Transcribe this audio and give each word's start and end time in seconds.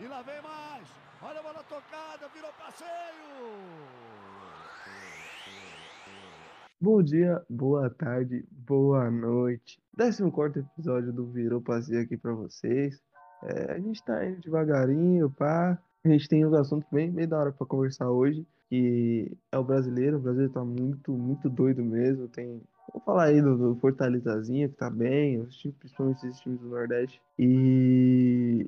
E 0.00 0.06
lá 0.06 0.22
vem 0.22 0.40
mais. 0.42 0.86
Olha 1.20 1.40
a 1.40 1.42
bola 1.42 1.64
tocada, 1.64 2.28
virou 2.32 2.50
passeio. 2.56 2.88
Bom 6.80 7.02
dia, 7.02 7.42
boa 7.50 7.90
tarde, 7.90 8.44
boa 8.52 9.10
noite. 9.10 9.80
Décimo 9.92 10.30
quarto 10.30 10.60
episódio 10.60 11.12
do 11.12 11.26
Virou 11.26 11.60
Passeio 11.60 12.00
aqui 12.00 12.16
pra 12.16 12.32
vocês. 12.32 13.02
É, 13.42 13.72
a 13.72 13.78
gente 13.80 14.00
tá 14.04 14.24
indo 14.24 14.40
devagarinho, 14.40 15.30
pá. 15.30 15.76
A 16.04 16.08
gente 16.08 16.28
tem 16.28 16.46
uns 16.46 16.54
assuntos 16.54 16.88
bem, 16.92 17.10
bem 17.10 17.26
da 17.26 17.36
hora 17.36 17.50
pra 17.50 17.66
conversar 17.66 18.08
hoje. 18.08 18.46
Que 18.68 19.36
é 19.50 19.58
o 19.58 19.64
brasileiro. 19.64 20.18
O 20.18 20.20
brasileiro 20.20 20.52
tá 20.52 20.64
muito, 20.64 21.10
muito 21.10 21.50
doido 21.50 21.82
mesmo. 21.82 22.28
Tem. 22.28 22.62
Vamos 22.92 23.04
falar 23.04 23.24
aí 23.24 23.42
do, 23.42 23.58
do 23.58 23.80
Fortalezazinha, 23.80 24.68
que 24.68 24.76
tá 24.76 24.88
bem, 24.88 25.40
os 25.40 25.56
times, 25.56 25.76
principalmente 25.76 26.24
esses 26.24 26.40
times 26.40 26.60
do 26.60 26.68
Nordeste. 26.68 27.20
E 27.36 28.64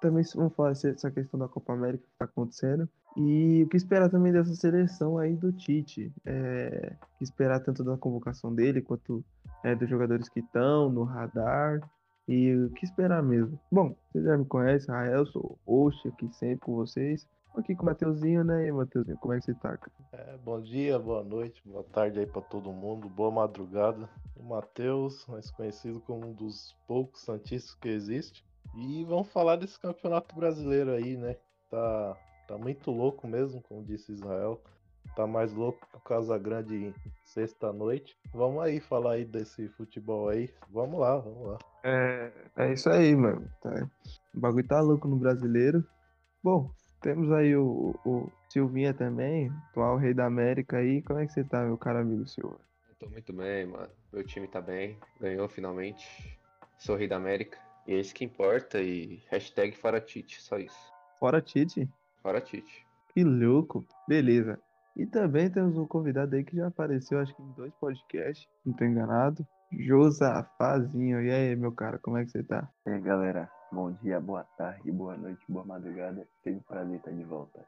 também 0.00 0.24
vamos 0.34 0.54
falar 0.54 0.70
essa 0.70 1.10
questão 1.10 1.38
da 1.38 1.48
Copa 1.48 1.72
América 1.72 2.04
que 2.04 2.18
tá 2.18 2.24
acontecendo. 2.24 2.88
E 3.16 3.64
o 3.64 3.68
que 3.68 3.76
esperar 3.76 4.08
também 4.08 4.32
dessa 4.32 4.54
seleção 4.54 5.18
aí 5.18 5.34
do 5.34 5.52
Tite? 5.52 6.12
É, 6.24 6.96
esperar 7.20 7.60
tanto 7.60 7.82
da 7.82 7.96
convocação 7.96 8.54
dele 8.54 8.80
quanto 8.80 9.24
é, 9.64 9.74
dos 9.74 9.88
jogadores 9.88 10.28
que 10.28 10.40
estão 10.40 10.88
no 10.88 11.04
radar. 11.04 11.80
E 12.28 12.54
o 12.54 12.70
que 12.70 12.84
esperar 12.84 13.22
mesmo? 13.22 13.58
Bom, 13.70 13.96
vocês 14.12 14.24
já 14.24 14.38
me 14.38 14.44
conhecem, 14.44 14.94
Rael, 14.94 15.26
sou 15.26 15.58
host 15.66 16.06
aqui 16.08 16.28
sempre 16.32 16.60
com 16.60 16.76
vocês. 16.76 17.26
Aqui 17.56 17.74
com 17.74 17.82
o 17.82 17.86
Mateuzinho, 17.86 18.44
né? 18.44 18.68
E 18.68 18.72
Mateuzinho, 18.72 19.18
como 19.18 19.34
é 19.34 19.40
que 19.40 19.46
você 19.46 19.54
tá? 19.54 19.76
É, 20.12 20.38
bom 20.44 20.60
dia, 20.60 20.96
boa 20.96 21.24
noite, 21.24 21.60
boa 21.66 21.82
tarde 21.82 22.20
aí 22.20 22.26
pra 22.26 22.40
todo 22.40 22.72
mundo, 22.72 23.08
boa 23.08 23.32
madrugada. 23.32 24.08
O 24.36 24.44
Matheus, 24.44 25.26
mais 25.26 25.50
conhecido 25.50 26.00
como 26.00 26.28
um 26.28 26.32
dos 26.32 26.76
poucos 26.86 27.22
santistas 27.22 27.74
que 27.74 27.88
existe. 27.88 28.44
E 28.74 29.04
vamos 29.04 29.28
falar 29.32 29.56
desse 29.56 29.78
campeonato 29.78 30.34
brasileiro 30.34 30.92
aí, 30.92 31.16
né? 31.16 31.36
Tá, 31.70 32.16
tá 32.46 32.58
muito 32.58 32.90
louco 32.90 33.26
mesmo, 33.26 33.62
como 33.62 33.84
disse 33.84 34.12
Israel. 34.12 34.60
Tá 35.16 35.26
mais 35.26 35.52
louco 35.52 35.86
que 35.90 35.96
o 35.96 36.00
Casagrande 36.00 36.94
sexta-noite. 37.24 38.16
Vamos 38.32 38.62
aí 38.62 38.80
falar 38.80 39.12
aí 39.12 39.24
desse 39.24 39.68
futebol 39.70 40.28
aí. 40.28 40.50
Vamos 40.70 41.00
lá, 41.00 41.16
vamos 41.16 41.48
lá. 41.48 41.58
É, 41.82 42.32
é 42.56 42.72
isso 42.72 42.88
aí, 42.88 43.14
mano. 43.14 43.50
Tá. 43.60 43.88
O 44.34 44.40
bagulho 44.40 44.66
tá 44.66 44.80
louco 44.80 45.08
no 45.08 45.16
brasileiro. 45.16 45.84
Bom, 46.42 46.70
temos 47.00 47.32
aí 47.32 47.56
o, 47.56 47.94
o 48.04 48.30
Silvinha 48.48 48.94
também, 48.94 49.50
atual 49.70 49.96
rei 49.96 50.14
da 50.14 50.26
América 50.26 50.78
aí. 50.78 51.02
Como 51.02 51.18
é 51.18 51.26
que 51.26 51.32
você 51.32 51.42
tá, 51.42 51.64
meu 51.64 51.76
caro 51.76 51.98
amigo 51.98 52.26
Silva? 52.26 52.58
Eu 52.88 52.94
tô 52.98 53.08
muito 53.08 53.32
bem, 53.32 53.66
mano. 53.66 53.88
Meu 54.12 54.24
time 54.24 54.46
tá 54.46 54.60
bem. 54.60 54.98
Ganhou 55.20 55.48
finalmente. 55.48 56.38
Sou 56.78 56.96
rei 56.96 57.08
da 57.08 57.16
América. 57.16 57.58
E 57.86 57.94
é 57.94 58.00
isso 58.00 58.14
que 58.14 58.24
importa. 58.24 58.80
E 58.80 59.22
hashtag 59.30 59.76
fora 59.76 60.00
Tite, 60.00 60.40
só 60.40 60.58
isso. 60.58 60.92
Fora 61.18 61.40
Tite? 61.40 61.88
Fora 62.22 62.40
Tite. 62.40 62.86
Que 63.12 63.24
louco. 63.24 63.84
Beleza. 64.06 64.58
E 64.96 65.06
também 65.06 65.50
temos 65.50 65.76
um 65.76 65.86
convidado 65.86 66.34
aí 66.34 66.44
que 66.44 66.56
já 66.56 66.66
apareceu, 66.66 67.20
acho 67.20 67.34
que 67.34 67.42
em 67.42 67.52
dois 67.52 67.72
podcasts, 67.74 68.48
não 68.64 68.74
tô 68.74 68.84
enganado. 68.84 69.46
Josafazinho. 69.72 71.22
E 71.22 71.30
aí, 71.30 71.56
meu 71.56 71.72
cara, 71.72 71.98
como 71.98 72.16
é 72.16 72.24
que 72.24 72.30
você 72.30 72.42
tá? 72.42 72.68
E 72.86 72.90
aí, 72.90 73.00
galera, 73.00 73.48
bom 73.72 73.92
dia, 73.92 74.20
boa 74.20 74.44
tarde, 74.58 74.90
boa 74.90 75.16
noite, 75.16 75.40
boa 75.48 75.64
madrugada. 75.64 76.26
Sempre 76.42 76.60
um 76.60 76.62
prazer 76.62 76.96
estar 76.96 77.12
de 77.12 77.24
volta. 77.24 77.64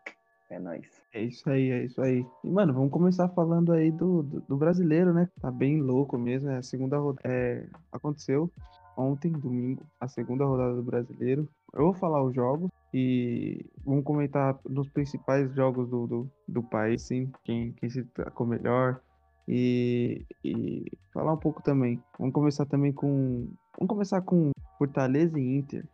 É 0.51 0.59
nóis. 0.59 1.03
É 1.15 1.23
isso 1.23 1.49
aí, 1.49 1.71
é 1.71 1.85
isso 1.85 2.03
aí. 2.03 2.27
E, 2.45 2.51
mano, 2.51 2.75
vamos 2.75 2.91
começar 2.91 3.29
falando 3.31 3.73
aí 3.73 3.91
do, 3.91 4.23
do, 4.23 4.41
do 4.41 4.57
brasileiro, 4.57 5.15
né? 5.15 5.29
Tá 5.41 5.51
bem 5.51 5.81
louco 5.81 6.19
mesmo. 6.19 6.51
É 6.51 6.59
a 6.59 6.63
segunda 6.63 6.99
rodada. 6.99 7.27
É, 7.27 7.67
aconteceu 7.91 8.53
ontem, 8.97 9.33
domingo, 9.33 9.85
a 10.01 10.09
segunda 10.09 10.45
rodada 10.45 10.75
do 10.75 10.83
brasileiro. 10.83 11.49
Eu 11.73 11.85
vou 11.85 11.95
falar 11.95 12.23
os 12.23 12.35
jogos 12.35 12.71
e 12.93 13.65
vamos 13.85 14.05
comentar 14.05 14.59
nos 14.69 14.89
principais 14.91 15.53
jogos 15.55 15.89
do, 15.89 16.07
do, 16.07 16.31
do 16.47 16.63
país, 16.63 17.03
sim. 17.03 17.31
Quem, 17.45 17.73
quem 17.73 17.89
se 17.89 18.03
destacou 18.03 18.47
melhor. 18.47 19.01
E, 19.49 20.25
e 20.45 20.85
falar 21.13 21.33
um 21.33 21.39
pouco 21.39 21.63
também. 21.63 22.03
Vamos 22.19 22.35
começar 22.35 22.67
também 22.67 22.93
com. 22.93 23.49
Vamos 23.79 23.89
começar 23.89 24.21
com 24.23 24.51
Fortaleza 24.79 25.39
e 25.39 25.59
Inter. 25.59 25.89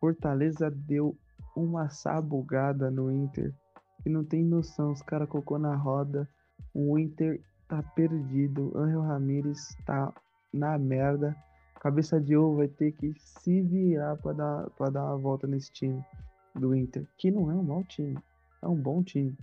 Fortaleza 0.00 0.70
deu 0.70 1.16
uma 1.56 1.88
sabugada 1.88 2.90
no 2.90 3.10
Inter. 3.10 3.52
E 4.06 4.10
não 4.10 4.24
tem 4.24 4.44
noção. 4.44 4.92
Os 4.92 5.02
caras 5.02 5.28
colocou 5.28 5.58
na 5.58 5.74
roda. 5.74 6.28
O 6.72 6.98
Inter 6.98 7.40
tá 7.68 7.82
perdido. 7.94 8.72
Angel 8.76 9.02
Ramírez 9.02 9.76
tá 9.84 10.12
na 10.52 10.78
merda. 10.78 11.36
Cabeça 11.84 12.18
de 12.18 12.34
ovo 12.34 12.56
vai 12.56 12.68
ter 12.68 12.92
que 12.92 13.12
se 13.18 13.60
virar 13.60 14.16
para 14.16 14.32
dar, 14.32 14.70
pra 14.70 14.88
dar 14.88 15.04
uma 15.04 15.18
volta 15.18 15.46
nesse 15.46 15.70
time 15.70 16.02
do 16.54 16.74
Inter. 16.74 17.06
Que 17.18 17.30
não 17.30 17.50
é 17.50 17.54
um 17.54 17.62
mau 17.62 17.84
time. 17.84 18.16
É 18.62 18.66
um 18.66 18.74
bom 18.74 19.02
time. 19.02 19.36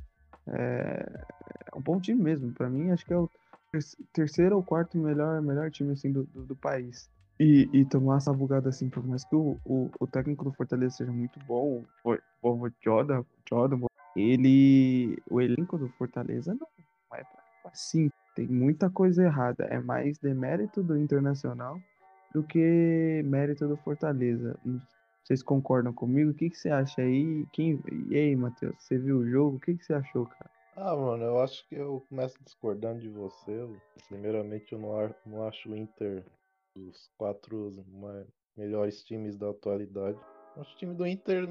É, 0.47 1.24
é 1.72 1.78
um 1.78 1.81
bom 1.81 2.02
time 2.02 2.19
mesmo. 2.19 2.52
Para 2.52 2.68
mim, 2.68 2.90
acho 2.90 3.06
que 3.06 3.13
é 3.13 3.16
o 3.16 3.29
terceiro 4.12 4.56
ou 4.56 4.63
quarto 4.63 4.97
melhor, 4.97 5.40
melhor 5.40 5.69
time 5.69 5.91
assim, 5.91 6.12
do, 6.12 6.24
do, 6.24 6.47
do 6.47 6.56
país. 6.56 7.12
E, 7.40 7.69
e, 7.72 7.85
tomar 7.85 8.18
essa 8.18 8.34
bugada 8.34 8.69
assim, 8.69 8.90
por 8.90 9.06
mais 9.06 9.23
que 9.23 9.35
o, 9.35 9.59
o, 9.63 9.91
o, 10.00 10.08
técnico 10.08 10.44
do 10.44 10.52
Fortaleza 10.52 10.96
seja 10.96 11.12
muito 11.12 11.40
bom, 11.46 11.84
o, 12.03 12.69
Jordan, 12.84 13.23
Jordan, 13.47 13.85
ele. 14.16 15.16
O 15.29 15.40
elenco 15.40 15.78
do 15.78 15.90
Fortaleza 15.90 16.56
não 16.56 16.68
é 17.16 17.23
assim. 17.66 18.09
Tem 18.35 18.47
muita 18.47 18.90
coisa 18.90 19.23
errada. 19.23 19.66
É 19.66 19.79
mais 19.79 20.18
demérito 20.18 20.81
do 20.81 20.97
Internacional 20.97 21.79
do 22.33 22.43
que 22.43 23.21
mérito 23.25 23.67
do 23.67 23.77
Fortaleza. 23.77 24.57
Vocês 25.23 25.43
concordam 25.43 25.93
comigo? 25.93 26.31
O 26.31 26.33
que, 26.33 26.49
que 26.49 26.57
você 26.57 26.69
acha 26.69 27.01
aí? 27.01 27.45
Quem... 27.53 27.81
E 28.09 28.15
aí, 28.15 28.35
Matheus, 28.35 28.75
você 28.79 28.97
viu 28.97 29.19
o 29.19 29.29
jogo? 29.29 29.57
O 29.57 29.59
que, 29.59 29.75
que 29.75 29.85
você 29.85 29.93
achou, 29.93 30.25
cara? 30.25 30.49
Ah, 30.75 30.95
mano, 30.95 31.23
eu 31.23 31.41
acho 31.41 31.67
que 31.67 31.75
eu 31.75 32.03
começo 32.09 32.37
discordando 32.43 33.01
de 33.01 33.09
você. 33.09 33.67
Primeiramente, 34.07 34.73
eu 34.73 34.79
não, 34.79 35.47
acho 35.47 35.69
o 35.69 35.75
Inter 35.75 36.25
dos 36.75 37.09
quatro 37.17 37.71
melhores 38.55 39.03
times 39.03 39.35
da 39.35 39.49
atualidade. 39.49 40.17
Acho 40.57 40.73
o 40.73 40.77
time 40.77 40.93
do 40.95 41.05
Inter 41.05 41.47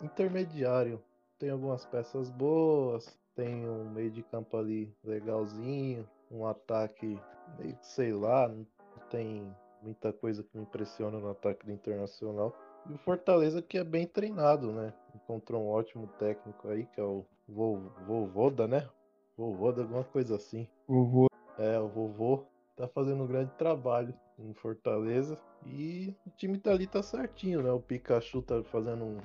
intermediário. 0.00 1.02
Tem 1.38 1.50
algumas 1.50 1.84
peças 1.86 2.30
boas, 2.30 3.18
tem 3.34 3.68
um 3.68 3.90
meio 3.90 4.10
de 4.10 4.22
campo 4.22 4.56
ali 4.56 4.94
legalzinho, 5.04 6.08
um 6.30 6.46
ataque 6.46 7.18
meio 7.58 7.76
que 7.76 7.86
sei 7.86 8.12
lá, 8.12 8.48
não 8.48 8.66
tem 9.08 9.54
muita 9.82 10.12
coisa 10.12 10.42
que 10.42 10.56
me 10.56 10.62
impressiona 10.62 11.18
no 11.18 11.30
ataque 11.30 11.66
do 11.66 11.72
Internacional. 11.72 12.54
E 12.88 12.92
o 12.92 12.98
Fortaleza 12.98 13.60
que 13.60 13.78
é 13.78 13.84
bem 13.84 14.06
treinado, 14.06 14.72
né? 14.72 14.92
Encontrou 15.14 15.62
um 15.62 15.68
ótimo 15.68 16.06
técnico 16.18 16.68
aí, 16.68 16.86
que 16.86 17.00
é 17.00 17.04
o 17.04 17.26
Vovoda, 17.48 18.66
né? 18.66 18.88
Vovoda, 19.36 19.82
alguma 19.82 20.04
coisa 20.04 20.36
assim. 20.36 20.68
Vovô. 20.86 21.26
É, 21.58 21.78
o 21.78 21.88
vovô 21.88 22.46
tá 22.76 22.88
fazendo 22.88 23.22
um 23.24 23.26
grande 23.26 23.52
trabalho 23.58 24.14
em 24.38 24.54
Fortaleza. 24.54 25.38
E 25.66 26.14
o 26.26 26.30
time 26.30 26.58
tá 26.58 26.70
ali, 26.70 26.86
tá 26.86 27.02
certinho, 27.02 27.62
né? 27.62 27.70
O 27.70 27.80
Pikachu 27.80 28.40
tá 28.42 28.62
fazendo 28.64 29.04
um. 29.04 29.18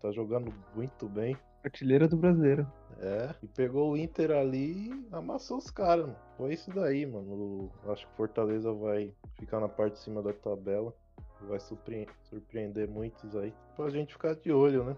tá 0.00 0.10
jogando 0.12 0.52
muito 0.74 1.08
bem. 1.08 1.36
Artilheira 1.64 2.08
do 2.08 2.16
brasileiro. 2.16 2.66
É, 2.98 3.34
e 3.42 3.46
pegou 3.46 3.92
o 3.92 3.96
Inter 3.96 4.30
ali 4.30 4.90
e 4.90 5.08
amassou 5.12 5.58
os 5.58 5.70
caras, 5.70 6.06
mano. 6.06 6.18
Foi 6.36 6.54
isso 6.54 6.70
daí, 6.70 7.04
mano. 7.04 7.70
O, 7.84 7.92
acho 7.92 8.06
que 8.06 8.16
Fortaleza 8.16 8.72
vai 8.72 9.12
ficar 9.38 9.60
na 9.60 9.68
parte 9.68 9.94
de 9.94 9.98
cima 10.00 10.22
da 10.22 10.32
tabela. 10.32 10.94
Vai 11.42 11.60
surpre 11.60 12.08
surpreender 12.22 12.88
muitos 12.88 13.36
aí. 13.36 13.52
Pra 13.76 13.90
gente 13.90 14.14
ficar 14.14 14.34
de 14.34 14.50
olho, 14.50 14.84
né? 14.84 14.96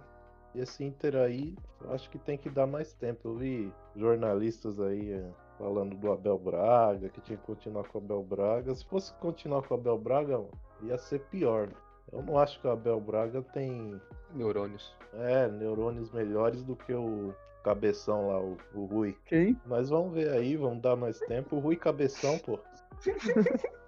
E 0.55 0.61
esse 0.61 0.85
Inter 0.85 1.17
aí, 1.17 1.57
eu 1.81 1.93
acho 1.93 2.09
que 2.09 2.19
tem 2.19 2.39
que 2.39 2.49
dar 2.49 2.67
mais 2.67 2.93
tempo. 2.93 3.29
Eu 3.29 3.35
vi 3.35 3.73
jornalistas 3.97 4.79
aí 4.81 5.13
é, 5.13 5.31
falando 5.59 5.97
do 5.97 6.13
Abel 6.13 6.39
Braga, 6.39 7.09
que 7.09 7.21
tinha 7.21 7.37
que 7.37 7.45
continuar 7.45 7.89
com 7.89 7.99
o 7.99 8.03
Abel 8.03 8.23
Braga. 8.23 8.75
Se 8.75 8.85
fosse 8.85 9.13
continuar 9.15 9.63
com 9.63 9.75
o 9.75 9.79
Abel 9.79 9.99
Braga, 9.99 10.45
ia 10.83 10.97
ser 10.97 11.21
pior. 11.27 11.69
Eu 12.13 12.23
não 12.23 12.39
acho 12.39 12.61
que 12.61 12.67
o 12.67 12.71
Abel 12.71 13.01
Braga 13.01 13.43
tem. 13.43 14.01
Neurônios. 14.35 14.95
É, 15.15 15.49
neurônios 15.49 16.11
melhores 16.13 16.63
do 16.63 16.77
que 16.77 16.93
o 16.93 17.35
Cabeção 17.63 18.29
lá, 18.29 18.41
o, 18.41 18.57
o 18.75 18.85
Rui. 18.87 19.17
Quem? 19.27 19.61
Mas 19.67 19.89
vamos 19.91 20.15
ver 20.15 20.31
aí, 20.31 20.57
vamos 20.57 20.81
dar 20.81 20.97
mais 20.97 21.19
tempo. 21.21 21.57
O 21.57 21.59
Rui 21.59 21.77
Cabeção, 21.77 22.39
pô. 22.39 22.59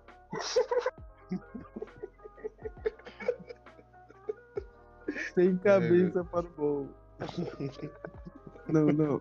Sem 5.35 5.57
cabeça 5.59 6.25
para 6.25 6.47
o 6.47 6.51
gol. 6.57 6.89
não, 8.69 8.87
não. 8.87 9.21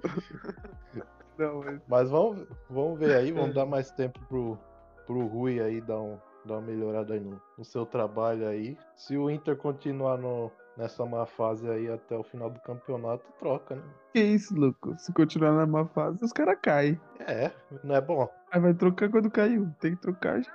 Não, 1.38 1.60
mas... 1.64 1.82
mas 1.88 2.10
vamos, 2.10 2.48
vamos 2.70 3.00
ver 3.00 3.16
aí, 3.16 3.32
vamos 3.32 3.56
dar 3.56 3.66
mais 3.66 3.92
tempo 3.92 4.20
pro, 4.28 4.58
pro 5.06 5.26
Rui 5.26 5.60
aí 5.60 5.82
dar, 5.82 6.00
um, 6.00 6.18
dar 6.46 6.56
uma 6.56 6.62
melhorada 6.62 7.14
aí 7.14 7.20
no, 7.20 7.42
no 7.58 7.64
seu 7.64 7.86
trabalho 7.86 8.48
aí. 8.48 8.78
Se 8.96 9.18
o 9.18 9.30
Inter 9.30 9.56
continuar 9.56 10.18
no, 10.18 10.52
nessa 10.80 11.06
má 11.06 11.26
fase 11.26 11.70
aí 11.70 11.92
até 11.92 12.18
o 12.18 12.24
final 12.24 12.50
do 12.50 12.60
campeonato, 12.62 13.24
troca, 13.38 13.76
né? 13.76 13.84
Que 14.14 14.22
isso, 14.22 14.56
louco? 14.58 14.98
Se 14.98 15.14
continuar 15.14 15.52
na 15.52 15.68
má 15.68 15.86
fase, 15.86 16.24
os 16.24 16.32
caras 16.32 16.58
caem. 16.62 17.00
É, 17.20 17.52
não 17.84 17.96
é 17.96 18.02
bom. 18.02 18.28
Aí 18.52 18.62
vai 18.62 18.74
trocar 18.74 19.10
quando 19.10 19.30
caiu. 19.30 19.70
Tem 19.80 19.96
que 19.96 20.02
trocar 20.02 20.42
já. 20.42 20.52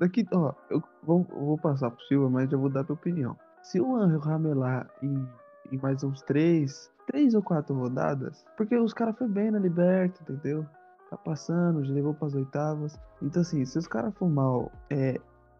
Daqui, 0.00 0.26
ó, 0.32 0.52
eu 0.68 0.82
vou, 1.04 1.24
eu 1.30 1.46
vou 1.46 1.58
passar 1.58 1.90
pro 1.90 2.04
Silva, 2.06 2.28
mas 2.28 2.50
já 2.50 2.56
vou 2.56 2.68
dar 2.68 2.84
tua 2.84 2.94
opinião. 2.94 3.36
se 3.62 3.80
o 3.80 3.96
Angel 3.96 4.18
ramelar 4.18 4.90
em, 5.00 5.26
em 5.70 5.78
mais 5.78 6.02
uns 6.02 6.20
três, 6.22 6.92
três 7.06 7.32
ou 7.34 7.42
quatro 7.42 7.76
rodadas, 7.76 8.44
porque 8.56 8.76
os 8.76 8.92
caras 8.92 9.16
foi 9.16 9.28
bem 9.28 9.52
na 9.52 9.60
Liberta, 9.60 10.20
entendeu? 10.22 10.66
Tá 11.08 11.16
passando, 11.16 11.84
já 11.84 11.94
levou 11.94 12.12
pras 12.12 12.34
oitavas. 12.34 12.98
Então, 13.22 13.40
assim, 13.40 13.64
se 13.64 13.78
os 13.78 13.86
caras 13.86 14.12
for 14.14 14.28
mal, 14.28 14.70
é, 14.90 15.18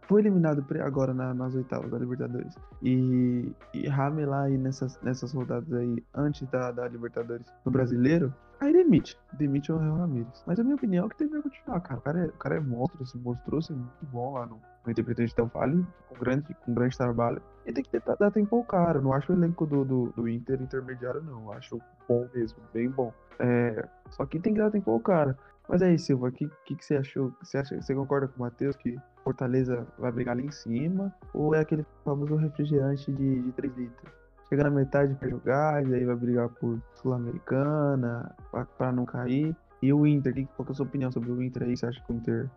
foi 0.09 0.23
eliminado 0.23 0.65
agora 0.83 1.13
na- 1.13 1.35
nas 1.35 1.55
oitavas 1.55 1.91
da 1.91 1.99
Libertadores 1.99 2.55
e, 2.83 3.53
e 3.75 3.87
ramelar 3.87 4.45
aí 4.47 4.57
nessas, 4.57 4.99
nessas 5.03 5.33
rodadas 5.33 5.71
aí 5.73 6.03
antes 6.15 6.49
da, 6.49 6.73
da 6.73 6.89
Libertadores 6.89 7.47
no 7.65 7.71
brasileiro, 7.71 8.33
aí 8.59 8.73
demite. 8.73 9.19
Demite 9.35 9.71
o 9.71 9.77
Angel 9.77 9.97
Ramírez. 9.97 10.43
Mas 10.47 10.59
a 10.59 10.65
minha 10.65 10.77
opinião 10.77 11.07
é 11.07 11.09
que 11.11 11.19
deveria 11.19 11.43
continuar, 11.43 11.81
cara. 11.81 11.99
O 12.01 12.03
cara 12.03 12.19
é, 12.21 12.27
o 12.27 12.33
cara 12.33 12.57
é 12.57 12.61
monstro, 12.61 13.07
se 13.07 13.19
mostrou 13.19 13.61
ser 13.61 13.75
muito 13.75 14.07
bom 14.11 14.33
lá 14.33 14.47
no, 14.47 14.59
no 14.85 14.91
Interpretante 14.91 15.37
Del 15.37 15.47
Valle, 15.47 15.87
com 16.09 16.15
grande, 16.19 16.55
com 16.65 16.75
grande 16.75 16.97
trabalho. 16.97 17.43
E 17.67 17.73
tem 17.73 17.85
que 17.85 17.91
tentar 17.91 18.15
dar 18.15 18.31
tempo 18.31 18.57
ao 18.57 18.65
cara. 18.65 19.01
Não 19.03 19.13
acho 19.13 19.31
o 19.31 19.37
elenco 19.37 19.67
do, 19.67 19.85
do, 19.85 20.13
do 20.17 20.27
Inter 20.27 20.63
intermediário, 20.63 21.23
não. 21.23 21.53
Acho 21.53 21.79
bom 22.09 22.27
mesmo, 22.35 22.59
bem 22.73 22.89
bom. 22.89 23.13
É, 23.39 23.87
só 24.11 24.25
que 24.25 24.41
tem 24.41 24.55
que 24.55 24.59
dar 24.59 24.71
tempo 24.71 24.91
ao 24.91 25.01
cara. 25.01 25.37
Mas 25.69 25.83
aí, 25.83 25.99
Silva, 25.99 26.29
o 26.29 26.33
que, 26.33 26.51
que, 26.65 26.75
que 26.75 26.83
você 26.85 26.97
achou? 26.97 27.31
Você, 27.43 27.59
acha, 27.59 27.79
você 27.79 27.95
concorda 27.95 28.27
com 28.27 28.39
o 28.39 28.41
Matheus 28.41 28.75
que 28.75 28.97
Fortaleza 29.29 29.87
vai 29.99 30.11
brigar 30.11 30.35
ali 30.35 30.47
em 30.47 30.51
cima? 30.51 31.15
Ou 31.35 31.55
é 31.55 31.61
aquele 31.61 31.85
famoso 32.03 32.35
refrigerante 32.37 33.13
de, 33.13 33.43
de 33.43 33.53
3 33.53 33.77
litros? 33.77 34.13
Chega 34.49 34.65
na 34.65 34.71
metade 34.71 35.15
pra 35.17 35.29
jogar, 35.29 35.87
e 35.87 35.95
aí 35.95 36.05
vai 36.07 36.17
brigar 36.17 36.49
por 36.49 36.81
Sul-Americana, 36.95 38.35
pra 38.79 38.91
não 38.91 39.05
cair. 39.05 39.55
E 39.83 39.93
o 39.93 40.07
Inter, 40.07 40.33
qual 40.57 40.65
que 40.65 40.71
é 40.71 40.73
a 40.73 40.77
sua 40.77 40.87
opinião 40.87 41.13
sobre 41.13 41.31
o 41.31 41.43
Inter 41.43 41.65
aí? 41.65 41.77
Você 41.77 41.85
acha 41.85 42.03
que 42.03 42.11
o 42.11 42.17
Inter 42.17 42.49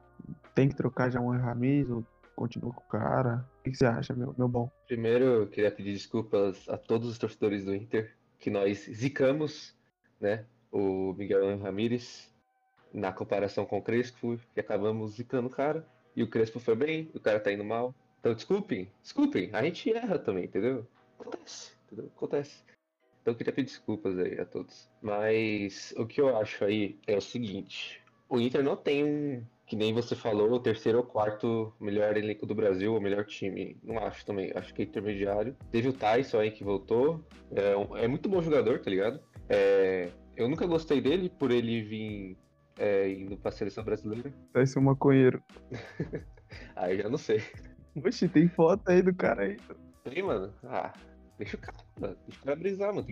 tem 0.55 0.69
que 0.69 0.75
trocar 0.75 1.11
já 1.11 1.19
um 1.19 1.31
Ramis 1.31 1.89
ou 1.89 2.05
continua 2.37 2.71
com 2.71 2.81
o 2.81 2.87
cara? 2.87 3.45
O 3.59 3.63
que, 3.63 3.71
que 3.71 3.77
você 3.77 3.85
acha, 3.85 4.13
meu, 4.13 4.33
meu 4.37 4.47
bom? 4.47 4.71
Primeiro, 4.87 5.25
eu 5.25 5.47
queria 5.47 5.71
pedir 5.71 5.91
desculpas 5.91 6.69
a 6.69 6.77
todos 6.77 7.09
os 7.09 7.17
torcedores 7.17 7.65
do 7.65 7.75
Inter, 7.75 8.15
que 8.39 8.49
nós 8.49 8.89
zicamos, 8.89 9.75
né, 10.21 10.45
o 10.71 11.13
Miguel 11.17 11.59
Ramírez 11.59 12.33
na 12.93 13.11
comparação 13.11 13.65
com 13.65 13.77
o 13.77 13.81
Crespo, 13.81 14.39
e 14.55 14.59
acabamos 14.61 15.15
zicando 15.15 15.49
o 15.49 15.51
cara. 15.51 15.85
E 16.15 16.23
o 16.23 16.27
Crespo 16.27 16.59
foi 16.59 16.75
bem, 16.75 17.09
o 17.13 17.19
cara 17.19 17.39
tá 17.39 17.51
indo 17.51 17.63
mal. 17.63 17.93
Então, 18.19 18.33
desculpem, 18.33 18.89
desculpem, 19.01 19.49
a 19.53 19.63
gente 19.63 19.91
erra 19.91 20.19
também, 20.19 20.45
entendeu? 20.45 20.85
Acontece, 21.19 21.73
entendeu? 21.87 22.11
Acontece. 22.15 22.63
Então, 23.21 23.33
eu 23.33 23.35
queria 23.35 23.53
pedir 23.53 23.67
desculpas 23.67 24.17
aí 24.19 24.39
a 24.39 24.45
todos. 24.45 24.89
Mas 25.01 25.93
o 25.97 26.05
que 26.05 26.21
eu 26.21 26.37
acho 26.37 26.63
aí 26.63 26.99
é 27.07 27.17
o 27.17 27.21
seguinte: 27.21 28.01
o 28.29 28.39
Inter 28.39 28.63
não 28.63 28.75
tem 28.75 29.45
que 29.71 29.75
nem 29.77 29.93
você 29.93 30.17
falou, 30.17 30.51
o 30.51 30.59
terceiro 30.59 30.97
ou 30.97 31.03
quarto 31.05 31.73
melhor 31.79 32.17
elenco 32.17 32.45
do 32.45 32.53
Brasil, 32.53 32.93
o 32.93 32.99
melhor 32.99 33.23
time. 33.23 33.77
Não 33.81 33.97
acho 33.99 34.25
também. 34.25 34.51
Acho 34.53 34.73
que 34.73 34.81
é 34.81 34.85
intermediário. 34.85 35.55
Teve 35.71 35.87
o 35.87 35.93
Tyson 35.93 36.39
aí 36.39 36.51
que 36.51 36.61
voltou. 36.61 37.23
É, 37.55 38.03
é 38.03 38.05
muito 38.05 38.27
bom 38.27 38.41
jogador, 38.41 38.81
tá 38.81 38.89
ligado? 38.89 39.21
É, 39.47 40.09
eu 40.35 40.49
nunca 40.49 40.65
gostei 40.65 40.99
dele 40.99 41.29
por 41.29 41.51
ele 41.51 41.81
vir 41.83 42.37
é, 42.81 43.11
indo 43.11 43.37
pra 43.37 43.51
seleção 43.51 43.83
brasileira. 43.83 44.33
Vai 44.51 44.65
ser 44.65 44.79
um 44.79 44.83
maconheiro. 44.83 45.41
Aí 46.75 46.97
eu 46.97 47.03
já 47.03 47.09
não 47.09 47.17
sei. 47.17 47.43
Oxi, 47.95 48.27
tem 48.27 48.47
foto 48.47 48.89
aí 48.89 49.03
do 49.03 49.13
cara 49.13 49.43
aí. 49.43 49.57
Tem, 50.03 50.23
mano. 50.23 50.51
Ah, 50.63 50.91
deixa 51.37 51.57
o 51.57 51.59
cara, 51.59 51.77
mano. 51.99 52.17
Deixa 52.25 52.41
o 52.41 52.43
cara 52.43 52.55
brisar, 52.55 52.93
mano. 52.93 53.07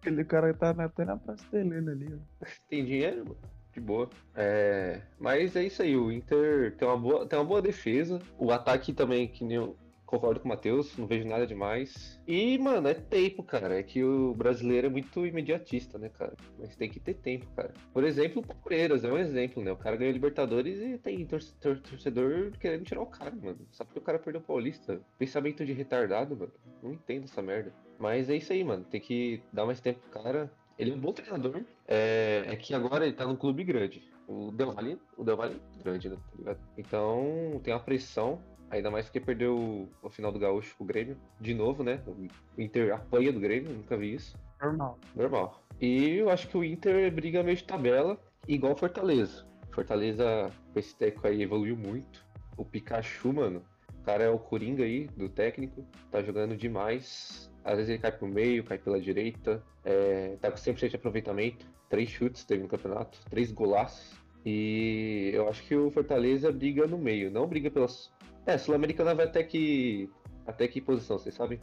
Aquele 0.00 0.24
cara 0.24 0.52
tá 0.52 0.70
até 0.70 1.04
na 1.06 1.16
Praça 1.16 1.44
da 1.50 1.58
Helena 1.58 1.92
ali, 1.92 2.06
ó. 2.12 2.44
tem 2.68 2.84
dinheiro, 2.84 3.24
mano. 3.24 3.38
De 3.72 3.80
boa. 3.80 4.10
É, 4.34 5.00
mas 5.18 5.56
é 5.56 5.64
isso 5.64 5.82
aí, 5.82 5.96
o 5.96 6.12
Inter 6.12 6.76
tem 6.76 6.86
uma 6.86 6.96
boa, 6.98 7.26
tem 7.26 7.38
uma 7.38 7.44
boa 7.44 7.62
defesa. 7.62 8.20
O 8.38 8.50
ataque 8.50 8.92
também, 8.92 9.28
que 9.28 9.44
nem 9.44 9.56
eu 9.56 9.76
concordo 10.06 10.40
com 10.40 10.46
o 10.46 10.48
Matheus, 10.48 10.96
não 10.96 11.06
vejo 11.06 11.26
nada 11.28 11.46
demais. 11.46 12.18
E, 12.26 12.56
mano, 12.58 12.88
é 12.88 12.94
tempo, 12.94 13.42
cara. 13.42 13.78
É 13.78 13.82
que 13.82 14.02
o 14.02 14.34
brasileiro 14.34 14.86
é 14.86 14.90
muito 14.90 15.26
imediatista, 15.26 15.98
né, 15.98 16.08
cara? 16.08 16.34
Mas 16.58 16.76
tem 16.76 16.88
que 16.88 17.00
ter 17.00 17.14
tempo, 17.14 17.46
cara. 17.56 17.72
Por 17.92 18.04
exemplo, 18.04 18.40
o 18.42 18.46
Palmeiras 18.46 19.04
é 19.04 19.12
um 19.12 19.18
exemplo, 19.18 19.62
né? 19.62 19.72
O 19.72 19.76
cara 19.76 19.96
ganhou 19.96 20.12
Libertadores 20.12 20.78
e 20.80 20.96
tem 20.98 21.26
tor- 21.26 21.42
tor- 21.60 21.80
torcedor 21.80 22.52
querendo 22.58 22.84
tirar 22.84 23.02
o 23.02 23.06
cara, 23.06 23.34
mano. 23.34 23.58
Só 23.72 23.84
porque 23.84 23.98
o 23.98 24.02
cara 24.02 24.18
perdeu 24.18 24.40
o 24.40 24.44
Paulista. 24.44 25.00
Pensamento 25.18 25.64
de 25.66 25.72
retardado, 25.72 26.36
mano. 26.36 26.52
Não 26.82 26.92
entendo 26.92 27.24
essa 27.24 27.42
merda. 27.42 27.72
Mas 27.98 28.30
é 28.30 28.36
isso 28.36 28.52
aí, 28.52 28.62
mano. 28.62 28.84
Tem 28.84 29.00
que 29.00 29.42
dar 29.52 29.66
mais 29.66 29.80
tempo 29.80 29.98
pro 30.00 30.22
cara. 30.22 30.50
Ele 30.78 30.92
é 30.92 30.94
um 30.94 31.00
bom 31.00 31.12
treinador. 31.12 31.62
É, 31.88 32.44
é 32.46 32.56
que 32.56 32.74
agora 32.74 33.06
ele 33.06 33.14
tá 33.16 33.26
num 33.26 33.36
clube 33.36 33.64
grande. 33.64 34.02
O 34.28 34.50
Del 34.50 34.72
Valle, 34.72 34.98
o 35.16 35.24
Del 35.24 35.36
Valle 35.36 35.60
é 35.78 35.82
grande, 35.82 36.08
né? 36.08 36.16
Tá 36.16 36.36
ligado? 36.38 36.58
Então 36.76 37.60
tem 37.62 37.72
uma 37.72 37.80
pressão. 37.80 38.40
Ainda 38.70 38.90
mais 38.90 39.06
porque 39.06 39.20
perdeu 39.20 39.56
o, 39.56 39.88
o 40.02 40.10
final 40.10 40.32
do 40.32 40.38
Gaúcho 40.38 40.76
pro 40.76 40.86
Grêmio. 40.86 41.16
De 41.40 41.54
novo, 41.54 41.82
né? 41.82 42.02
O 42.06 42.60
Inter 42.60 42.94
apanha 42.94 43.32
do 43.32 43.40
Grêmio, 43.40 43.72
nunca 43.72 43.96
vi 43.96 44.14
isso. 44.14 44.36
Normal. 44.60 44.98
Normal. 45.14 45.62
E 45.80 46.16
eu 46.16 46.30
acho 46.30 46.48
que 46.48 46.56
o 46.56 46.64
Inter 46.64 47.12
briga 47.12 47.42
meio 47.42 47.56
de 47.56 47.64
tabela, 47.64 48.18
igual 48.48 48.72
o 48.72 48.76
Fortaleza. 48.76 49.46
Fortaleza, 49.70 50.50
com 50.72 50.78
esse 50.78 50.96
técnico 50.96 51.26
aí, 51.26 51.42
evoluiu 51.42 51.76
muito. 51.76 52.24
O 52.56 52.64
Pikachu, 52.64 53.32
mano, 53.32 53.62
o 54.00 54.02
cara 54.02 54.24
é 54.24 54.30
o 54.30 54.38
Coringa 54.38 54.84
aí, 54.84 55.06
do 55.16 55.28
técnico, 55.28 55.86
tá 56.10 56.22
jogando 56.22 56.56
demais. 56.56 57.52
Às 57.62 57.76
vezes 57.76 57.90
ele 57.90 57.98
cai 57.98 58.12
pro 58.12 58.26
meio, 58.26 58.64
cai 58.64 58.78
pela 58.78 59.00
direita, 59.00 59.62
é, 59.84 60.36
tá 60.40 60.50
com 60.50 60.56
100% 60.56 60.88
de 60.88 60.96
aproveitamento. 60.96 61.66
Três 61.88 62.08
chutes 62.08 62.44
teve 62.44 62.62
no 62.62 62.68
campeonato, 62.68 63.20
três 63.28 63.52
golaços. 63.52 64.16
E 64.44 65.30
eu 65.34 65.48
acho 65.48 65.62
que 65.64 65.74
o 65.74 65.90
Fortaleza 65.90 66.52
briga 66.52 66.86
no 66.86 66.96
meio, 66.96 67.30
não 67.30 67.46
briga 67.46 67.70
pelas. 67.70 68.12
É, 68.46 68.56
Sul-Americana 68.56 69.14
vai 69.14 69.26
até 69.26 69.42
que. 69.42 70.08
Até 70.46 70.68
que 70.68 70.80
posição, 70.80 71.18
vocês 71.18 71.34
sabem? 71.34 71.58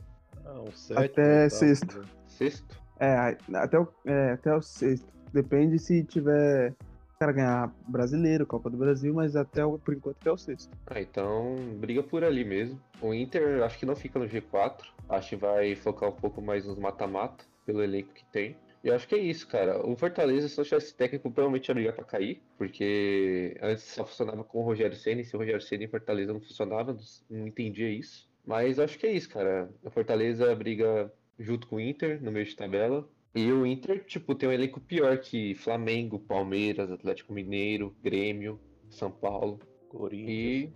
Ah, 0.45 0.59
um 0.59 0.71
sétimo, 0.71 1.05
Até 1.05 1.43
oitavo, 1.43 1.49
sexto. 1.49 1.99
né? 1.99 2.05
Sexto? 2.27 2.83
É, 2.99 3.37
até 3.55 3.79
o, 3.79 3.87
é, 4.05 4.31
até 4.33 4.53
o 4.55 4.61
sexto. 4.61 5.07
Depende 5.31 5.79
se 5.79 6.03
tiver. 6.03 6.75
O 7.15 7.19
cara 7.19 7.31
ganhar 7.31 7.73
brasileiro, 7.87 8.45
Copa 8.45 8.69
do 8.69 8.75
Brasil, 8.75 9.13
mas 9.13 9.35
até 9.37 9.63
o, 9.65 9.79
por 9.79 9.93
enquanto 9.93 10.17
até 10.19 10.29
o 10.31 10.37
sexto. 10.37 10.77
Ah, 10.87 10.99
então 10.99 11.55
briga 11.77 12.03
por 12.03 12.21
ali 12.23 12.43
mesmo. 12.43 12.77
O 13.01 13.13
Inter 13.13 13.63
acho 13.63 13.79
que 13.79 13.85
não 13.85 13.95
fica 13.95 14.19
no 14.19 14.25
G4. 14.25 14.81
Acho 15.07 15.29
que 15.29 15.35
vai 15.37 15.73
focar 15.75 16.09
um 16.09 16.13
pouco 16.13 16.41
mais 16.41 16.65
nos 16.65 16.77
mata-mata, 16.77 17.45
pelo 17.65 17.81
elenco 17.81 18.13
que 18.13 18.25
tem. 18.25 18.57
E 18.83 18.89
eu 18.89 18.95
acho 18.95 19.07
que 19.07 19.15
é 19.15 19.19
isso, 19.19 19.47
cara. 19.47 19.85
O 19.87 19.95
Fortaleza, 19.95 20.49
se 20.49 20.57
não 20.57 20.65
tivesse 20.65 20.93
técnico, 20.93 21.31
provavelmente 21.31 21.69
ia 21.69 21.73
brigar 21.73 21.93
pra 21.93 22.03
cair. 22.03 22.41
Porque 22.57 23.57
antes 23.61 23.83
só 23.85 24.05
funcionava 24.05 24.43
com 24.43 24.59
o 24.59 24.63
Rogério 24.63 24.95
Senna. 24.97 25.21
E 25.21 25.25
se 25.25 25.35
o 25.35 25.39
Rogério 25.39 25.61
Senna 25.61 25.85
em 25.85 25.87
Fortaleza 25.87 26.33
não 26.33 26.41
funcionava, 26.41 26.97
não 27.29 27.47
entendia 27.47 27.89
isso. 27.89 28.29
Mas 28.45 28.77
eu 28.77 28.83
acho 28.83 28.99
que 28.99 29.07
é 29.07 29.11
isso, 29.11 29.29
cara. 29.29 29.69
O 29.81 29.89
Fortaleza 29.89 30.53
briga 30.53 31.11
junto 31.39 31.65
com 31.67 31.77
o 31.77 31.79
Inter, 31.79 32.21
no 32.21 32.31
meio 32.31 32.45
de 32.45 32.55
tabela. 32.55 33.07
E 33.33 33.51
o 33.51 33.65
Inter, 33.65 34.03
tipo, 34.03 34.35
tem 34.35 34.49
um 34.49 34.51
elenco 34.51 34.81
pior 34.81 35.17
que 35.17 35.55
Flamengo, 35.55 36.19
Palmeiras, 36.19 36.91
Atlético 36.91 37.33
Mineiro, 37.33 37.95
Grêmio, 38.03 38.59
São 38.89 39.09
Paulo. 39.09 39.59
Corinthians. 39.87 40.73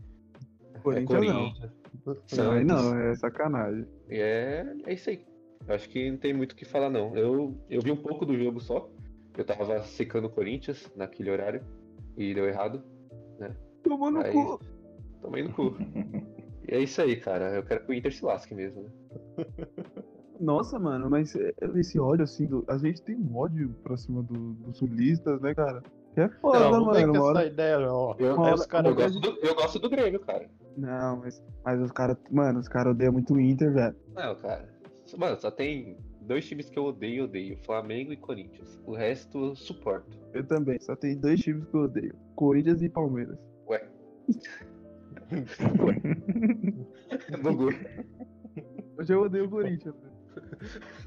E 0.74 0.80
Corinthians 0.82 1.24
é, 1.24 1.26
não. 1.26 1.40
Corinthians. 1.42 1.72
Não, 2.06 2.16
Santos. 2.26 2.66
não, 2.66 3.00
é 3.00 3.16
sacanagem. 3.16 3.86
E 4.10 4.16
é, 4.16 4.66
é 4.86 4.94
isso 4.94 5.10
aí. 5.10 5.22
Eu 5.68 5.76
acho 5.76 5.90
que 5.90 6.10
não 6.10 6.18
tem 6.18 6.34
muito 6.34 6.54
o 6.54 6.56
que 6.56 6.66
falar, 6.66 6.90
não. 6.90 7.16
Eu, 7.16 7.54
eu 7.70 7.82
vi 7.82 7.92
um 7.92 7.98
pouco 7.98 8.26
do 8.26 8.38
jogo 8.38 8.60
só. 8.60 8.90
Eu 9.38 9.46
tava 9.46 9.84
secando 9.84 10.26
o 10.26 10.30
Corinthians 10.30 10.92
naquele 10.96 11.30
horário. 11.30 11.62
E 12.16 12.34
deu 12.34 12.46
errado. 12.48 12.82
Tomou 13.84 14.10
no 14.10 14.22
Aí- 14.22 14.32
cu. 14.32 14.60
Tomei 15.22 15.44
no 15.44 15.54
cu. 15.54 15.76
E 16.68 16.74
é 16.76 16.80
isso 16.80 17.02
aí, 17.02 17.16
cara. 17.16 17.54
Eu 17.56 17.64
quero 17.64 17.86
que 17.86 17.92
o 17.92 17.94
Inter 17.94 18.14
se 18.14 18.26
lasque 18.26 18.54
mesmo, 18.56 18.84
né? 18.84 18.90
Nossa, 20.40 20.78
mano, 20.78 21.10
mas 21.10 21.36
é- 21.36 21.54
esse 21.76 22.00
ódio, 22.00 22.24
assim, 22.24 22.46
do- 22.46 22.64
a 22.68 22.78
gente 22.78 23.02
tem 23.02 23.16
um 23.16 23.36
ódio 23.36 23.70
pra 23.84 23.98
cima 23.98 24.22
do- 24.22 24.54
dos 24.54 24.78
sulistas, 24.78 25.42
né, 25.42 25.56
cara? 25.56 25.82
Que 26.14 26.22
é 26.22 26.30
foda, 26.30 26.60
Não, 26.60 26.72
não 26.86 26.92
vem 26.94 27.08
mano. 27.08 27.20
uma 27.20 27.26
hora- 27.30 27.40
essa 27.40 27.48
ideia, 27.52 27.80
não. 27.80 28.16
Eu, 28.20 28.36
caras 28.68 28.90
eu, 28.92 28.96
gosto 28.96 29.20
do, 29.20 29.28
eu 29.42 29.56
gosto 29.56 29.80
do 29.80 29.90
Grêmio, 29.90 30.20
cara. 30.20 30.48
Não, 30.76 31.18
mas, 31.18 31.44
mas 31.66 31.82
os 31.82 31.92
caras, 31.92 32.18
mano, 32.32 32.60
os 32.60 32.68
caras 32.68 32.94
odeiam 32.94 33.14
muito 33.14 33.34
o 33.34 33.40
Inter, 33.40 33.74
velho. 33.74 33.96
Não, 34.14 34.36
cara. 34.36 34.70
Mano, 35.16 35.40
só 35.40 35.52
tem 35.52 35.98
dois 36.22 36.48
times 36.48 36.70
que 36.70 36.78
eu 36.78 36.86
odeio, 36.86 37.26
odeio. 37.26 37.58
Flamengo 37.64 38.12
e 38.12 38.18
Corinthians. 38.18 38.82
O 38.86 38.94
resto 38.94 39.46
eu 39.46 39.56
suporto. 39.56 40.18
Eu 40.34 40.46
também, 40.46 40.80
só 40.80 40.96
tem 40.96 41.18
dois 41.18 41.40
times 41.40 41.66
que 41.66 41.76
eu 41.76 41.82
odeio: 41.82 42.16
Corinthians 42.36 42.82
e 42.82 42.90
Palmeiras. 42.90 43.38
Ué. 43.68 43.88
Bugou. 47.42 47.70
Hoje 48.98 49.14
eu 49.14 49.22
odeio 49.22 49.46
o 49.46 49.50
Corinthians. 49.50 49.96
Mas 50.02 50.12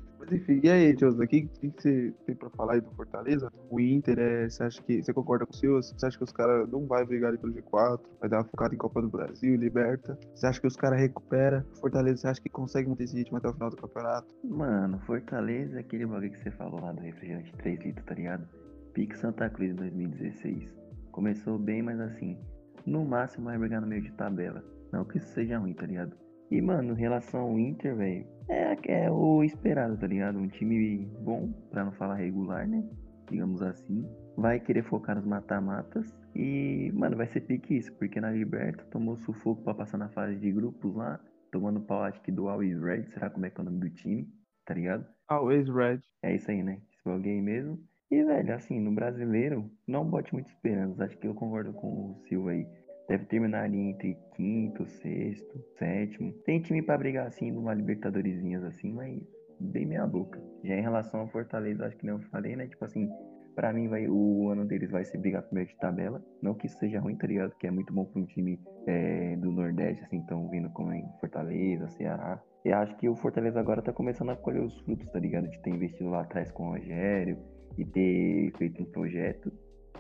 enfim, 0.33 0.61
e 0.63 0.71
aí, 0.71 0.95
Tiosa, 0.95 1.23
o 1.23 1.27
que, 1.27 1.43
que, 1.43 1.71
você 1.71 2.15
tem 2.27 2.35
pra 2.35 2.51
falar 2.51 2.75
aí 2.75 2.81
do 2.81 2.91
Fortaleza? 2.93 3.51
O 3.71 3.81
Inter, 3.81 4.19
é, 4.19 4.49
você 4.49 4.63
acha 4.63 4.83
que. 4.83 5.03
Você 5.03 5.13
concorda 5.13 5.47
com 5.47 5.53
o 5.53 5.57
seu? 5.57 5.83
Você 5.83 6.07
acha 6.07 6.17
que 6.17 6.25
os 6.25 6.33
caras 6.33 6.69
não 6.71 6.87
vai 6.87 7.05
brigar 7.05 7.37
pelo 7.39 7.53
G4? 7.53 8.01
Vai 8.21 8.29
dar 8.29 8.39
uma 8.39 8.45
focada 8.45 8.75
em 8.75 8.79
Copa 8.79 9.03
do 9.03 9.09
Brasil, 9.09 9.57
Liberta? 9.57 10.19
Você 10.35 10.47
acha 10.47 10.61
que 10.61 10.67
os 10.67 10.77
caras 10.77 11.01
recuperam? 11.01 11.65
Fortaleza, 11.81 12.17
você 12.19 12.29
acha 12.29 12.41
que 12.41 12.49
consegue 12.49 12.89
manter 12.89 13.05
esse 13.05 13.17
ritmo 13.17 13.39
até 13.39 13.49
o 13.49 13.53
final 13.53 13.71
do 13.71 13.77
campeonato? 13.77 14.29
Mano, 14.45 14.99
Fortaleza 15.01 15.77
é 15.77 15.81
aquele 15.81 16.07
bagulho 16.07 16.31
que 16.31 16.39
você 16.39 16.51
falou 16.51 16.81
lá 16.81 16.93
do 16.93 17.01
refrigerante 17.01 17.53
3 17.57 17.81
litros, 17.81 18.07
tá 18.07 18.15
ligado? 18.15 18.49
Pique 18.93 19.17
Santa 19.17 19.49
Cruz 19.49 19.75
2016. 19.75 20.75
Começou 21.13 21.59
bem, 21.59 21.83
mas 21.83 22.01
assim, 22.01 22.39
no 22.87 23.05
máximo 23.05 23.47
vai 23.47 23.59
brigar 23.59 23.81
no 23.81 23.87
meio 23.87 24.03
de 24.03 24.13
tabela. 24.13 24.65
Não 24.93 25.05
que 25.05 25.19
isso 25.19 25.29
seja 25.29 25.59
ruim, 25.59 25.73
tá 25.73 25.87
ligado? 25.87 26.17
E, 26.51 26.61
mano, 26.61 26.95
em 26.95 26.97
relação 26.97 27.41
ao 27.43 27.59
Inter, 27.59 27.95
velho, 27.95 28.27
é, 28.51 28.77
é 29.05 29.11
o 29.11 29.43
esperado, 29.43 29.97
tá 29.97 30.07
ligado? 30.07 30.39
Um 30.39 30.49
time 30.49 31.07
bom, 31.21 31.53
pra 31.71 31.85
não 31.85 31.93
falar 31.93 32.17
regular, 32.17 32.67
né? 32.67 32.85
Digamos 33.31 33.63
assim. 33.63 34.05
Vai 34.37 34.59
querer 34.59 34.83
focar 34.83 35.17
nos 35.17 35.25
mata-matas. 35.25 36.13
E, 36.35 36.91
mano, 36.95 37.17
vai 37.17 37.27
ser 37.29 37.41
pique 37.43 37.77
isso, 37.77 37.93
porque 37.95 38.21
na 38.21 38.31
Liberta 38.31 38.85
tomou 38.91 39.17
sufoco 39.17 39.63
pra 39.63 39.75
passar 39.75 39.99
na 39.99 40.09
fase 40.09 40.37
de 40.37 40.51
grupos 40.51 40.95
lá. 40.95 41.21
Tomando 41.53 41.81
pau, 41.81 42.03
acho 42.03 42.21
que 42.23 42.31
do 42.31 42.49
Always 42.49 42.81
Red, 42.81 43.07
será 43.07 43.29
como 43.29 43.47
é 43.47 43.51
que 43.51 43.61
é 43.61 43.63
o 43.63 43.65
nome 43.65 43.81
do 43.81 43.91
time, 43.91 44.29
tá 44.65 44.75
ligado? 44.75 45.05
Always 45.31 45.69
red. 45.69 46.01
É 46.23 46.35
isso 46.35 46.51
aí, 46.51 46.63
né? 46.63 46.81
Esse 46.93 47.09
alguém 47.09 47.41
mesmo. 47.41 47.79
E, 48.11 48.25
velho, 48.25 48.55
assim, 48.55 48.81
no 48.81 48.93
brasileiro, 48.93 49.71
não 49.87 50.05
bote 50.05 50.33
muita 50.33 50.51
esperança. 50.51 51.05
Acho 51.05 51.17
que 51.17 51.29
eu 51.29 51.35
concordo 51.35 51.73
com 51.73 51.87
o 51.87 52.21
Silva 52.29 52.51
aí. 52.51 52.67
Deve 53.11 53.25
terminar 53.25 53.69
entre 53.75 54.17
quinto, 54.37 54.87
sexto, 54.87 55.61
sétimo. 55.77 56.33
Tem 56.45 56.63
time 56.63 56.81
pra 56.81 56.97
brigar 56.97 57.27
assim 57.27 57.51
numa 57.51 57.75
Libertadoresinhas 57.75 58.63
assim, 58.63 58.93
mas 58.93 59.21
bem 59.59 59.85
meia 59.85 60.07
boca. 60.07 60.41
Já 60.63 60.77
em 60.77 60.81
relação 60.81 61.19
ao 61.19 61.27
Fortaleza, 61.27 61.87
acho 61.87 61.97
que 61.97 62.07
não 62.07 62.21
falei, 62.31 62.55
né? 62.55 62.69
Tipo 62.69 62.85
assim, 62.85 63.11
pra 63.57 63.73
mim 63.73 63.89
vai, 63.89 64.07
o 64.07 64.49
ano 64.51 64.65
deles 64.65 64.93
vai 64.93 65.05
ser 65.05 65.19
brigar 65.19 65.43
primeiro 65.43 65.71
de 65.71 65.77
tabela. 65.79 66.25
Não 66.41 66.55
que 66.55 66.67
isso 66.69 66.79
seja 66.79 67.01
ruim, 67.01 67.17
tá 67.17 67.27
ligado? 67.27 67.53
Que 67.59 67.67
é 67.67 67.71
muito 67.73 67.93
bom 67.93 68.05
pra 68.05 68.23
um 68.23 68.27
time 68.27 68.61
é, 68.87 69.35
do 69.39 69.51
Nordeste, 69.51 70.05
assim, 70.05 70.25
tão 70.27 70.49
vindo 70.49 70.71
como 70.71 70.93
em 70.93 71.05
Fortaleza, 71.19 71.89
Ceará. 71.89 72.41
E 72.65 72.71
acho 72.71 72.97
que 72.97 73.09
o 73.09 73.17
Fortaleza 73.17 73.59
agora 73.59 73.83
tá 73.83 73.93
começando 73.93 74.31
a 74.31 74.37
colher 74.37 74.63
os 74.63 74.79
frutos, 74.83 75.11
tá 75.11 75.19
ligado? 75.19 75.49
De 75.49 75.61
ter 75.63 75.71
investido 75.71 76.11
lá 76.11 76.21
atrás 76.21 76.53
com 76.53 76.69
o 76.69 76.71
Rogério 76.75 77.37
e 77.77 77.85
ter 77.85 78.53
feito 78.57 78.81
um 78.85 78.87
projeto. 78.87 79.53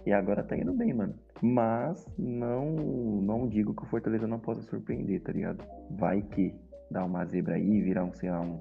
E 0.06 0.12
agora 0.12 0.42
tá 0.42 0.56
indo 0.56 0.72
bem, 0.72 0.92
mano. 0.94 1.14
Mas 1.42 2.06
não 2.18 2.74
não 3.22 3.48
digo 3.48 3.74
que 3.74 3.82
o 3.82 3.86
Fortaleza 3.86 4.26
não 4.26 4.38
possa 4.38 4.62
surpreender, 4.62 5.22
tá 5.22 5.32
ligado? 5.32 5.64
Vai 5.90 6.22
que 6.22 6.54
dá 6.90 7.04
uma 7.04 7.24
zebra 7.24 7.54
aí, 7.54 7.80
virar 7.80 8.04
um, 8.04 8.12
sei 8.12 8.30
lá, 8.30 8.40
um 8.40 8.58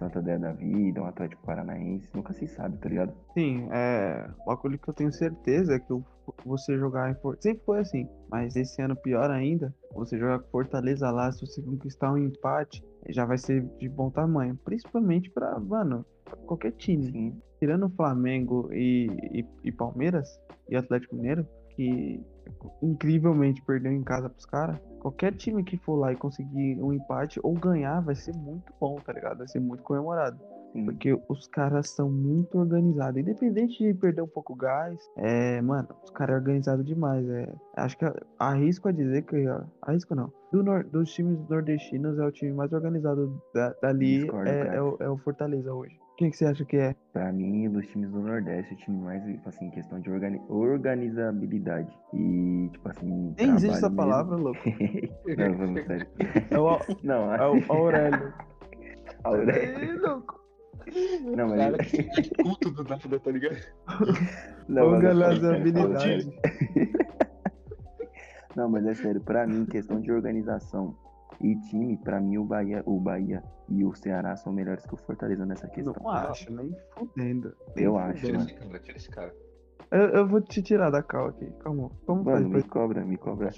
Santa 0.00 0.22
Dé 0.22 0.38
da 0.38 0.52
vida, 0.52 1.02
um 1.02 1.06
Atlético 1.06 1.44
Paranaense, 1.44 2.08
nunca 2.14 2.32
se 2.32 2.46
sabe, 2.46 2.78
tá 2.78 2.88
ligado? 2.88 3.12
Sim, 3.34 3.68
é. 3.70 4.28
O 4.46 4.56
que 4.56 4.88
eu 4.88 4.94
tenho 4.94 5.12
certeza 5.12 5.74
é 5.74 5.78
que 5.78 5.92
você 6.44 6.78
jogar 6.78 7.10
em 7.10 7.14
Fortaleza. 7.14 7.42
Sempre 7.42 7.64
foi 7.64 7.80
assim, 7.80 8.08
mas 8.30 8.56
esse 8.56 8.80
ano 8.80 8.96
pior 8.96 9.30
ainda. 9.30 9.74
Você 9.94 10.18
jogar 10.18 10.38
com 10.38 10.48
Fortaleza 10.50 11.10
lá, 11.10 11.30
se 11.30 11.46
você 11.46 11.60
conquistar 11.60 12.12
um 12.12 12.18
empate, 12.18 12.82
já 13.10 13.26
vai 13.26 13.36
ser 13.36 13.62
de 13.78 13.88
bom 13.88 14.10
tamanho. 14.10 14.58
Principalmente 14.64 15.30
pra, 15.30 15.58
mano, 15.60 16.04
qualquer 16.36 16.72
time. 16.72 17.04
Sim. 17.10 17.42
Tirando 17.58 17.86
o 17.86 17.90
Flamengo 17.90 18.68
e, 18.72 19.06
e, 19.32 19.44
e 19.64 19.72
Palmeiras 19.72 20.28
e 20.68 20.76
Atlético 20.76 21.14
Mineiro, 21.16 21.46
que 21.76 22.22
incrivelmente 22.82 23.62
perdeu 23.64 23.92
em 23.92 24.02
casa 24.02 24.28
pros 24.28 24.46
caras. 24.46 24.78
Qualquer 25.00 25.34
time 25.34 25.62
que 25.64 25.76
for 25.78 25.96
lá 25.96 26.12
e 26.12 26.16
conseguir 26.16 26.80
um 26.82 26.92
empate 26.92 27.40
ou 27.42 27.54
ganhar 27.54 28.00
vai 28.00 28.14
ser 28.14 28.34
muito 28.36 28.72
bom, 28.80 28.96
tá 28.96 29.12
ligado? 29.12 29.38
Vai 29.38 29.48
ser 29.48 29.60
muito 29.60 29.82
comemorado. 29.82 30.38
sim. 30.72 30.84
Porque 30.84 31.18
os 31.28 31.46
caras 31.48 31.90
são 31.90 32.10
muito 32.10 32.58
organizados. 32.58 33.20
Independente 33.20 33.78
de 33.78 33.94
perder 33.94 34.22
um 34.22 34.26
pouco 34.28 34.52
o 34.52 34.56
gás, 34.56 34.98
é, 35.16 35.60
mano, 35.62 35.88
os 36.04 36.10
caras 36.10 36.34
é 36.36 36.38
organizado 36.38 36.84
demais. 36.84 37.26
É, 37.28 37.52
acho 37.76 37.96
que 37.98 38.04
arrisco 38.38 38.88
a 38.88 38.92
dizer 38.92 39.22
que. 39.22 39.46
ó, 39.48 39.62
Arrisco 39.82 40.14
não. 40.14 40.32
Do 40.52 40.62
nor- 40.62 40.84
dos 40.84 41.12
times 41.12 41.38
nordestinos 41.48 42.18
é 42.18 42.24
o 42.26 42.32
time 42.32 42.52
mais 42.52 42.72
organizado 42.72 43.40
da- 43.54 43.74
dali. 43.82 44.28
É, 44.46 44.76
é 44.76 44.82
o, 44.82 44.96
é 45.00 45.08
o 45.08 45.16
Fortaleza 45.18 45.72
hoje. 45.72 45.98
Quem 46.20 46.30
que 46.30 46.36
você 46.36 46.44
acha 46.44 46.66
que 46.66 46.76
é? 46.76 46.94
Pra 47.14 47.32
mim, 47.32 47.66
dos 47.70 47.86
times 47.86 48.10
do 48.10 48.20
Nordeste, 48.20 48.74
o 48.74 48.76
time 48.76 49.00
mais, 49.00 49.22
assim, 49.46 49.64
em 49.64 49.70
questão 49.70 49.98
de 50.00 50.10
organi- 50.10 50.42
organizabilidade. 50.50 51.90
E, 52.12 52.68
tipo 52.72 52.90
assim. 52.90 53.34
Nem 53.38 53.54
existe 53.54 53.78
essa 53.78 53.88
mesmo. 53.88 53.96
palavra, 53.96 54.36
louco. 54.36 54.60
Não, 55.38 55.56
vamos 55.56 55.80
sério. 55.88 56.06
É 56.50 56.58
o, 56.58 56.78
Não, 57.02 57.34
é 57.34 57.48
o 57.48 57.72
Aurélio. 57.72 58.34
Aurélio. 59.24 59.82
Ih, 59.94 59.98
louco. 59.98 60.38
Não, 61.34 61.48
mas. 61.48 61.58
Cara, 61.58 61.78
que 61.78 62.30
culto 62.42 62.70
do 62.70 62.84
nada, 62.84 63.18
tá 63.18 63.30
ligado? 63.30 63.56
Não, 64.68 64.90
mas 64.90 65.04
é 65.04 65.08
Organizabilidade. 65.08 66.38
Não, 68.54 68.68
mas 68.68 68.84
é 68.84 68.92
sério, 68.94 69.22
pra 69.22 69.46
mim, 69.46 69.64
questão 69.64 70.02
de 70.02 70.12
organização 70.12 70.94
e 71.40 71.56
time, 71.68 71.96
pra 71.96 72.20
mim 72.20 72.38
o 72.38 72.44
Bahia, 72.44 72.82
o 72.86 72.98
Bahia 73.00 73.42
e 73.68 73.84
o 73.84 73.94
Ceará 73.94 74.36
são 74.36 74.52
melhores 74.52 74.84
que 74.86 74.94
o 74.94 74.96
Fortaleza 74.96 75.46
nessa 75.46 75.68
questão. 75.68 75.94
Não 76.00 76.10
acho, 76.10 76.52
nem 76.52 76.74
fudendo. 76.96 77.54
Nem 77.76 77.84
Eu 77.84 77.96
acho, 77.96 78.20
Tira 78.26 78.38
fudendo. 78.40 78.50
esse 78.50 78.54
cara, 78.68 78.78
tira 78.80 78.96
esse 78.98 79.10
cara. 79.10 79.34
Eu, 79.90 80.00
eu 80.10 80.28
vou 80.28 80.40
te 80.40 80.62
tirar 80.62 80.88
da 80.90 81.02
cal 81.02 81.26
aqui. 81.28 81.50
Calma. 81.60 81.90
Vamos 82.06 82.24
Mano, 82.24 82.36
fazer 82.50 82.56
me 82.56 82.62
cobra, 82.62 83.04
me 83.04 83.16
cobra. 83.16 83.50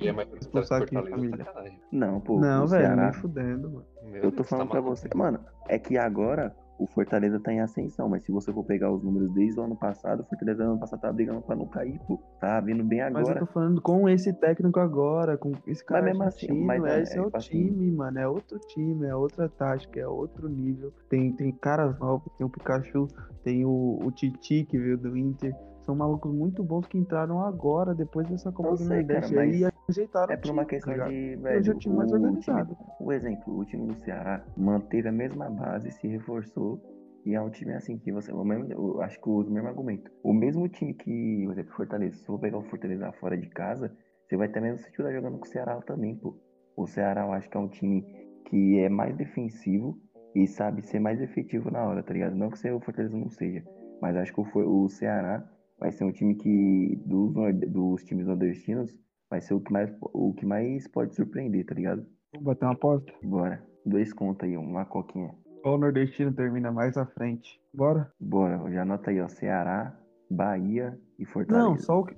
Ele 0.00 0.08
é 0.10 0.38
Expulsar 0.38 0.82
aqui, 0.82 0.94
família. 0.94 1.44
sacanagem. 1.44 1.80
Não, 1.90 2.20
pô, 2.20 2.38
Não, 2.38 2.64
o 2.64 2.68
velho, 2.68 2.82
Ceará, 2.84 3.02
nem 3.04 3.12
fudendo, 3.14 3.70
mano. 3.70 3.86
Meu 4.02 4.16
eu 4.16 4.30
tô 4.30 4.36
Deus, 4.36 4.48
falando 4.50 4.66
tá 4.66 4.72
pra 4.72 4.80
você. 4.82 5.08
Mano, 5.14 5.40
é 5.66 5.78
que 5.78 5.96
agora 5.96 6.54
o 6.78 6.86
Fortaleza 6.86 7.40
tá 7.40 7.52
em 7.52 7.60
ascensão, 7.60 8.08
mas 8.08 8.22
se 8.24 8.30
você 8.32 8.52
for 8.52 8.64
pegar 8.64 8.90
os 8.92 9.02
números 9.02 9.30
desde 9.32 9.58
o 9.58 9.62
ano 9.64 9.74
passado, 9.76 10.20
o 10.20 10.24
Fortaleza 10.24 10.64
no 10.64 10.70
ano 10.72 10.80
passado 10.80 11.00
tá 11.00 11.12
brigando 11.12 11.42
pra 11.42 11.56
não 11.56 11.66
cair, 11.66 11.98
pô. 12.06 12.18
Tá 12.40 12.60
vindo 12.60 12.84
bem 12.84 13.00
Mas 13.00 13.12
eu 13.14 13.18
agora. 13.20 13.40
tô 13.40 13.46
falando 13.46 13.80
com 13.82 14.08
esse 14.08 14.32
técnico 14.32 14.78
agora, 14.78 15.36
com 15.36 15.52
esse 15.66 15.84
cara 15.84 16.04
mesmo 16.04 16.22
assim, 16.22 16.64
mas 16.64 16.84
é- 16.84 17.02
esse 17.02 17.14
é 17.14 17.18
é, 17.18 17.20
o 17.20 17.24
tipo 17.26 17.36
assim- 17.36 17.50
time, 17.66 17.90
mano, 17.92 18.18
é 18.18 18.28
outro 18.28 18.58
time, 18.68 19.06
é 19.06 19.14
outra 19.14 19.48
tática, 19.48 19.98
é 19.98 20.06
outro 20.06 20.48
nível. 20.48 20.92
Tem, 21.08 21.32
tem 21.32 21.50
caras 21.52 21.98
novos, 21.98 22.32
tem 22.36 22.46
o 22.46 22.50
Pikachu, 22.50 23.08
tem 23.42 23.64
o, 23.64 23.98
o 24.02 24.10
Titi 24.12 24.64
que 24.64 24.78
veio 24.78 24.96
do 24.96 25.16
Inter. 25.16 25.54
São 25.88 25.96
malucos 25.96 26.30
muito 26.30 26.62
bons 26.62 26.86
que 26.86 26.98
entraram 26.98 27.40
agora, 27.42 27.94
depois 27.94 28.28
dessa 28.28 28.52
Copa 28.52 28.72
do 28.76 28.76
cara, 28.86 28.94
Nordeste 28.96 29.38
aí 29.38 29.60
e 29.62 29.68
ajeitaram 29.88 30.34
É 30.34 30.36
por 30.36 30.50
uma 30.50 30.66
time, 30.66 30.68
questão 30.68 30.92
tá 30.92 31.08
ligado? 31.08 31.10
de, 31.10 31.30
Hoje 31.30 31.42
velho, 31.42 31.72
o 31.72 31.78
time 31.78 31.96
mais 31.96 32.12
organizado. 32.12 32.74
time- 32.74 32.88
o 33.00 33.10
exemplo, 33.10 33.58
o 33.58 33.64
time 33.64 33.86
do 33.86 33.94
Ceará 33.94 34.44
manteve 34.54 35.08
a 35.08 35.12
mesma 35.12 35.48
base, 35.48 35.90
se 35.92 36.06
reforçou 36.06 36.78
e 37.24 37.34
é 37.34 37.40
um 37.40 37.48
time 37.48 37.72
assim 37.72 37.96
que 37.96 38.12
você, 38.12 38.30
o 38.30 38.44
mesmo, 38.44 38.70
eu 38.70 39.00
acho 39.00 39.18
que 39.18 39.26
eu 39.26 39.32
uso 39.32 39.48
o 39.48 39.54
mesmo 39.54 39.66
argumento. 39.66 40.10
O 40.22 40.34
mesmo 40.34 40.68
time 40.68 40.92
que, 40.92 41.42
por 41.46 41.52
exemplo, 41.52 41.72
Fortaleza, 41.74 42.16
se 42.18 42.26
for 42.26 42.38
pegar 42.38 42.58
o 42.58 42.64
Fortaleza 42.64 43.10
fora 43.12 43.38
de 43.38 43.48
casa, 43.48 43.90
você 44.28 44.36
vai 44.36 44.46
ter 44.46 44.58
a 44.58 44.62
mesma 44.62 44.76
dificuldade 44.76 45.16
jogando 45.16 45.38
com 45.38 45.46
o 45.46 45.48
Ceará 45.48 45.80
também, 45.80 46.16
pô. 46.16 46.36
O 46.76 46.86
Ceará 46.86 47.22
eu 47.24 47.32
acho 47.32 47.48
que 47.48 47.56
é 47.56 47.60
um 47.60 47.68
time 47.68 48.02
que 48.44 48.78
é 48.78 48.90
mais 48.90 49.16
defensivo 49.16 49.98
e 50.34 50.46
sabe 50.46 50.82
ser 50.82 51.00
mais 51.00 51.18
efetivo 51.22 51.70
na 51.70 51.82
hora, 51.82 52.02
tá 52.02 52.12
ligado? 52.12 52.36
Não 52.36 52.50
que 52.50 52.70
o 52.70 52.80
Fortaleza 52.80 53.16
não 53.16 53.30
seja, 53.30 53.64
mas 54.02 54.14
acho 54.18 54.34
que 54.34 54.40
o 54.58 54.88
Ceará 54.90 55.42
vai 55.78 55.92
ser 55.92 56.04
um 56.04 56.12
time 56.12 56.34
que 56.34 57.00
dos, 57.06 57.32
dos 57.68 58.04
times 58.04 58.26
nordestinos 58.26 58.96
vai 59.30 59.40
ser 59.40 59.54
o 59.54 59.60
que 59.60 59.72
mais 59.72 59.90
o 60.00 60.32
que 60.34 60.46
mais 60.46 60.88
pode 60.88 61.14
surpreender, 61.14 61.64
tá 61.66 61.74
ligado? 61.74 62.06
Vamos 62.32 62.46
bater 62.46 62.64
uma 62.64 62.72
aposta? 62.72 63.12
Bora. 63.22 63.62
Dois 63.84 64.12
contos 64.12 64.46
aí, 64.46 64.56
uma 64.56 64.84
coquinha. 64.84 65.34
Qual 65.62 65.78
nordestino 65.78 66.32
termina 66.32 66.70
mais 66.70 66.96
à 66.96 67.06
frente? 67.06 67.60
Bora? 67.72 68.12
Bora, 68.20 68.70
já 68.70 68.82
anota 68.82 69.10
aí, 69.10 69.20
ó. 69.20 69.28
Ceará, 69.28 69.98
Bahia 70.30 70.98
e 71.18 71.24
Fortaleza. 71.24 71.68
Não, 71.68 71.78
só 71.78 72.00
o 72.00 72.04
que. 72.04 72.16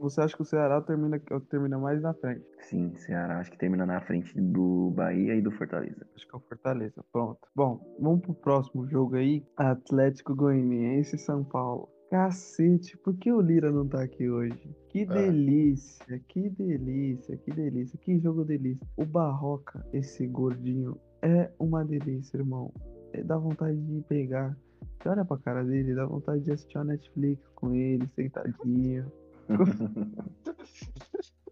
Você 0.00 0.20
acha 0.20 0.34
que 0.34 0.42
o 0.42 0.44
Ceará 0.44 0.80
termina, 0.80 1.20
termina 1.48 1.78
mais 1.78 2.02
na 2.02 2.12
frente? 2.12 2.44
Sim, 2.62 2.96
Ceará 2.96 3.38
acho 3.38 3.52
que 3.52 3.58
termina 3.58 3.86
na 3.86 4.00
frente 4.00 4.32
do 4.40 4.90
Bahia 4.90 5.36
e 5.36 5.40
do 5.40 5.52
Fortaleza. 5.52 6.04
Acho 6.16 6.26
que 6.26 6.34
é 6.34 6.38
o 6.38 6.40
Fortaleza. 6.40 7.04
Pronto. 7.12 7.38
Bom, 7.54 7.80
vamos 8.00 8.22
pro 8.22 8.34
próximo 8.34 8.88
jogo 8.88 9.14
aí. 9.14 9.44
Atlético 9.56 10.34
Goianiense 10.34 11.14
e 11.14 11.18
São 11.18 11.44
Paulo. 11.44 11.88
Cacete, 12.10 12.96
por 12.98 13.14
que 13.16 13.30
o 13.30 13.40
Lira 13.40 13.70
não 13.70 13.86
tá 13.86 14.02
aqui 14.02 14.30
hoje? 14.30 14.74
Que 14.88 15.04
delícia, 15.04 16.18
que 16.26 16.48
delícia, 16.48 17.36
que 17.36 17.50
delícia, 17.52 17.98
que 18.00 18.18
jogo 18.18 18.44
delícia. 18.44 18.86
O 18.96 19.04
Barroca, 19.04 19.84
esse 19.92 20.26
gordinho, 20.26 20.98
é 21.20 21.50
uma 21.58 21.84
delícia, 21.84 22.38
irmão. 22.38 22.72
É, 23.12 23.22
dá 23.22 23.36
vontade 23.36 23.76
de 23.76 24.00
pegar. 24.08 24.56
Você 25.02 25.08
olha 25.10 25.24
pra 25.24 25.36
cara 25.36 25.62
dele, 25.62 25.94
dá 25.94 26.06
vontade 26.06 26.42
de 26.44 26.52
assistir 26.52 26.78
a 26.78 26.84
Netflix 26.84 27.46
com 27.54 27.74
ele, 27.74 28.06
sentadinho, 28.16 29.12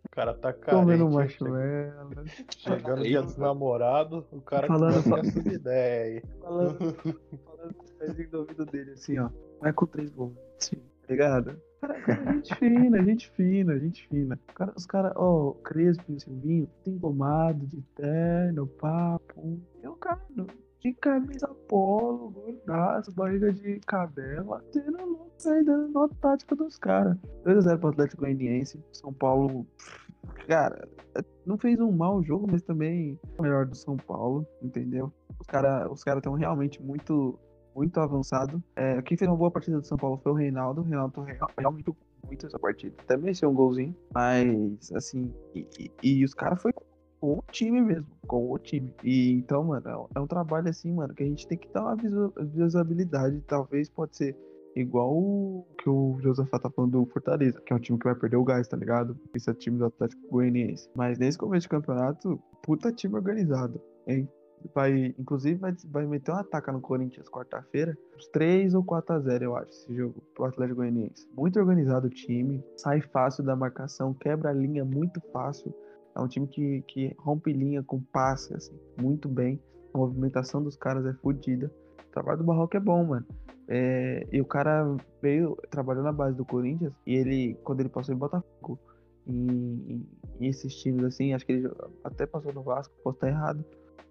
O 0.05 0.09
cara 0.17 0.33
tá 0.33 0.51
comendo 0.55 1.11
carente. 1.11 1.35
che- 1.37 1.45
marshmallow, 1.45 2.25
Chegando 2.51 3.03
dia 3.03 3.21
dos 3.23 3.37
namorados, 3.37 4.25
o 4.33 4.41
cara 4.41 4.67
Falando- 4.67 5.03
começa 5.03 5.29
essas 5.29 5.47
ideias 5.53 6.25
aí. 6.25 6.41
falando, 6.41 6.79
falando 7.45 7.75
com 7.75 7.85
o 7.85 7.93
pezinho 7.99 8.31
do 8.31 8.39
ouvido 8.39 8.65
dele, 8.65 8.93
assim, 8.93 9.19
ó. 9.19 9.29
Vai 9.61 9.75
com 9.75 9.85
três 9.87 10.11
gols, 10.15 10.33
assim, 10.59 10.77
tá 10.77 11.09
ligado? 11.09 11.61
Cara, 11.81 12.33
gente 12.33 12.55
fina, 12.57 13.03
gente 13.05 13.31
fina, 13.31 13.79
gente 13.79 14.09
fina. 14.09 14.39
Cara, 14.55 14.73
os 14.77 14.87
caras, 14.87 15.13
ó, 15.17 15.51
o 15.51 15.55
Crespo 15.55 16.05
e 16.09 16.21
Silvinho, 16.21 16.69
engomado, 16.87 17.67
de 17.67 17.81
terno, 17.95 18.67
papo. 18.67 19.61
E 19.83 19.87
o 19.87 19.95
cara, 19.95 20.21
de 20.81 20.93
camisa 20.95 21.49
polo, 21.69 22.31
gordaço, 22.31 23.13
barriga 23.13 23.53
de 23.53 23.81
cadela, 23.81 24.63
tendo 24.73 25.05
louco 25.05 25.27
aí 25.49 25.65
dando 25.65 25.89
nota 25.89 26.15
tática 26.21 26.55
dos 26.55 26.79
caras. 26.79 27.17
2x0 27.45 27.79
pro 27.79 27.89
Atlético 27.91 28.23
Goianiense. 28.23 28.83
São 28.93 29.13
Paulo, 29.13 29.67
cara, 30.47 30.89
não 31.45 31.59
fez 31.59 31.81
um 31.81 31.93
mau 31.93 32.23
jogo, 32.23 32.47
mas 32.51 32.63
também 32.63 33.19
o 33.39 33.43
melhor 33.43 33.67
do 33.67 33.77
São 33.77 33.97
Paulo, 33.97 34.47
entendeu? 34.63 35.13
Os 35.41 35.47
caras 35.47 35.91
os 35.91 36.05
cara 36.05 36.19
estão 36.19 36.35
realmente 36.35 36.83
muito 36.83 37.39
muito 37.77 38.01
avançado. 38.01 38.63
É, 38.75 39.01
quem 39.03 39.17
fez 39.17 39.29
uma 39.31 39.37
boa 39.37 39.51
partida 39.51 39.79
do 39.79 39.87
São 39.87 39.99
Paulo 39.99 40.19
foi 40.23 40.33
o 40.33 40.35
Reinaldo. 40.35 40.81
O 40.81 40.85
Reinaldo 40.85 41.21
real- 41.21 41.51
realmente 41.59 41.93
muito 42.27 42.47
essa 42.47 42.59
partida. 42.59 42.95
Até 42.99 43.17
mereceu 43.17 43.51
um 43.51 43.55
golzinho. 43.55 43.95
Mas, 44.13 44.91
assim, 44.93 45.33
e, 45.55 45.67
e- 45.79 45.91
e 46.21 46.25
os 46.25 46.33
caras 46.35 46.61
foi 46.61 46.73
com 46.73 46.85
o 47.39 47.43
time 47.53 47.81
mesmo, 47.81 48.07
com 48.27 48.51
o 48.51 48.59
time. 48.59 48.93
E 49.05 49.33
então, 49.33 49.63
mano, 49.65 49.89
é 49.89 49.97
um- 49.97 50.25
é 50.25 50.27
trabalho 50.27 50.69
assim, 50.69 50.93
mano, 50.93 51.15
que 51.15 51.23
a 51.23 51.27
gente 51.27 51.47
tem 51.47 51.59
que 51.59 51.69
dar 51.73 51.83
uma 51.85 51.97
visibilidade. 51.97 53.41
Talvez 53.47 53.89
pode 53.91 54.17
ser 54.17 54.37
igual 54.75 55.15
o 55.17 55.67
que 55.79 55.89
o 55.89 56.19
Josafá 56.21 56.59
tá 56.59 56.69
falando 56.71 56.93
do 57.03 57.07
Fortaleza, 57.07 57.61
que 57.61 57.73
é 57.73 57.77
um 57.77 57.79
time 57.79 57.99
que 57.99 58.05
vai 58.05 58.15
perder 58.15 58.37
o 58.37 58.45
gás, 58.45 58.69
tá 58.69 58.77
ligado? 58.77 59.17
Esse 59.35 59.49
é 59.51 59.55
time 59.55 59.79
do 59.79 59.87
Atlético 59.87 60.21
Goianiense. 60.31 60.89
Mas 60.95 61.19
nesse 61.19 61.39
começo 61.39 61.63
de 61.63 61.69
campeonato, 61.71 62.39
puta 62.63 62.93
time 62.93 63.15
organizado, 63.15 63.81
hein? 64.07 64.29
Vai, 64.75 65.15
inclusive, 65.19 65.59
vai, 65.59 65.75
vai 65.91 66.07
meter 66.07 66.31
uma 66.33 66.41
ataca 66.41 66.73
no 66.73 66.81
Corinthians 66.81 67.29
quarta-feira. 67.29 67.97
Uns 68.17 68.27
3 68.29 68.75
ou 68.75 68.83
4 68.83 69.15
a 69.15 69.21
0 69.21 69.45
eu 69.45 69.57
acho, 69.57 69.71
esse 69.71 69.95
jogo 69.95 70.23
pro 70.35 70.45
Atlético 70.45 70.77
Goianiense. 70.77 71.29
Muito 71.37 71.59
organizado 71.59 72.07
o 72.07 72.11
time, 72.11 72.63
sai 72.77 73.01
fácil 73.01 73.45
da 73.45 73.55
marcação, 73.55 74.13
quebra 74.15 74.51
a 74.51 74.53
linha 74.53 74.85
muito 74.85 75.21
fácil. 75.33 75.73
É 76.15 76.21
um 76.21 76.27
time 76.29 76.47
que, 76.47 76.83
que 76.89 77.15
rompe 77.19 77.53
linha 77.53 77.83
com 77.83 78.01
passe, 78.01 78.55
assim, 78.55 78.75
muito 78.97 79.29
bem. 79.29 79.61
A 79.95 79.99
movimentação 79.99 80.63
dos 80.63 80.77
caras 80.77 81.05
é 81.07 81.13
fodida. 81.13 81.71
O 82.09 82.13
trabalho 82.13 82.39
do 82.39 82.45
Barroco 82.45 82.77
é 82.77 82.81
bom, 82.81 83.05
mano. 83.05 83.27
É, 83.69 84.27
e 84.33 84.41
o 84.41 84.45
cara 84.45 84.97
veio, 85.21 85.57
trabalhou 85.71 86.03
na 86.03 86.13
base 86.13 86.37
do 86.37 86.45
Corinthians 86.45 86.93
e 87.07 87.15
ele, 87.15 87.55
quando 87.65 87.81
ele 87.81 87.89
passou 87.89 88.15
em 88.15 88.19
Botafogo, 88.19 88.79
em, 89.27 90.07
em- 90.41 90.47
esses 90.49 90.75
times 90.77 91.05
assim, 91.05 91.35
acho 91.35 91.45
que 91.45 91.53
ele 91.53 91.71
até 92.05 92.27
passou 92.27 92.53
no 92.53 92.63
Vasco, 92.63 92.95
posso 93.03 93.17
estar 93.17 93.29
errado. 93.29 93.65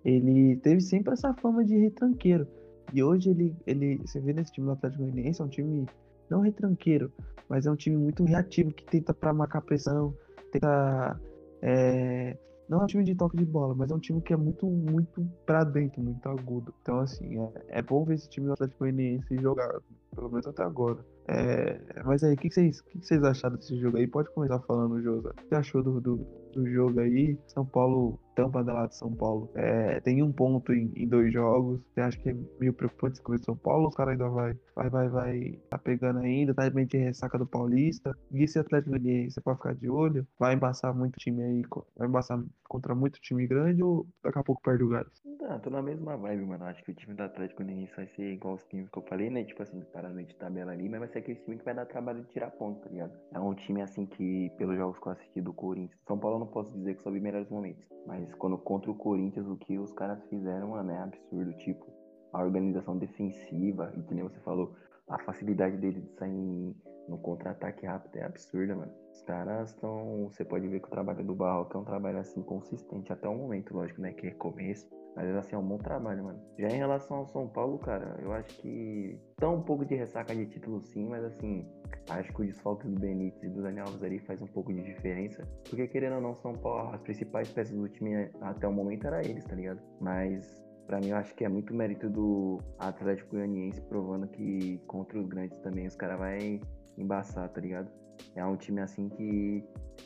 Ele 0.06 0.56
teve 0.58 0.80
sempre 0.80 1.14
essa 1.14 1.34
fama 1.34 1.66
de 1.66 1.76
retranqueiro. 1.76 2.48
E 2.94 3.04
hoje 3.04 3.32
ele, 3.32 3.56
ele, 3.66 3.98
você 3.98 4.20
vê 4.20 4.32
nesse 4.32 4.52
time 4.52 4.68
do 4.68 4.74
Atlético 4.74 5.04
Goianiense, 5.04 5.42
é 5.42 5.44
um 5.44 5.50
time 5.50 5.86
não 6.30 6.42
retranqueiro, 6.42 7.12
mas 7.50 7.66
é 7.66 7.72
um 7.72 7.76
time 7.76 7.98
muito 7.98 8.24
reativo 8.24 8.72
que 8.72 8.86
tenta 8.86 9.14
pra 9.14 9.34
marcar 9.34 9.62
pressão, 9.62 10.14
tenta 10.52 11.20
é, 11.62 12.38
não 12.68 12.82
é 12.82 12.84
um 12.84 12.88
time 12.88 13.04
de 13.04 13.16
toque 13.16 13.38
de 13.38 13.46
bola, 13.46 13.76
mas 13.76 13.92
é 13.92 13.96
um 13.96 14.00
time 14.00 14.22
que 14.22 14.34
é 14.34 14.38
muito, 14.38 14.66
muito 14.66 15.24
pra 15.46 15.64
dentro, 15.64 16.02
muito 16.02 16.28
agudo. 16.28 16.74
Então, 16.82 17.00
assim, 17.00 17.40
é, 17.40 17.80
é 17.80 17.82
bom 17.82 18.04
ver 18.04 18.16
esse 18.16 18.30
time 18.30 18.48
do 18.48 18.54
Atlético 18.54 18.80
Goianiense 18.80 19.38
jogar, 19.40 19.80
pelo 20.16 20.30
menos 20.30 20.48
até 20.48 20.64
agora. 20.64 21.06
É, 21.28 21.80
mas 22.04 22.24
aí, 22.24 22.34
o 22.34 22.38
que, 22.38 22.50
vocês, 22.50 22.82
que, 22.82 23.00
que 23.00 23.06
vocês 23.06 23.24
acharam 23.24 23.56
desse 23.56 23.78
jogo 23.80 23.98
aí? 23.98 24.08
Pode 24.08 24.32
começar 24.32 24.60
falando, 24.62 25.02
Josa. 25.02 25.30
O 25.30 25.34
que 25.34 25.48
você 25.48 25.56
achou 25.56 25.84
do, 25.84 26.02
do, 26.02 26.18
do 26.54 26.68
jogo 26.68 27.00
aí? 27.00 27.38
São 27.48 27.66
Paulo, 27.66 28.20
tampa 28.36 28.64
da 28.64 28.74
lá 28.74 28.88
de 28.88 28.96
São 28.96 29.14
Paulo. 29.14 29.50
É, 29.56 30.00
tem 30.02 30.22
um 30.22 30.32
ponto 30.32 30.74
em, 30.74 30.92
em 30.96 31.08
dois 31.08 31.34
jogos. 31.34 31.82
Você 31.94 32.02
acha 32.02 32.20
que 32.20 32.30
é 32.30 32.36
meio 32.60 32.74
preocupante 32.74 33.22
começo 33.22 33.42
de 33.42 33.46
São 33.46 33.56
Paulo? 33.56 33.88
Os 33.88 33.96
caras 33.96 34.12
ainda 34.12 34.30
vai, 34.30 34.56
vai, 34.76 34.90
vai, 34.90 35.10
vai, 35.10 35.60
tá 35.70 35.78
pegando 35.78 36.20
ainda, 36.20 36.54
tá 36.54 36.70
meio 36.70 36.88
de 36.88 36.98
ressaca 36.98 37.38
do 37.38 37.48
Paulista. 37.48 38.16
E 38.32 38.44
esse 38.44 38.60
Atlético 38.60 38.92
Goianiense, 38.92 39.36
você 39.36 39.42
pode 39.42 39.58
ficar 39.58 39.74
de 39.74 39.90
olho? 39.90 40.28
Vai 40.38 40.54
embaçar 40.54 40.94
muito 40.94 41.18
time 41.18 41.42
aí, 41.42 41.64
vai 41.96 42.08
embaçar 42.08 42.44
contra 42.68 42.94
muito 42.94 43.20
time 43.22 43.48
grande 43.48 43.82
ou 43.84 44.06
daqui 44.24 44.40
a 44.40 44.44
pouco 44.44 44.62
perde 44.62 44.84
o 44.84 44.90
gás? 44.90 45.08
Tá, 45.40 45.60
tô 45.60 45.70
na 45.70 45.82
mesma 45.82 46.18
vibe, 46.18 46.46
mano. 46.46 46.66
Acho 46.66 46.84
que 46.84 46.92
o 46.92 46.96
time 46.96 47.14
do 47.14 47.24
Atlético 47.24 47.64
Goianiense 47.64 47.96
vai 47.96 48.08
ser 48.08 48.34
igual 48.34 48.56
os 48.56 48.64
times 48.66 48.90
que 48.90 48.98
eu 48.98 49.04
falei, 49.04 49.30
né? 49.30 49.44
Tipo 49.44 49.64
assim, 49.64 49.82
parâmetro 49.94 50.34
de 50.34 50.36
tabela 50.40 50.72
ali, 50.72 50.90
mas 50.90 51.00
vai 51.00 51.10
ser 51.10 51.20
aquele 51.20 51.40
time 51.40 51.58
que 51.58 51.66
vai 51.66 51.74
dar 51.74 51.86
trabalho 51.86 52.22
de 52.24 52.30
tirar 52.30 52.52
ponto, 52.52 52.82
tá 52.82 52.90
ligado? 52.90 53.14
É 53.34 53.40
um 53.40 53.54
time 53.54 53.82
assim 53.82 54.06
que, 54.06 54.52
pelos 54.58 54.76
jogos 54.76 55.00
que 55.00 55.08
eu 55.08 55.12
assisti 55.12 55.42
do 55.42 55.54
Corinthians, 55.54 56.00
São 56.08 56.18
Paulo 56.18 56.38
eu 56.38 56.40
não 56.40 56.48
posso 56.48 56.72
dizer 56.74 56.96
que 56.96 57.04
soube 57.04 57.20
melhores 57.20 57.50
momentos. 57.50 57.86
Mas 58.06 58.25
quando 58.34 58.58
contra 58.58 58.90
o 58.90 58.96
Corinthians, 58.96 59.48
o 59.48 59.56
que 59.58 59.78
os 59.78 59.92
caras 59.94 60.24
fizeram, 60.30 60.70
mano, 60.70 60.92
é 60.92 60.98
absurdo. 61.00 61.54
Tipo, 61.58 61.86
a 62.34 62.44
organização 62.44 62.98
defensiva, 62.98 63.94
e 63.96 64.02
que 64.04 64.14
nem 64.14 64.24
você 64.24 64.40
falou, 64.40 64.76
a 65.08 65.20
facilidade 65.20 65.78
dele 65.78 66.02
de 66.02 66.12
sair 66.16 66.76
no 67.08 67.18
contra-ataque 67.20 67.86
rápido 67.86 68.16
é 68.18 68.24
absurda, 68.24 68.76
mano. 68.76 68.92
Os 69.12 69.22
caras 69.22 69.70
estão. 69.70 70.30
Você 70.30 70.44
pode 70.44 70.68
ver 70.68 70.80
que 70.80 70.88
o 70.88 70.92
trabalho 70.92 71.24
do 71.24 71.36
Barroca 71.36 71.78
é 71.78 71.82
um 71.82 71.86
trabalho 71.86 72.20
assim 72.20 72.42
consistente 72.42 73.14
até 73.14 73.28
o 73.28 73.36
momento, 73.36 73.74
lógico, 73.74 74.02
né? 74.02 74.14
Que 74.14 74.28
é 74.28 74.32
começo. 74.32 74.90
Mas 75.16 75.36
assim, 75.36 75.56
é 75.56 75.60
um 75.60 75.68
bom 75.68 75.78
trabalho, 75.78 76.26
mano. 76.26 76.40
Já 76.60 76.68
em 76.68 76.78
relação 76.78 77.18
ao 77.18 77.26
São 77.28 77.48
Paulo, 77.48 77.80
cara, 77.80 78.18
eu 78.22 78.34
acho 78.34 78.54
que 78.58 79.18
tá 79.38 79.50
um 79.50 79.62
pouco 79.62 79.86
de 79.86 79.96
ressaca 79.96 80.36
de 80.36 80.46
título 80.46 80.82
sim, 80.82 81.08
mas 81.08 81.24
assim, 81.24 81.66
acho 82.10 82.34
que 82.34 82.42
o 82.42 82.46
desfalque 82.46 82.88
do 82.88 83.00
Benítez 83.00 83.44
e 83.44 83.50
do 83.50 83.62
Daniel 83.62 83.86
Alves 83.86 84.04
ali 84.04 84.20
faz 84.20 84.42
um 84.42 84.48
pouco 84.48 84.74
de 84.74 84.84
diferença. 84.84 85.48
Porque 85.70 85.88
querendo 85.88 86.16
ou 86.16 86.22
não, 86.22 86.36
São 86.36 86.54
Paulo, 86.54 86.94
as 86.94 87.02
principais 87.02 87.50
peças 87.50 87.76
do 87.76 87.88
time 87.88 88.30
até 88.42 88.68
o 88.68 88.74
momento 88.74 89.08
era 89.08 89.24
eles, 89.24 89.46
tá 89.46 89.56
ligado? 89.56 89.82
Mas 90.02 90.66
Pra 90.86 91.00
mim, 91.00 91.10
eu 91.10 91.18
acho 91.18 91.34
que 91.34 91.44
é 91.44 91.50
muito 91.50 91.74
mérito 91.74 92.08
do 92.10 92.60
Atlético 92.78 93.32
Goianiense 93.32 93.82
provando 93.82 94.28
que 94.28 94.80
contra 94.86 95.20
os 95.20 95.28
grandes 95.28 95.58
também 95.60 95.88
os 95.88 95.96
caras 95.96 96.20
vai 96.20 96.62
embaçar, 96.96 97.50
tá 97.50 97.60
ligado? 97.60 97.90
É 98.36 98.46
um 98.46 98.56
time 98.56 98.82
assim 98.82 99.10
que. 99.10 99.64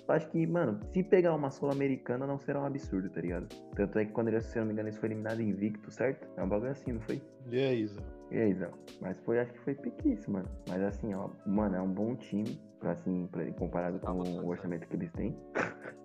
Eu 0.07 0.15
acho 0.15 0.27
que, 0.29 0.45
mano, 0.45 0.79
se 0.91 1.03
pegar 1.03 1.35
uma 1.35 1.49
Sul-Americana 1.49 2.25
não 2.25 2.37
será 2.37 2.61
um 2.61 2.65
absurdo, 2.65 3.09
tá 3.09 3.21
ligado? 3.21 3.47
Tanto 3.75 3.99
é 3.99 4.05
que 4.05 4.11
quando 4.11 4.29
ele, 4.29 4.41
se 4.41 4.57
eu 4.57 4.61
não 4.61 4.67
me 4.67 4.73
engano, 4.73 4.89
eles 4.89 4.99
foi 4.99 5.09
eliminado 5.09 5.41
invicto, 5.41 5.91
certo? 5.91 6.27
É 6.37 6.43
um 6.43 6.49
bagulho 6.49 6.71
assim, 6.71 6.93
não 6.93 7.01
foi? 7.01 7.21
E 7.51 7.59
aí, 7.59 7.85
Zé? 7.85 8.01
E 8.31 8.37
aí, 8.37 8.53
Zé? 8.53 8.69
Mas 9.01 9.19
foi, 9.21 9.39
acho 9.39 9.51
que 9.53 9.59
foi 9.59 9.75
pequíssimo, 9.75 10.37
mano. 10.37 10.49
Mas 10.67 10.81
assim, 10.81 11.13
ó, 11.13 11.29
mano, 11.45 11.75
é 11.75 11.81
um 11.81 11.91
bom 11.91 12.15
time, 12.15 12.59
pra, 12.79 12.91
assim, 12.91 13.27
pra, 13.31 13.45
comparado 13.53 13.99
com 13.99 14.11
o 14.11 14.47
orçamento 14.47 14.87
que 14.87 14.95
eles 14.95 15.11
têm. 15.13 15.35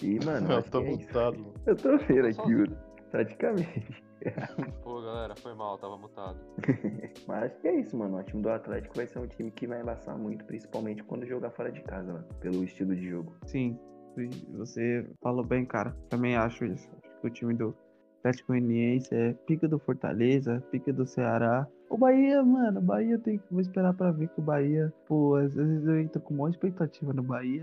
E, 0.02 0.24
mano, 0.24 0.48
Eu 0.52 0.62
tô 0.62 0.80
que 0.82 0.86
é 0.86 0.90
mutado, 0.90 1.38
mano. 1.38 1.54
Eu 1.66 1.76
tô 1.76 1.96
vendo 1.98 2.26
aqui, 2.26 2.54
mano. 2.54 2.76
Praticamente. 3.10 4.04
Pô, 4.82 5.00
galera, 5.02 5.34
foi 5.36 5.54
mal, 5.54 5.78
tava 5.78 5.96
mutado. 5.96 6.38
Mas 7.26 7.44
acho 7.44 7.60
que 7.60 7.68
é 7.68 7.80
isso, 7.80 7.96
mano. 7.96 8.18
O 8.18 8.22
time 8.22 8.42
do 8.42 8.50
Atlético 8.50 8.96
vai 8.96 9.06
ser 9.06 9.18
um 9.18 9.26
time 9.26 9.50
que 9.50 9.66
vai 9.66 9.80
embaçar 9.80 10.16
muito, 10.16 10.44
principalmente 10.44 11.02
quando 11.04 11.26
jogar 11.26 11.50
fora 11.50 11.70
de 11.70 11.82
casa, 11.82 12.12
mano. 12.12 12.26
Pelo 12.40 12.64
estilo 12.64 12.94
de 12.94 13.08
jogo. 13.08 13.36
Sim, 13.46 13.78
você 14.52 15.08
falou 15.22 15.44
bem, 15.44 15.64
cara. 15.64 15.94
Também 16.08 16.36
acho 16.36 16.64
isso. 16.64 16.88
Acho 17.02 17.20
que 17.20 17.26
o 17.26 17.30
time 17.30 17.54
do 17.54 17.76
Atlético 18.20 18.52
Goianiense 18.52 19.14
é 19.14 19.32
pica 19.46 19.68
do 19.68 19.78
Fortaleza, 19.78 20.62
pica 20.70 20.92
do 20.92 21.06
Ceará. 21.06 21.66
O 21.94 21.96
Bahia, 21.96 22.42
mano, 22.42 22.80
o 22.80 22.82
Bahia 22.82 23.16
tem 23.20 23.38
que. 23.38 23.44
Vou 23.52 23.60
esperar 23.60 23.94
pra 23.94 24.10
ver 24.10 24.26
que 24.26 24.40
o 24.40 24.42
Bahia. 24.42 24.92
Pô, 25.06 25.36
às 25.36 25.54
vezes 25.54 25.86
eu 25.86 26.00
entro 26.00 26.20
com 26.20 26.34
maior 26.34 26.48
expectativa 26.48 27.12
no 27.12 27.22
Bahia 27.22 27.62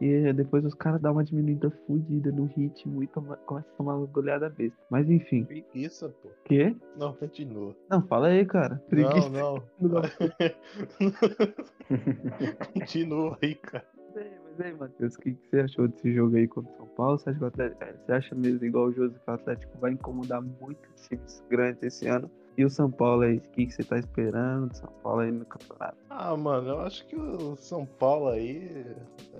e, 0.00 0.06
e 0.06 0.32
depois 0.32 0.64
os 0.64 0.72
caras 0.72 1.00
dão 1.00 1.10
uma 1.10 1.24
diminuída 1.24 1.68
fudida 1.84 2.30
no 2.30 2.44
ritmo 2.44 3.02
e 3.02 3.08
toma, 3.08 3.36
começa 3.38 3.68
a 3.68 3.76
tomar 3.76 3.96
uma 3.96 4.06
goleada 4.06 4.48
besta. 4.48 4.78
Mas 4.88 5.10
enfim. 5.10 5.42
Preguiça, 5.46 6.10
pô. 6.22 6.28
Quê? 6.44 6.76
Não, 6.96 7.12
continua. 7.12 7.74
Não, 7.90 8.06
fala 8.06 8.28
aí, 8.28 8.46
cara. 8.46 8.80
Preguiça. 8.88 9.28
Não, 9.30 9.60
Não. 9.80 10.02
continua 12.72 13.36
aí, 13.42 13.56
cara. 13.56 13.84
Mas 13.96 14.16
aí, 14.16 14.30
mas 14.44 14.60
aí, 14.60 14.74
Matheus, 14.74 15.16
o 15.16 15.18
que, 15.18 15.32
que 15.32 15.48
você 15.48 15.58
achou 15.58 15.88
desse 15.88 16.14
jogo 16.14 16.36
aí 16.36 16.46
contra 16.46 16.72
o 16.72 16.76
São 16.76 16.86
Paulo? 16.86 17.18
Você 17.18 17.30
acha, 17.30 17.38
que 17.40 17.44
o 17.44 17.48
Atlético, 17.48 17.82
é, 17.82 17.92
você 17.94 18.12
acha 18.12 18.32
mesmo, 18.36 18.64
igual 18.64 18.84
o 18.84 18.92
José, 18.92 19.18
que 19.18 19.28
o 19.28 19.34
Atlético 19.34 19.76
vai 19.80 19.90
incomodar 19.90 20.40
muitos 20.40 21.08
times 21.08 21.44
grandes 21.50 21.82
esse 21.82 22.06
ano? 22.06 22.30
E 22.56 22.64
o 22.64 22.70
São 22.70 22.90
Paulo 22.90 23.22
aí, 23.22 23.38
o 23.38 23.40
que, 23.40 23.66
que 23.66 23.72
você 23.72 23.82
tá 23.82 23.98
esperando 23.98 24.68
do 24.68 24.76
São 24.76 24.90
Paulo 25.02 25.20
aí 25.20 25.32
no 25.32 25.44
campeonato? 25.46 25.96
Ah, 26.10 26.36
mano, 26.36 26.68
eu 26.68 26.80
acho 26.80 27.06
que 27.06 27.16
o 27.16 27.56
São 27.56 27.86
Paulo 27.86 28.28
aí 28.28 28.94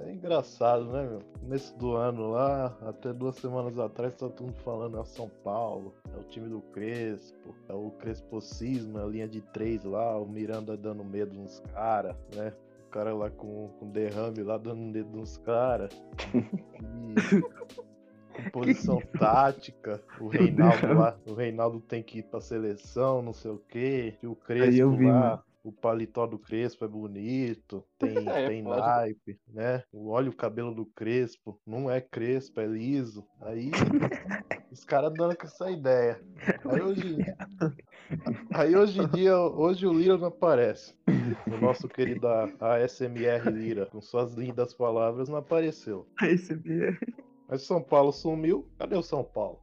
é 0.07 0.12
engraçado, 0.12 0.87
né, 0.87 1.03
meu? 1.03 1.20
Começo 1.40 1.77
do 1.77 1.94
ano 1.94 2.31
lá, 2.31 2.75
até 2.81 3.12
duas 3.12 3.37
semanas 3.37 3.79
atrás, 3.79 4.14
tá 4.14 4.29
todo 4.31 4.46
mundo 4.46 4.57
falando 4.64 4.96
é 4.96 5.01
o 5.01 5.05
São 5.05 5.31
Paulo, 5.44 5.92
é 6.14 6.18
o 6.18 6.25
time 6.25 6.48
do 6.48 6.61
Crespo, 6.72 7.55
é 7.68 7.75
o 7.75 7.90
Crespocismo, 7.90 8.98
é 8.98 9.03
a 9.03 9.07
linha 9.07 9.29
de 9.29 9.42
três 9.42 9.85
lá, 9.85 10.18
o 10.18 10.27
Miranda 10.27 10.75
dando 10.75 11.05
medo 11.05 11.35
nos 11.35 11.61
caras, 11.75 12.16
né? 12.35 12.55
O 12.87 12.90
cara 12.90 13.14
lá 13.14 13.29
com, 13.31 13.68
com 13.79 13.90
derrame 13.90 14.42
lá 14.42 14.57
dando 14.57 14.81
medo 14.81 15.11
nos 15.14 15.37
caras. 15.38 15.90
E 16.83 17.82
com 18.33 18.45
posição 18.51 19.01
tática, 19.18 20.03
o 20.21 20.29
Reinaldo 20.29 20.92
lá, 20.95 21.21
o 21.27 21.35
Reinaldo 21.35 21.81
tem 21.81 22.03
que 22.03 22.18
ir 22.21 22.25
pra 22.25 22.40
seleção, 22.40 23.23
não 23.23 23.33
sei 23.33 23.51
o 23.53 23.59
quê, 23.59 24.18
e 24.23 24.27
o 24.27 24.37
Crespo 24.37 24.81
eu 24.81 24.97
vi, 24.97 25.11
lá, 25.11 25.12
mano. 25.12 25.45
o 25.64 25.73
paletó 25.73 26.27
do 26.27 26.38
Crespo 26.38 26.85
é 26.85 26.88
bonito, 26.88 27.85
tem, 27.99 28.14
É, 28.29 28.49
tem 28.49 28.62
pode. 28.62 28.81
naipe, 28.81 29.40
né? 29.49 29.85
Olha 29.92 30.31
o 30.31 30.37
cabelo 30.37 30.75
do 30.75 30.87
Crespo, 30.87 31.61
não 31.66 31.90
é 31.90 32.01
Crespo, 32.01 32.61
é 32.61 32.66
liso. 32.66 33.27
Aí 33.40 33.71
os 34.71 34.85
caras 34.85 35.12
dando 35.16 35.37
com 35.37 35.47
essa 35.47 35.71
ideia. 35.71 36.21
Aí 36.64 36.81
hoje, 36.81 37.16
aí 38.53 38.77
hoje 38.77 39.01
em 39.01 39.09
dia, 39.09 39.37
hoje 39.38 39.87
o 39.87 39.92
Lira 39.92 40.16
não 40.18 40.29
aparece. 40.29 40.95
O 41.47 41.57
nosso 41.59 41.88
querido 41.88 42.27
ASMR 42.61 43.51
Lira, 43.51 43.87
com 43.87 44.01
suas 44.01 44.35
lindas 44.35 44.75
palavras, 44.75 45.29
não 45.29 45.37
apareceu. 45.38 46.09
Esse 46.23 46.55
é 46.55 46.97
Mas 47.53 47.65
São 47.65 47.83
Paulo 47.83 48.11
sumiu. 48.12 48.67
Cadê 48.79 48.97
o 48.97 49.03
São 49.03 49.23
Paulo? 49.23 49.61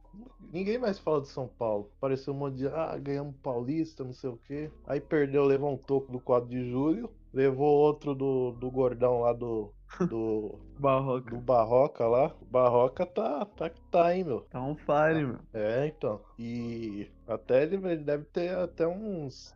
Ninguém 0.52 0.78
mais 0.78 1.00
fala 1.00 1.22
de 1.22 1.26
São 1.26 1.48
Paulo. 1.48 1.90
Apareceu 1.96 2.32
um 2.32 2.36
monte 2.36 2.58
de. 2.58 2.68
Ah, 2.68 2.96
ganhamos 2.96 3.34
Paulista, 3.42 4.04
não 4.04 4.12
sei 4.12 4.30
o 4.30 4.36
quê. 4.46 4.70
Aí 4.86 5.00
perdeu, 5.00 5.44
levou 5.44 5.72
um 5.72 5.76
toco 5.76 6.12
do 6.12 6.20
4 6.20 6.48
de 6.48 6.70
julho. 6.70 7.10
Levou 7.32 7.66
outro 7.66 8.14
do, 8.14 8.52
do 8.52 8.70
gordão 8.70 9.22
lá 9.22 9.32
do. 9.32 9.72
Do, 10.08 10.54
Barroca. 10.78 11.30
do 11.32 11.40
Barroca 11.40 12.06
lá. 12.06 12.32
Barroca 12.48 13.04
tá, 13.04 13.44
tá 13.44 13.68
que 13.68 13.80
tá, 13.90 14.14
hein, 14.14 14.22
meu. 14.22 14.42
Tá 14.42 14.62
on 14.62 14.76
fire, 14.76 15.26
meu. 15.26 15.40
É, 15.52 15.88
então. 15.88 16.20
E 16.38 17.10
até 17.26 17.64
ele 17.64 17.74
ele 17.74 18.04
deve 18.04 18.22
ter 18.26 18.56
até 18.56 18.86
uns. 18.86 19.52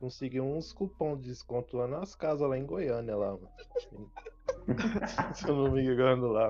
Conseguiu 0.00 0.42
uns 0.42 0.72
cupom 0.72 1.18
de 1.18 1.28
desconto 1.28 1.76
lá 1.76 1.86
nas 1.86 2.14
casas 2.14 2.48
lá 2.48 2.56
em 2.56 2.64
Goiânia 2.64 3.14
lá, 3.14 3.32
mano. 3.32 3.50
Se 5.34 5.46
eu 5.48 5.56
não 5.56 5.72
me 5.72 5.82
engano 5.84 6.28
lá. 6.28 6.48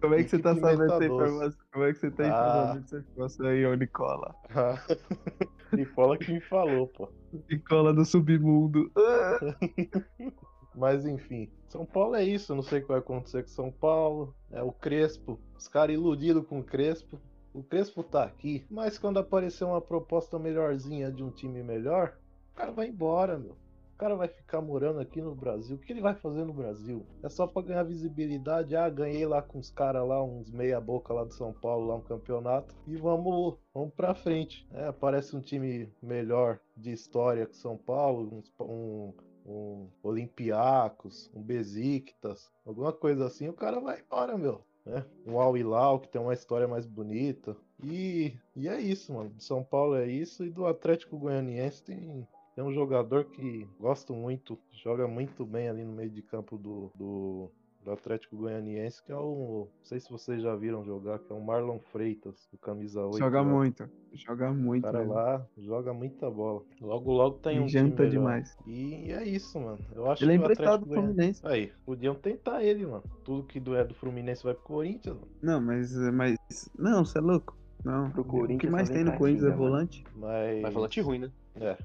Como 0.00 0.14
é 0.14 0.22
que 0.22 0.28
você 0.30 0.38
tá 0.38 0.54
sabendo 0.54 0.84
essa 0.84 0.98
Metadoce. 0.98 1.24
informação? 1.30 1.58
Como 1.72 1.84
é 1.84 1.92
que 1.92 1.98
você 1.98 2.10
tá 2.10 2.22
Ah. 2.24 2.28
informando 2.28 2.84
essa 2.84 2.98
informação 2.98 3.46
aí, 3.46 3.66
ô 3.66 3.74
Nicola? 3.74 4.34
Nicola 5.72 6.18
que 6.18 6.32
me 6.32 6.40
falou, 6.40 6.86
pô. 6.88 7.08
Nicola 7.50 7.92
do 7.92 8.04
submundo. 8.04 8.90
Mas 10.74 11.06
enfim, 11.06 11.48
São 11.68 11.86
Paulo 11.86 12.16
é 12.16 12.24
isso. 12.24 12.54
Não 12.54 12.62
sei 12.62 12.78
o 12.80 12.82
que 12.82 12.88
vai 12.88 12.98
acontecer 12.98 13.42
com 13.42 13.48
São 13.48 13.70
Paulo. 13.70 14.34
É 14.50 14.62
o 14.62 14.72
Crespo. 14.72 15.38
Os 15.56 15.68
caras 15.68 15.94
iludidos 15.94 16.46
com 16.46 16.60
o 16.60 16.64
Crespo. 16.64 17.20
O 17.52 17.62
Crespo 17.62 18.02
tá 18.02 18.24
aqui, 18.24 18.66
mas 18.68 18.98
quando 18.98 19.18
aparecer 19.20 19.64
uma 19.64 19.80
proposta 19.80 20.36
melhorzinha 20.40 21.12
de 21.12 21.22
um 21.22 21.30
time 21.30 21.62
melhor, 21.62 22.12
o 22.52 22.56
cara 22.56 22.72
vai 22.72 22.88
embora, 22.88 23.38
meu. 23.38 23.56
O 23.94 23.96
cara 23.96 24.16
vai 24.16 24.26
ficar 24.26 24.60
morando 24.60 24.98
aqui 24.98 25.22
no 25.22 25.34
Brasil. 25.36 25.76
O 25.76 25.78
que 25.78 25.92
ele 25.92 26.00
vai 26.00 26.14
fazer 26.16 26.44
no 26.44 26.52
Brasil? 26.52 27.06
É 27.22 27.28
só 27.28 27.46
pra 27.46 27.62
ganhar 27.62 27.84
visibilidade. 27.84 28.74
Ah, 28.74 28.90
ganhei 28.90 29.24
lá 29.24 29.40
com 29.40 29.58
os 29.58 29.70
caras 29.70 30.06
lá, 30.06 30.22
uns 30.22 30.50
meia-boca 30.50 31.14
lá 31.14 31.24
de 31.24 31.32
São 31.34 31.52
Paulo, 31.52 31.86
lá 31.86 31.94
um 31.94 32.00
campeonato. 32.00 32.74
E 32.88 32.96
vamos, 32.96 33.56
vamos 33.72 33.94
pra 33.94 34.12
frente. 34.14 34.66
É, 34.72 34.86
aparece 34.88 35.36
um 35.36 35.40
time 35.40 35.88
melhor 36.02 36.58
de 36.76 36.90
história 36.92 37.46
que 37.46 37.56
São 37.56 37.76
Paulo, 37.76 38.28
uns- 38.34 38.52
um, 38.60 39.12
um 39.46 39.88
Olympiacos, 40.02 41.30
um 41.32 41.40
Besiktas, 41.40 42.50
alguma 42.66 42.92
coisa 42.92 43.26
assim, 43.26 43.48
o 43.48 43.52
cara 43.54 43.78
vai 43.80 44.00
embora, 44.00 44.36
meu. 44.36 44.60
Né? 44.84 45.04
Um 45.26 45.40
Al 45.40 45.56
Hilal 45.56 46.00
que 46.00 46.08
tem 46.08 46.20
uma 46.20 46.34
história 46.34 46.68
mais 46.68 46.84
bonita. 46.84 47.56
E, 47.82 48.34
e 48.54 48.68
é 48.68 48.80
isso, 48.80 49.12
mano. 49.14 49.30
De 49.30 49.42
São 49.42 49.62
Paulo 49.62 49.94
é 49.96 50.06
isso. 50.06 50.44
E 50.44 50.50
do 50.50 50.66
Atlético 50.66 51.16
Goianiense 51.18 51.82
tem, 51.82 52.26
tem 52.54 52.64
um 52.64 52.72
jogador 52.72 53.24
que 53.24 53.66
gosto 53.80 54.12
muito, 54.14 54.58
joga 54.72 55.06
muito 55.08 55.44
bem 55.44 55.68
ali 55.68 55.84
no 55.84 55.92
meio 55.92 56.10
de 56.10 56.22
campo 56.22 56.56
do, 56.56 56.90
do, 56.94 57.50
do 57.84 57.90
Atlético 57.90 58.36
Goianiense, 58.36 59.02
que 59.02 59.10
é 59.12 59.16
o. 59.16 59.66
Não 59.78 59.84
sei 59.84 59.98
se 60.00 60.10
vocês 60.10 60.40
já 60.42 60.54
viram 60.54 60.84
jogar, 60.84 61.18
que 61.18 61.32
é 61.32 61.34
o 61.36 61.40
Marlon 61.40 61.78
Freitas, 61.92 62.48
o 62.52 62.58
camisa 62.58 63.04
8. 63.04 63.18
Joga 63.18 63.40
lá. 63.40 63.46
muito. 63.48 63.88
Joga 64.12 64.50
O 64.50 64.54
muito. 64.54 64.82
cara 64.84 64.98
mesmo. 65.00 65.12
lá 65.14 65.46
joga 65.58 65.92
muita 65.92 66.30
bola. 66.30 66.62
Logo, 66.80 67.12
logo 67.12 67.38
tem 67.38 67.60
um 67.60 67.66
janta 67.68 68.08
demais. 68.08 68.56
E 68.66 69.10
é 69.12 69.24
isso, 69.24 69.58
mano. 69.58 69.78
Eu 69.92 70.08
acho 70.10 70.22
Ele 70.24 70.32
é 70.32 70.36
que 70.36 70.40
o 70.40 70.44
emprestado 70.44 70.74
Atlético 70.84 70.94
do 70.94 70.94
Fluminense. 71.02 71.46
Aí, 71.46 71.72
podiam 71.84 72.14
tentar 72.14 72.62
ele, 72.62 72.86
mano. 72.86 73.02
Tudo 73.24 73.42
que 73.42 73.58
do- 73.58 73.74
é 73.74 73.84
do 73.84 73.94
Fluminense 73.94 74.44
vai 74.44 74.54
pro 74.54 74.62
Corinthians, 74.62 75.16
mano. 75.16 75.28
Não, 75.42 75.60
mas. 75.60 75.92
mas 76.12 76.38
não, 76.78 77.04
você 77.04 77.18
é 77.18 77.20
louco. 77.20 77.56
Não. 77.84 78.10
Pro 78.12 78.22
o 78.22 78.24
Corinthians 78.24 78.60
que 78.60 78.70
mais 78.70 78.88
tem 78.88 79.02
no 79.04 79.16
Corinthians 79.18 79.44
é 79.44 79.48
mano. 79.48 79.58
volante? 79.58 80.04
Mas. 80.16 80.62
Mas 80.62 80.72
volante 80.72 81.00
ruim, 81.00 81.18
né? 81.18 81.30
É. 81.56 81.76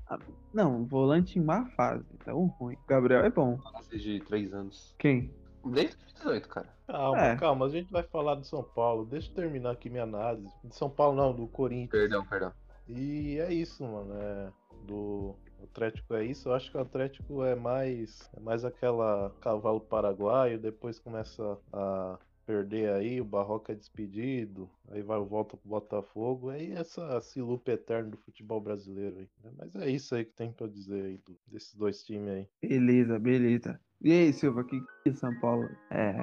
Não, 0.53 0.85
volante 0.85 1.37
em 1.37 1.43
má 1.43 1.65
fase. 1.75 2.05
Então 2.15 2.45
ruim. 2.59 2.75
O 2.75 2.87
Gabriel 2.87 3.23
é 3.23 3.29
bom. 3.29 3.57
Fase 3.57 3.97
de 3.99 4.19
3 4.21 4.53
anos. 4.53 4.95
Quem? 4.97 5.33
Desde 5.65 5.95
2018, 5.97 6.47
cara. 6.49 6.69
Calma, 6.87 7.19
É. 7.21 7.35
calma, 7.35 7.65
a 7.65 7.69
gente 7.69 7.91
vai 7.91 8.03
falar 8.03 8.35
do 8.35 8.45
São 8.45 8.63
Paulo. 8.63 9.05
Deixa 9.05 9.29
eu 9.29 9.35
terminar 9.35 9.71
aqui 9.71 9.89
minha 9.89 10.03
análise. 10.03 10.51
De 10.63 10.75
São 10.75 10.89
Paulo 10.89 11.15
não, 11.15 11.33
do 11.33 11.47
Corinthians. 11.47 11.89
Perdão, 11.91 12.25
perdão. 12.25 12.51
E 12.87 13.37
é 13.39 13.53
isso, 13.53 13.83
mano. 13.83 14.13
É, 14.15 14.51
do 14.87 15.35
Atlético 15.63 16.15
é 16.15 16.23
isso. 16.25 16.49
Eu 16.49 16.53
acho 16.53 16.71
que 16.71 16.77
o 16.77 16.81
Atlético 16.81 17.43
é 17.43 17.53
mais, 17.55 18.29
é 18.35 18.39
mais 18.39 18.65
aquela 18.65 19.31
cavalo 19.41 19.81
paraguaio. 19.81 20.57
Depois 20.57 20.97
começa 20.97 21.57
a 21.71 22.17
perder 22.49 22.89
aí, 22.93 23.21
o 23.21 23.25
Barroca 23.25 23.71
é 23.73 23.75
despedido. 23.75 24.67
Aí 24.89 25.03
vai 25.03 25.19
volta 25.19 25.55
pro 25.55 25.69
Botafogo. 25.69 26.49
Aí 26.49 26.71
essa 26.71 27.15
esse 27.19 27.39
loop 27.39 27.69
eterno 27.69 28.09
do 28.09 28.17
futebol 28.17 28.59
brasileiro 28.59 29.19
aí. 29.19 29.29
Mas 29.55 29.75
é 29.75 29.89
isso 29.91 30.15
aí 30.15 30.25
que 30.25 30.33
tem 30.33 30.51
pra 30.51 30.65
dizer 30.65 31.05
aí 31.05 31.17
do- 31.19 31.37
desses 31.45 31.75
dois 31.75 32.03
times 32.03 32.27
aí. 32.31 32.47
Beleza, 32.59 33.19
beleza. 33.19 33.79
E 34.01 34.11
aí, 34.11 34.33
Silva, 34.33 34.63
que 34.63 34.81
que 35.03 35.13
São 35.13 35.39
Paulo? 35.39 35.69
É. 35.91 36.15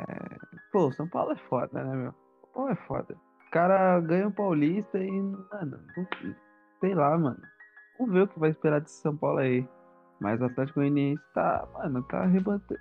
Pô, 0.73 0.91
São 0.91 1.07
Paulo 1.07 1.31
é 1.31 1.37
foda, 1.37 1.85
né, 1.85 1.95
meu? 1.95 2.13
São 2.41 2.51
Paulo 2.53 2.71
é 2.71 2.77
foda. 2.89 3.15
O 3.47 3.51
cara 3.53 4.01
ganha 4.01 4.27
o 4.27 4.33
Paulista 4.33 4.99
e, 4.99 5.09
mano, 5.09 5.79
sei 6.81 6.95
lá, 6.95 7.17
mano. 7.17 7.41
Vamos 7.99 8.13
ver 8.15 8.23
o 8.23 8.29
que 8.29 8.39
vai 8.41 8.51
esperar 8.51 8.81
desse 8.81 9.01
São 9.01 9.17
Paulo 9.17 9.39
aí. 9.39 9.67
Mas 10.21 10.41
o 10.41 10.45
Atlético 10.45 10.81
Goianiense 10.81 11.23
tá, 11.35 11.69
mano, 11.75 12.03
tá, 12.05 12.27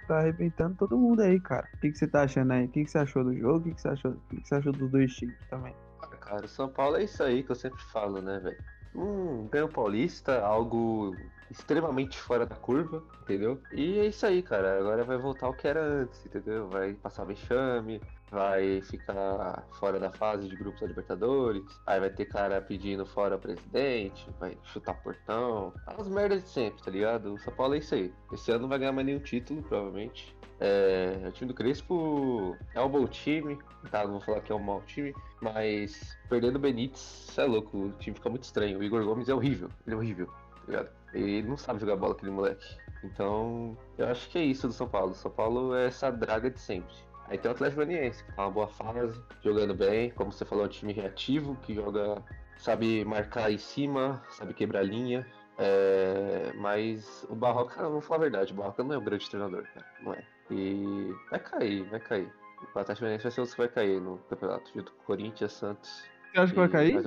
tá 0.07 0.17
arrebentando 0.19 0.75
todo 0.75 0.97
mundo 0.97 1.21
aí, 1.21 1.39
cara. 1.39 1.67
O 1.73 1.77
que, 1.79 1.91
que 1.91 1.97
você 1.97 2.07
tá 2.07 2.23
achando 2.23 2.53
aí? 2.53 2.65
O 2.65 2.69
que, 2.69 2.85
que 2.85 2.89
você 2.89 2.97
achou 2.97 3.23
do 3.23 3.35
jogo? 3.35 3.57
O 3.57 3.63
que, 3.63 3.73
que 3.73 3.81
você 3.81 3.89
achou? 3.89 4.11
O 4.11 4.19
que, 4.29 4.41
que 4.41 4.47
você 4.47 4.55
achou 4.55 4.71
dos 4.71 4.89
dois 4.89 5.13
times 5.13 5.35
também? 5.49 5.75
Cara, 6.21 6.45
o 6.45 6.49
São 6.49 6.69
Paulo 6.69 6.97
é 6.97 7.03
isso 7.03 7.21
aí 7.21 7.43
que 7.43 7.51
eu 7.51 7.55
sempre 7.55 7.81
falo, 7.91 8.21
né, 8.21 8.39
velho? 8.39 8.57
Um 8.95 9.47
ganho 9.47 9.67
paulista, 9.67 10.41
algo 10.41 11.15
extremamente 11.51 12.17
fora 12.17 12.45
da 12.45 12.55
curva, 12.55 13.03
entendeu? 13.21 13.61
E 13.71 13.99
é 13.99 14.07
isso 14.07 14.25
aí, 14.25 14.41
cara. 14.41 14.79
Agora 14.79 15.03
vai 15.03 15.17
voltar 15.17 15.47
ao 15.47 15.53
que 15.53 15.67
era 15.67 15.83
antes, 15.83 16.25
entendeu? 16.25 16.67
Vai 16.69 16.93
passar 16.93 17.25
vexame, 17.25 18.01
vai 18.31 18.81
ficar 18.81 19.65
fora 19.79 19.99
da 19.99 20.11
fase 20.11 20.47
de 20.47 20.55
grupos 20.55 20.81
da 20.81 20.87
Libertadores, 20.87 21.63
aí 21.85 21.99
vai 21.99 22.09
ter 22.09 22.25
cara 22.25 22.61
pedindo 22.61 23.05
fora 23.05 23.37
presidente, 23.37 24.27
vai 24.39 24.57
chutar 24.63 24.95
portão, 24.95 25.73
as 25.85 26.07
merdas 26.07 26.43
de 26.43 26.49
sempre, 26.49 26.83
tá 26.83 26.91
ligado? 26.91 27.33
O 27.33 27.39
São 27.39 27.53
Paulo 27.53 27.75
é 27.75 27.77
isso 27.77 27.95
aí. 27.95 28.13
Esse 28.33 28.51
ano 28.51 28.61
não 28.61 28.69
vai 28.69 28.79
ganhar 28.79 28.91
mais 28.91 29.05
nenhum 29.05 29.19
título, 29.19 29.61
provavelmente. 29.63 30.35
É, 30.59 31.21
o 31.27 31.31
time 31.31 31.49
do 31.49 31.53
Crespo 31.53 32.55
é 32.73 32.81
um 32.81 32.89
bom 32.89 33.05
time, 33.07 33.57
tá? 33.91 34.03
Não 34.03 34.13
vou 34.13 34.21
falar 34.21 34.41
que 34.41 34.51
é 34.51 34.55
um 34.55 34.59
mau 34.59 34.81
time, 34.83 35.13
mas 35.41 36.17
perdendo 36.29 36.55
o 36.55 36.59
Benítez, 36.59 36.99
cê 36.99 37.41
é 37.41 37.45
louco, 37.45 37.77
o 37.77 37.91
time 37.93 38.15
fica 38.15 38.29
muito 38.29 38.43
estranho. 38.43 38.79
O 38.79 38.83
Igor 38.83 39.03
Gomes 39.03 39.29
é 39.29 39.33
horrível, 39.33 39.69
ele 39.85 39.95
é 39.95 39.97
horrível, 39.97 40.27
tá 40.27 40.61
ligado? 40.67 40.89
Ele 41.13 41.43
não 41.43 41.57
sabe 41.57 41.79
jogar 41.79 41.95
bola, 41.95 42.13
aquele 42.13 42.31
moleque. 42.31 42.65
Então, 43.03 43.77
eu 43.97 44.07
acho 44.07 44.29
que 44.29 44.37
é 44.37 44.43
isso 44.43 44.67
do 44.67 44.73
São 44.73 44.87
Paulo. 44.87 45.13
São 45.13 45.31
Paulo 45.31 45.75
é 45.75 45.87
essa 45.87 46.09
draga 46.09 46.49
de 46.49 46.59
sempre. 46.59 46.93
Aí 47.27 47.37
tem 47.37 47.49
o 47.49 47.53
Atlético 47.53 47.83
Goianiense, 47.83 48.23
que 48.23 48.31
tá 48.33 48.43
uma 48.43 48.51
boa 48.51 48.67
fase, 48.67 49.19
jogando 49.43 49.73
bem, 49.73 50.11
como 50.11 50.31
você 50.31 50.45
falou, 50.45 50.65
é 50.65 50.67
um 50.67 50.71
time 50.71 50.93
reativo, 50.93 51.55
que 51.63 51.73
joga, 51.73 52.23
sabe 52.57 53.03
marcar 53.03 53.51
em 53.51 53.57
cima, 53.57 54.23
sabe 54.29 54.53
quebrar 54.53 54.83
linha. 54.83 55.25
É, 55.57 56.51
mas 56.55 57.25
o 57.29 57.35
Barroca, 57.35 57.81
vamos 57.81 58.05
falar 58.05 58.19
a 58.19 58.21
verdade, 58.23 58.53
o 58.53 58.55
Barroca 58.55 58.83
não 58.83 58.93
é 58.93 58.97
um 58.97 59.03
grande 59.03 59.29
treinador, 59.29 59.63
cara, 59.73 59.85
não 60.01 60.13
é. 60.13 60.23
E 60.51 61.15
vai 61.31 61.39
cair, 61.39 61.83
vai 61.89 61.99
cair. 61.99 62.31
O 62.73 62.79
Atlético 62.79 63.01
Goianiense 63.05 63.23
vai 63.23 63.31
ser 63.31 63.41
o 63.41 63.47
que 63.47 63.57
vai 63.57 63.67
cair 63.69 64.01
no 64.01 64.17
campeonato, 64.29 64.71
junto 64.73 64.91
com 64.91 65.01
o 65.01 65.05
Corinthians, 65.05 65.53
Santos. 65.53 66.03
Você 66.31 66.39
acha 66.39 66.53
que 66.53 66.59
vai 66.59 66.69
cair? 66.69 66.97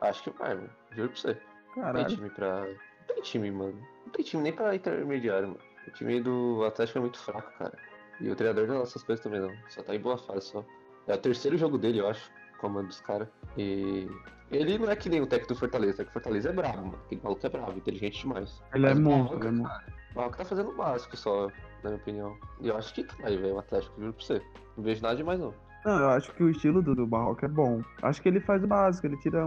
Acho 0.00 0.22
que 0.22 0.30
vai, 0.30 0.54
mano. 0.54 0.70
Juro 0.92 1.08
pra 1.08 1.18
você. 1.18 1.28
Não 1.28 1.74
tem 1.74 1.82
Caralho. 1.82 2.06
time 2.06 2.30
pra. 2.30 2.60
Não 2.60 3.14
tem 3.14 3.22
time, 3.22 3.50
mano. 3.50 3.86
Não 4.04 4.12
tem 4.12 4.24
time 4.24 4.42
nem 4.42 4.52
pra 4.52 4.74
intermediário, 4.74 5.48
mano. 5.48 5.60
O 5.86 5.90
time 5.90 6.20
do 6.20 6.64
Atlético 6.64 6.98
é 6.98 7.00
muito 7.00 7.18
fraco, 7.18 7.50
cara. 7.58 7.78
E 8.20 8.30
o 8.30 8.36
treinador 8.36 8.66
não 8.66 8.76
é 8.76 8.82
essas 8.82 9.02
coisas 9.02 9.22
também, 9.22 9.40
não. 9.40 9.52
Só 9.68 9.82
tá 9.82 9.94
em 9.94 10.00
boa 10.00 10.16
fase 10.18 10.46
só. 10.46 10.64
É 11.06 11.14
o 11.14 11.18
terceiro 11.18 11.56
jogo 11.56 11.78
dele, 11.78 12.00
eu 12.00 12.08
acho. 12.08 12.30
Comando 12.58 12.88
dos 12.88 13.00
caras. 13.00 13.28
E. 13.56 14.08
Ele 14.50 14.78
não 14.78 14.90
é 14.90 14.96
que 14.96 15.08
nem 15.08 15.20
o 15.20 15.26
técnico 15.26 15.54
do 15.54 15.58
Fortaleza. 15.58 16.02
O 16.02 16.06
Fortaleza 16.06 16.50
é 16.50 16.52
brabo, 16.52 16.86
mano. 16.86 16.98
Aquele 17.04 17.20
maluco 17.22 17.46
é 17.46 17.50
brabo, 17.50 17.72
inteligente 17.72 18.20
demais. 18.20 18.62
Ele 18.72 18.86
é 18.86 18.88
Mas 18.90 18.98
o 18.98 19.02
monstro, 19.02 19.38
ele 19.38 19.48
é 19.48 19.50
monstro. 19.50 19.92
O 20.12 20.14
Barroca 20.14 20.36
tá 20.38 20.44
fazendo 20.44 20.70
o 20.70 20.76
básico 20.76 21.16
só, 21.16 21.48
na 21.82 21.90
minha 21.90 21.96
opinião. 21.96 22.36
E 22.60 22.68
eu 22.68 22.76
acho 22.76 22.94
que 22.94 23.04
cai, 23.04 23.36
velho, 23.36 23.56
o 23.56 23.58
Atlético, 23.58 24.00
juro 24.00 24.12
pra 24.14 24.24
você. 24.24 24.42
Não 24.76 24.84
vejo 24.84 25.02
nada 25.02 25.16
demais, 25.16 25.38
não. 25.38 25.52
Não, 25.84 25.98
eu 25.98 26.08
acho 26.10 26.32
que 26.32 26.42
o 26.42 26.50
estilo 26.50 26.80
do, 26.80 26.94
do 26.94 27.06
Barroca 27.06 27.46
é 27.46 27.48
bom. 27.48 27.82
Acho 28.02 28.22
que 28.22 28.28
ele 28.28 28.40
faz 28.40 28.64
o 28.64 28.66
básico, 28.66 29.06
ele 29.06 29.18
tira 29.18 29.46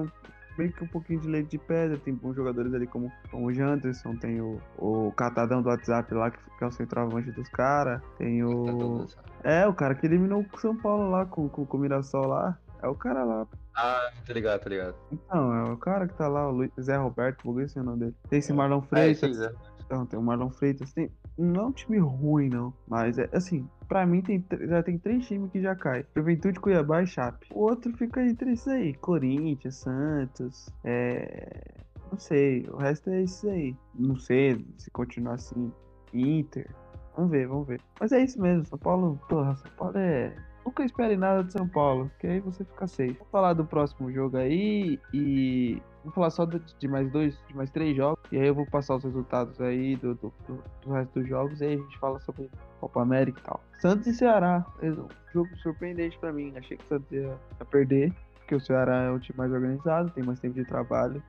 meio 0.60 0.74
que 0.74 0.84
um 0.84 0.88
pouquinho 0.88 1.22
de 1.22 1.28
leite 1.28 1.50
de 1.52 1.58
pedra. 1.58 1.98
Tem 1.98 2.14
bons 2.14 2.36
jogadores 2.36 2.74
ali 2.74 2.86
como, 2.86 3.12
como 3.32 3.48
o 3.48 3.54
Janderson, 3.54 4.16
tem 4.18 4.42
o, 4.42 4.60
o 4.78 5.12
Catadão 5.14 5.62
do 5.62 5.70
WhatsApp 5.70 6.14
lá, 6.14 6.30
que, 6.30 6.38
que 6.58 6.64
é 6.64 6.68
o 6.68 6.72
centroavante 6.72 7.32
dos 7.32 7.48
caras. 7.50 8.02
Tem 8.18 8.44
o. 8.44 9.08
É, 9.44 9.66
o 9.66 9.74
cara 9.74 9.96
que 9.96 10.06
eliminou 10.06 10.46
o 10.54 10.60
São 10.60 10.76
Paulo 10.76 11.10
lá 11.10 11.26
com, 11.26 11.48
com, 11.48 11.66
com 11.66 11.78
o 11.78 11.80
Mirassol 11.80 12.28
lá. 12.28 12.58
É 12.82 12.88
o 12.88 12.96
cara 12.96 13.24
lá. 13.24 13.48
Ah, 13.76 14.10
tá 14.26 14.34
ligado, 14.34 14.62
tá 14.62 14.70
ligado. 14.70 14.96
Então, 15.12 15.54
é 15.54 15.72
o 15.72 15.78
cara 15.78 16.08
que 16.08 16.14
tá 16.14 16.28
lá, 16.28 16.48
o 16.48 16.52
Luiz, 16.52 16.72
Zé 16.80 16.96
Roberto, 16.98 17.44
vou 17.44 17.54
ver 17.54 17.70
se 17.70 17.78
é 17.78 17.82
o 17.82 17.86
nome 17.86 18.00
dele. 18.00 18.16
Tem 18.30 18.40
esse 18.40 18.52
É. 18.52 18.56
Marlon 18.56 18.80
É, 18.80 18.82
Freitas. 18.82 19.36
Zé. 19.38 19.52
Então, 19.86 20.06
tem 20.06 20.20
o 20.20 20.22
Marlon 20.22 20.50
Freitas. 20.50 20.92
Tem... 20.94 21.10
Não 21.40 21.62
é 21.62 21.66
um 21.68 21.72
time 21.72 21.98
ruim, 22.00 22.50
não. 22.50 22.74
Mas 22.86 23.18
é 23.18 23.30
assim, 23.32 23.66
pra 23.88 24.06
mim 24.06 24.22
tem, 24.22 24.46
já 24.68 24.84
tem 24.84 24.98
três 24.98 25.26
times 25.26 25.50
que 25.52 25.62
já 25.62 25.74
caem. 25.74 26.06
Juventude, 26.14 26.60
Cuiabá 26.60 27.02
e 27.02 27.08
Chape. 27.08 27.48
O 27.54 27.62
outro 27.62 27.96
fica 27.96 28.22
entre 28.22 28.52
isso 28.52 28.70
aí. 28.70 28.94
Corinthians, 28.96 29.76
Santos. 29.76 30.70
É. 30.84 31.76
Não 32.12 32.20
sei. 32.20 32.68
O 32.70 32.76
resto 32.76 33.10
é 33.10 33.22
isso 33.24 33.50
aí. 33.50 33.74
Não 33.96 34.18
sei 34.18 34.66
se 34.78 34.92
continuar 34.92 35.36
assim. 35.36 35.72
Inter. 36.14 36.70
Vamos 37.16 37.32
ver, 37.32 37.48
vamos 37.48 37.68
ver. 37.68 37.80
Mas 38.00 38.12
é 38.12 38.22
isso 38.22 38.42
mesmo. 38.42 38.66
São 38.66 38.78
Paulo. 38.78 39.18
Porra, 39.30 39.56
São 39.56 39.72
Paulo 39.78 39.98
é. 39.98 40.36
Nunca 40.66 40.84
espere 40.84 41.16
nada 41.16 41.44
de 41.44 41.54
São 41.54 41.68
Paulo, 41.68 42.12
que 42.20 42.28
aí 42.28 42.42
você 42.42 42.66
fica 42.66 42.86
safe. 42.86 43.14
Vamos 43.14 43.32
falar 43.32 43.54
do 43.54 43.66
próximo 43.66 44.12
jogo 44.12 44.38
aí 44.38 45.00
e 45.14 45.82
vou 46.04 46.14
falar 46.14 46.30
só 46.30 46.46
de 46.46 46.88
mais 46.88 47.12
dois, 47.12 47.38
de 47.48 47.56
mais 47.56 47.70
três 47.70 47.96
jogos. 47.96 48.24
E 48.32 48.38
aí 48.38 48.48
eu 48.48 48.56
vou 48.56 48.66
passar 48.66 48.96
os 48.96 49.04
resultados 49.04 49.60
aí 49.62 49.96
do, 49.98 50.16
do, 50.16 50.34
do, 50.48 50.64
do 50.82 50.92
resto 50.92 51.20
dos 51.20 51.28
jogos 51.28 51.62
e 51.62 51.66
aí 51.66 51.74
a 51.74 51.78
gente 51.78 51.98
fala 52.00 52.20
sobre 52.22 52.50
Copa 52.80 53.02
América 53.02 53.40
e 53.40 53.44
tal. 53.44 53.62
Santos 53.80 54.08
e 54.08 54.14
Ceará. 54.14 54.66
Um 54.82 55.08
jogo 55.34 55.50
surpreendente 55.58 56.18
pra 56.20 56.32
mim. 56.32 56.54
Achei 56.58 56.78
que 56.78 56.86
o 56.86 56.88
Santos 56.88 57.12
ia, 57.12 57.38
ia 57.60 57.66
perder, 57.66 58.14
porque 58.36 58.56
o 58.56 58.60
Ceará 58.60 59.04
é 59.04 59.12
o 59.12 59.20
time 59.20 59.38
mais 59.38 59.52
organizado, 59.52 60.10
tem 60.12 60.24
mais 60.24 60.40
tempo 60.40 60.56
de 60.56 60.66
trabalho. 60.66 61.22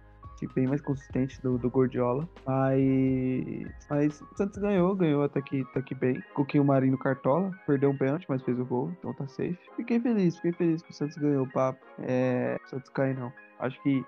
Bem 0.55 0.67
mais 0.67 0.81
consistente 0.81 1.39
do, 1.43 1.59
do 1.59 1.69
Gordiola. 1.69 2.27
Mas 2.47 3.67
Mas 3.91 4.23
o 4.23 4.37
Santos 4.37 4.57
ganhou, 4.57 4.97
ganhou 4.97 5.23
até 5.23 5.43
que, 5.43 5.61
até 5.61 5.83
que 5.83 5.95
bem. 5.95 6.19
Coquinho 6.33 6.65
Marinho 6.65 6.97
Cartola, 6.97 7.51
perdeu 7.67 7.91
um 7.91 7.97
pênalti, 7.97 8.25
mas 8.27 8.43
fez 8.43 8.59
o 8.59 8.65
gol, 8.65 8.91
então 8.99 9.13
tá 9.13 9.29
safe. 9.29 9.59
Fiquei 9.77 10.01
feliz, 10.01 10.37
fiquei 10.37 10.53
feliz 10.53 10.81
que 10.81 10.91
o 10.91 10.95
Santos 10.95 11.19
ganhou 11.19 11.45
o 11.45 11.53
papo. 11.53 11.85
É, 11.99 12.59
o 12.65 12.69
Santos 12.71 12.89
cai 12.89 13.13
não. 13.13 13.31
Acho 13.61 13.81
que 13.83 14.05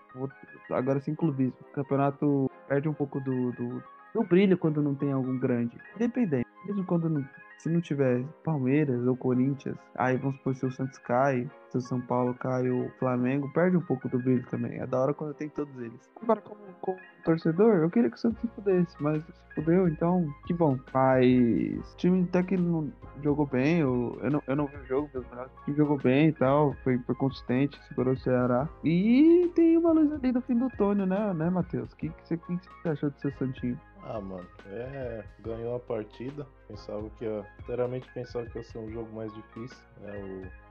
agora 0.71 1.01
sem 1.01 1.15
clubismo. 1.15 1.55
O 1.61 1.73
campeonato 1.73 2.51
perde 2.69 2.88
um 2.88 2.95
pouco 2.95 3.21
do, 3.21 3.53
do, 3.53 3.83
do 4.15 4.25
brilho 4.25 4.57
quando 4.57 4.83
não 4.83 4.95
tem 4.95 5.12
algum 5.12 5.38
grande. 5.38 5.77
Independente. 5.95 6.52
Mesmo 6.64 6.85
quando 6.85 7.09
não, 7.09 7.25
se 7.59 7.68
não 7.68 7.81
tiver 7.81 8.25
Palmeiras 8.44 9.07
ou 9.07 9.16
Corinthians, 9.16 9.77
aí 9.94 10.16
vamos 10.16 10.37
supor 10.37 10.55
se 10.55 10.66
o 10.66 10.72
Santos 10.72 10.98
cai, 10.98 11.48
se 11.70 11.79
o 11.79 11.81
São 11.81 12.01
Paulo 12.01 12.35
cai 12.35 12.68
o 12.68 12.90
Flamengo, 12.98 13.51
perde 13.53 13.77
um 13.77 13.81
pouco 13.81 14.09
do 14.09 14.18
brilho 14.18 14.44
também. 14.51 14.81
É 14.81 14.87
da 14.87 15.01
hora 15.01 15.14
quando 15.14 15.35
tem 15.35 15.48
todos 15.48 15.77
eles. 15.79 16.11
Agora, 16.20 16.40
como, 16.40 16.61
como 16.81 16.98
torcedor, 17.25 17.77
eu 17.77 17.90
queria 17.90 18.11
que 18.11 18.16
o 18.16 18.20
Santos 18.20 18.40
se 18.40 18.48
fudesse, 18.48 18.96
mas 19.01 19.22
se 19.25 19.55
fudeu, 19.55 19.87
então 19.87 20.27
que 20.46 20.53
bom. 20.53 20.79
Mas 20.92 21.92
o 21.92 21.96
time 21.96 22.25
até 22.25 22.42
que 22.42 22.57
não 22.57 22.92
jogou 23.22 23.46
bem, 23.46 23.79
eu, 23.79 24.18
eu, 24.22 24.31
não, 24.31 24.42
eu 24.46 24.57
não 24.57 24.66
vi 24.66 24.77
o 24.77 24.87
jogo, 24.87 25.11
mas 25.14 25.46
o 25.46 25.64
time 25.64 25.77
jogou 25.77 25.98
bem 25.98 26.29
e 26.29 26.33
tal, 26.33 26.75
foi, 26.83 26.98
foi 26.98 27.14
consistente, 27.14 27.81
segurou 27.88 28.14
o 28.14 28.18
Ceará. 28.18 28.68
E 28.83 29.51
tem 29.55 29.77
uma 29.77 29.92
luz 29.92 30.12
ali 30.12 30.33
no 30.33 30.40
fim 30.40 30.57
do 30.57 30.68
túnel, 30.70 31.07
né, 31.07 31.33
né 31.33 31.48
Matheus? 31.48 31.92
O 31.92 31.96
que, 31.96 32.09
que, 32.09 32.29
você, 32.29 32.37
que, 32.37 32.57
que 32.57 32.83
você 32.83 32.88
achou 32.88 33.11
do 33.11 33.20
seu 33.20 33.33
Santinho? 33.35 33.79
Ah, 34.05 34.21
mano, 34.21 34.49
é. 34.67 35.25
Ganhou 35.41 35.77
a 35.77 35.81
partida. 35.81 36.47
Pensava 36.69 37.09
que 37.11 37.25
ia. 37.25 37.47
Sinceramente 37.61 38.09
pensava 38.12 38.47
que 38.47 38.59
ia 38.59 38.65
ser 38.65 38.79
um 38.79 38.91
jogo 38.91 39.12
mais 39.15 39.33
difícil. 39.35 39.79
Né? 40.01 40.12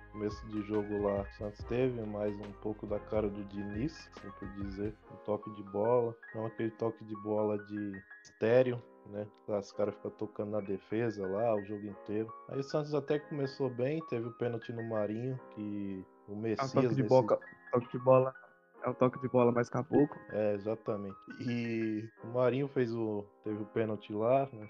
O 0.10 0.12
começo 0.12 0.46
de 0.48 0.62
jogo 0.64 1.02
lá, 1.04 1.22
o 1.22 1.26
Santos 1.38 1.64
teve 1.66 2.02
mais 2.02 2.34
um 2.34 2.52
pouco 2.62 2.86
da 2.86 3.00
cara 3.00 3.30
do 3.30 3.44
Diniz, 3.46 4.10
assim 4.18 4.30
por 4.38 4.48
dizer. 4.56 4.94
Um 5.14 5.16
toque 5.26 5.50
de 5.56 5.64
bola. 5.64 6.14
Não 6.36 6.46
aquele 6.46 6.72
toque 6.72 7.04
de 7.06 7.16
bola 7.24 7.58
de 7.58 8.02
estéreo, 8.22 8.82
né? 9.08 9.26
Os 9.48 9.72
caras 9.72 9.96
ficam 9.96 10.12
tocando 10.12 10.52
na 10.52 10.60
defesa 10.60 11.26
lá 11.26 11.56
o 11.56 11.64
jogo 11.64 11.86
inteiro. 11.88 12.32
Aí 12.50 12.60
o 12.60 12.64
Santos 12.64 12.94
até 12.94 13.18
começou 13.20 13.70
bem, 13.70 14.06
teve 14.10 14.28
o 14.28 14.34
pênalti 14.34 14.74
no 14.74 14.84
Marinho, 14.84 15.40
que 15.56 16.06
o 16.28 16.36
Messias. 16.36 16.74
toque 16.74 16.88
de, 16.90 16.96
nesse- 16.96 17.08
boca, 17.08 17.40
toque 17.72 17.90
de 17.98 18.04
bola. 18.04 18.36
É 18.84 18.90
o 18.90 18.94
toque 18.94 19.20
de 19.20 19.28
bola 19.28 19.52
mais 19.52 19.70
caboclo. 19.70 20.20
É, 20.32 20.54
exatamente. 20.54 21.16
E 21.40 22.04
o 22.24 22.28
Marinho 22.28 22.68
fez 22.68 22.94
o. 22.94 23.26
teve 23.44 23.62
o 23.62 23.66
pênalti 23.68 24.12
lá, 24.12 24.50
né? 24.52 24.68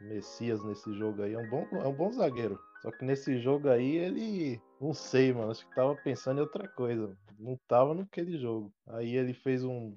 Messias 0.00 0.62
nesse 0.64 0.92
jogo 0.94 1.22
aí 1.22 1.34
é 1.34 1.38
um 1.38 1.48
bom, 1.48 1.66
é 1.72 1.86
um 1.86 1.92
bom 1.92 2.10
zagueiro. 2.10 2.58
Só 2.82 2.90
que 2.90 3.04
nesse 3.04 3.38
jogo 3.38 3.68
aí 3.68 3.96
ele. 3.96 4.60
Não 4.80 4.94
sei, 4.94 5.32
mano. 5.32 5.50
Acho 5.50 5.66
que 5.66 5.74
tava 5.74 5.94
pensando 5.96 6.38
em 6.38 6.42
outra 6.42 6.66
coisa. 6.68 7.16
Não 7.38 7.58
tava 7.68 7.94
naquele 7.94 8.38
jogo. 8.38 8.72
Aí 8.86 9.16
ele 9.16 9.34
fez 9.34 9.64
um, 9.64 9.94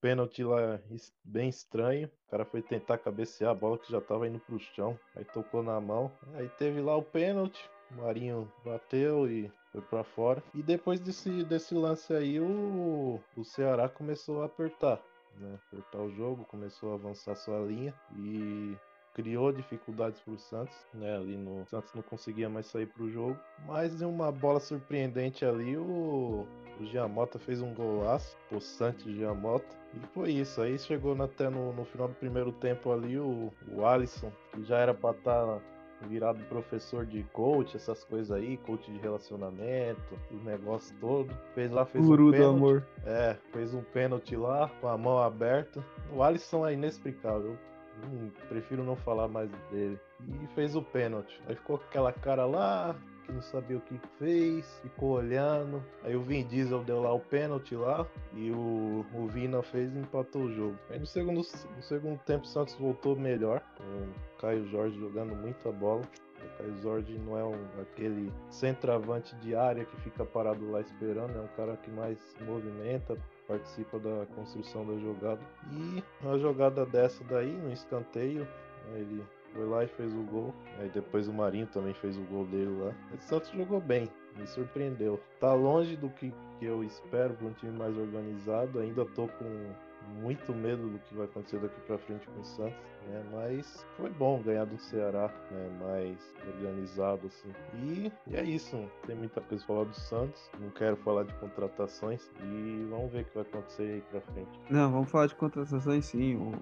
pênalti 0.00 0.42
lá 0.42 0.80
bem 1.24 1.48
estranho. 1.48 2.08
O 2.26 2.30
cara 2.30 2.44
foi 2.44 2.62
tentar 2.62 2.98
cabecear 2.98 3.50
a 3.50 3.54
bola 3.54 3.78
que 3.78 3.90
já 3.90 4.00
tava 4.00 4.28
indo 4.28 4.38
pro 4.40 4.58
chão. 4.58 4.98
Aí 5.16 5.24
tocou 5.24 5.62
na 5.62 5.80
mão. 5.80 6.10
Aí 6.34 6.48
teve 6.58 6.80
lá 6.80 6.96
o 6.96 7.02
pênalti. 7.02 7.68
O 7.92 8.02
Marinho 8.02 8.50
bateu 8.64 9.30
e 9.30 9.50
foi 9.70 9.80
pra 9.82 10.04
fora. 10.04 10.42
E 10.54 10.62
depois 10.62 11.00
desse, 11.00 11.44
desse 11.44 11.74
lance 11.74 12.12
aí, 12.12 12.40
o, 12.40 13.20
o 13.36 13.44
Ceará 13.44 13.88
começou 13.88 14.42
a 14.42 14.46
apertar. 14.46 15.00
Né? 15.38 15.58
Apertar 15.68 15.98
o 15.98 16.10
jogo, 16.10 16.44
começou 16.44 16.92
a 16.92 16.94
avançar 16.94 17.34
sua 17.34 17.58
linha 17.60 17.94
e 18.16 18.76
criou 19.14 19.52
dificuldades 19.52 20.20
pro 20.20 20.38
Santos, 20.38 20.74
né? 20.94 21.14
Ali 21.16 21.36
no 21.36 21.62
o 21.62 21.66
Santos 21.66 21.92
não 21.94 22.02
conseguia 22.02 22.48
mais 22.48 22.66
sair 22.66 22.86
pro 22.86 23.10
jogo, 23.10 23.38
mas 23.66 24.00
em 24.00 24.06
uma 24.06 24.32
bola 24.32 24.58
surpreendente 24.58 25.44
ali 25.44 25.76
o 25.76 26.46
o 26.80 26.86
Giamota 26.86 27.38
fez 27.38 27.60
um 27.60 27.74
golaço, 27.74 28.36
possante 28.48 29.14
Giamota, 29.14 29.76
e 29.94 30.06
foi 30.08 30.32
isso. 30.32 30.60
Aí 30.60 30.78
chegou 30.78 31.20
até 31.22 31.48
no, 31.48 31.72
no 31.72 31.84
final 31.84 32.08
do 32.08 32.14
primeiro 32.14 32.52
tempo 32.52 32.90
ali 32.90 33.18
o, 33.18 33.52
o 33.68 33.84
Alisson, 33.84 34.32
que 34.52 34.64
já 34.64 34.78
era 34.78 34.94
pra 34.94 35.10
estar 35.10 35.60
virado 36.08 36.42
professor 36.44 37.04
de 37.06 37.22
coach, 37.32 37.76
essas 37.76 38.04
coisas 38.04 38.30
aí, 38.30 38.56
coach 38.58 38.90
de 38.90 38.98
relacionamento, 38.98 40.18
o 40.30 40.36
negócio 40.44 40.94
todo. 41.00 41.32
Fez 41.54 41.70
lá, 41.70 41.84
fez 41.84 42.04
Guru 42.04 42.24
um 42.24 42.26
do 42.26 42.32
pênalti. 42.32 42.56
amor. 42.56 42.86
É, 43.04 43.36
fez 43.52 43.74
um 43.74 43.82
pênalti 43.82 44.36
lá, 44.36 44.70
com 44.80 44.88
a 44.88 44.96
mão 44.96 45.18
aberta. 45.18 45.84
O 46.14 46.22
Alisson 46.22 46.66
é 46.66 46.74
inexplicável. 46.74 47.56
Hum, 48.04 48.30
prefiro 48.48 48.82
não 48.82 48.96
falar 48.96 49.28
mais 49.28 49.50
dele. 49.70 49.98
E 50.42 50.46
fez 50.54 50.74
o 50.74 50.82
pênalti. 50.82 51.40
Aí 51.46 51.54
ficou 51.54 51.76
aquela 51.76 52.12
cara 52.12 52.44
lá, 52.46 52.96
que 53.22 53.32
não 53.32 53.42
sabia 53.42 53.76
o 53.76 53.80
que 53.80 53.98
fez, 54.18 54.80
ficou 54.82 55.12
olhando. 55.12 55.82
Aí 56.02 56.16
o 56.16 56.22
Vin 56.22 56.46
Diesel 56.46 56.82
deu 56.84 57.00
lá 57.00 57.12
o 57.12 57.20
pênalti 57.20 57.74
lá, 57.74 58.06
e 58.34 58.50
o, 58.50 59.04
o 59.14 59.26
Vina 59.28 59.62
fez 59.62 59.94
e 59.94 59.98
empatou 59.98 60.42
o 60.42 60.52
jogo. 60.52 60.78
Aí 60.90 60.98
no 60.98 61.06
segundo, 61.06 61.36
no 61.36 61.82
segundo 61.82 62.18
tempo 62.20 62.44
o 62.44 62.48
Santos 62.48 62.74
voltou 62.74 63.16
melhor, 63.16 63.62
o 63.80 64.40
Caio 64.40 64.66
Jorge 64.66 64.98
jogando 64.98 65.34
muita 65.34 65.70
bola. 65.70 66.02
O 66.42 66.58
Caio 66.58 66.82
Jorge 66.82 67.18
não 67.18 67.38
é 67.38 67.44
um, 67.44 67.80
aquele 67.80 68.32
centroavante 68.50 69.34
de 69.36 69.54
área 69.54 69.84
que 69.84 69.96
fica 70.00 70.24
parado 70.24 70.68
lá 70.70 70.80
esperando, 70.80 71.38
é 71.38 71.40
um 71.40 71.56
cara 71.56 71.76
que 71.76 71.90
mais 71.90 72.18
movimenta, 72.40 73.16
participa 73.46 73.98
da 74.00 74.26
construção 74.34 74.84
da 74.84 74.98
jogada. 74.98 75.40
E 75.70 76.02
uma 76.20 76.38
jogada 76.38 76.84
dessa 76.84 77.22
daí, 77.24 77.52
no 77.52 77.72
escanteio, 77.72 78.46
ele 78.94 79.22
foi 79.52 79.64
lá 79.66 79.84
e 79.84 79.88
fez 79.88 80.12
o 80.12 80.22
gol. 80.22 80.54
Aí 80.78 80.88
depois 80.88 81.28
o 81.28 81.32
Marinho 81.32 81.66
também 81.66 81.94
fez 81.94 82.16
o 82.16 82.22
gol 82.22 82.46
dele 82.46 82.70
lá. 82.80 82.94
O 83.14 83.20
Santos 83.20 83.50
jogou 83.50 83.80
bem, 83.80 84.08
me 84.36 84.46
surpreendeu. 84.46 85.20
Tá 85.40 85.52
longe 85.52 85.96
do 85.96 86.08
que, 86.10 86.32
que 86.58 86.64
eu 86.64 86.82
espero 86.84 87.34
para 87.34 87.46
um 87.46 87.52
time 87.52 87.76
mais 87.76 87.96
organizado. 87.96 88.78
Ainda 88.80 89.04
tô 89.04 89.28
com 89.28 89.72
muito 90.20 90.52
medo 90.52 90.88
do 90.88 90.98
que 91.00 91.14
vai 91.14 91.26
acontecer 91.26 91.58
daqui 91.58 91.80
para 91.82 91.98
frente 91.98 92.26
com 92.26 92.40
o 92.40 92.44
Santos, 92.44 92.76
né? 93.06 93.24
Mas 93.32 93.86
foi 93.96 94.10
bom 94.10 94.42
ganhar 94.42 94.64
do 94.64 94.78
Ceará, 94.78 95.30
né? 95.50 95.70
Mais 95.80 96.34
organizado 96.46 97.26
assim. 97.26 97.52
E, 97.74 98.12
e 98.26 98.36
é 98.36 98.42
isso. 98.42 98.76
Tem 99.06 99.16
muita 99.16 99.40
coisa 99.40 99.64
pra 99.64 99.74
falar 99.74 99.86
do 99.88 99.94
Santos. 99.94 100.50
Não 100.58 100.70
quero 100.70 100.96
falar 100.96 101.24
de 101.24 101.34
contratações 101.34 102.30
e 102.42 102.86
vamos 102.90 103.12
ver 103.12 103.22
o 103.22 103.24
que 103.24 103.34
vai 103.34 103.42
acontecer 103.44 103.82
aí 103.82 104.00
para 104.10 104.20
frente. 104.32 104.60
Não, 104.70 104.90
vamos 104.90 105.10
falar 105.10 105.26
de 105.26 105.34
contratações 105.34 106.04
sim. 106.06 106.52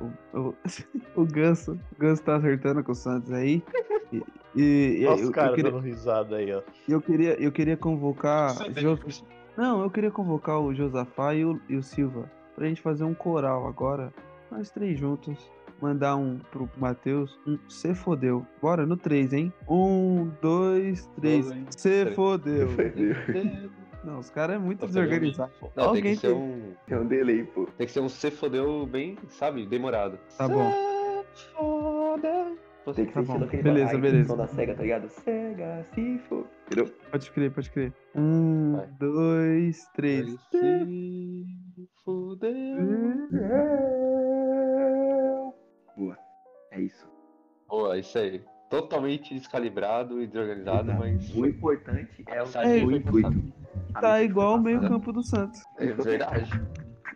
O, 0.00 0.38
o, 0.38 0.54
o 1.22 1.24
Ganso, 1.24 1.72
o 1.92 1.98
Ganso 1.98 2.22
tá 2.22 2.36
acertando 2.36 2.82
com 2.84 2.92
o 2.92 2.94
Santos 2.94 3.32
aí. 3.32 3.62
E, 4.12 4.22
e- 5.02 5.06
Olha 5.06 5.14
os 5.14 5.20
eu, 5.22 5.26
eu 5.26 5.32
caras 5.32 5.54
queria, 5.54 5.70
dando 5.70 5.82
risada 5.82 6.36
aí, 6.36 6.52
ó. 6.52 6.62
eu, 6.88 7.00
queria, 7.00 7.34
eu 7.42 7.52
queria 7.52 7.76
convocar. 7.76 8.54
É 8.66 8.80
Jo-. 8.80 8.98
Não, 9.56 9.82
eu 9.82 9.90
queria 9.90 10.10
convocar 10.10 10.60
o 10.60 10.74
Josafá 10.74 11.34
e 11.34 11.44
o, 11.44 11.60
e 11.68 11.76
o 11.76 11.82
Silva 11.82 12.30
pra 12.54 12.66
gente 12.66 12.80
fazer 12.80 13.04
um 13.04 13.14
coral 13.14 13.66
agora. 13.66 14.12
Nós 14.50 14.70
três 14.70 14.98
juntos. 14.98 15.50
Mandar 15.80 16.16
um 16.16 16.38
pro 16.50 16.70
Matheus. 16.78 17.38
Um 17.46 17.58
se 17.68 17.94
fodeu. 17.94 18.46
Bora 18.62 18.86
no 18.86 18.96
3, 18.96 19.34
hein? 19.34 19.52
Um, 19.68 20.30
dois, 20.40 21.06
três. 21.20 21.46
Se 21.68 22.00
três. 22.02 22.14
fodeu. 22.16 22.68
Não, 24.06 24.20
os 24.20 24.30
caras 24.30 24.54
é 24.56 24.58
muito 24.58 24.78
Tá 24.80 24.86
pegando 24.86 25.04
desorganizados. 25.08 25.60
Não, 25.60 25.68
tem 25.70 25.84
Alguém 25.84 26.14
que 26.14 26.20
ser 26.20 26.28
tem- 26.28 26.36
um. 26.36 26.74
É 26.88 26.96
um 26.96 27.06
delay, 27.06 27.42
pô. 27.44 27.66
Tem 27.76 27.86
que 27.86 27.92
ser 27.92 28.00
um 28.00 28.08
se 28.08 28.30
fodeu 28.30 28.86
bem, 28.86 29.18
sabe, 29.28 29.66
demorado. 29.66 30.16
Tá 30.38 30.48
bom. 30.48 30.70
Se 31.34 31.44
foda. 31.48 32.56
Tem 32.94 33.04
que 33.06 33.12
Tá 33.12 33.24
ser 33.24 33.26
bom. 33.40 33.46
Beleza, 33.46 33.86
aquele 33.86 34.00
beleza. 34.02 34.28
som 34.28 34.36
da 34.36 34.46
SEGA, 34.46 34.74
tá 34.76 34.82
ligado? 34.82 35.08
SEGA, 35.08 35.84
se 35.92 36.18
for. 36.28 36.46
Entendeu? 36.66 36.94
Pode 37.10 37.30
crer, 37.32 37.50
pode 37.50 37.70
crer. 37.70 37.92
Um, 38.14 38.76
Vai. 38.76 38.86
dois, 39.00 39.84
três. 39.96 40.30
Se 40.52 41.44
fodeu. 42.04 42.54
Boa. 45.96 46.16
É 46.70 46.80
isso. 46.80 47.10
Boa, 47.68 47.98
isso 47.98 48.16
aí. 48.18 48.40
Totalmente 48.68 49.32
descalibrado 49.34 50.20
e 50.20 50.26
desorganizado, 50.26 50.90
Exato. 50.90 50.98
mas. 50.98 51.34
O 51.34 51.46
importante 51.46 52.24
é 52.26 52.42
o, 52.42 52.46
Sai 52.46 52.82
o 52.82 52.84
foi 52.86 52.96
intuito. 52.96 53.52
Tá 54.00 54.22
igual 54.22 54.52
o 54.52 54.54
foi 54.54 54.62
meio 54.64 54.76
passada. 54.78 54.94
campo 54.94 55.12
do 55.12 55.22
Santos. 55.22 55.62
É 55.78 55.86
verdade. 55.86 56.50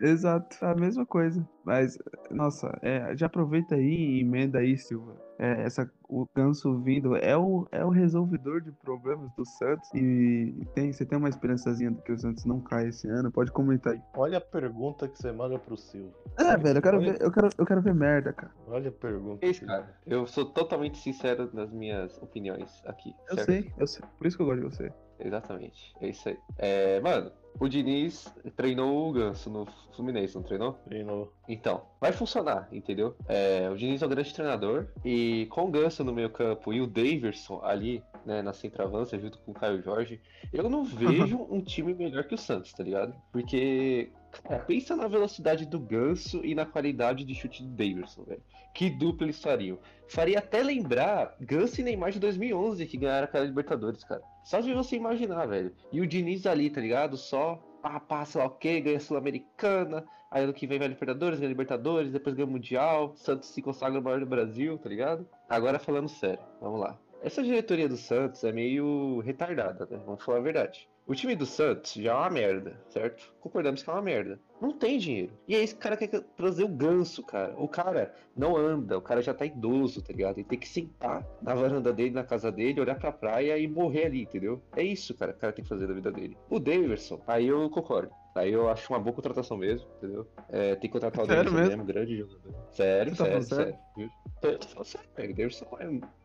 Exato, 0.01 0.57
a 0.65 0.73
mesma 0.73 1.05
coisa. 1.05 1.47
Mas, 1.63 1.97
nossa, 2.31 2.75
é, 2.81 3.15
já 3.15 3.27
aproveita 3.27 3.75
aí 3.75 4.17
e 4.17 4.21
emenda 4.21 4.59
aí, 4.59 4.75
Silva. 4.75 5.15
É, 5.37 5.63
essa, 5.63 5.91
o 6.09 6.27
Ganso 6.35 6.79
vindo 6.79 7.15
é 7.15 7.37
o, 7.37 7.67
é 7.71 7.83
o 7.85 7.89
resolvedor 7.89 8.61
de 8.61 8.71
problemas 8.71 9.31
do 9.35 9.45
Santos. 9.45 9.89
E 9.93 10.65
tem, 10.73 10.91
você 10.91 11.05
tem 11.05 11.17
uma 11.17 11.29
esperançazinha 11.29 11.91
de 11.91 12.01
que 12.01 12.11
o 12.11 12.17
Santos 12.17 12.45
não 12.45 12.59
caia 12.59 12.89
esse 12.89 13.07
ano? 13.07 13.31
Pode 13.31 13.51
comentar 13.51 13.93
aí. 13.93 14.01
Olha 14.15 14.39
a 14.39 14.41
pergunta 14.41 15.07
que 15.07 15.17
você 15.17 15.31
manda 15.31 15.57
pro 15.59 15.77
Silvio. 15.77 16.13
É, 16.39 16.57
velho, 16.57 16.77
eu 16.77 16.81
quero, 16.81 16.97
Olha. 16.97 17.13
ver, 17.13 17.21
eu, 17.21 17.31
quero, 17.31 17.49
eu 17.57 17.65
quero 17.65 17.81
ver 17.81 17.93
merda, 17.93 18.33
cara. 18.33 18.51
Olha 18.67 18.89
a 18.89 18.91
pergunta. 18.91 19.45
É 19.45 19.49
isso, 19.49 19.65
cara. 19.65 19.95
Eu 20.05 20.25
sou 20.25 20.45
totalmente 20.45 20.97
sincero 20.97 21.49
nas 21.53 21.71
minhas 21.71 22.21
opiniões 22.21 22.81
aqui. 22.85 23.13
Eu 23.29 23.35
certo? 23.35 23.45
sei, 23.47 23.73
eu 23.77 23.87
sei. 23.87 24.03
Por 24.17 24.27
isso 24.27 24.37
que 24.37 24.43
eu 24.43 24.47
gosto 24.47 24.61
de 24.61 24.75
você. 24.75 24.93
Exatamente. 25.19 25.93
É 26.01 26.09
isso 26.09 26.27
aí. 26.29 26.37
É, 26.57 26.99
mano, 26.99 27.31
o 27.59 27.67
Diniz 27.67 28.33
treinou 28.55 29.09
o 29.09 29.11
Ganso 29.11 29.49
no 29.49 29.65
Fluminense, 29.95 30.35
não 30.35 30.43
treinou? 30.43 30.73
Treinou. 30.85 31.33
Então, 31.47 31.83
vai 31.99 32.11
funcionar, 32.11 32.67
entendeu? 32.71 33.15
É, 33.27 33.69
o 33.69 33.75
Diniz 33.75 34.01
é 34.01 34.05
um 34.05 34.09
grande 34.09 34.33
treinador 34.33 34.87
e 35.05 35.47
com 35.51 35.65
o 35.65 35.71
Ganso 35.71 36.03
no 36.03 36.13
meio 36.13 36.29
campo 36.29 36.73
e 36.73 36.81
o 36.81 36.87
Daverson 36.87 37.61
ali 37.63 38.03
né, 38.25 38.41
na 38.41 38.53
centroavança, 38.53 39.19
junto 39.19 39.37
com 39.39 39.51
o 39.51 39.53
Caio 39.53 39.81
Jorge. 39.81 40.19
Eu 40.51 40.69
não 40.69 40.83
vejo 40.85 41.47
um 41.49 41.61
time 41.61 41.93
melhor 41.93 42.23
que 42.23 42.35
o 42.35 42.37
Santos, 42.37 42.71
tá 42.73 42.83
ligado? 42.83 43.13
Porque, 43.31 44.11
cara, 44.43 44.59
pensa 44.59 44.95
na 44.95 45.07
velocidade 45.07 45.65
do 45.65 45.79
Ganso 45.79 46.43
e 46.45 46.55
na 46.55 46.65
qualidade 46.65 47.23
de 47.23 47.35
chute 47.35 47.63
do 47.63 47.69
Davidson, 47.69 48.23
velho. 48.23 48.43
Que 48.73 48.89
dupla 48.89 49.25
eles 49.25 49.41
fariam. 49.41 49.77
Faria 50.07 50.39
até 50.39 50.63
lembrar 50.63 51.35
Ganso 51.39 51.81
e 51.81 51.83
Neymar 51.83 52.11
de 52.11 52.19
2011, 52.19 52.85
que 52.85 52.97
ganharam 52.97 53.25
aquela 53.25 53.45
Libertadores, 53.45 54.03
cara. 54.03 54.21
Só 54.43 54.59
de 54.59 54.73
você 54.73 54.95
imaginar, 54.95 55.45
velho. 55.47 55.73
E 55.91 56.01
o 56.01 56.07
Diniz 56.07 56.45
ali, 56.45 56.69
tá 56.69 56.81
ligado? 56.81 57.17
Só 57.17 57.61
pá, 57.81 57.99
passa 57.99 58.39
lá, 58.39 58.45
ok, 58.45 58.81
ganha 58.81 58.99
Sul-Americana, 58.99 60.05
aí 60.29 60.43
ano 60.43 60.53
que 60.53 60.67
vem 60.67 60.79
vai 60.79 60.87
Libertadores, 60.87 61.39
ganha 61.39 61.49
Libertadores, 61.49 62.11
depois 62.11 62.35
ganha 62.35 62.47
Mundial, 62.47 63.13
Santos 63.15 63.49
se 63.49 63.61
consagra 63.61 63.99
o 63.99 64.03
maior 64.03 64.19
do 64.19 64.25
Brasil, 64.25 64.77
tá 64.77 64.87
ligado? 64.87 65.27
Agora 65.49 65.79
falando 65.79 66.07
sério, 66.07 66.43
vamos 66.61 66.79
lá. 66.79 66.97
Essa 67.21 67.43
diretoria 67.43 67.87
do 67.89 67.97
Santos 67.97 68.43
é 68.43 68.51
meio 68.51 69.19
retardada, 69.19 69.87
né? 69.89 69.99
Vamos 70.05 70.23
falar 70.23 70.39
a 70.39 70.41
verdade. 70.41 70.89
O 71.11 71.13
time 71.13 71.35
do 71.35 71.45
Santos 71.45 71.95
já 71.95 72.13
é 72.13 72.15
uma 72.15 72.29
merda, 72.29 72.79
certo? 72.87 73.33
Concordamos 73.41 73.83
que 73.83 73.89
é 73.89 73.91
uma 73.91 74.01
merda. 74.01 74.39
Não 74.61 74.71
tem 74.71 74.97
dinheiro. 74.97 75.33
E 75.45 75.53
aí 75.53 75.61
esse 75.61 75.75
cara 75.75 75.97
quer 75.97 76.07
trazer 76.07 76.63
o 76.63 76.69
ganso, 76.69 77.21
cara. 77.21 77.53
O 77.57 77.67
cara 77.67 78.15
não 78.33 78.55
anda, 78.55 78.97
o 78.97 79.01
cara 79.01 79.21
já 79.21 79.33
tá 79.33 79.45
idoso, 79.45 80.01
tá 80.01 80.13
ligado? 80.13 80.37
Ele 80.37 80.47
tem 80.47 80.57
que 80.57 80.69
sentar 80.69 81.27
na 81.41 81.53
varanda 81.53 81.91
dele, 81.91 82.11
na 82.11 82.23
casa 82.23 82.49
dele, 82.49 82.79
olhar 82.79 82.97
pra 82.97 83.11
praia 83.11 83.57
e 83.57 83.67
morrer 83.67 84.05
ali, 84.05 84.21
entendeu? 84.21 84.61
É 84.73 84.83
isso, 84.83 85.13
cara, 85.13 85.33
que 85.33 85.39
o 85.39 85.41
cara 85.41 85.51
tem 85.51 85.63
que 85.63 85.69
fazer 85.69 85.85
da 85.85 85.93
vida 85.93 86.13
dele. 86.13 86.37
O 86.49 86.61
Davidson, 86.61 87.21
aí 87.27 87.45
eu 87.45 87.69
concordo. 87.69 88.13
Aí 88.33 88.53
eu 88.53 88.69
acho 88.69 88.93
uma 88.93 88.99
boa 88.99 89.13
contratação 89.13 89.57
mesmo, 89.57 89.89
entendeu? 89.97 90.25
É, 90.47 90.75
tem 90.75 90.89
que 90.89 90.93
contratar 90.93 91.25
o 91.25 91.27
Sério 91.27 91.43
Davidson 91.43 91.59
mesmo? 91.59 91.83
mesmo, 91.83 91.93
grande 91.93 92.15
jogador. 92.15 92.55
Sério, 92.71 93.15
tá 93.17 93.25
sério, 93.25 93.43
sério. 93.43 93.75
Viu? 93.97 94.09
Tô, 94.39 94.53
tô 94.53 94.67
falando 94.69 94.85
sério, 94.85 95.09
velho. 95.13 95.33
O 95.33 95.35
Davidson 95.35 95.67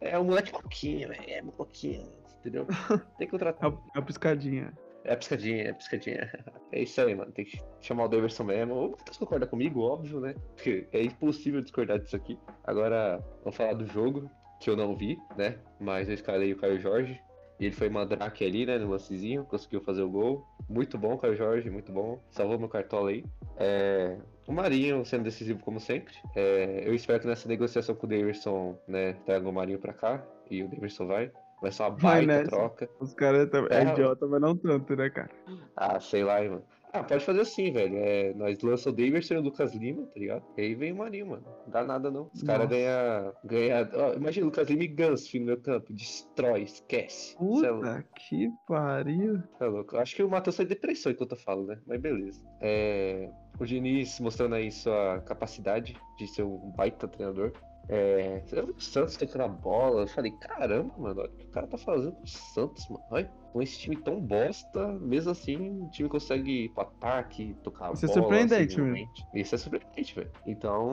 é, 0.01 0.11
é 0.12 0.18
um 0.20 0.25
moleque 0.25 0.53
pouquinho, 0.53 1.09
velho. 1.09 1.25
É 1.27 1.42
pouquinho, 1.42 2.07
entendeu? 2.46 2.66
Tem 3.18 3.18
que 3.18 3.24
É 3.24 3.26
contratar. 3.26 3.70
a, 3.70 3.74
é 3.94 3.98
a 3.98 4.02
piscadinha. 4.02 4.72
É 5.04 5.14
piscadinha, 5.14 5.62
é 5.68 5.72
piscadinha. 5.74 6.30
É 6.72 6.82
isso 6.82 7.00
aí, 7.00 7.14
mano. 7.14 7.30
Tem 7.32 7.44
que 7.44 7.61
chamar 7.80 8.04
o 8.04 8.09
Davidson 8.09 8.44
mesmo. 8.44 8.74
O 8.74 8.90
Matheus 8.92 9.16
concorda 9.18 9.46
comigo, 9.46 9.80
óbvio, 9.80 10.20
né? 10.20 10.35
Porque 10.54 10.88
é 10.92 11.02
impossível 11.02 11.61
discordar 11.62 11.98
disso 11.98 12.16
aqui. 12.16 12.38
Agora, 12.64 13.22
vamos 13.44 13.56
falar 13.56 13.74
do 13.74 13.87
jogo, 13.87 14.28
que 14.61 14.68
eu 14.68 14.76
não 14.76 14.96
vi, 14.96 15.16
né? 15.37 15.59
Mas 15.78 16.09
eu 16.09 16.14
escalei 16.14 16.52
o 16.52 16.56
Caio 16.56 16.80
Jorge. 16.80 17.20
E 17.59 17.64
ele 17.66 17.74
foi 17.74 17.88
mandrake 17.88 18.44
ali, 18.44 18.66
né? 18.66 18.76
No 18.78 18.90
lancezinho, 18.90 19.44
conseguiu 19.44 19.80
fazer 19.80 20.02
o 20.02 20.11
gol. 20.11 20.44
Muito 20.68 20.98
bom, 20.98 21.16
Caio 21.16 21.37
Jorge, 21.37 21.70
muito 21.70 21.90
bom. 21.92 22.20
Salvou 22.30 22.59
meu 22.59 22.68
cartola 22.68 23.09
aí. 23.11 23.24
É, 23.56 24.18
O 24.46 24.52
Marinho 24.52 25.04
sendo 25.06 25.22
decisivo 25.24 25.61
como 25.61 25.80
sempre. 25.80 26.12
É, 26.35 26.82
Eu 26.85 26.94
espero 26.94 27.20
que 27.20 27.26
nessa 27.26 27.48
negociação 27.48 27.94
com 27.94 28.06
o 28.06 28.11
Davidson, 28.11 28.76
né? 28.87 29.14
Traga 29.24 29.48
o 29.48 29.52
Marinho 29.52 29.78
pra 29.78 29.94
cá. 29.94 30.22
E 30.50 30.62
o 30.62 30.68
Davidson 30.68 31.06
vai. 31.06 31.30
Vai 31.61 31.73
ser 31.73 31.83
uma 31.83 31.90
baita 31.90 32.27
nessa. 32.27 32.51
troca. 32.51 32.88
Os 33.01 33.14
caras 33.14 33.49
também. 33.51 33.77
É 33.77 33.83
É, 33.83 33.92
idiota, 33.92 34.27
mas 34.27 34.40
não 34.40 34.57
tanto, 34.57 34.95
né, 34.97 35.11
cara? 35.11 35.31
Ah, 35.77 35.99
sei 36.01 36.23
lá, 36.25 36.40
mano. 36.42 36.62
Ah, 36.92 37.03
pode 37.03 37.23
fazer 37.25 37.40
assim, 37.40 37.73
velho. 37.73 37.95
É, 37.99 38.33
nós 38.35 38.59
lança 38.62 38.88
o 38.88 38.92
Davidson 38.92 39.35
e 39.35 39.37
o 39.37 39.40
Lucas 39.42 39.75
Lima, 39.75 40.07
tá 40.07 40.19
ligado? 40.19 40.42
E 40.57 40.62
aí 40.62 40.75
vem 40.75 40.92
o 40.92 40.97
Marinho, 40.97 41.27
mano. 41.27 41.45
Não 41.64 41.71
dá 41.71 41.85
nada, 41.85 42.11
não. 42.11 42.31
Os 42.33 42.42
caras 42.42 42.66
ganham. 42.69 43.35
Ganha... 43.45 43.90
ó, 43.92 44.14
imagina 44.14 44.47
o 44.47 44.49
Lucas 44.49 44.69
Lima 44.71 44.85
e 44.85 44.88
Gans, 44.88 45.29
filho 45.29 45.45
no 45.45 45.53
meu 45.53 45.61
campo. 45.61 45.92
Destrói, 45.92 46.62
esquece. 46.62 47.35
É. 47.35 47.37
Puta 47.38 48.05
que 48.14 48.49
pariu. 48.66 49.42
é 49.61 49.64
louco. 49.66 49.99
Acho 49.99 50.16
que 50.16 50.23
o 50.23 50.29
Matheus 50.31 50.57
foi 50.57 50.64
depressão 50.64 51.12
enquanto 51.12 51.33
eu 51.33 51.38
falo, 51.38 51.66
né? 51.66 51.79
Mas 51.87 52.01
beleza. 52.01 52.40
É, 52.62 53.29
O 53.61 53.66
Diniz 53.66 54.19
mostrando 54.21 54.55
aí 54.55 54.71
sua 54.71 55.21
capacidade 55.27 55.99
de 56.19 56.27
ser 56.29 56.45
um 56.45 56.71
baita 56.77 57.07
treinador. 57.07 57.53
É, 57.88 58.42
o 58.77 58.81
Santos 58.81 59.16
tocando 59.16 59.42
a 59.42 59.49
bola, 59.49 60.03
eu 60.03 60.09
falei, 60.09 60.33
caramba, 60.33 60.92
mano, 60.99 61.20
olha 61.20 61.31
o 61.31 61.33
que 61.37 61.44
o 61.44 61.51
cara 61.51 61.66
tá 61.68 61.79
fazendo 61.79 62.12
com 62.12 62.25
o 62.25 62.27
Santos, 62.27 62.88
mano. 62.88 63.05
Olha, 63.11 63.31
com 63.53 63.62
esse 63.62 63.79
time 63.79 63.96
tão 63.96 64.20
bosta, 64.20 64.88
mesmo 64.99 65.31
assim, 65.31 65.85
o 65.85 65.88
time 65.88 66.09
consegue 66.09 66.64
ir 66.64 66.68
pro 66.70 66.83
ataque, 66.83 67.57
tocar 67.62 67.90
a 67.90 67.92
Isso 67.92 68.05
é 68.05 68.09
bola. 68.09 68.20
surpreendente, 68.22 68.75
seguidamente. 68.75 69.27
Isso 69.33 69.55
é 69.55 69.59
surpreendente, 69.59 70.14
velho. 70.14 70.31
Então, 70.44 70.88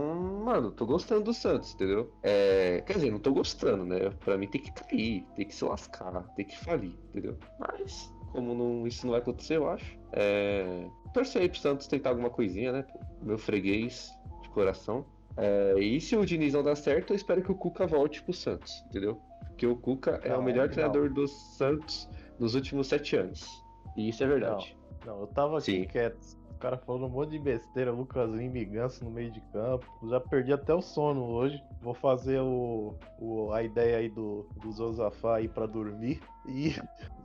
mano, 0.45 0.71
tô 0.71 0.86
gostando 0.86 1.23
do 1.23 1.34
Santos, 1.34 1.73
entendeu? 1.73 2.13
É, 2.21 2.82
quer 2.86 2.93
dizer, 2.93 3.12
não 3.12 3.19
tô 3.19 3.34
gostando, 3.34 3.84
né? 3.86 4.12
Pra 4.23 4.38
mim 4.38 4.47
tem 4.47 4.62
que 4.62 4.71
cair, 4.71 5.25
tem 5.36 5.47
que 5.47 5.56
se 5.56 5.65
lascar, 5.65 6.23
tem 6.36 6.45
que 6.45 6.58
falir, 6.58 6.93
entendeu? 7.10 7.38
Mas, 7.58 8.13
como 8.32 8.53
não- 8.53 8.86
isso 8.88 9.06
não 9.06 9.12
vai 9.12 9.19
acontecer, 9.21 9.58
eu 9.58 9.67
acho. 9.67 9.97
É, 10.12 10.88
torcer 11.12 11.41
aí 11.41 11.49
pro 11.49 11.60
Santos 11.60 11.88
tentar 11.88 12.12
alguma 12.12 12.29
coisinha, 12.29 12.71
né? 12.71 12.86
Meu 13.21 13.38
freguês 13.38 14.17
de 14.41 14.49
coração. 14.49 15.06
É, 15.37 15.79
e 15.79 15.99
se 15.99 16.15
o 16.15 16.25
Diniz 16.25 16.53
não 16.53 16.63
dar 16.63 16.75
certo, 16.75 17.11
eu 17.11 17.15
espero 17.15 17.41
que 17.41 17.51
o 17.51 17.55
Cuca 17.55 17.87
volte 17.87 18.21
pro 18.23 18.33
Santos, 18.33 18.83
entendeu? 18.89 19.19
Porque 19.47 19.65
o 19.65 19.75
Cuca 19.75 20.19
é 20.23 20.29
Não, 20.29 20.39
o 20.39 20.43
melhor 20.43 20.67
não. 20.67 20.73
treinador 20.73 21.11
do 21.11 21.27
Santos 21.27 22.07
nos 22.39 22.55
últimos 22.55 22.87
sete 22.87 23.15
anos. 23.15 23.63
E 23.95 24.09
isso 24.09 24.23
é 24.23 24.27
verdade. 24.27 24.75
Não, 25.05 25.21
eu 25.21 25.27
tava 25.27 25.57
aqui 25.57 25.71
Sim. 25.81 25.83
quieto. 25.85 26.43
O 26.51 26.57
cara 26.63 26.77
falando 26.77 27.07
um 27.07 27.09
monte 27.09 27.31
de 27.31 27.39
besteira, 27.39 27.91
Lucas 27.91 28.31
Lima 28.31 28.57
e 28.57 28.63
Ganso 28.63 29.03
no 29.03 29.11
meio 29.11 29.29
de 29.29 29.41
campo. 29.51 29.85
Já 30.09 30.19
perdi 30.19 30.53
até 30.53 30.73
o 30.73 30.81
sono 30.81 31.25
hoje. 31.25 31.61
Vou 31.81 31.93
fazer 31.93 32.39
o, 32.39 32.95
o- 33.19 33.51
a 33.51 33.61
ideia 33.61 33.97
aí 33.97 34.07
do, 34.09 34.47
do 34.61 34.71
Zozafá 34.71 35.35
aí 35.37 35.47
pra 35.49 35.65
dormir. 35.65 36.21
E, 36.47 36.73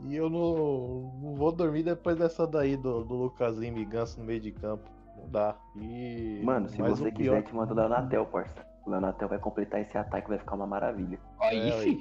e 0.08 0.16
eu 0.16 0.28
não, 0.28 1.12
não 1.22 1.34
vou 1.36 1.52
dormir 1.52 1.84
depois 1.84 2.16
dessa 2.16 2.46
daí 2.48 2.76
do, 2.76 3.04
do 3.04 3.14
Lucas 3.14 3.56
Lima 3.56 3.78
e 3.78 3.84
Ganso 3.84 4.18
no 4.18 4.24
meio 4.26 4.40
de 4.40 4.50
campo. 4.50 4.90
Não 5.18 5.28
dá. 5.30 5.56
E. 5.76 6.40
Mano, 6.44 6.68
se 6.68 6.80
você 6.82 7.10
pior- 7.12 7.36
quiser, 7.36 7.42
te 7.42 7.54
manda 7.54 7.72
o 7.72 7.76
Leonatel, 7.76 8.26
parça. 8.26 8.66
O 8.86 8.90
Leonatel 8.90 9.28
vai 9.28 9.38
completar 9.38 9.80
esse 9.80 9.96
ataque, 9.98 10.28
vai 10.28 10.38
ficar 10.38 10.54
uma 10.54 10.66
maravilha. 10.66 11.18
Aí, 11.40 11.68
É, 11.68 11.72
fi. 11.72 12.00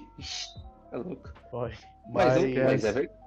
É 0.92 0.98
louco. 0.98 1.34
Olha, 1.52 1.74
Mas, 2.10 2.14
Mas, 2.14 2.44
o- 2.44 2.64
mas 2.64 2.84
é 2.86 2.92
verdade. 2.92 3.18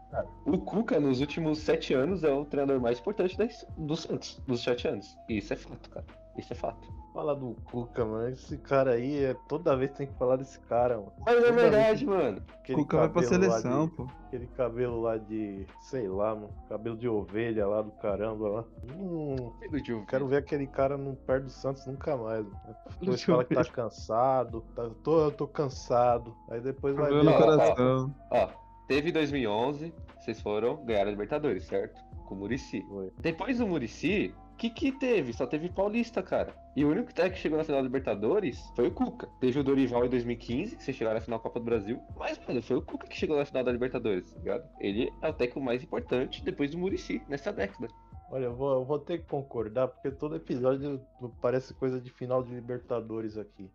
O 0.47 0.59
Cuca, 0.59 0.99
nos 0.99 1.21
últimos 1.21 1.59
sete 1.61 1.93
anos, 1.95 2.25
é 2.25 2.33
o 2.33 2.45
treinador 2.45 2.81
mais 2.81 2.99
importante 2.99 3.37
da 3.39 3.45
his- 3.45 3.67
do 3.77 3.95
Santos, 3.97 4.43
dos 4.47 4.63
sete 4.63 4.89
anos. 4.89 5.17
E 5.29 5.37
isso 5.39 5.53
é 5.53 5.57
fato, 5.57 5.89
cara. 5.91 6.05
Isso 6.41 6.53
é 6.53 6.57
fato. 6.57 6.89
fala 7.13 7.35
do 7.35 7.55
Cuca, 7.71 8.05
mano. 8.05 8.29
Esse 8.31 8.57
cara 8.59 8.93
aí, 8.93 9.25
é, 9.25 9.35
toda 9.49 9.77
vez 9.77 9.91
tem 9.93 10.07
que 10.07 10.15
falar 10.15 10.37
desse 10.37 10.59
cara, 10.61 10.97
mano. 10.97 11.13
Mas 11.27 11.35
é 11.37 11.41
Toda 11.41 11.53
vez 11.53 11.63
verdade, 11.71 12.07
mano. 12.07 12.43
aquele 12.61 12.79
Cuca 12.79 12.97
vai 12.99 13.09
pra 13.09 13.23
seleção, 13.25 13.87
de- 13.89 13.93
pô. 13.97 14.07
Aquele 14.27 14.47
cabelo 14.49 15.01
lá 15.01 15.17
de, 15.19 15.67
sei 15.81 16.07
lá, 16.09 16.35
mano, 16.37 16.51
cabelo 16.69 16.97
de 16.97 17.09
ovelha 17.09 17.67
lá 17.67 17.83
do 17.83 17.91
caramba 17.93 18.49
lá. 18.49 18.65
Hum, 18.97 19.53
quero 20.09 20.29
ver 20.29 20.37
aquele 20.37 20.67
cara 20.69 20.97
não 20.97 21.15
perde 21.17 21.47
do 21.47 21.51
Santos 21.53 21.85
nunca 21.87 22.17
mais. 22.17 22.45
Mano. 22.45 22.57
Depois 23.01 23.23
fala 23.23 23.45
que 23.45 23.55
tá 23.55 23.65
cansado, 23.65 24.61
tá, 24.75 24.89
tô, 25.03 25.25
eu 25.25 25.33
tô 25.33 25.47
cansado. 25.49 26.35
Aí 26.49 26.61
depois 26.61 26.95
vai 26.95 27.11
ver. 27.13 27.25
no 27.25 27.31
Ó, 27.33 27.35
ó, 27.35 27.39
coração. 27.43 28.15
Ó, 28.31 28.49
teve 28.87 29.11
2011, 29.13 29.93
vocês 30.21 30.41
foram, 30.41 30.77
ganharam 30.85 31.09
a 31.09 31.11
Libertadores, 31.11 31.65
certo? 31.67 32.01
Com 32.27 32.37
o 32.37 32.39
Murici. 32.39 32.85
Depois 33.19 33.59
do 33.59 33.67
Murici, 33.67 34.33
que 34.61 34.69
que 34.69 34.93
teve? 34.93 35.33
Só 35.33 35.47
teve 35.47 35.71
Paulista, 35.71 36.23
cara. 36.23 36.55
E 36.77 36.85
o 36.85 36.91
único 36.91 37.15
técnico 37.15 37.37
que 37.37 37.41
chegou 37.41 37.57
na 37.57 37.65
final 37.65 37.81
da 37.81 37.87
Libertadores 37.87 38.61
foi 38.77 38.89
o 38.89 38.91
Cuca. 38.91 39.27
Teve 39.41 39.59
o 39.59 39.65
Dorival 39.65 40.05
em 40.05 40.11
2015, 40.11 40.77
que 40.77 40.83
vocês 40.83 40.95
chegaram 40.95 41.19
na 41.19 41.25
final 41.25 41.39
da 41.39 41.43
Copa 41.43 41.59
do 41.59 41.65
Brasil. 41.65 41.99
Mas, 42.15 42.39
mano, 42.47 42.61
foi 42.61 42.77
o 42.77 42.83
Cuca 42.83 43.07
que 43.07 43.17
chegou 43.17 43.39
na 43.39 43.47
final 43.47 43.65
da 43.65 43.73
Libertadores, 43.73 44.31
tá 44.31 44.39
ligado? 44.39 44.69
Ele 44.79 45.11
é 45.23 45.29
o 45.29 45.33
técnico 45.33 45.63
mais 45.63 45.83
importante 45.83 46.45
depois 46.45 46.71
do 46.71 46.79
Murici, 46.79 47.23
nessa 47.27 47.51
década. 47.51 47.89
Olha, 48.31 48.45
eu 48.45 48.55
vou, 48.55 48.73
eu 48.75 48.85
vou 48.85 48.99
ter 48.99 49.19
que 49.19 49.27
concordar, 49.27 49.89
porque 49.89 50.11
todo 50.11 50.37
episódio 50.37 51.01
parece 51.41 51.73
coisa 51.73 51.99
de 51.99 52.11
final 52.11 52.43
de 52.43 52.55
Libertadores 52.55 53.39
aqui. 53.39 53.71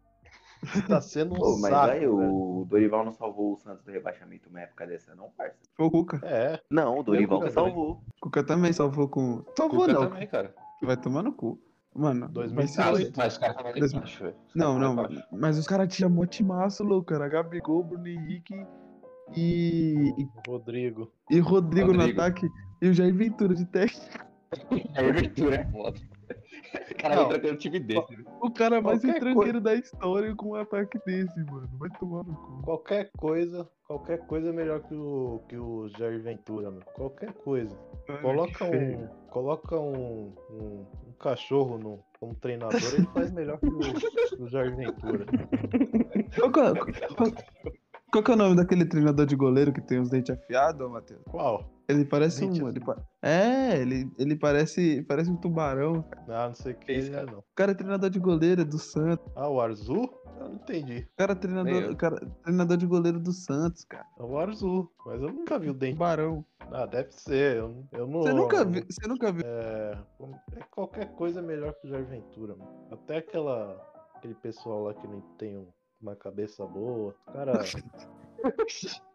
Tá 0.88 1.02
sendo 1.02 1.34
um 1.34 1.38
Pô, 1.38 1.58
mas 1.58 1.72
saco. 1.72 1.92
aí, 1.92 2.08
o 2.08 2.66
Dorival 2.68 3.04
não 3.04 3.12
salvou 3.12 3.54
o 3.54 3.58
Santos 3.58 3.84
do 3.84 3.92
rebaixamento 3.92 4.50
uma 4.50 4.62
época 4.62 4.88
dessa, 4.88 5.14
não, 5.14 5.30
parça? 5.32 5.58
Foi 5.76 5.86
o 5.86 5.92
Cuca. 5.92 6.22
É, 6.24 6.60
Não, 6.72 7.00
o 7.00 7.04
Dorival 7.04 7.40
Cuca 7.40 7.50
que 7.50 7.54
salvou. 7.54 8.02
Cuca 8.22 8.44
também 8.44 8.72
salvou 8.72 9.08
com. 9.10 9.44
Salvou 9.58 9.82
Cuca 9.82 9.94
não. 9.94 10.10
também, 10.10 10.28
cara. 10.28 10.56
Vai 10.82 10.98
tomar 10.98 11.24
no 11.24 11.34
cu. 11.34 11.60
Mano, 11.96 12.30
vai 12.34 12.68
se 12.68 12.76
2008. 12.78 13.06
fuder. 13.06 13.14
mas 13.18 13.34
os 13.34 13.38
caras 13.38 13.74
Dois- 13.80 14.36
Não, 14.54 14.78
não, 14.78 14.94
embaixo. 14.94 15.24
mas 15.32 15.58
os 15.58 15.66
caras 15.66 15.96
tinham 15.96 16.10
mó 16.10 16.26
timaço, 16.26 16.84
louco. 16.84 17.14
Era 17.14 17.28
Gabigol, 17.30 17.84
Bruno 17.84 18.06
Henrique 18.08 18.54
e, 19.36 20.14
Rodrigo. 20.48 21.12
e 21.32 21.40
Rodrigo, 21.40 21.94
no 21.94 22.00
Rodrigo. 22.00 22.22
ataque. 22.22 22.50
E 22.82 22.90
o 22.90 22.94
Jair 22.94 23.14
Ventura 23.16 23.56
de 23.56 23.66
técnico. 23.66 24.26
A 24.96 25.00
abertura 25.00 25.56
é 25.56 25.66
foda. 25.72 26.00
O 26.92 26.96
cara 26.98 27.16
Não. 27.16 27.24
vai 27.28 27.34
trocando 27.40 27.54
o 27.54 27.58
time 27.58 27.80
desse. 27.80 28.12
né? 28.18 28.24
O 28.42 28.52
cara 28.52 28.82
mais 28.82 29.02
Qualquer 29.02 29.14
retranqueiro 29.14 29.62
da 29.62 29.76
história 29.76 30.36
com 30.36 30.50
um 30.50 30.56
ataque 30.56 31.00
desse, 31.06 31.40
mano. 31.46 31.70
Vai 31.80 31.90
tomar 31.92 32.24
no 32.24 32.36
cu. 32.36 32.62
Qualquer 32.64 33.10
coisa, 33.18 33.70
qualquer 33.88 34.20
coisa 34.26 34.50
é 34.50 34.52
melhor 34.52 34.82
que 34.82 34.94
o, 34.96 35.42
que 35.48 35.58
o 35.58 35.88
Jair 35.98 36.22
Ventura, 36.22 36.70
mano. 36.72 36.84
Qualquer 36.94 37.34
coisa. 37.34 37.78
Ai, 38.10 38.22
Coloca 38.22 38.66
um, 38.66 39.08
coloca 39.30 39.80
um, 39.80 40.34
um, 40.50 40.86
um 41.08 41.14
cachorro 41.20 41.78
no, 41.78 42.00
como 42.20 42.36
treinador, 42.36 42.80
ele 42.94 43.08
faz 43.08 43.32
melhor 43.32 43.60
que 43.60 43.68
o, 43.68 43.80
que 43.80 44.42
o 44.44 44.48
Jair 44.48 44.76
Ventura. 44.76 45.26
Qual, 46.52 46.66
é- 46.66 47.14
qual- 47.16 47.32
qual 48.12 48.24
que 48.24 48.32
é 48.32 48.34
o 48.34 48.38
nome 48.38 48.56
daquele 48.56 48.86
treinador 48.86 49.26
de 49.26 49.36
goleiro 49.36 49.74
que 49.74 49.82
tem 49.82 50.00
os 50.00 50.10
dentes 50.10 50.32
afiados, 50.38 50.90
Matheus? 50.90 51.22
Qual? 51.30 51.66
Ele 51.88 52.04
parece 52.06 52.44
um. 52.44 52.68
Ele 52.68 52.80
pa- 52.80 52.98
É, 53.22 53.78
ele, 53.80 54.12
ele 54.18 54.36
parece, 54.36 55.04
parece 55.04 55.30
um 55.30 55.36
tubarão. 55.38 56.04
Ah, 56.28 56.48
não 56.48 56.54
sei 56.56 56.74
o 56.74 56.76
que 56.76 56.92
ele 56.92 57.16
é, 57.16 57.26
não. 57.26 57.40
O 57.40 57.44
cara 57.56 57.72
é 57.72 57.76
treinador 57.76 58.10
de 58.10 58.20
goleiro, 58.20 58.66
do 58.66 58.80
Santos. 58.80 59.26
Ah, 59.36 59.48
o 59.50 59.62
Arzu? 59.62 60.10
Eu 60.40 60.50
Não 60.50 60.54
entendi. 60.56 61.08
O 61.14 61.16
cara 61.18 61.32
é 61.32 61.36
Nem 61.36 61.42
treinador, 61.42 61.96
cara, 61.96 62.16
treinador 62.44 62.78
de 62.78 62.86
goleiro 62.88 63.20
do 63.20 63.32
Santos, 63.32 63.86
cara. 63.86 64.06
É 64.18 64.24
o 64.24 64.38
Arzu, 64.38 64.92
mas 65.06 65.22
eu 65.22 65.32
nunca 65.32 65.60
vi 65.60 65.70
o 65.70 65.74
dente. 65.74 65.94
Tubarão. 65.94 66.44
Ah, 66.72 66.86
deve 66.88 67.12
ser. 67.12 67.58
Eu, 67.58 67.86
eu 67.92 68.08
não. 68.08 68.22
Você 68.24 68.34
nunca 68.34 68.66
viu, 68.66 68.84
você 68.90 69.08
nunca 69.08 69.32
viu. 69.32 69.44
É, 69.46 69.98
é 70.56 70.60
qualquer 70.72 71.12
coisa 71.14 71.40
é 71.40 71.44
melhor 71.44 71.74
que 71.76 71.88
o 71.88 71.90
Jair 71.90 72.06
Ventura, 72.06 72.56
mano. 72.56 72.72
Até 72.92 73.18
aquela, 73.18 73.80
aquele 74.16 74.34
pessoal 74.36 74.84
lá 74.86 74.94
que 74.96 75.08
não 75.08 75.22
tem 75.38 75.56
um- 75.58 75.68
uma 76.02 76.16
cabeça 76.16 76.66
boa. 76.66 77.16
Cara, 77.32 77.54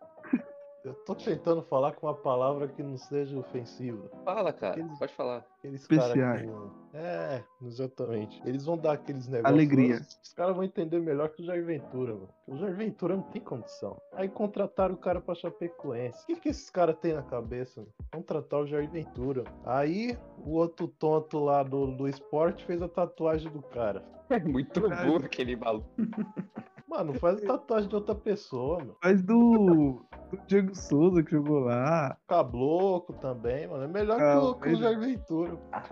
eu 0.85 0.95
tô 0.95 1.14
tentando 1.14 1.62
falar 1.62 1.93
com 1.93 2.07
uma 2.07 2.14
palavra 2.14 2.66
que 2.68 2.83
não 2.83 2.97
seja 2.97 3.39
ofensiva. 3.39 4.11
Fala, 4.24 4.53
cara. 4.53 4.72
Aqueles- 4.74 4.99
Pode 4.99 5.14
falar. 5.14 5.45
Aqueles 5.59 5.87
caras 5.87 6.05
Especiais. 6.07 6.41
que 6.43 6.97
É, 6.97 7.45
exatamente. 7.62 8.41
Eles 8.47 8.64
vão 8.64 8.78
dar 8.78 8.93
aqueles 8.93 9.28
negócios. 9.28 9.53
Alegria. 9.55 9.95
lá, 9.97 10.01
Os 10.22 10.33
caras 10.33 10.55
vão 10.55 10.64
entender 10.64 10.99
melhor 11.01 11.28
que 11.28 11.43
o 11.43 11.45
Jair 11.45 11.64
Ventura, 11.64 12.14
mano. 12.14 12.28
O 12.47 12.57
Jair 12.57 12.74
Ventura 12.74 13.14
não 13.16 13.22
tem 13.24 13.43
condição. 13.43 14.01
Aí 14.14 14.28
contrataram 14.28 14.95
o 14.95 14.99
cara 14.99 15.20
pra 15.20 15.35
Chapecoense. 15.35 16.22
O 16.22 16.26
que, 16.26 16.37
que 16.37 16.49
esses 16.49 16.70
caras 16.70 16.97
têm 16.99 17.12
na 17.12 17.22
cabeça? 17.22 17.81
Mano? 17.81 17.93
Contratar 18.12 18.61
o 18.61 18.66
Jair 18.66 18.91
Ventura. 18.91 19.45
Aí 19.66 20.16
o 20.39 20.53
outro 20.53 20.89
tonto 20.89 21.39
lá 21.39 21.62
do, 21.62 21.89
do 21.89 22.09
esporte 22.09 22.64
fez 22.64 22.81
a 22.81 22.89
tatuagem 22.89 23.51
do 23.53 23.62
cara. 23.62 24.03
É 24.31 24.39
muito 24.39 24.81
burro 24.81 25.24
aquele 25.24 25.57
maluco. 25.57 25.89
Mano, 26.91 27.14
faz 27.14 27.41
a 27.45 27.47
tatuagem 27.47 27.88
de 27.88 27.95
outra 27.95 28.16
pessoa, 28.16 28.80
mano. 28.80 28.97
Mas 29.01 29.22
do, 29.22 30.05
do 30.28 30.36
Diego 30.49 30.74
Souza 30.74 31.22
que 31.22 31.30
jogou 31.30 31.61
lá. 31.61 32.18
Cabloco 32.26 33.12
também, 33.12 33.68
mano. 33.68 33.84
É 33.84 33.86
melhor 33.86 34.18
que, 34.18 34.24
o, 34.24 34.55
que 34.57 34.68
o 34.70 34.76
Jair 34.76 34.99
Ventura. 34.99 35.57
Ah. 35.70 35.84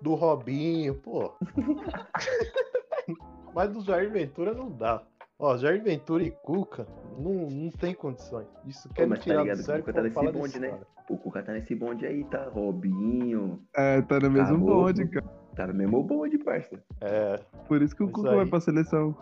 Do 0.00 0.14
Robinho, 0.14 0.94
pô. 0.94 1.32
Mas 3.52 3.72
do 3.72 3.80
Jair 3.80 4.08
Ventura 4.12 4.54
não 4.54 4.70
dá. 4.70 5.02
Ó, 5.36 5.56
Jair 5.56 5.82
Ventura 5.82 6.22
e 6.22 6.30
Cuca 6.30 6.86
não, 7.18 7.50
não 7.50 7.70
tem 7.72 7.92
condições. 7.92 8.46
Isso 8.64 8.88
quer 8.90 9.08
me 9.08 9.16
tá 9.16 9.22
tirar 9.22 9.42
ligado 9.42 9.56
do 9.56 9.60
que 9.60 9.66
sério 9.66 9.82
o 9.82 9.84
Cuca 9.84 9.94
tá 9.94 10.02
nesse 10.02 10.32
bonde, 10.32 10.60
né? 10.60 10.68
cara. 10.68 10.86
O 11.10 11.18
Cuca 11.18 11.42
tá 11.42 11.52
nesse 11.52 11.74
bonde 11.74 12.06
aí, 12.06 12.22
tá? 12.22 12.48
Robinho. 12.48 13.60
É, 13.74 14.00
tá 14.02 14.20
no 14.20 14.30
mesmo 14.30 14.58
Caboclo. 14.58 14.84
bonde, 14.84 15.08
cara. 15.08 15.37
Tá 15.58 15.66
no 15.66 15.74
mesmo 15.74 16.00
bonde, 16.04 16.38
parça. 16.38 16.80
É, 17.00 17.36
Por 17.66 17.82
isso 17.82 17.96
que 17.96 18.04
o 18.04 18.08
Cuca 18.12 18.36
vai 18.36 18.46
pra 18.46 18.60
seleção. 18.60 19.16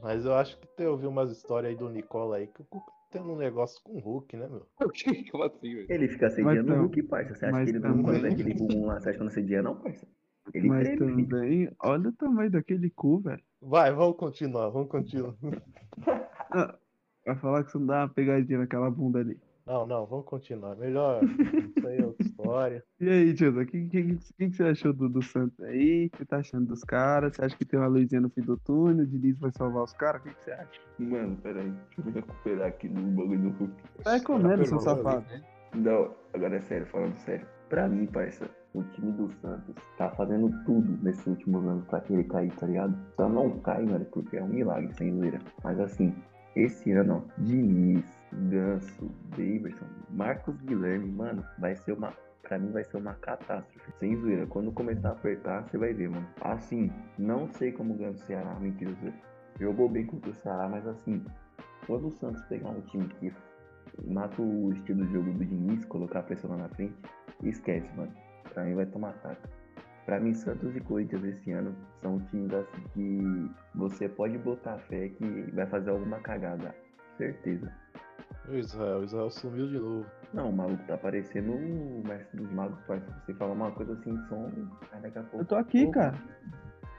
mas 0.00 0.24
eu 0.24 0.32
acho 0.32 0.56
que 0.60 0.66
tem 0.76 0.86
ouvido 0.86 1.08
umas 1.08 1.32
histórias 1.32 1.72
aí 1.72 1.76
do 1.76 1.88
Nicola 1.88 2.36
aí 2.36 2.46
que 2.46 2.62
o 2.62 2.64
Cuca 2.64 2.92
tem 3.10 3.20
um 3.20 3.34
negócio 3.36 3.82
com 3.82 3.94
o 3.94 3.98
Hulk, 3.98 4.36
né, 4.36 4.46
meu? 4.48 4.64
Como 5.32 5.42
assim, 5.42 5.74
velho? 5.74 5.86
Ele 5.88 6.06
fica 6.06 6.28
assediando 6.28 6.68
tam- 6.68 6.76
o 6.76 6.80
Hulk, 6.82 7.02
parça. 7.02 7.34
Você 7.34 7.46
acha 7.46 7.52
mas 7.52 7.64
que 7.64 7.76
ele 7.76 7.84
não 7.84 8.00
quando 8.00 8.14
também- 8.16 8.32
aquele 8.32 8.54
bumbum 8.54 8.86
lá, 8.86 9.00
você 9.00 9.08
acha 9.08 9.18
que 9.18 9.24
não 9.24 9.30
assedia, 9.30 9.60
não, 9.60 9.74
parça? 9.74 10.06
Ele 10.54 10.68
Mas 10.68 10.86
treme, 10.88 10.98
filho. 11.16 11.28
também, 11.28 11.70
olha 11.82 12.08
o 12.08 12.12
tamanho 12.12 12.50
daquele 12.52 12.88
cu, 12.88 13.18
velho. 13.18 13.42
Vai, 13.60 13.92
vamos 13.92 14.16
continuar, 14.16 14.68
vamos 14.68 14.88
continuar. 14.88 15.34
Ah, 16.54 16.78
Vai 17.26 17.36
falar 17.36 17.64
que 17.64 17.72
você 17.72 17.78
não 17.78 17.86
dá 17.86 18.00
uma 18.02 18.08
pegadinha 18.08 18.58
naquela 18.60 18.88
bunda 18.90 19.18
ali. 19.20 19.36
Não, 19.66 19.86
não, 19.86 20.06
vamos 20.06 20.26
continuar. 20.26 20.76
Melhor. 20.76 21.22
Isso 21.24 21.86
aí 21.86 21.98
é 21.98 22.04
outra 22.04 22.26
história. 22.26 22.84
E 23.00 23.08
aí, 23.08 23.34
Tioza, 23.34 23.62
o 23.62 23.66
que, 23.66 23.88
que, 23.88 24.16
que, 24.16 24.48
que 24.48 24.50
você 24.56 24.62
achou 24.62 24.92
do, 24.92 25.08
do 25.08 25.20
Santos 25.22 25.58
aí? 25.60 26.06
O 26.06 26.10
que 26.10 26.18
você 26.18 26.24
tá 26.24 26.36
achando 26.36 26.66
dos 26.66 26.84
caras? 26.84 27.34
Você 27.34 27.44
acha 27.44 27.56
que 27.56 27.64
tem 27.64 27.80
uma 27.80 27.88
luzinha 27.88 28.20
no 28.20 28.30
fim 28.30 28.42
do 28.42 28.56
túnel? 28.56 29.04
O 29.04 29.06
Diniz 29.08 29.36
vai 29.40 29.50
salvar 29.50 29.82
os 29.82 29.92
caras? 29.92 30.20
O 30.20 30.24
que, 30.24 30.34
que 30.34 30.44
você 30.44 30.52
acha? 30.52 30.80
Mano, 31.00 31.36
peraí. 31.42 31.70
Deixa 31.70 32.00
eu 32.00 32.04
me 32.04 32.12
recuperar 32.12 32.68
aqui 32.68 32.88
no 32.88 33.02
bagulho 33.10 33.40
do 33.40 33.50
Hulk. 33.58 33.74
Vai 34.04 34.20
comendo, 34.20 34.64
seu 34.64 34.78
pergunta, 34.78 35.02
safado. 35.02 35.26
Não, 35.74 36.14
agora 36.32 36.56
é 36.56 36.60
sério, 36.60 36.86
falando 36.86 37.16
sério. 37.18 37.46
Pra 37.68 37.88
mim, 37.88 38.06
parça, 38.06 38.48
o 38.74 38.82
time 38.82 39.12
do 39.12 39.30
Santos 39.40 39.74
tá 39.96 40.10
fazendo 40.10 40.50
tudo 40.64 41.02
nesses 41.02 41.26
últimos 41.26 41.66
anos 41.66 41.84
pra 41.86 42.00
que 42.00 42.12
ele 42.12 42.24
cair, 42.24 42.52
tá 42.52 42.66
ligado? 42.66 42.96
Só 43.16 43.28
não 43.28 43.58
cai, 43.60 43.84
mano, 43.84 44.04
porque 44.06 44.36
é 44.36 44.42
um 44.42 44.48
milagre, 44.48 44.92
sem 44.94 45.12
zoeira. 45.16 45.40
Mas 45.64 45.80
assim, 45.80 46.14
esse 46.54 46.92
ano, 46.92 47.24
ó, 47.26 47.42
Diniz, 47.42 48.04
Ganso, 48.32 49.10
Daverson, 49.36 49.86
Marcos 50.10 50.60
Guilherme, 50.62 51.10
mano, 51.10 51.44
vai 51.58 51.76
ser 51.76 51.92
uma. 51.92 52.12
Pra 52.42 52.58
mim 52.58 52.70
vai 52.70 52.84
ser 52.84 52.96
uma 52.96 53.14
catástrofe. 53.14 53.92
Sem 53.98 54.16
zoeira. 54.16 54.46
Quando 54.46 54.72
começar 54.72 55.10
a 55.10 55.12
apertar, 55.12 55.62
você 55.62 55.78
vai 55.78 55.94
ver, 55.94 56.10
mano. 56.10 56.26
Assim, 56.40 56.90
não 57.18 57.46
sei 57.48 57.72
como 57.72 57.94
ganha 57.94 58.10
o 58.10 58.18
Ceará. 58.18 58.54
Mentira, 58.58 58.92
zoeira. 58.92 59.16
Jogou 59.60 59.88
bem 59.88 60.06
contra 60.06 60.30
o 60.30 60.34
Ceará, 60.34 60.68
mas 60.68 60.86
assim, 60.86 61.24
quando 61.86 62.08
o 62.08 62.10
Santos 62.10 62.42
pegar 62.46 62.70
um 62.70 62.80
time 62.82 63.08
que 63.20 63.32
mata 64.06 64.40
o 64.40 64.72
estilo 64.72 65.06
de 65.06 65.12
jogo 65.12 65.32
do 65.32 65.44
Diniz, 65.44 65.84
colocar 65.84 66.20
a 66.20 66.22
pressão 66.22 66.50
lá 66.50 66.56
na 66.56 66.68
frente, 66.70 66.94
esquece, 67.42 67.88
mano. 67.96 68.12
Pra 68.52 68.64
mim 68.64 68.74
vai 68.74 68.86
tomar 68.86 69.10
ataque. 69.10 69.48
Pra 70.04 70.18
mim, 70.18 70.34
Santos 70.34 70.74
e 70.74 70.80
Corinthians 70.80 71.22
esse 71.24 71.52
ano 71.52 71.74
são 72.00 72.18
times 72.26 72.52
assim 72.52 72.82
que 72.92 73.50
você 73.74 74.08
pode 74.08 74.36
botar 74.38 74.78
fé 74.78 75.08
que 75.08 75.24
vai 75.52 75.66
fazer 75.66 75.90
alguma 75.90 76.18
cagada. 76.18 76.74
Certeza. 77.16 77.72
O 78.48 78.54
Israel, 78.54 78.98
o 79.00 79.04
Israel 79.04 79.30
sumiu 79.30 79.68
de 79.68 79.78
novo. 79.78 80.06
Não, 80.34 80.50
o 80.50 80.52
maluco 80.52 80.82
tá 80.86 80.96
parecendo 80.96 81.52
o 81.52 82.02
mestre 82.06 82.36
dos 82.38 82.50
magos, 82.52 82.78
parça. 82.86 83.06
Você 83.24 83.34
fala 83.34 83.52
uma 83.52 83.70
coisa 83.70 83.92
assim, 83.92 84.16
som, 84.28 84.50
aí 84.92 85.00
daqui 85.02 85.18
a 85.18 85.22
pouco. 85.22 85.38
Eu 85.38 85.44
tô 85.44 85.56
aqui, 85.56 85.84
Pô, 85.86 85.92
cara. 85.92 86.14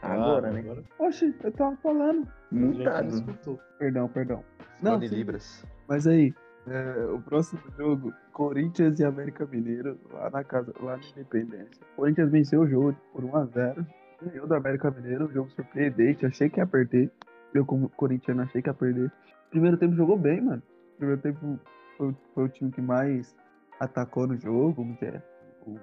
Agora, 0.02 0.50
Ah, 0.50 0.52
né? 0.52 0.60
Agora 0.60 0.84
Oxi, 1.00 1.34
eu 1.44 1.52
tava 1.52 1.76
falando. 1.78 2.28
Mutado. 2.52 3.08
escutou. 3.08 3.60
Perdão, 3.80 4.08
perdão. 4.10 4.44
Não, 4.82 5.00
sim. 5.00 5.08
Libras. 5.08 5.66
Mas 5.88 6.06
aí, 6.08 6.34
é, 6.68 7.06
o 7.06 7.22
próximo 7.22 7.62
jogo, 7.78 8.14
Corinthians 8.32 9.00
e 9.00 9.06
América 9.06 9.46
Mineiro, 9.46 9.98
lá 10.12 10.30
na 10.30 10.44
casa, 10.44 10.74
lá 10.82 10.98
na 10.98 11.04
Independência. 11.04 11.82
Corinthians 11.96 12.32
venceu 12.32 12.62
o 12.62 12.68
jogo 12.68 12.96
por 13.14 13.24
1x0. 13.24 13.86
Ganhou 14.22 14.48
do 14.48 14.56
América 14.56 14.92
Mineiro, 14.92 15.26
um 15.26 15.32
jogo 15.32 15.50
surpreendente. 15.52 16.26
Achei 16.26 16.50
que 16.50 16.60
ia 16.60 16.68
perder. 16.68 17.12
Eu, 17.54 17.66
como 17.66 17.90
corintiano, 17.90 18.42
achei 18.42 18.62
que 18.62 18.70
ia 18.70 18.74
perder. 18.74 19.12
Primeiro 19.50 19.78
tempo 19.78 19.96
jogou 19.96 20.18
bem, 20.18 20.42
mano. 20.42 20.62
Primeiro 21.04 21.22
tempo 21.22 21.60
foi, 21.98 22.16
foi 22.34 22.44
o 22.46 22.48
time 22.48 22.72
que 22.72 22.82
mais 22.82 23.36
atacou 23.78 24.26
no 24.26 24.38
jogo. 24.38 24.88
é 25.02 25.22
O, 25.68 25.78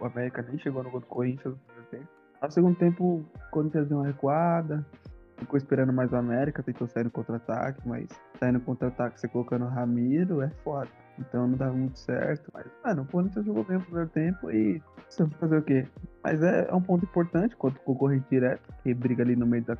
o 0.00 0.04
América 0.04 0.42
nem 0.42 0.56
chegou 0.58 0.84
no 0.84 0.90
gol 0.92 1.00
do 1.00 1.06
Corinthians 1.06 1.54
no 1.54 1.60
primeiro 1.66 1.90
tempo. 1.90 2.08
No 2.40 2.50
segundo 2.52 2.78
tempo, 2.78 3.04
o 3.04 3.50
Corinthians 3.50 3.88
deu 3.88 3.98
uma 3.98 4.06
recuada. 4.06 4.86
Ficou 5.38 5.56
esperando 5.56 5.92
mais 5.92 6.12
o 6.12 6.16
América, 6.16 6.62
tentou 6.62 6.86
sair 6.86 7.02
no 7.02 7.10
contra-ataque, 7.10 7.80
mas 7.84 8.08
sair 8.38 8.52
no 8.52 8.60
contra-ataque 8.60 9.20
você 9.20 9.26
colocando 9.26 9.64
o 9.64 9.68
Ramiro 9.68 10.40
é 10.40 10.48
foda. 10.62 10.88
Então 11.18 11.48
não 11.48 11.58
dava 11.58 11.72
muito 11.72 11.98
certo. 11.98 12.48
Mas, 12.54 12.66
mano, 12.84 13.02
o 13.02 13.06
Corinthians 13.06 13.44
jogou 13.44 13.64
bem 13.64 13.78
no 13.78 13.82
primeiro 13.82 14.10
tempo 14.10 14.52
e 14.52 14.80
você 15.08 15.24
vai 15.24 15.38
fazer 15.40 15.58
o 15.58 15.62
quê? 15.62 15.84
Mas 16.22 16.40
é, 16.44 16.68
é 16.70 16.74
um 16.74 16.80
ponto 16.80 17.04
importante 17.04 17.56
contra 17.56 17.80
o 17.80 17.84
concorrente 17.84 18.26
direto, 18.30 18.72
que 18.84 18.94
briga 18.94 19.24
ali 19.24 19.34
no 19.34 19.46
meio 19.46 19.64
da 19.64 19.74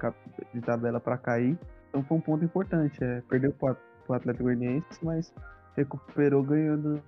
de 0.52 0.60
tabela 0.60 0.98
pra 0.98 1.16
cair. 1.16 1.56
Então 1.88 2.02
foi 2.02 2.18
um 2.18 2.20
ponto 2.20 2.44
importante. 2.44 2.98
É, 3.04 3.22
perdeu 3.28 3.52
pro, 3.52 3.76
pro 4.04 4.16
Atlético 4.16 4.44
Goianiense, 4.44 5.04
mas 5.04 5.32
recuperou 5.76 6.42
ganhando. 6.42 7.02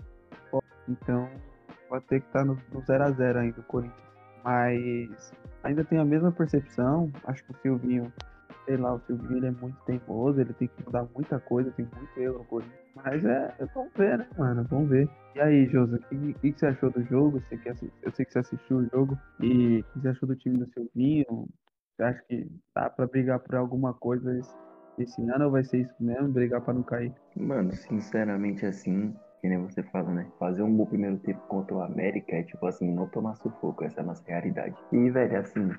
Então 0.88 1.28
vai 1.90 2.00
ter 2.02 2.20
que 2.20 2.26
estar 2.26 2.44
no 2.44 2.56
0x0 2.56 3.36
ainda 3.36 3.60
o 3.60 3.64
Corinthians. 3.64 4.06
Mas 4.44 5.32
ainda 5.64 5.84
tem 5.84 5.98
a 5.98 6.04
mesma 6.04 6.30
percepção. 6.30 7.10
Acho 7.24 7.44
que 7.44 7.52
o 7.52 7.56
Silvinho 7.62 8.12
sei 8.66 8.76
lá, 8.76 8.94
o 8.94 9.00
Silvinho 9.06 9.38
ele 9.38 9.46
é 9.46 9.50
muito 9.52 9.76
teimoso, 9.86 10.40
ele 10.40 10.52
tem 10.54 10.68
que 10.68 10.84
mudar 10.84 11.06
muita 11.14 11.38
coisa, 11.38 11.70
tem 11.70 11.88
muito 11.96 12.20
erro 12.20 12.38
no 12.38 12.44
Corinthians. 12.44 12.80
Mas 12.96 13.24
é, 13.24 13.54
é, 13.58 13.64
vamos 13.66 13.92
ver, 13.96 14.18
né, 14.18 14.28
mano? 14.36 14.66
Vamos 14.68 14.88
ver. 14.90 15.08
E 15.34 15.40
aí, 15.40 15.66
Josa, 15.66 15.96
o 15.96 15.98
que, 16.00 16.34
que, 16.34 16.52
que 16.52 16.58
você 16.58 16.66
achou 16.66 16.90
do 16.90 17.02
jogo? 17.04 17.40
Você 17.48 17.56
que 17.56 17.68
eu 17.68 17.76
sei 17.76 18.24
que 18.26 18.32
você 18.32 18.38
assistiu 18.40 18.78
o 18.78 18.86
jogo. 18.86 19.18
E 19.40 19.80
o 19.80 19.84
que 19.84 20.00
você 20.00 20.08
achou 20.08 20.28
do 20.28 20.36
time 20.36 20.58
do 20.58 20.66
Silvinho? 20.72 21.48
Você 21.96 22.02
acha 22.02 22.22
que 22.28 22.50
dá 22.74 22.90
pra 22.90 23.06
brigar 23.06 23.38
por 23.38 23.54
alguma 23.54 23.94
coisa 23.94 24.40
esse, 24.98 25.22
ano 25.30 25.46
ou 25.46 25.50
vai 25.50 25.64
ser 25.64 25.80
isso 25.80 25.94
mesmo, 26.00 26.28
brigar 26.28 26.60
pra 26.60 26.74
não 26.74 26.82
cair? 26.82 27.12
Mano, 27.36 27.72
sinceramente 27.74 28.64
assim, 28.64 29.14
que 29.40 29.48
nem 29.48 29.58
você 29.58 29.82
fala, 29.84 30.10
né? 30.10 30.26
Fazer 30.38 30.62
um 30.62 30.74
bom 30.74 30.86
primeiro 30.86 31.18
tempo 31.18 31.40
contra 31.48 31.74
o 31.74 31.82
América 31.82 32.36
é 32.36 32.42
tipo 32.42 32.66
assim, 32.66 32.92
não 32.92 33.06
tomar 33.08 33.36
sufoco, 33.36 33.84
essa 33.84 34.00
é 34.00 34.02
a 34.02 34.06
nossa 34.06 34.22
realidade. 34.26 34.74
E, 34.92 35.10
velho, 35.10 35.38
assim, 35.38 35.70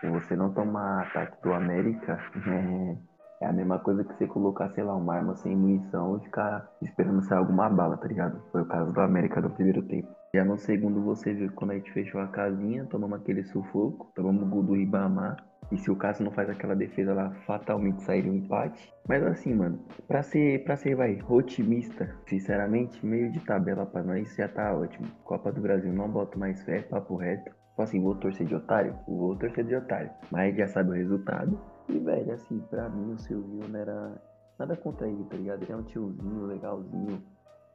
se 0.00 0.08
você 0.08 0.36
não 0.36 0.52
tomar 0.52 1.02
ataque 1.02 1.42
do 1.42 1.52
América, 1.52 2.20
é, 3.40 3.44
é 3.44 3.46
a 3.46 3.52
mesma 3.52 3.78
coisa 3.78 4.04
que 4.04 4.14
você 4.14 4.26
colocar, 4.26 4.70
sei 4.70 4.84
lá, 4.84 4.94
uma 4.94 5.14
arma 5.14 5.36
sem 5.36 5.56
munição 5.56 6.18
e 6.18 6.24
ficar 6.24 6.70
esperando 6.82 7.22
sair 7.22 7.38
alguma 7.38 7.68
bala, 7.68 7.96
tá 7.96 8.06
ligado? 8.06 8.42
Foi 8.52 8.62
o 8.62 8.66
caso 8.66 8.92
do 8.92 9.00
América 9.00 9.40
no 9.40 9.50
primeiro 9.50 9.82
tempo. 9.82 10.08
Já 10.34 10.44
no 10.44 10.58
segundo 10.58 11.02
você 11.02 11.32
viu 11.32 11.50
quando 11.52 11.70
a 11.70 11.74
gente 11.74 11.92
fechou 11.92 12.20
a 12.20 12.28
casinha, 12.28 12.84
tomamos 12.84 13.20
aquele 13.20 13.42
sufoco, 13.44 14.12
tomamos 14.14 14.42
o 14.42 14.46
gol 14.46 14.62
do 14.62 14.74
Ribamar. 14.74 15.36
E 15.72 15.78
se 15.78 15.90
o 15.90 15.96
Cássio 15.96 16.24
não 16.24 16.32
faz 16.32 16.48
aquela 16.48 16.76
defesa 16.76 17.12
lá, 17.12 17.30
fatalmente 17.46 18.02
sairia 18.02 18.30
um 18.30 18.36
empate. 18.36 18.92
Mas 19.08 19.22
assim, 19.24 19.54
mano, 19.54 19.80
pra 20.06 20.22
ser, 20.22 20.62
pra 20.64 20.76
ser, 20.76 20.94
vai, 20.94 21.18
otimista, 21.28 22.14
sinceramente, 22.26 23.04
meio 23.04 23.30
de 23.32 23.40
tabela 23.40 23.84
pra 23.84 24.02
nós 24.02 24.34
já 24.36 24.48
tá 24.48 24.72
ótimo. 24.74 25.08
Copa 25.24 25.50
do 25.50 25.60
Brasil, 25.60 25.92
não 25.92 26.08
boto 26.08 26.38
mais 26.38 26.62
fé, 26.62 26.82
papo 26.82 27.16
reto. 27.16 27.50
Tipo 27.76 27.82
assim, 27.82 28.00
vou 28.00 28.14
torcer 28.14 28.46
de 28.46 28.54
otário? 28.54 28.96
Vou 29.06 29.36
torcer 29.36 29.64
de 29.64 29.74
otário. 29.74 30.10
Mas 30.30 30.56
já 30.56 30.66
sabe 30.68 30.90
o 30.90 30.94
resultado. 30.94 31.60
E, 31.88 31.98
velho, 31.98 32.32
assim, 32.32 32.58
pra 32.70 32.88
mim 32.88 33.12
o 33.12 33.18
Silvio 33.18 33.68
não 33.68 33.78
era 33.78 34.22
nada 34.58 34.76
contra 34.76 35.06
ele, 35.06 35.24
tá 35.24 35.36
ligado? 35.36 35.62
Ele 35.62 35.72
é 35.72 35.76
um 35.76 35.82
tiozinho, 35.82 36.46
legalzinho. 36.46 37.22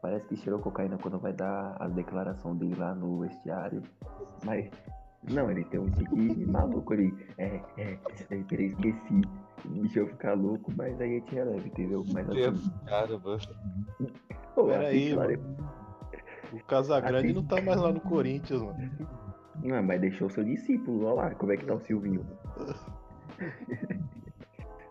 Parece 0.01 0.25
que 0.27 0.35
cheirou 0.35 0.59
cocaína 0.59 0.97
quando 0.97 1.19
vai 1.19 1.31
dar 1.31 1.77
a 1.79 1.87
declaração 1.87 2.55
dele 2.55 2.75
lá 2.75 2.95
no 2.95 3.19
vestiário. 3.19 3.83
Mas 4.43 4.71
Não, 5.29 5.51
ele 5.51 5.63
tem 5.65 5.79
um 5.79 5.89
tique 5.91 6.45
maluco 6.45 6.93
ali. 6.93 7.13
É, 7.37 7.61
é, 7.77 7.97
é, 8.29 8.43
peraí, 8.43 8.67
esqueci. 8.67 9.21
Deixa 9.65 9.99
eu 9.99 10.07
ficar 10.07 10.33
louco, 10.33 10.71
mas 10.75 10.99
aí 10.99 11.17
a 11.17 11.19
gente 11.19 11.35
releva, 11.35 11.67
entendeu? 11.67 12.03
Mas 12.11 12.27
assim, 12.29 12.71
Cara, 12.85 13.19
mano. 13.19 13.39
pô, 14.55 14.65
Pera 14.65 14.87
aí, 14.87 14.97
assiste 14.97 15.15
lá 15.15 15.27
mano. 15.27 15.71
O 16.51 16.63
Casagrande 16.65 17.33
não 17.33 17.43
tá 17.43 17.61
mais 17.61 17.79
lá 17.79 17.91
no 17.91 18.01
Corinthians, 18.01 18.61
mano. 18.61 18.91
Não, 19.63 19.83
mas 19.83 20.01
deixou 20.01 20.29
seu 20.29 20.43
discípulo, 20.43 21.05
olha 21.05 21.13
lá, 21.13 21.35
como 21.35 21.51
é 21.51 21.57
que 21.57 21.65
tá 21.65 21.75
o 21.75 21.79
Silvinho. 21.79 22.25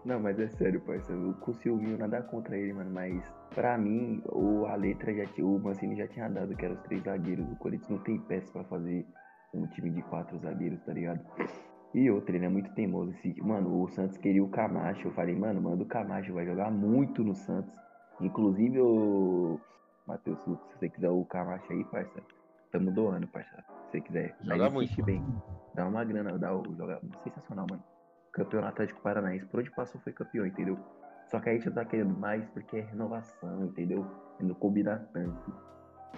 Não, 0.04 0.18
mas 0.18 0.38
é 0.38 0.48
sério, 0.48 0.80
parceiro. 0.80 1.34
Com 1.40 1.50
o 1.50 1.54
Silvinho 1.54 1.98
nada 1.98 2.22
contra 2.22 2.56
ele, 2.56 2.72
mano. 2.72 2.90
Mas 2.90 3.22
pra 3.54 3.76
mim, 3.76 4.22
o, 4.26 4.64
a 4.66 4.74
letra 4.74 5.12
já 5.14 5.26
tinha. 5.26 5.46
O 5.46 5.58
Mancini 5.58 5.94
já 5.96 6.08
tinha 6.08 6.28
dado 6.28 6.56
que 6.56 6.64
eram 6.64 6.74
os 6.74 6.80
três 6.82 7.02
zagueiros. 7.02 7.46
O 7.52 7.56
Corinthians 7.56 7.90
não 7.90 7.98
tem 7.98 8.18
peça 8.18 8.50
pra 8.50 8.64
fazer 8.64 9.06
um 9.52 9.66
time 9.66 9.90
de 9.90 10.02
quatro 10.02 10.38
zagueiros, 10.38 10.80
tá 10.84 10.92
ligado? 10.92 11.20
E 11.92 12.10
outro, 12.10 12.34
ele 12.34 12.46
é 12.46 12.48
muito 12.48 12.72
teimoso. 12.74 13.10
Esse, 13.10 13.40
mano, 13.42 13.82
o 13.82 13.88
Santos 13.88 14.16
queria 14.16 14.42
o 14.44 14.48
Camacho. 14.48 15.08
Eu 15.08 15.12
falei, 15.12 15.34
mano, 15.34 15.60
manda 15.60 15.82
o 15.82 15.86
Camacho, 15.86 16.32
vai 16.32 16.46
jogar 16.46 16.70
muito 16.70 17.24
no 17.24 17.34
Santos. 17.34 17.72
Inclusive 18.20 18.80
o 18.80 19.58
Matheus 20.06 20.38
Lucas, 20.46 20.68
se 20.70 20.78
você 20.78 20.88
quiser 20.88 21.10
o 21.10 21.24
Camacho 21.24 21.72
aí, 21.72 21.84
parceiro, 21.84 22.26
tamo 22.70 22.92
doando, 22.92 23.26
parceiro. 23.28 23.64
Se 23.86 23.90
você 23.90 24.00
quiser. 24.00 24.36
Joga 24.42 24.70
muito. 24.70 25.02
bem. 25.02 25.24
Dá 25.74 25.86
uma 25.86 26.04
grana, 26.04 26.38
dá 26.38 26.54
o 26.54 26.62
joga 26.76 27.00
sensacional, 27.24 27.66
mano. 27.68 27.82
Campeão 28.32 28.64
Atlético 28.64 29.00
Paranaense, 29.00 29.46
por 29.46 29.60
onde 29.60 29.70
passou 29.72 30.00
foi 30.02 30.12
campeão, 30.12 30.46
entendeu? 30.46 30.78
Só 31.26 31.40
que 31.40 31.48
a 31.48 31.52
gente 31.52 31.66
não 31.66 31.74
tá 31.74 31.84
querendo 31.84 32.16
mais 32.16 32.46
porque 32.48 32.78
é 32.78 32.80
renovação, 32.82 33.64
entendeu? 33.64 34.06
Não 34.40 34.54
combina 34.54 35.08
tanto. 35.12 35.69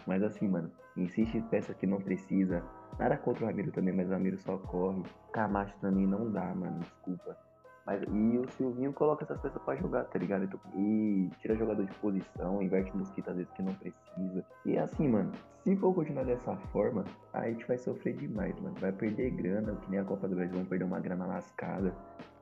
Mas 0.07 0.22
assim, 0.22 0.49
mano, 0.49 0.70
insiste 0.97 1.36
em 1.36 1.43
peça 1.43 1.74
que 1.74 1.86
não 1.86 2.01
precisa. 2.01 2.62
Nada 2.99 3.16
contra 3.16 3.45
o 3.45 3.47
Ramiro 3.47 3.72
também, 3.72 3.95
mas 3.95 4.09
o 4.09 4.12
Ramiro 4.12 4.38
só 4.38 4.57
corre. 4.59 5.03
Camacho 5.32 5.74
também 5.80 6.07
não 6.07 6.30
dá, 6.30 6.55
mano, 6.55 6.78
desculpa. 6.80 7.36
Mas, 7.84 8.01
e 8.03 8.38
o 8.38 8.49
Silvinho 8.53 8.93
coloca 8.93 9.24
essas 9.24 9.40
peças 9.40 9.61
pra 9.62 9.74
jogar, 9.74 10.05
tá 10.05 10.18
ligado? 10.18 10.45
Então, 10.45 10.61
E 10.76 11.28
tira 11.40 11.57
jogador 11.57 11.84
de 11.84 11.93
posição, 11.95 12.62
inverte 12.62 12.97
mosquito 12.97 13.28
às 13.28 13.36
vezes 13.36 13.53
que 13.53 13.62
não 13.62 13.74
precisa. 13.74 14.45
E 14.64 14.78
assim, 14.78 15.09
mano, 15.09 15.32
se 15.64 15.74
for 15.76 15.93
continuar 15.93 16.24
dessa 16.24 16.57
forma, 16.72 17.05
a 17.32 17.49
gente 17.49 17.66
vai 17.66 17.78
sofrer 17.78 18.14
demais, 18.14 18.59
mano. 18.61 18.76
Vai 18.78 18.93
perder 18.93 19.30
grana, 19.30 19.74
que 19.74 19.90
nem 19.90 19.99
a 19.99 20.05
Copa 20.05 20.28
do 20.28 20.36
Brasil, 20.36 20.55
vão 20.55 20.64
perder 20.64 20.84
uma 20.84 21.01
grana 21.01 21.26
lascada. 21.26 21.93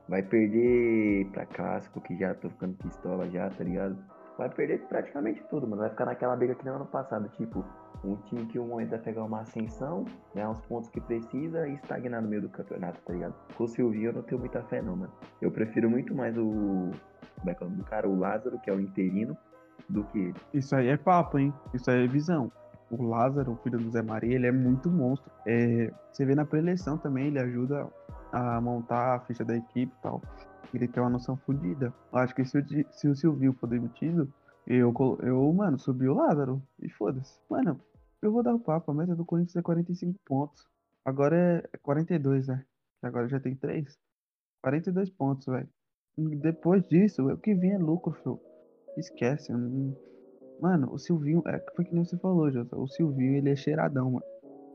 Vai 0.07 0.21
perder 0.21 1.27
pra 1.31 1.45
clássico, 1.45 2.01
que 2.01 2.15
já 2.17 2.35
tô 2.35 2.49
ficando 2.49 2.75
pistola 2.75 3.27
já, 3.29 3.49
tá 3.49 3.63
ligado? 3.63 3.97
Vai 4.41 4.49
perder 4.49 4.79
praticamente 4.87 5.43
tudo, 5.51 5.67
mano. 5.67 5.83
Vai 5.83 5.91
ficar 5.91 6.05
naquela 6.05 6.35
briga 6.35 6.55
que 6.55 6.65
nem 6.65 6.73
ano 6.73 6.87
passado, 6.87 7.29
tipo, 7.37 7.63
um 8.03 8.15
time 8.23 8.43
que 8.47 8.57
um 8.57 8.69
momento 8.69 8.97
pegar 8.97 9.23
uma 9.23 9.41
ascensão, 9.41 10.03
ganhar 10.33 10.49
os 10.49 10.59
pontos 10.61 10.89
que 10.89 10.99
precisa 10.99 11.67
e 11.67 11.75
estagnar 11.75 12.23
no 12.23 12.27
meio 12.27 12.41
do 12.41 12.49
campeonato, 12.49 12.99
tá 13.05 13.13
ligado? 13.13 13.35
Com 13.55 13.65
o 13.65 13.67
Silvinho 13.67 14.09
eu 14.09 14.13
não 14.13 14.23
tenho 14.23 14.39
muita 14.39 14.63
fé 14.63 14.81
não, 14.81 14.95
mano. 14.95 15.13
Eu 15.39 15.51
prefiro 15.51 15.87
muito 15.91 16.15
mais 16.15 16.35
o. 16.39 16.89
Como 17.37 17.51
é 17.51 17.53
que 17.53 17.61
é 17.61 17.67
o 17.67 17.69
nome 17.69 17.83
do 17.83 17.87
cara? 17.87 18.09
O 18.09 18.17
Lázaro, 18.17 18.59
que 18.61 18.71
é 18.71 18.73
o 18.73 18.79
interino, 18.79 19.37
do 19.87 20.03
que 20.05 20.17
ele. 20.17 20.35
Isso 20.55 20.75
aí 20.75 20.87
é 20.87 20.97
papo, 20.97 21.37
hein? 21.37 21.53
Isso 21.71 21.91
aí 21.91 22.05
é 22.05 22.07
visão. 22.07 22.51
O 22.89 23.03
Lázaro, 23.03 23.51
o 23.51 23.57
filho 23.57 23.77
do 23.77 23.91
Zé 23.91 24.01
Maria, 24.01 24.33
ele 24.33 24.47
é 24.47 24.51
muito 24.51 24.89
monstro. 24.89 25.31
É, 25.45 25.93
você 26.11 26.25
vê 26.25 26.33
na 26.33 26.45
preleção 26.45 26.97
também, 26.97 27.27
ele 27.27 27.37
ajuda 27.37 27.87
a 28.31 28.59
montar 28.59 29.17
a 29.17 29.19
ficha 29.19 29.45
da 29.45 29.55
equipe 29.55 29.93
e 29.95 30.01
tal. 30.01 30.19
Ele 30.73 30.87
tem 30.87 31.01
uma 31.01 31.09
noção 31.09 31.35
fodida. 31.37 31.93
Acho 32.13 32.33
que 32.35 32.45
se 32.45 32.57
o, 32.57 32.65
se 32.91 33.07
o 33.07 33.15
Silvio 33.15 33.53
for 33.53 33.67
demitido, 33.67 34.31
eu, 34.65 34.93
eu, 35.21 35.53
mano, 35.53 35.77
subi 35.77 36.07
o 36.07 36.13
Lázaro. 36.13 36.61
E 36.81 36.89
foda-se. 36.89 37.39
Mano, 37.49 37.79
eu 38.21 38.31
vou 38.31 38.43
dar 38.43 38.53
o 38.55 38.59
papo. 38.59 38.91
A 38.91 38.93
meta 38.93 39.15
do 39.15 39.25
Corinthians 39.25 39.55
é 39.55 39.61
45 39.61 40.19
pontos. 40.25 40.65
Agora 41.03 41.35
é 41.73 41.77
42, 41.77 42.47
né? 42.47 42.63
Que 42.99 43.07
Agora 43.07 43.27
já 43.27 43.39
tem 43.39 43.55
3. 43.55 43.97
42 44.61 45.09
pontos, 45.09 45.45
velho. 45.47 45.67
Depois 46.17 46.83
disso, 46.87 47.27
o 47.27 47.37
que 47.37 47.53
vem 47.55 47.71
é 47.71 47.77
lucro, 47.77 48.13
filho. 48.13 48.39
Esquece. 48.97 49.51
não- 49.51 49.95
Mano, 50.61 50.93
o 50.93 50.99
Silvinho, 50.99 51.41
é, 51.47 51.59
foi 51.75 51.83
que 51.85 51.93
nem 51.95 52.05
você 52.05 52.15
falou, 52.17 52.51
Jota. 52.51 52.77
O 52.77 52.87
Silvinho, 52.87 53.37
ele 53.37 53.49
é 53.49 53.55
cheiradão, 53.55 54.11
mano. 54.11 54.25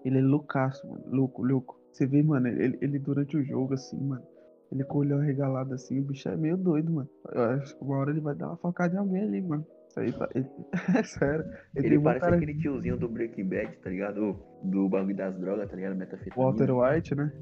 Ele 0.05 0.19
é 0.19 0.23
loucaço, 0.23 0.85
mano. 0.89 1.05
Louco, 1.07 1.45
louco. 1.45 1.79
Você 1.93 2.07
vê, 2.07 2.23
mano, 2.23 2.49
ele, 2.49 2.77
ele 2.81 2.99
durante 2.99 3.37
o 3.37 3.45
jogo, 3.45 3.75
assim, 3.75 3.97
mano. 4.01 4.27
Ele 4.73 4.85
com 4.85 4.99
o 4.99 5.01
olhão 5.03 5.21
regalado 5.21 5.75
assim, 5.75 6.01
o 6.01 6.05
bicho 6.05 6.29
é 6.29 6.37
meio 6.37 6.57
doido, 6.57 6.93
mano. 6.93 7.09
Eu 7.33 7.43
acho 7.43 7.77
que 7.77 7.85
uma 7.85 7.99
hora 7.99 8.11
ele 8.11 8.21
vai 8.21 8.35
dar 8.35 8.49
uma 8.49 8.57
facada 8.57 8.95
em 8.95 8.99
alguém 8.99 9.23
ali, 9.23 9.41
mano. 9.43 9.65
Isso 9.89 10.01
aí 10.01 10.13
tá. 10.13 10.29
Ele, 10.35 10.47
é 10.99 11.03
sério. 11.05 11.45
Ele, 11.75 11.87
Ele, 11.87 11.99
parece 12.01 12.25
cara- 12.25 12.37
aquele 12.37 12.55
tiozinho 12.59 12.97
do 12.97 13.09
Breaking 13.09 13.49
Bad, 13.49 13.77
tá 13.79 13.91
ligado? 13.91 14.37
Do 14.65 14.89
bagulho 14.89 15.17
das 15.17 15.39
drogas, 15.39 15.71
tá 15.71 15.77
ligado? 15.77 15.95
Metafetamina. 15.97 16.35
Walter 16.37 16.71
White, 16.73 17.15
né? 17.15 17.33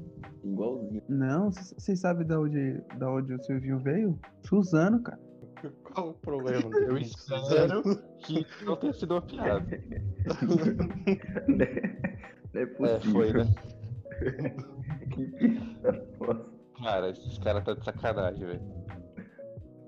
Igualzinho. 0.43 1.01
Não, 1.09 1.51
vocês 1.51 1.99
sabem 1.99 2.25
da 2.27 2.39
onde, 2.39 2.79
da 2.99 3.11
onde 3.11 3.33
o 3.33 3.43
Silvinho 3.43 3.79
veio? 3.79 4.17
Suzano, 4.43 5.01
cara. 5.01 5.19
Qual 5.83 6.09
o 6.09 6.13
problema 6.13 6.59
Eu 6.77 6.97
espero 6.99 7.81
que 8.19 8.45
não 8.65 8.75
tenha 8.75 8.93
sido 8.93 9.15
uma 9.15 9.21
piada. 9.23 9.65
Não 11.47 11.65
é 11.65 12.61
É, 12.61 12.65
possível. 12.67 13.11
foi, 13.11 13.33
né? 13.33 13.45
que 15.11 15.25
piada. 15.31 16.54
Cara, 16.83 17.09
esses 17.09 17.37
caras 17.39 17.63
tá 17.63 17.73
de 17.73 17.83
sacanagem, 17.83 18.45
velho. 18.45 18.75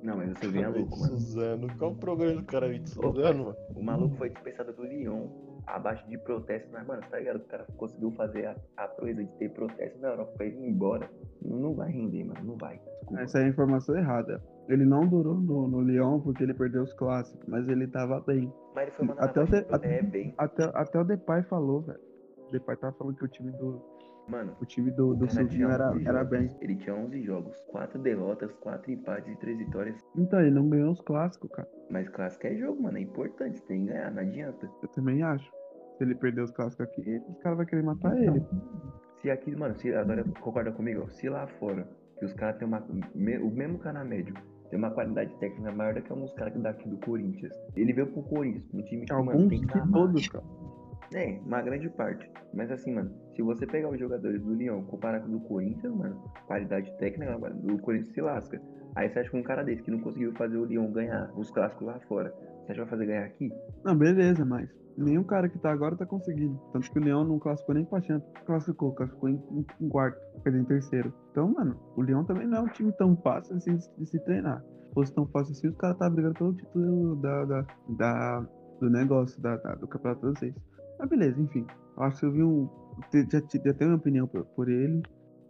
Não, 0.02 0.18
mas 0.18 0.30
você 0.30 0.48
vem 0.48 0.64
é 0.64 0.68
louco, 0.68 1.00
mano. 1.00 1.20
Suzano. 1.20 1.68
Qual 1.78 1.92
o 1.92 1.96
problema 1.96 2.42
do 2.42 2.44
cara 2.46 2.72
de 2.72 2.90
Suzano, 2.90 3.46
mano? 3.46 3.58
O 3.76 3.84
maluco 3.84 4.16
foi 4.16 4.30
dispensado 4.30 4.72
do 4.74 4.84
Lyon, 4.84 5.28
abaixo 5.66 6.08
de 6.08 6.18
protesto. 6.18 6.70
Mas, 6.72 6.86
mano, 6.86 7.02
tá 7.10 7.18
ligado? 7.18 7.38
O 7.38 7.46
cara 7.46 7.66
conseguiu 7.76 8.12
fazer 8.12 8.46
a, 8.46 8.56
a 8.78 8.88
proeza 8.88 9.24
de 9.24 9.32
ter 9.38 9.50
protesto 9.50 10.00
na 10.00 10.10
Europa 10.10 10.34
pra 10.38 10.46
ele 10.46 10.58
ir 10.58 10.70
embora. 10.70 11.10
Não, 11.42 11.58
não 11.58 11.76
vai 11.76 11.92
render, 11.92 12.24
mano. 12.24 12.40
Não 12.44 12.58
vai. 12.58 12.80
Desculpa. 13.00 13.22
Essa 13.22 13.40
é 13.40 13.46
a 13.46 13.48
informação 13.48 13.98
errada. 13.98 14.42
Ele 14.70 14.86
não 14.86 15.08
durou 15.08 15.36
no, 15.36 15.68
no 15.68 15.82
Lyon 15.82 16.20
porque 16.20 16.44
ele 16.44 16.54
perdeu 16.54 16.84
os 16.84 16.94
clássicos, 16.94 17.46
mas 17.48 17.68
ele 17.68 17.88
tava 17.88 18.20
bem. 18.22 18.52
Mas 18.76 18.84
ele 18.84 18.92
foi 18.92 19.06
mandado 19.06 19.30
Até 19.30 19.42
o 19.42 19.46
de 19.46 19.62
protesto. 19.64 19.86
É, 19.86 20.02
bem. 20.04 20.34
Até, 20.38 20.64
até 20.74 21.00
o 21.00 21.04
Depay 21.04 21.44
falou, 21.44 21.82
velho. 21.82 22.00
O 22.48 22.52
Depay 22.52 22.76
tava 22.78 22.94
falando 22.94 23.16
que 23.16 23.26
o 23.26 23.28
time 23.28 23.52
do, 23.52 23.82
Mano, 24.28 24.54
o 24.62 24.66
time 24.66 24.92
do, 24.92 25.14
do 25.16 25.30
Silvinho 25.30 25.70
era, 25.70 25.90
11 25.92 26.06
era 26.08 26.18
jogos. 26.24 26.30
bem. 26.30 26.50
Ele 26.62 26.76
tinha 26.76 26.96
11 26.96 27.22
jogos, 27.24 27.56
4 27.70 28.00
derrotas, 28.02 28.52
4 28.56 28.92
empates 28.92 29.32
e 29.34 29.38
3 29.38 29.58
vitórias. 29.58 30.06
Então, 30.18 30.42
ele 30.42 30.52
não 30.52 30.68
ganhou 30.70 30.92
os 30.92 31.02
clássicos, 31.02 31.50
cara. 31.52 31.68
Mas 31.90 32.10
clássico 32.10 32.46
é 32.48 32.56
jogo, 32.56 32.84
mano. 32.84 32.98
É 32.98 33.02
importante. 33.02 33.62
Tem 33.64 33.86
que 33.86 33.92
ganhar, 33.94 34.12
não 34.12 34.22
adianta. 34.22 34.70
Eu 34.82 34.88
também 34.90 35.24
acho. 35.24 35.50
Se 35.98 36.04
ele 36.04 36.14
perder 36.16 36.42
os 36.42 36.52
clássicos 36.52 36.86
aqui, 36.86 37.22
os 37.30 37.38
caras 37.40 37.58
vão 37.58 37.66
querer 37.66 37.84
matar 37.84 38.16
ele. 38.22 38.44
Se 39.22 39.32
aqui, 39.32 39.56
mano, 39.56 39.76
se 39.76 39.94
agora 39.96 40.24
concorda 40.42 40.72
comigo, 40.72 41.04
ó, 41.06 41.10
se 41.10 41.28
lá 41.30 41.48
fora, 41.48 41.88
que 42.20 42.26
os 42.26 42.34
caras 42.34 42.58
têm 42.58 42.68
uma. 42.68 42.86
me- 43.16 43.38
o 43.40 43.50
mesmo 43.50 43.80
cara 43.80 44.04
médio 44.04 44.34
tem 44.70 44.78
uma 44.78 44.92
qualidade 44.92 45.34
técnica 45.40 45.72
maior 45.72 45.94
do 45.96 46.02
que 46.02 46.12
alguns 46.12 46.34
caras 46.34 46.54
daqui 46.62 46.88
do 46.90 46.98
Corinthians. 46.98 47.54
Ele 47.76 47.94
veio 47.94 48.08
pro 48.08 48.22
Corinthians, 48.24 48.66
um 48.74 48.82
time 48.84 49.06
que, 49.06 49.14
mano, 49.14 49.32
Alguns 49.32 49.48
tem 49.50 49.62
que 49.62 49.68
que 49.68 49.92
todos, 49.92 50.28
cara. 50.28 50.44
É, 51.14 51.40
uma 51.46 51.62
grande 51.62 51.90
parte. 51.90 52.30
Mas 52.54 52.70
assim, 52.72 52.94
mano, 52.94 53.12
se 53.36 53.42
você 53.42 53.66
pegar 53.66 53.90
os 53.90 54.00
jogadores 54.00 54.42
do 54.44 54.54
Lyon, 54.54 54.84
comparar 54.84 55.22
com 55.22 55.28
o 55.28 55.32
do 55.32 55.40
Corinthians, 55.42 55.94
mano, 55.96 56.22
qualidade 56.48 56.92
técnica, 56.98 57.38
mano, 57.38 57.56
do 57.62 57.78
Corinthians 57.80 58.14
se 58.14 58.22
lasca. 58.22 58.62
Aí 58.96 59.10
você 59.10 59.20
acha 59.20 59.30
que 59.30 59.38
um 59.38 59.44
cara 59.44 59.64
desse 59.64 59.84
que 59.84 59.92
não 59.92 60.00
conseguiu 60.00 60.34
fazer 60.34 60.58
o 60.58 60.66
Lyon 60.66 60.92
ganhar 60.92 61.32
os 61.38 61.50
clássicos 61.52 61.88
lá 61.88 62.00
fora, 62.08 62.30
você 62.66 62.72
acha 62.72 62.74
que 62.74 62.80
vai 62.80 62.88
fazer 62.90 63.06
ganhar 63.06 63.26
aqui? 63.26 63.50
Não, 63.86 63.96
beleza, 63.96 64.44
mas 64.44 64.70
nenhum 64.98 65.24
cara 65.24 65.48
que 65.48 65.60
tá 65.60 65.72
agora 65.72 65.96
tá 65.96 66.06
conseguindo. 66.06 66.60
Tanto 66.74 66.92
que 66.92 67.00
o 67.00 67.04
Leão 67.04 67.24
não 67.24 67.38
classificou 67.40 67.76
nem 67.76 67.86
pra 67.86 68.02
Champions. 68.02 68.32
Classificou, 68.46 68.92
classificou 68.94 69.30
em, 69.30 69.42
em, 69.52 69.66
em 69.80 69.90
quarto, 69.90 70.20
quer 70.44 70.50
dizer, 70.50 70.62
em 70.64 70.66
terceiro. 70.66 71.14
Então, 71.32 71.54
mano, 71.54 71.78
o 71.96 72.02
Leão 72.02 72.26
também 72.26 72.48
não 72.48 72.58
é 72.58 72.62
um 72.62 72.68
time 72.68 72.92
tão 72.94 73.16
fácil 73.18 73.56
assim 73.56 73.76
de, 73.78 73.88
de 73.98 74.06
se 74.08 74.20
treinar. 74.26 74.62
Se 74.88 74.94
fosse 74.94 75.14
tão 75.14 75.28
fácil 75.28 75.52
assim, 75.54 75.68
os 75.68 75.78
caras 75.78 75.98
tá 75.98 76.10
brigando 76.10 76.34
pelo 76.34 76.54
título 76.56 77.16
da, 77.18 77.46
da, 77.46 77.66
da- 77.90 78.46
do 78.82 78.90
negócio, 78.90 79.40
da, 79.42 79.58
da- 79.58 79.76
do 79.76 79.88
campeonato 79.88 80.22
francês. 80.22 80.56
Mas 80.98 81.10
beleza, 81.10 81.40
enfim. 81.40 81.66
Eu 81.96 82.04
acho 82.04 82.20
que 82.20 82.26
eu 82.26 82.32
vi 82.32 82.44
um. 82.44 82.70
Já, 83.12 83.40
já 83.40 83.74
tenho 83.74 83.92
uma 83.92 83.98
opinião 83.98 84.28
por, 84.28 84.46
por 84.46 84.70
ele. 84.70 85.02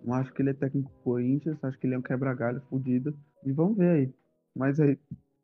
Não 0.03 0.13
acho 0.13 0.33
que 0.33 0.41
ele 0.41 0.51
é 0.51 0.53
técnico 0.53 0.91
Corinthians, 1.03 1.61
acho 1.63 1.77
que 1.77 1.87
ele 1.87 1.95
é 1.95 1.97
um 1.97 2.01
quebra-galho 2.01 2.61
fudido. 2.69 3.17
E 3.45 3.51
vamos 3.51 3.77
ver 3.77 3.89
aí. 3.89 4.13
Mas 4.55 4.79
aí, 4.79 4.97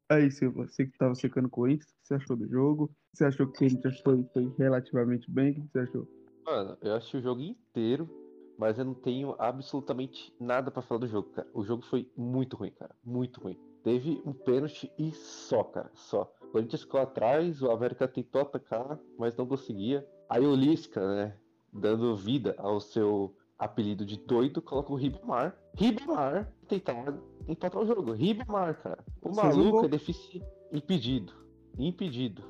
aí 0.10 0.32
Silva, 0.32 0.68
você 0.68 0.86
que 0.86 0.98
tava 0.98 1.16
secando 1.16 1.50
Corinthians, 1.50 1.90
o 1.90 1.94
que 2.02 2.08
você 2.08 2.14
achou 2.16 2.36
do 2.36 2.48
jogo? 2.48 2.92
Você 3.14 3.26
achou 3.26 3.48
que 3.48 3.54
o 3.54 3.60
Corinthians 3.60 4.00
foi, 4.02 4.24
foi 4.34 4.54
relativamente 4.58 5.30
bem? 5.30 5.52
O 5.52 5.56
que 5.56 5.72
você 5.72 5.80
achou? 5.80 6.08
Mano, 6.46 6.78
eu 6.82 6.96
assisti 6.96 7.18
o 7.18 7.22
jogo 7.22 7.42
inteiro, 7.42 8.10
mas 8.58 8.78
eu 8.78 8.86
não 8.86 8.94
tenho 8.94 9.36
absolutamente 9.40 10.34
nada 10.40 10.72
pra 10.72 10.82
falar 10.82 11.02
do 11.02 11.08
jogo, 11.08 11.30
cara. 11.30 11.48
O 11.54 11.64
jogo 11.64 11.84
foi 11.84 12.10
muito 12.18 12.58
ruim, 12.58 12.72
cara. 12.72 12.96
Muito 13.04 13.40
ruim. 13.42 13.58
Teve 13.84 14.22
um 14.26 14.34
pênalti 14.34 14.92
e 14.98 15.12
só, 15.12 15.64
cara. 15.64 15.92
Só. 15.94 16.34
Corinthians 16.54 16.84
ficou 16.84 17.02
atrás, 17.02 17.64
o 17.64 17.72
América 17.72 18.08
tentou 18.08 18.44
atacar, 18.44 19.00
mas 19.18 19.36
não 19.36 19.48
conseguia. 19.48 20.08
Aí 20.30 20.46
o 20.46 20.54
Lisca, 20.54 21.04
né, 21.04 21.36
dando 21.74 22.16
vida 22.16 22.54
ao 22.60 22.80
seu 22.80 23.36
apelido 23.58 24.06
de 24.06 24.18
doido, 24.18 24.62
coloca 24.62 24.94
o 24.94 24.96
Ribamar. 24.96 25.58
Ribamar 25.74 26.54
tentar 26.68 27.12
empatar 27.48 27.82
o 27.82 27.88
jogo. 27.88 28.12
Ribamar, 28.12 28.80
cara. 28.84 29.04
O 29.24 29.36
maluco 29.36 29.72
gol. 29.72 29.86
é 29.86 29.88
deficiente. 29.88 30.46
Impedido. 30.72 31.34
Impedido. 31.76 32.44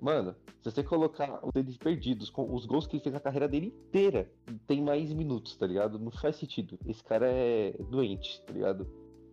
Mano, 0.00 0.34
se 0.62 0.70
você 0.70 0.82
colocar 0.82 1.38
os 1.44 1.52
deles 1.52 1.76
perdidos 1.76 2.30
com 2.30 2.54
os 2.54 2.64
gols 2.64 2.86
que 2.86 2.96
ele 2.96 3.02
fez 3.02 3.12
na 3.12 3.20
carreira 3.20 3.46
dele 3.46 3.66
inteira, 3.66 4.32
tem 4.66 4.80
mais 4.82 5.12
minutos, 5.12 5.54
tá 5.54 5.66
ligado? 5.66 5.98
Não 5.98 6.10
faz 6.10 6.36
sentido. 6.36 6.78
Esse 6.86 7.04
cara 7.04 7.26
é 7.30 7.74
doente, 7.90 8.42
tá 8.46 8.54
ligado? 8.54 8.90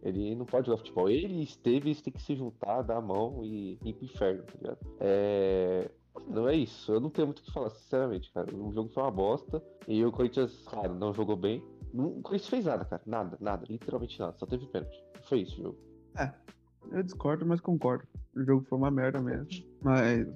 Ele 0.08 0.36
não 0.36 0.46
pode 0.46 0.68
jogar 0.68 0.78
futebol. 0.78 1.10
Ele 1.10 1.36
e 1.36 1.44
Esteves 1.44 2.02
tem 2.02 2.14
que 2.14 2.22
se 2.22 2.36
juntar, 2.36 2.82
dar 2.82 2.98
a 2.98 3.02
mão 3.02 3.44
e 3.44 3.78
ir 3.84 3.94
pro 3.94 4.06
inferno, 4.06 4.44
tá 4.44 4.54
ligado? 4.58 4.80
É. 5.00 5.92
Não 6.28 6.48
é 6.48 6.56
isso. 6.56 6.92
Eu 6.92 7.00
não 7.00 7.10
tenho 7.10 7.28
muito 7.28 7.40
o 7.40 7.44
que 7.44 7.52
falar, 7.52 7.70
sinceramente, 7.70 8.32
cara. 8.32 8.56
O 8.56 8.74
jogo 8.74 8.90
foi 8.90 9.04
uma 9.04 9.12
bosta. 9.12 9.62
E 9.88 10.04
o 10.04 10.12
Corinthians, 10.12 10.64
claro, 10.66 10.96
não 10.96 11.14
jogou 11.14 11.36
bem. 11.36 11.64
O 11.94 12.22
Corinthians 12.22 12.50
fez 12.50 12.66
nada, 12.66 12.86
cara. 12.86 13.02
Nada, 13.06 13.38
nada. 13.40 13.66
Literalmente 13.70 14.20
nada. 14.20 14.36
Só 14.38 14.46
teve 14.46 14.66
pênalti. 14.68 14.98
Foi 15.24 15.42
isso 15.42 15.60
o 15.60 15.64
jogo. 15.64 15.78
Eu 16.92 17.04
discordo, 17.04 17.46
mas 17.46 17.60
concordo. 17.60 18.08
O 18.36 18.44
jogo 18.44 18.66
foi 18.68 18.78
uma 18.78 18.90
merda 18.90 19.22
mesmo. 19.22 19.48
Mas 19.82 20.28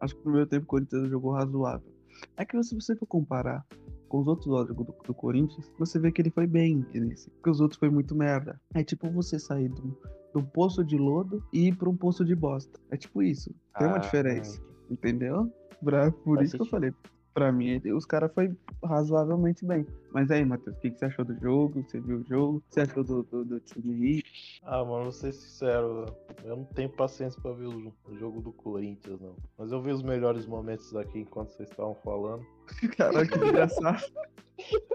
acho 0.00 0.14
que 0.14 0.18
no 0.18 0.24
primeiro 0.24 0.48
tempo 0.48 0.64
o 0.64 0.68
Corinthians 0.68 1.08
jogou 1.08 1.32
razoável. 1.32 1.90
É 2.36 2.44
que 2.44 2.62
se 2.62 2.74
você 2.74 2.94
for 2.96 3.06
comparar 3.06 3.64
com 4.10 4.18
os 4.20 4.26
outros 4.26 4.46
jogos 4.46 4.76
do, 4.76 4.84
do 5.06 5.14
Corinthians, 5.14 5.72
você 5.78 5.98
vê 5.98 6.10
que 6.12 6.20
ele 6.20 6.30
foi 6.30 6.46
bem 6.46 6.84
nesse. 6.92 7.30
Porque 7.30 7.48
os 7.48 7.60
outros 7.60 7.78
foi 7.78 7.88
muito 7.88 8.14
merda. 8.14 8.60
É 8.74 8.82
tipo 8.84 9.08
você 9.10 9.38
sair 9.38 9.68
de 9.70 9.80
um, 9.80 9.88
de 9.90 10.36
um 10.38 10.42
poço 10.42 10.84
de 10.84 10.98
lodo 10.98 11.42
e 11.52 11.68
ir 11.68 11.76
pra 11.76 11.88
um 11.88 11.96
poço 11.96 12.24
de 12.24 12.34
bosta. 12.34 12.78
É 12.90 12.96
tipo 12.96 13.22
isso. 13.22 13.54
Tem 13.78 13.86
uma 13.86 13.96
Ah, 13.96 14.00
diferença. 14.00 14.60
Entendeu? 14.90 15.50
Pra- 15.82 16.10
por 16.10 16.36
Faz 16.36 16.48
isso 16.48 16.56
que 16.58 16.62
eu 16.64 16.66
falei. 16.66 16.92
Pra 17.32 17.52
mim, 17.52 17.80
os 17.94 18.04
caras 18.04 18.32
foi 18.34 18.52
razoavelmente 18.84 19.64
bem. 19.64 19.86
Mas 20.12 20.28
aí, 20.32 20.44
Matheus, 20.44 20.76
o 20.76 20.80
que, 20.80 20.90
que 20.90 20.98
você 20.98 21.04
achou 21.04 21.24
do 21.24 21.38
jogo? 21.38 21.84
Você 21.88 22.00
viu 22.00 22.18
o 22.18 22.24
jogo? 22.24 22.56
O 22.58 22.60
que 22.62 22.74
você 22.74 22.80
achou 22.80 23.04
do, 23.04 23.22
do, 23.22 23.44
do 23.44 23.60
time 23.60 23.94
aí? 23.94 24.22
Ah, 24.64 24.84
mano, 24.84 25.04
vou 25.04 25.12
ser 25.12 25.32
sincero, 25.32 26.06
eu 26.44 26.56
não 26.56 26.64
tenho 26.64 26.90
paciência 26.90 27.40
pra 27.40 27.52
ver 27.52 27.68
o, 27.68 27.92
o 28.08 28.16
jogo 28.18 28.40
do 28.40 28.50
Corinthians, 28.52 29.20
não. 29.20 29.36
Mas 29.56 29.70
eu 29.70 29.80
vi 29.80 29.92
os 29.92 30.02
melhores 30.02 30.44
momentos 30.44 30.94
aqui 30.96 31.20
enquanto 31.20 31.50
vocês 31.50 31.70
estavam 31.70 31.94
falando. 32.02 32.44
Caralho, 32.96 33.28
que 33.28 33.38
engraçado. 33.38 34.04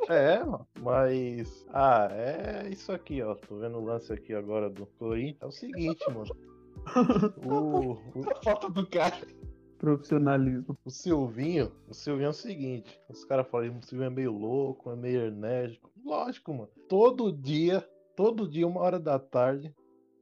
É, 0.09 0.43
mano, 0.43 0.67
mas. 0.79 1.65
Ah, 1.73 2.07
é 2.11 2.69
isso 2.69 2.91
aqui, 2.91 3.21
ó. 3.21 3.35
Tô 3.35 3.57
vendo 3.57 3.77
o 3.77 3.83
lance 3.83 4.13
aqui 4.13 4.33
agora 4.33 4.69
do 4.69 4.85
Corinthians. 4.85 5.41
É 5.41 5.45
o 5.45 5.51
seguinte, 5.51 6.05
mano. 6.09 6.35
O, 7.43 7.93
o, 7.93 8.29
A 8.29 8.35
falta 8.43 8.69
do 8.69 8.85
cara. 8.85 9.15
Profissionalismo. 9.79 10.77
o 10.85 10.89
Silvinho, 10.89 11.71
o 11.89 11.93
Silvinho 11.93 12.27
é 12.27 12.29
o 12.29 12.33
seguinte. 12.33 12.99
Os 13.09 13.25
caras 13.25 13.47
falam, 13.47 13.77
o 13.77 13.83
Silvinho 13.83 14.07
é 14.07 14.09
meio 14.09 14.31
louco, 14.31 14.91
é 14.91 14.95
meio 14.95 15.25
enérgico. 15.25 15.91
Lógico, 16.03 16.53
mano. 16.53 16.69
Todo 16.87 17.31
dia, 17.31 17.87
todo 18.15 18.47
dia, 18.47 18.67
uma 18.67 18.81
hora 18.81 18.99
da 18.99 19.17
tarde, 19.17 19.73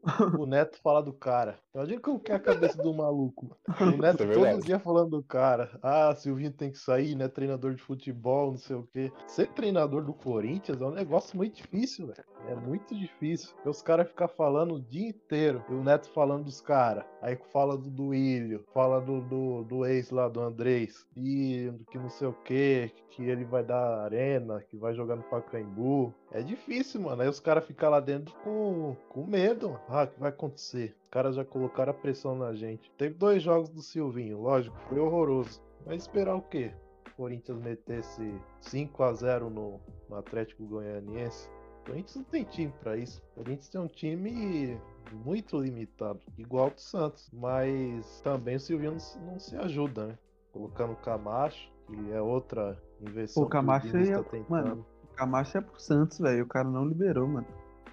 o 0.40 0.46
Neto 0.46 0.78
fala 0.82 1.02
do 1.02 1.14
cara. 1.14 1.60
Imagina 1.74 2.02
como 2.02 2.20
que 2.20 2.32
é 2.32 2.36
a 2.36 2.40
cabeça 2.40 2.82
do 2.82 2.94
maluco. 2.94 3.58
O 3.80 4.02
Neto 4.02 4.24
é 4.24 4.34
todo 4.34 4.64
dia 4.64 4.80
falando 4.80 5.12
do 5.12 5.24
cara. 5.24 5.80
Ah, 5.82 6.14
Silvinho 6.16 6.52
tem 6.52 6.72
que 6.72 6.78
sair, 6.78 7.16
né? 7.16 7.28
Treinador 7.28 7.74
de 7.74 7.82
futebol, 7.82 8.52
não 8.52 8.58
sei 8.58 8.76
o 8.76 8.84
quê. 8.84 9.12
Ser 9.28 9.48
treinador 9.54 10.04
do 10.04 10.14
Corinthians 10.14 10.82
é 10.82 10.86
um 10.86 10.92
negócio 10.92 11.38
muito 11.38 11.56
difícil, 11.56 12.08
velho. 12.08 12.24
É 12.48 12.56
muito 12.56 12.96
difícil. 12.96 13.56
Os 13.66 13.82
caras 13.82 14.08
ficam 14.08 14.28
falando 14.28 14.76
o 14.76 14.82
dia 14.82 15.10
inteiro. 15.10 15.64
E 15.70 15.74
o 15.74 15.84
Neto 15.84 16.10
falando 16.10 16.46
dos 16.46 16.60
caras. 16.62 17.06
Aí 17.22 17.38
fala 17.52 17.78
do 17.78 17.90
Duílio, 17.90 18.66
fala 18.74 19.00
do, 19.00 19.22
do, 19.22 19.64
do 19.64 19.86
ex 19.86 20.12
lá, 20.12 20.28
do 20.28 20.42
Andrés. 20.42 21.06
E 21.16 21.72
que 21.90 21.98
não 21.98 22.10
sei 22.10 22.28
o 22.28 22.34
quê, 22.34 22.92
que 23.12 23.24
ele 23.24 23.46
vai 23.46 23.64
dar 23.64 24.04
arena, 24.04 24.62
que 24.70 24.76
vai 24.76 24.94
jogar 24.94 25.16
no 25.16 25.24
Pacaembu. 25.24 26.14
É 26.32 26.42
difícil, 26.42 27.02
mano. 27.02 27.22
Aí 27.22 27.30
os 27.30 27.40
caras 27.40 27.66
ficam 27.66 27.90
lá 27.90 28.00
dentro 28.00 28.34
com, 28.44 28.96
com 29.10 29.26
medo. 29.26 29.80
Ah, 29.88 30.04
o 30.04 30.08
que 30.08 30.20
vai 30.20 30.30
acontecer? 30.30 30.96
Os 31.02 31.10
caras 31.10 31.36
já 31.36 31.46
colocaram 31.46 31.92
a 31.92 31.96
pressão 31.96 32.36
na 32.36 32.54
gente. 32.54 32.92
Teve 32.98 33.16
dois 33.16 33.42
jogos 33.42 33.70
do 33.70 33.82
Silvinho, 33.82 34.42
lógico, 34.42 34.76
foi 34.90 35.00
horroroso. 35.00 35.62
Mas 35.86 36.04
esperar 36.04 36.36
o 36.36 36.42
quê? 36.42 36.72
O 37.08 37.16
Corinthians 37.16 37.60
metesse 37.60 38.34
5 38.62 39.04
a 39.04 39.14
0 39.14 39.50
no, 39.50 39.80
no 40.10 40.16
Atlético 40.16 40.66
Goianiense. 40.66 41.50
O 41.84 41.88
Corinthians 41.88 42.16
não 42.16 42.24
tem 42.24 42.44
time 42.46 42.74
pra 42.82 42.98
isso. 42.98 43.22
O 43.32 43.44
Corinthians 43.44 43.70
tem 43.70 43.82
um 43.82 43.88
time 43.88 44.80
muito 45.26 45.60
limitado, 45.60 46.20
igual 46.38 46.70
do 46.70 46.80
Santos. 46.80 47.30
Mas 47.34 48.22
também 48.22 48.56
o 48.56 48.60
Silvinho 48.60 48.94
não, 48.94 49.00
se- 49.00 49.20
não 49.20 49.40
se 49.40 49.56
ajuda, 49.58 50.08
né? 50.08 50.18
Colocando 50.52 50.94
o 50.94 50.98
Camacho, 50.98 51.70
que 51.88 52.12
é 52.12 52.22
outra 52.22 52.82
inversão 53.02 53.48
Camacho 53.48 53.88
o 53.88 53.92
tá 53.92 53.98
é- 54.00 54.24
tentando. 54.24 54.46
mano, 54.50 54.86
O 55.04 55.16
Camacho 55.16 55.58
é 55.58 55.62
pro 55.62 55.80
Santos, 55.80 56.20
velho. 56.20 56.44
O 56.44 56.48
cara 56.48 56.68
não 56.70 56.86
liberou, 56.88 57.28
mano. 57.28 57.46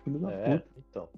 Filho 0.04 0.18
da 0.20 0.32
É, 0.32 0.58
puta. 0.58 0.70
então. 0.78 1.08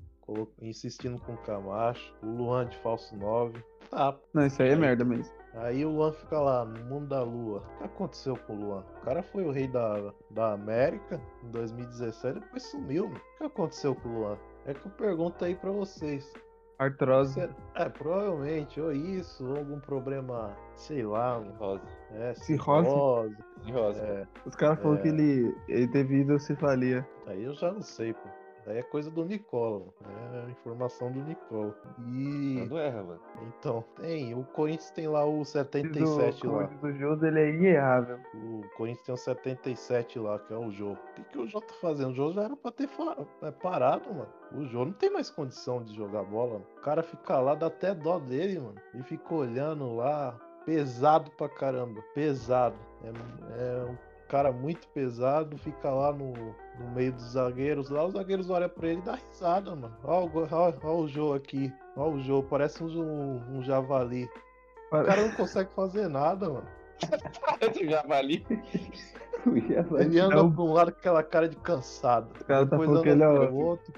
Insistindo 0.61 1.21
com 1.21 1.35
o 1.35 1.37
Camacho, 1.39 2.13
o 2.23 2.27
Luan 2.27 2.67
de 2.67 2.77
falso 2.79 3.15
9. 3.17 3.63
Tá. 3.91 4.17
Não, 4.33 4.47
isso 4.47 4.63
aí 4.63 4.71
é 4.71 4.77
merda 4.77 5.05
mesmo. 5.05 5.33
Aí 5.55 5.85
o 5.85 5.91
Luan 5.91 6.13
fica 6.13 6.39
lá, 6.41 6.65
no 6.65 6.83
mundo 6.87 7.09
da 7.09 7.23
lua. 7.23 7.63
O 7.75 7.79
que 7.79 7.85
aconteceu 7.85 8.37
com 8.47 8.55
o 8.55 8.61
Luan? 8.61 8.85
O 9.01 9.05
cara 9.05 9.23
foi 9.23 9.45
o 9.45 9.51
rei 9.51 9.69
da, 9.69 10.13
da 10.31 10.53
América 10.53 11.21
em 11.45 11.51
2017 11.51 12.41
depois 12.41 12.63
sumiu. 12.71 13.05
mano. 13.09 13.21
O 13.35 13.39
que 13.39 13.45
aconteceu 13.45 13.95
com 13.95 14.09
o 14.09 14.13
Luan? 14.21 14.39
É 14.65 14.73
que 14.73 14.87
eu 14.87 14.93
pergunto 14.93 15.45
aí 15.45 15.55
pra 15.55 15.71
vocês. 15.71 16.33
Artrose. 16.79 17.39
É, 17.75 17.89
provavelmente, 17.89 18.81
ou 18.81 18.93
isso, 18.93 19.47
ou 19.47 19.57
algum 19.59 19.79
problema, 19.79 20.57
sei 20.75 21.05
lá. 21.05 21.37
Rosa. 21.59 21.83
é, 22.13 22.35
Cirrose? 22.35 22.89
cirrose. 22.89 23.37
Rosa. 23.73 24.03
É, 24.03 24.27
Os 24.47 24.57
caras 24.57 24.81
falaram 24.81 24.99
É. 24.99 25.03
que 25.03 25.09
ele, 25.09 25.55
ele 25.69 25.87
teve 25.89 26.21
hidrocefalia. 26.21 27.07
aí 27.27 27.45
eu 27.45 27.53
já 27.55 27.71
não 27.71 27.83
sei, 27.83 28.15
pô. 28.15 28.29
Aí 28.67 28.79
é 28.79 28.83
coisa 28.83 29.11
do 29.11 29.25
Nicola, 29.25 29.81
mano. 30.01 30.47
é 30.47 30.51
informação 30.51 31.11
do 31.11 31.21
Nicola. 31.21 31.75
E 31.99 32.67
Não 32.71 32.79
erra, 32.79 33.03
mano. 33.03 33.21
então, 33.59 33.85
tem, 34.01 34.35
o 34.35 34.45
Corinthians 34.45 34.91
tem 34.93 35.09
lá 35.09 35.25
o 35.25 35.39
Diz 35.41 35.49
o- 35.49 35.53
77 35.53 36.41
como 36.43 36.57
lá. 36.59 36.71
o 36.83 36.93
Jus, 36.93 37.23
ele 37.23 37.41
é 37.41 37.49
inerrável. 37.51 38.19
O 38.35 38.63
Corinthians 38.77 39.05
tem 39.07 39.15
o 39.15 39.19
77 39.19 40.19
lá, 40.19 40.39
que 40.39 40.53
é 40.53 40.57
o 40.57 40.71
Jô. 40.71 40.93
O 40.93 40.97
que, 41.15 41.25
que 41.25 41.39
o 41.39 41.47
Jô 41.47 41.61
tá 41.61 41.75
fazendo? 41.81 42.11
O 42.11 42.15
Jô 42.15 42.33
já 42.33 42.43
era 42.45 42.57
pra 42.57 42.71
ter 42.71 42.89
é, 43.43 43.51
parado, 43.51 44.09
mano. 44.15 44.29
O 44.55 44.65
Jô 44.67 44.85
não 44.85 44.93
tem 44.93 45.11
mais 45.11 45.29
condição 45.31 45.83
de 45.83 45.95
jogar 45.95 46.23
bola. 46.23 46.53
Mano. 46.55 46.67
O 46.79 46.81
cara 46.81 47.03
fica 47.03 47.39
lá, 47.41 47.55
dá 47.55 47.67
até 47.67 47.95
dó 47.95 48.19
dele, 48.19 48.59
mano. 48.61 48.77
Ele 48.95 49.03
fica 49.03 49.35
olhando 49.35 49.97
lá, 49.97 50.39
pesado 50.65 51.31
pra 51.33 51.49
caramba. 51.49 52.01
Pesado. 52.15 52.77
É, 53.03 53.09
é 53.81 53.85
um 53.91 53.97
cara 54.29 54.53
muito 54.53 54.87
pesado, 54.89 55.59
fica 55.59 55.91
lá 55.91 56.13
no, 56.13 56.33
no 56.79 56.91
meio 56.93 57.13
dos 57.13 57.33
zagueiros. 57.33 57.91
Lá 57.91 58.05
os 58.05 58.13
zagueiros 58.15 58.51
olham 58.51 58.69
pra 58.69 58.89
ele 58.89 59.01
e 59.01 59.03
dá 59.05 59.15
risada, 59.15 59.75
mano. 59.75 59.95
Ó, 60.05 60.25
o 60.25 60.31
ó, 60.51 60.73
ó 60.83 60.97
o 61.01 61.09
Jô 61.09 61.35
aqui. 61.35 61.73
Ó 61.97 62.11
o 62.11 62.21
Jô, 62.21 62.43
parece 62.43 62.83
um, 62.83 63.37
um 63.57 63.63
javali. 63.63 64.29
O 64.89 65.05
cara 65.05 65.27
não 65.27 65.35
consegue 65.37 65.71
fazer 65.75 66.09
nada, 66.09 66.49
mano. 66.49 66.67
Esse 67.61 67.89
javali. 67.89 68.45
Ele 69.99 70.21
anda 70.21 70.37
Não. 70.37 70.53
pra 70.53 70.63
um 70.63 70.73
lado 70.73 70.93
com 70.93 70.99
aquela 70.99 71.23
cara 71.23 71.49
de 71.49 71.57
cansado. 71.57 72.31
O 72.41 72.45
cara 72.45 72.67
tá 72.67 72.77
Depois 72.77 72.91
anda 72.91 73.09
ele 73.09 73.23
é 73.23 73.27
pro 73.47 73.55
o- 73.55 73.65
outro. 73.65 73.93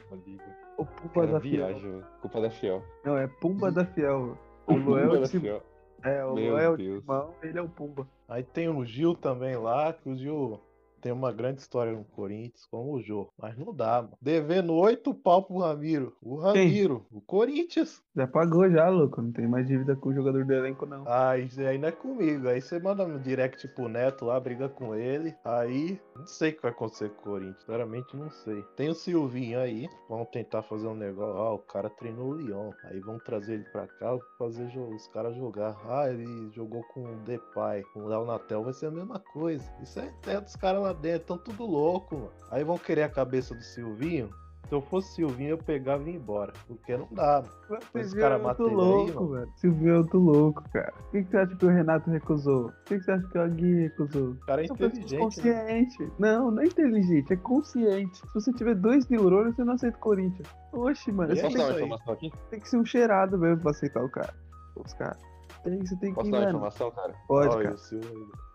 O 0.77 0.85
Pumba 0.85 1.27
da 1.27 1.41
Fiel. 1.41 1.67
viagem. 1.69 2.03
Culpa 2.21 2.41
da 2.41 2.51
Fiel. 2.51 2.83
Não, 3.05 3.17
é 3.19 3.27
Pumba 3.29 3.71
da 3.71 3.85
Fiel. 3.85 4.37
O 4.67 4.75
Luan 4.75 5.01
é 5.03 5.07
o 5.21 5.27
Fiel. 5.29 5.63
É, 6.03 6.25
o 6.25 6.35
Meu 6.35 6.53
Luan 6.53 6.61
é 6.63 6.69
o. 6.69 6.77
Timão, 6.77 7.35
ele 7.43 7.59
é 7.59 7.63
o 7.63 7.69
Pumba. 7.69 8.09
Aí 8.29 8.43
tem 8.43 8.69
o 8.69 8.85
Gil 8.85 9.15
também 9.15 9.57
lá, 9.57 9.93
que 9.93 10.09
o 10.09 10.17
Gil 10.17 10.61
tem 11.05 11.13
uma 11.13 11.31
grande 11.31 11.61
história 11.61 11.93
no 11.93 12.03
Corinthians, 12.03 12.67
como 12.71 12.95
o 12.95 13.03
Jô. 13.03 13.29
Mas 13.39 13.59
não 13.59 13.75
dá, 13.75 14.01
mano. 14.01 14.17
Devendo 14.23 14.73
oito 14.73 15.13
pau 15.13 15.43
pro 15.43 15.59
Ramiro. 15.59 16.17
O 16.23 16.37
Ramiro, 16.37 17.05
o 17.13 17.21
Corinthians. 17.21 18.03
Já 18.17 18.27
pagou 18.27 18.71
já, 18.71 18.89
louco. 18.89 19.21
Não 19.21 19.31
tem 19.31 19.47
mais 19.47 19.67
dívida 19.67 19.95
com 19.95 20.09
o 20.09 20.15
jogador 20.15 20.47
do 20.47 20.53
elenco, 20.55 20.87
não. 20.87 21.05
Ah, 21.07 21.37
isso 21.37 21.61
aí 21.61 21.77
não 21.77 21.89
é 21.89 21.93
comigo. 21.93 22.49
Aí 22.49 22.59
você 22.59 22.79
manda 22.79 23.07
no 23.07 23.21
direct 23.21 23.69
pro 23.75 23.87
Neto 23.87 24.25
lá, 24.25 24.41
briga 24.41 24.67
com 24.67 24.95
ele. 24.95 25.35
Aí, 25.45 26.01
não 26.17 26.27
sei 26.27 26.53
o 26.53 26.55
que 26.55 26.63
vai 26.63 26.71
acontecer 26.71 27.11
com 27.11 27.21
o 27.21 27.33
Corinthians. 27.33 27.59
Sinceramente, 27.59 28.17
não 28.17 28.31
sei. 28.31 28.63
Tem 28.75 28.89
o 28.89 28.95
Silvinho 28.95 29.61
aí. 29.61 29.87
Vão 30.09 30.25
tentar 30.25 30.63
fazer 30.63 30.87
um 30.87 30.95
negócio. 30.95 31.37
Ah, 31.37 31.53
o 31.53 31.59
cara 31.59 31.91
treinou 31.91 32.29
o 32.29 32.35
Lyon. 32.37 32.71
Aí 32.85 32.99
vão 33.01 33.19
trazer 33.19 33.55
ele 33.55 33.65
pra 33.65 33.87
cá, 33.87 34.17
fazer 34.39 34.65
os 34.75 35.07
caras 35.09 35.37
jogar. 35.37 35.77
Ah, 35.87 36.09
ele 36.09 36.51
jogou 36.53 36.83
com 36.95 37.03
o 37.03 37.17
Depay. 37.27 37.83
Com 37.93 38.05
o 38.05 38.09
Léo 38.09 38.25
Natel 38.25 38.65
vai 38.65 38.73
ser 38.73 38.87
a 38.87 38.91
mesma 38.91 39.19
coisa. 39.19 39.71
Isso 39.83 40.01
é 40.01 40.11
ideia 40.23 40.41
dos 40.41 40.57
caras 40.57 40.83
lá 40.83 40.94
dentro. 40.95 41.27
Tão 41.29 41.39
tudo 41.39 41.65
louco, 41.65 42.15
mano. 42.17 42.31
Aí 42.51 42.65
vão 42.65 42.79
querer 42.79 43.03
a 43.03 43.09
cabeça 43.09 43.55
do 43.55 43.63
Silvinho. 43.63 44.31
Se 44.69 44.75
eu 44.75 44.81
fosse 44.81 45.15
Silvinho, 45.15 45.51
eu 45.51 45.59
pegava 45.59 46.03
e 46.05 46.13
ia 46.13 46.17
embora. 46.17 46.53
Porque 46.67 46.97
não 46.97 47.07
dá, 47.13 47.43
mano. 47.69 47.83
Esse 47.95 48.17
cara 48.17 48.37
é 48.37 48.39
louco, 48.39 49.27
velho. 49.29 49.53
Silvio 49.57 49.95
é 49.95 49.99
outro 49.99 50.19
louco, 50.19 50.65
cara. 50.73 50.93
Por 50.93 51.11
que, 51.11 51.23
que 51.25 51.31
você 51.31 51.37
acha 51.37 51.55
que 51.57 51.67
o 51.67 51.69
Renato 51.69 52.11
recusou? 52.11 52.65
Por 52.65 52.85
que, 52.85 52.99
que 52.99 53.05
você 53.05 53.11
acha 53.13 53.29
que 53.29 53.39
o 53.39 53.43
Agui 53.43 53.75
recusou? 53.83 54.31
O 54.31 54.37
cara 54.47 54.65
é 54.65 54.67
São 54.67 54.77
pessoas 54.77 54.99
inteligente. 54.99 55.19
né? 55.19 55.25
conscientes. 55.25 56.09
Não, 56.19 56.51
não 56.51 56.63
é 56.63 56.67
inteligente, 56.67 57.33
é 57.33 57.37
consciente. 57.37 58.17
Se 58.17 58.35
você 58.35 58.53
tiver 58.55 58.75
dois 58.75 59.07
neurônios, 59.09 59.55
você 59.55 59.65
não 59.65 59.75
aceita 59.75 59.99
o 59.99 60.01
Corinthians. 60.01 60.49
Oxe, 60.73 61.13
mano, 61.13 61.33
é 61.33 61.37
tem, 61.37 61.93
aqui? 62.09 62.33
tem 62.51 62.61
que 62.61 62.69
ser 62.69 62.79
um 62.79 62.85
cheirado 62.87 63.37
mesmo 63.39 63.61
pra 63.61 63.71
aceitar 63.71 64.03
o 64.03 64.09
cara. 64.09 64.35
Os 64.77 64.95
caras. 64.95 65.34
Tem, 65.65 65.85
você 65.85 65.97
tem 65.97 66.11
que, 66.11 66.15
Posso 66.17 66.31
dar 66.31 66.39
uma 66.39 66.49
informação, 66.49 66.91
cara? 66.91 67.15
Pode, 67.27 67.57
Olha, 67.57 67.65
cara. 67.75 67.77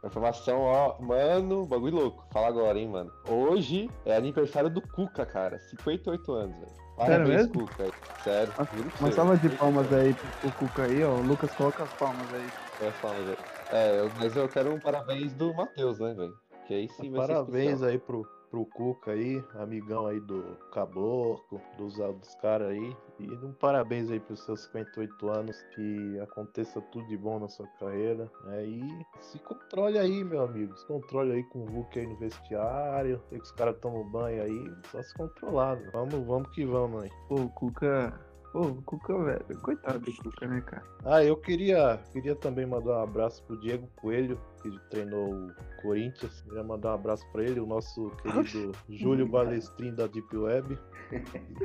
Informação, 0.05 0.59
ó, 0.61 0.95
mano, 1.01 1.65
bagulho 1.65 1.95
louco. 1.95 2.23
Fala 2.31 2.47
agora, 2.47 2.77
hein, 2.79 2.87
mano. 2.87 3.11
Hoje 3.27 3.89
é 4.05 4.15
aniversário 4.15 4.69
do 4.69 4.81
Cuca, 4.81 5.25
cara. 5.25 5.59
58 5.59 6.31
anos, 6.31 6.55
velho. 6.55 6.71
Sério 6.71 6.85
Parabéns, 6.95 7.35
mesmo? 7.41 7.53
Cuca. 7.67 7.91
Sério. 8.23 8.53
Uma- 8.57 8.67
Uma 8.99 9.11
salva 9.11 9.35
de 9.37 9.49
58 9.49 9.57
palmas 9.57 9.91
aí 9.91 10.13
pro, 10.13 10.51
Cuca 10.53 10.83
aí, 10.83 11.03
ó. 11.03 11.15
O 11.15 11.21
Lucas 11.21 11.53
coloca 11.53 11.83
as 11.83 11.93
palmas 11.93 12.31
aí. 12.33 12.49
Eu 12.79 12.85
ia 12.87 12.93
falar, 12.93 13.23
velho. 13.23 13.37
É, 13.71 14.09
mas 14.15 14.35
eu 14.35 14.47
quero 14.47 14.73
um 14.73 14.79
parabéns 14.79 15.33
do 15.33 15.53
Matheus, 15.53 15.99
né, 15.99 16.13
velho? 16.13 16.33
Que 16.67 16.73
aí 16.75 16.87
sim 16.89 17.11
vai 17.11 17.21
ser 17.25 17.33
Parabéns 17.33 17.81
aí 17.83 17.97
pro, 17.97 18.25
pro 18.49 18.65
Cuca 18.65 19.11
aí, 19.11 19.43
amigão 19.55 20.05
aí 20.07 20.19
do 20.19 20.55
Caboclo, 20.71 21.59
dos, 21.77 21.95
dos 21.97 22.35
caras 22.35 22.69
aí. 22.69 22.95
E 23.19 23.45
um 23.45 23.51
parabéns 23.53 24.09
aí 24.09 24.19
pros 24.19 24.39
seus 24.45 24.61
58 24.65 25.29
anos, 25.29 25.61
que 25.75 26.19
aconteça 26.21 26.79
tudo 26.81 27.05
de 27.07 27.17
bom 27.17 27.39
na 27.39 27.49
sua 27.49 27.67
carreira. 27.79 28.31
né? 28.45 28.65
E 28.65 29.05
se 29.19 29.37
controle 29.39 29.99
aí, 29.99 30.23
meu 30.23 30.43
amigo. 30.43 30.75
Se 30.77 30.85
controle 30.87 31.33
aí 31.33 31.43
com 31.45 31.59
o 31.59 31.65
Hulk 31.65 31.99
aí 31.99 32.07
no 32.07 32.15
vestiário. 32.17 33.21
Sei 33.29 33.37
que 33.39 33.43
os 33.45 33.51
caras 33.51 33.77
tomam 33.79 34.03
banho 34.09 34.41
aí. 34.41 34.73
Só 34.91 35.01
se 35.03 35.13
controlar, 35.15 35.75
meu. 35.75 35.91
Vamos, 35.91 36.25
vamos 36.25 36.49
que 36.51 36.65
vamos 36.65 37.03
aí. 37.03 37.09
Pô, 37.27 37.35
o 37.35 37.49
Cuca. 37.49 38.13
Pô, 38.53 38.61
o 38.61 38.81
Cuca, 38.83 39.17
velho. 39.23 39.61
Coitado 39.61 39.99
do 39.99 40.13
Cuca, 40.15 40.47
né, 40.47 40.61
cara? 40.61 40.83
Ah, 41.03 41.23
eu 41.23 41.35
queria, 41.35 41.99
queria 42.13 42.35
também 42.35 42.65
mandar 42.65 42.99
um 42.99 43.03
abraço 43.03 43.43
pro 43.43 43.59
Diego 43.59 43.87
Coelho, 43.97 44.39
que 44.61 44.71
treinou 44.89 45.33
o 45.33 45.51
Corinthians. 45.81 46.41
Queria 46.41 46.63
mandar 46.63 46.91
um 46.91 46.95
abraço 46.95 47.25
pra 47.31 47.43
ele, 47.43 47.59
o 47.59 47.65
nosso 47.65 48.09
querido 48.21 48.71
Júlio 48.89 49.27
Balestrin 49.27 49.93
da 49.93 50.07
Deep 50.07 50.35
Web. 50.35 50.79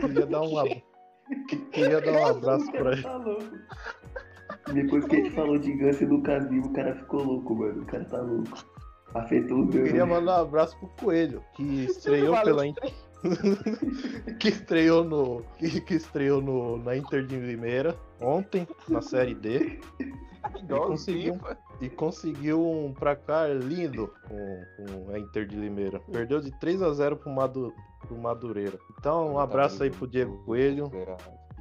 Queria 0.01 0.27
dar 0.27 0.43
um, 0.43 0.55
ab- 1.31 1.57
queria 1.73 2.01
dar 2.01 2.13
um 2.13 2.27
abraço 2.27 2.71
pra 2.73 2.93
ele. 2.93 3.03
Tá 3.03 3.17
louco. 3.17 3.59
Depois 4.73 5.05
que 5.05 5.17
a 5.17 5.19
gente 5.19 5.31
falou 5.33 5.59
de 5.59 5.73
Gans 5.75 6.01
e 6.01 6.07
Lucas 6.07 6.45
Lima, 6.51 6.67
o 6.67 6.73
cara 6.73 6.95
ficou 6.97 7.23
louco, 7.23 7.55
mano. 7.55 7.83
O 7.83 7.87
cara 7.87 8.05
tá 8.07 8.21
louco. 8.21 8.65
Afetou 9.15 9.61
os 9.61 9.69
dedos. 9.71 9.89
Queria 9.89 10.07
mandar 10.07 10.39
um 10.39 10.43
abraço 10.43 10.77
pro 10.79 10.89
Coelho, 11.01 11.43
que 11.55 11.85
estreou 11.85 12.41
pela 12.43 12.67
Inter. 12.67 12.93
que 14.41 14.49
estreou 14.49 15.05
no. 15.05 15.43
Que, 15.59 15.81
que 15.81 15.95
estreou 15.95 16.41
no, 16.43 16.79
na 16.79 16.97
Inter 16.97 17.25
de 17.25 17.37
Limeira 17.37 17.95
ontem, 18.21 18.67
na 18.89 19.01
série 19.01 19.35
D. 19.35 19.79
E 20.01 20.67
conseguiu, 20.69 21.41
e 21.81 21.89
conseguiu 21.89 22.69
um 22.69 22.93
placar 22.93 23.51
lindo 23.51 24.13
com, 24.29 24.63
com 24.77 25.15
a 25.15 25.19
Inter 25.19 25.47
de 25.47 25.57
Limeira. 25.57 26.01
Perdeu 26.11 26.41
de 26.41 26.51
3 26.59 26.83
a 26.83 26.93
0 26.93 27.17
pro, 27.17 27.31
Madu, 27.31 27.73
pro 28.07 28.17
Madureira. 28.17 28.79
Então, 28.99 29.33
um 29.35 29.39
abraço 29.39 29.83
aí 29.83 29.91
pro 29.91 30.07
Diego 30.07 30.43
Coelho. 30.45 30.91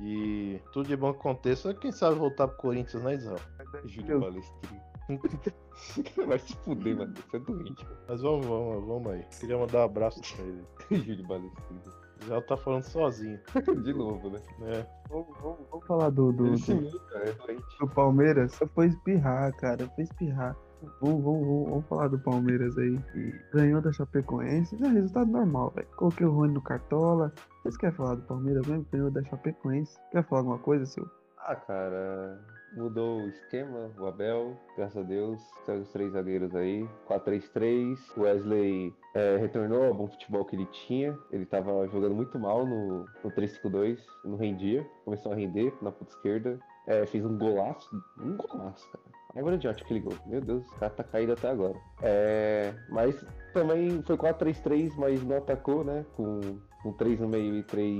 E 0.01 0.59
tudo 0.71 0.87
de 0.87 0.95
bom 0.95 1.13
que 1.13 1.19
aconteça. 1.19 1.73
Quem 1.73 1.91
sabe 1.91 2.15
voltar 2.15 2.47
pro 2.47 2.57
Corinthians, 2.57 3.03
né, 3.03 3.15
Israel? 3.15 3.39
Júlio 3.85 4.19
Balestrinho. 4.19 4.83
Vai 6.27 6.39
se 6.39 6.55
fuder, 6.57 6.97
mano. 6.97 7.13
Você 7.13 7.37
é 7.37 7.39
doente, 7.39 7.87
Mas 8.07 8.21
vamos, 8.21 8.45
vamos, 8.45 8.87
vamos 8.87 9.07
aí. 9.07 9.23
Queria 9.39 9.57
mandar 9.57 9.79
um 9.79 9.83
abraço 9.83 10.21
pra 10.35 10.45
ele. 10.45 10.63
mano. 10.89 11.03
Júlio 11.03 11.27
Balestrinho. 11.27 11.81
Já 12.27 12.41
tá 12.41 12.55
falando 12.55 12.83
sozinho, 12.83 13.37
De 13.83 13.93
novo, 13.93 14.29
né? 14.29 14.39
né? 14.59 14.87
Vamos, 15.09 15.37
vamos, 15.41 15.59
vamos 15.69 15.85
falar 15.85 16.09
do, 16.09 16.31
do, 16.31 16.55
do, 16.55 17.01
é 17.15 17.55
do 17.79 17.87
Palmeiras. 17.93 18.53
Só 18.53 18.65
foi 18.67 18.87
espirrar, 18.87 19.53
cara. 19.57 19.89
Foi 19.93 20.05
espirrar. 20.05 20.55
Vamos, 21.01 21.23
vamos, 21.23 21.69
vamos, 21.69 21.85
falar 21.85 22.07
do 22.07 22.19
Palmeiras 22.19 22.77
aí. 22.77 22.99
E 23.15 23.33
ganhou 23.53 23.81
da 23.81 23.91
Chapecoense. 23.91 24.77
É 24.83 24.87
resultado 24.87 25.31
normal, 25.31 25.71
velho. 25.75 25.87
Coloquei 25.95 26.25
o 26.25 26.31
Rony 26.31 26.53
no 26.53 26.61
Cartola. 26.61 27.33
Vocês 27.61 27.77
querem 27.77 27.95
falar 27.95 28.15
do 28.15 28.23
Palmeiras 28.23 28.65
mesmo? 28.67 28.85
Ganhou 28.91 29.11
da 29.11 29.23
Chapecoense. 29.23 29.97
Quer 30.11 30.23
falar 30.23 30.41
alguma 30.41 30.59
coisa, 30.59 30.85
seu? 30.85 31.07
Ah, 31.45 31.55
cara, 31.57 32.39
mudou 32.75 33.21
o 33.21 33.27
esquema, 33.27 33.91
o 33.99 34.07
Abel, 34.07 34.57
graças 34.77 34.95
a 34.95 35.05
Deus, 35.05 35.41
saiu 35.65 35.81
os 35.81 35.89
três 35.91 36.13
zagueiros 36.13 36.55
aí, 36.55 36.87
4-3-3, 37.09 37.99
o 38.15 38.21
Wesley 38.21 38.95
é, 39.13 39.35
retornou 39.35 39.83
ao 39.83 39.93
bom 39.93 40.07
futebol 40.07 40.45
que 40.45 40.55
ele 40.55 40.65
tinha, 40.67 41.17
ele 41.31 41.45
tava 41.45 41.85
jogando 41.89 42.15
muito 42.15 42.39
mal 42.39 42.65
no, 42.65 43.05
no 43.23 43.31
3-5-2, 43.31 43.99
não 44.23 44.37
rendia, 44.37 44.87
começou 45.03 45.33
a 45.33 45.35
render 45.35 45.73
na 45.81 45.91
ponta 45.91 46.11
esquerda, 46.11 46.57
é, 46.87 47.05
fez 47.05 47.25
um 47.25 47.37
golaço, 47.37 47.89
um 48.17 48.37
golaço, 48.37 48.89
cara. 48.89 49.12
Obra 49.35 49.57
de 49.57 49.67
arte 49.67 49.83
aquele 49.83 49.99
gol. 49.99 50.13
Meu 50.27 50.39
Deus, 50.39 50.65
o 50.67 50.75
cara 50.75 50.91
tá 50.91 51.03
caído 51.03 51.33
até 51.33 51.49
agora. 51.49 51.75
É, 52.03 52.71
mas 52.89 53.15
também 53.51 54.01
foi 54.03 54.15
4-3-3, 54.15 54.93
mas 54.95 55.23
não 55.23 55.37
atacou, 55.37 55.83
né? 55.83 56.05
Com, 56.15 56.39
com 56.83 56.93
3 56.93 57.19
no 57.19 57.27
meio 57.27 57.57
e 57.57 57.63
3 57.63 57.99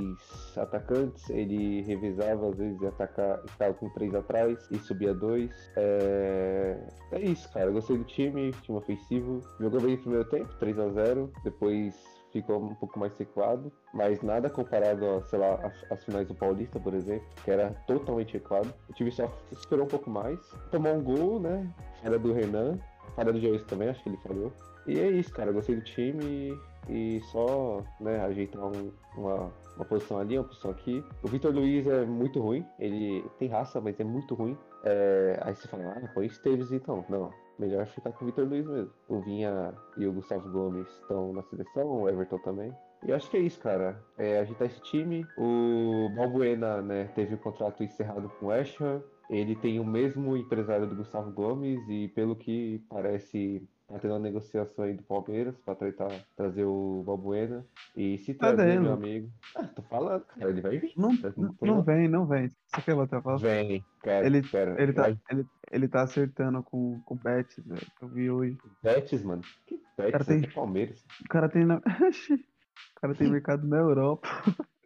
atacantes. 0.58 1.28
Ele 1.32 1.82
revezava, 1.82 2.50
às 2.50 2.58
vezes, 2.58 2.84
atacar, 2.84 3.42
ficava 3.48 3.74
com 3.74 3.90
3 3.90 4.14
atrás 4.14 4.68
e 4.70 4.78
subia 4.78 5.14
2. 5.14 5.72
É... 5.76 6.78
é 7.14 7.20
isso, 7.22 7.52
cara. 7.52 7.72
Gostei 7.72 7.98
do 7.98 8.04
time, 8.04 8.52
time 8.62 8.78
ofensivo. 8.78 9.42
Jogou 9.60 9.82
bem 9.82 9.96
no 9.96 10.02
primeiro 10.02 10.30
tempo, 10.30 10.54
3 10.60 10.78
a 10.78 10.90
0 10.90 11.34
Depois 11.44 12.13
ficou 12.34 12.62
um 12.62 12.76
pouco 12.76 13.00
mais 13.00 13.18
recuado, 13.18 13.72
mas 13.94 14.22
nada 14.22 14.50
comparado 14.50 15.06
a, 15.08 15.22
sei 15.24 15.40
lá, 15.40 15.72
as 15.90 16.04
finais 16.04 16.28
do 16.28 16.34
Paulista, 16.36 16.80
por 16.80 16.94
exemplo, 16.94 17.26
que 17.44 17.52
era 17.52 17.70
totalmente 17.88 18.34
recuado. 18.34 18.74
O 18.90 18.94
time 18.94 19.12
só 19.12 19.32
esperou 19.52 19.86
um 19.86 19.90
pouco 19.90 20.10
mais, 20.10 20.40
tomou 20.72 20.94
um 20.94 21.02
gol, 21.02 21.40
né? 21.40 21.68
Falha 22.02 22.20
do 22.20 22.34
Renan, 22.34 22.78
falha 23.16 23.32
do 23.32 23.40
Jair 23.40 23.64
também, 23.66 23.90
acho 23.90 24.04
que 24.04 24.10
ele 24.10 24.18
falhou. 24.18 24.52
E 24.86 25.00
é 25.00 25.10
isso, 25.10 25.32
cara, 25.32 25.52
gostei 25.52 25.76
do 25.76 25.82
time 25.82 26.60
e 26.90 27.22
só, 27.32 27.82
né, 28.02 28.20
ajeitar 28.26 28.66
um- 28.66 28.92
uma, 29.16 29.50
uma 29.78 29.86
posição 29.86 30.18
ali, 30.18 30.38
uma 30.38 30.44
posição 30.44 30.72
aqui. 30.72 31.02
O 31.24 31.28
Vitor 31.30 31.54
Luiz 31.54 31.88
é 31.88 32.04
muito 32.04 32.42
ruim, 32.42 32.66
ele 32.78 33.24
tem 33.40 33.48
raça, 33.48 33.80
mas 33.80 33.98
é 34.00 34.04
muito 34.04 34.36
ruim. 34.36 34.58
É, 34.84 35.40
aí 35.42 35.56
você 35.56 35.68
fala, 35.70 35.94
ah, 36.04 36.10
põe 36.14 36.26
Esteves 36.26 36.72
então. 36.74 37.06
Não, 37.08 37.32
melhor 37.58 37.86
ficar 37.88 38.12
com 38.12 38.24
o 38.24 38.28
Vitor 38.28 38.48
Luiz 38.48 38.66
mesmo. 38.66 38.92
O 39.08 39.20
Vinha 39.22 39.74
e 39.98 40.06
o 40.06 40.14
Gustavo 40.14 40.50
Gomes 40.50 40.88
estão 41.02 41.34
na 41.34 41.42
seleção, 41.44 42.02
o 42.02 42.10
Everton 42.10 42.40
também. 42.40 42.74
E 43.06 43.10
eu 43.10 43.16
acho 43.16 43.30
que 43.30 43.38
é 43.38 43.42
isso, 43.42 43.60
cara. 43.60 44.02
É 44.18 44.40
agitar 44.40 44.68
esse 44.68 44.82
time. 44.82 45.26
O 45.38 46.10
Balbuena, 46.16 46.82
né, 46.82 47.06
teve 47.16 47.36
o 47.36 47.38
contrato 47.38 47.84
encerrado 47.84 48.30
com 48.40 48.48
o 48.48 48.52
Ham. 48.52 49.04
Ele 49.30 49.56
tem 49.56 49.80
o 49.80 49.86
mesmo 49.86 50.38
empresário 50.38 50.88
do 50.88 50.96
Gustavo 50.96 51.32
Gomes 51.32 51.80
e 51.90 52.08
pelo 52.10 52.36
que 52.36 52.84
parece 52.90 53.68
tendo 54.00 54.12
uma 54.14 54.20
negociação 54.20 54.86
aí 54.86 54.94
do 54.94 55.04
Palmeiras 55.04 55.56
pra 55.60 55.76
tentar 55.76 56.10
trazer 56.36 56.64
o 56.66 57.04
Balbuena. 57.06 57.66
E 57.96 58.18
se 58.20 58.34
Tá 58.34 58.54
trazer, 58.54 58.80
meu 58.80 58.94
amigo. 58.94 59.30
Ah, 59.56 59.64
tô 59.68 59.82
falando, 59.84 60.24
cara, 60.26 60.50
ele 60.50 60.62
vai 60.62 60.78
vir. 60.80 60.94
Não, 60.98 61.16
Tá- 61.18 61.34
não, 61.62 61.82
vem, 61.84 62.08
não 62.08 62.26
vem. 62.26 62.50
Você 62.68 62.82
quer 62.82 62.96
botar 62.96 63.18
a 63.18 63.22
falar? 63.22 63.38
Vem, 63.38 63.84
cara. 64.02 64.26
Ele- 64.26 64.42
pera, 64.42 64.82
Ele 64.82 64.94
tá, 64.94 65.16
ele, 65.30 65.46
ele 65.72 65.88
tá 65.88 66.02
acertando 66.04 66.64
com, 66.64 67.00
com 67.06 67.16
o 67.16 67.18
Betis, 67.18 67.64
velho. 67.66 67.88
Eu 68.02 68.08
vi 68.08 68.30
hoje. 68.32 68.58
Betis, 68.82 69.24
mano. 69.24 69.42
Que 69.66 69.80
Betis? 69.98 70.12
Cara, 70.12 70.26
tem- 70.26 70.44
é 70.44 70.48
Palmeiras. 70.54 71.06
O 71.24 71.28
cara 71.30 71.50
tem 71.50 71.66
na. 71.66 71.78
o 72.98 73.02
cara 73.02 73.16
tem 73.16 73.30
mercado 73.30 73.68
na 73.68 73.78
Europa. 73.78 74.28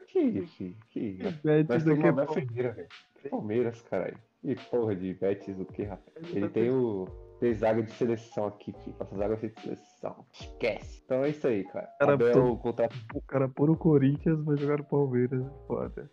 Que, 0.07 0.41
que, 0.47 0.77
que. 0.89 1.19
Betis 1.43 1.83
daqui 1.83 2.07
a 2.07 2.11
velho. 2.11 2.87
Palmeiras, 3.29 3.81
caralho. 3.83 4.17
Que 4.41 4.55
porra 4.69 4.95
de 4.95 5.13
Betis 5.13 5.59
o 5.59 5.65
que, 5.65 5.83
rapaz? 5.83 6.15
Ele 6.33 6.47
tem 6.49 6.69
o. 6.69 7.07
Tem 7.39 7.53
zaga 7.53 7.83
de 7.83 7.91
seleção 7.91 8.47
aqui, 8.47 8.73
filho. 8.83 8.95
Nossa 8.99 9.15
zaga 9.15 9.35
de 9.37 9.49
seleção. 9.61 10.25
Esquece. 10.33 11.01
Então 11.05 11.23
é 11.23 11.29
isso 11.29 11.45
aí, 11.47 11.63
cara. 11.65 11.87
Cara, 11.99 12.13
Abel, 12.13 12.33
tô- 12.33 12.57
contrato. 12.57 12.95
O 13.13 13.21
cara 13.21 13.47
pôr 13.47 13.69
o 13.69 13.77
Corinthians 13.77 14.43
vai 14.43 14.57
jogar 14.57 14.77
no 14.79 14.85
Palmeiras. 14.85 15.45
Foda. 15.67 16.09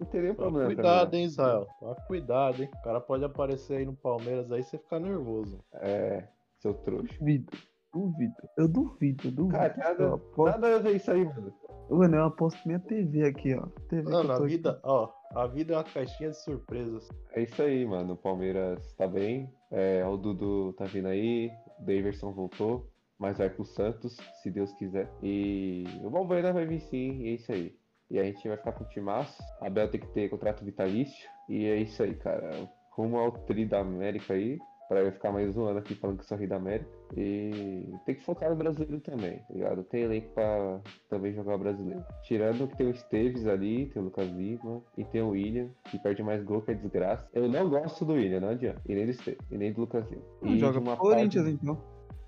Não 0.00 0.06
tem 0.10 0.22
nenhum 0.22 0.34
problema. 0.34 0.66
cuidado, 0.66 1.04
também, 1.06 1.20
hein, 1.20 1.26
Israel. 1.26 1.66
Toma 1.78 1.94
cuidado, 2.06 2.62
hein. 2.62 2.70
O 2.74 2.82
cara 2.82 3.00
pode 3.00 3.24
aparecer 3.24 3.76
aí 3.78 3.84
no 3.84 3.94
Palmeiras 3.94 4.50
aí 4.50 4.60
e 4.60 4.64
você 4.64 4.78
ficar 4.78 4.98
nervoso. 4.98 5.56
né? 5.56 5.62
É, 5.82 6.28
seu 6.60 6.74
trouxa. 6.74 7.14
Duvido. 7.18 7.52
Duvido. 7.92 8.34
Eu 8.56 8.66
duvido, 8.68 9.28
eu 9.28 9.32
duvido. 9.32 9.48
Cara, 9.58 9.74
nada- 9.76 10.02
eu 10.02 10.14
aposto, 10.14 10.52
Nada 10.60 10.76
a 10.76 10.78
ver 10.78 10.96
isso 10.96 11.10
aí, 11.10 11.24
mano. 11.26 11.52
Mano, 11.90 12.16
eu 12.16 12.24
aposto 12.24 12.58
minha 12.66 12.78
TV 12.80 13.24
aqui, 13.26 13.54
ó. 13.54 13.66
TV 13.90 14.02
que 14.04 14.10
Mano, 14.10 14.30
eu 14.30 14.34
a 14.34 14.38
tô 14.38 14.44
vida, 14.46 14.80
ó, 14.82 15.10
a 15.34 15.46
vida 15.46 15.74
é 15.74 15.76
uma 15.76 15.84
caixinha 15.84 16.30
de 16.30 16.36
surpresas. 16.36 17.08
É 17.32 17.42
isso 17.42 17.62
aí, 17.62 17.84
mano. 17.86 18.14
O 18.14 18.16
Palmeiras 18.16 18.92
tá 18.94 19.06
bem. 19.06 19.52
É, 19.70 20.04
o 20.06 20.16
Dudu 20.16 20.72
tá 20.74 20.84
vindo 20.84 21.08
aí. 21.08 21.50
O 21.78 21.84
Daverson 21.84 22.32
voltou. 22.32 22.88
Mas 23.18 23.38
vai 23.38 23.48
pro 23.48 23.64
Santos, 23.64 24.16
se 24.42 24.50
Deus 24.50 24.72
quiser. 24.74 25.08
E 25.22 25.84
o 26.02 26.10
Balbuena 26.10 26.52
vai 26.52 26.66
vir 26.66 26.80
sim. 26.80 27.22
E 27.22 27.28
é 27.28 27.30
isso 27.34 27.52
aí. 27.52 27.76
E 28.10 28.18
a 28.18 28.24
gente 28.24 28.46
vai 28.46 28.56
ficar 28.56 28.72
com 28.72 28.84
o 28.84 28.88
timaço. 28.88 29.42
Abel 29.60 29.88
tem 29.88 30.00
que 30.00 30.08
ter 30.08 30.28
contrato 30.28 30.64
vitalício. 30.64 31.28
E 31.48 31.64
é 31.66 31.76
isso 31.76 32.02
aí, 32.02 32.14
cara. 32.14 32.68
Rumo 32.90 33.18
ao 33.18 33.32
tri 33.32 33.64
da 33.64 33.80
América 33.80 34.34
aí. 34.34 34.58
Pra 34.92 35.00
eu 35.00 35.10
ficar 35.10 35.32
mais 35.32 35.56
um 35.56 35.64
ano 35.64 35.78
aqui 35.78 35.94
falando 35.94 36.18
que 36.18 36.26
sou 36.26 36.36
rei 36.36 36.46
da 36.46 36.56
América. 36.56 36.86
E 37.16 37.94
tem 38.04 38.14
que 38.14 38.22
focar 38.26 38.50
no 38.50 38.56
brasileiro 38.56 39.00
também, 39.00 39.38
tá 39.38 39.54
ligado? 39.54 39.82
Tem 39.84 40.02
elenco 40.02 40.28
pra 40.34 40.80
também 41.08 41.32
jogar 41.32 41.54
o 41.54 41.58
brasileiro. 41.58 42.04
Tirando 42.24 42.68
que 42.68 42.76
tem 42.76 42.86
o 42.88 42.90
Esteves 42.90 43.46
ali, 43.46 43.86
tem 43.86 44.02
o 44.02 44.04
Lucas 44.04 44.28
Lima 44.28 44.82
e 44.98 45.04
tem 45.04 45.22
o 45.22 45.30
William, 45.30 45.68
que 45.90 45.98
perde 45.98 46.22
mais 46.22 46.44
gol 46.44 46.60
que 46.60 46.72
é 46.72 46.74
desgraça. 46.74 47.26
Eu 47.32 47.48
não 47.48 47.70
gosto 47.70 48.04
do 48.04 48.12
William, 48.12 48.40
não 48.40 48.50
adianta. 48.50 48.82
E 48.86 48.94
nem 48.94 49.06
do 49.06 49.10
Esteves, 49.12 49.40
e 49.50 49.56
nem 49.56 49.72
do 49.72 49.80
Lucas 49.80 50.04
Lima. 50.10 50.22
Não 50.42 50.50
E 50.52 50.58
joga 50.58 50.78
uma 50.78 50.94
Corinthians, 50.98 51.44
parte- 51.46 51.58
então. 51.62 51.78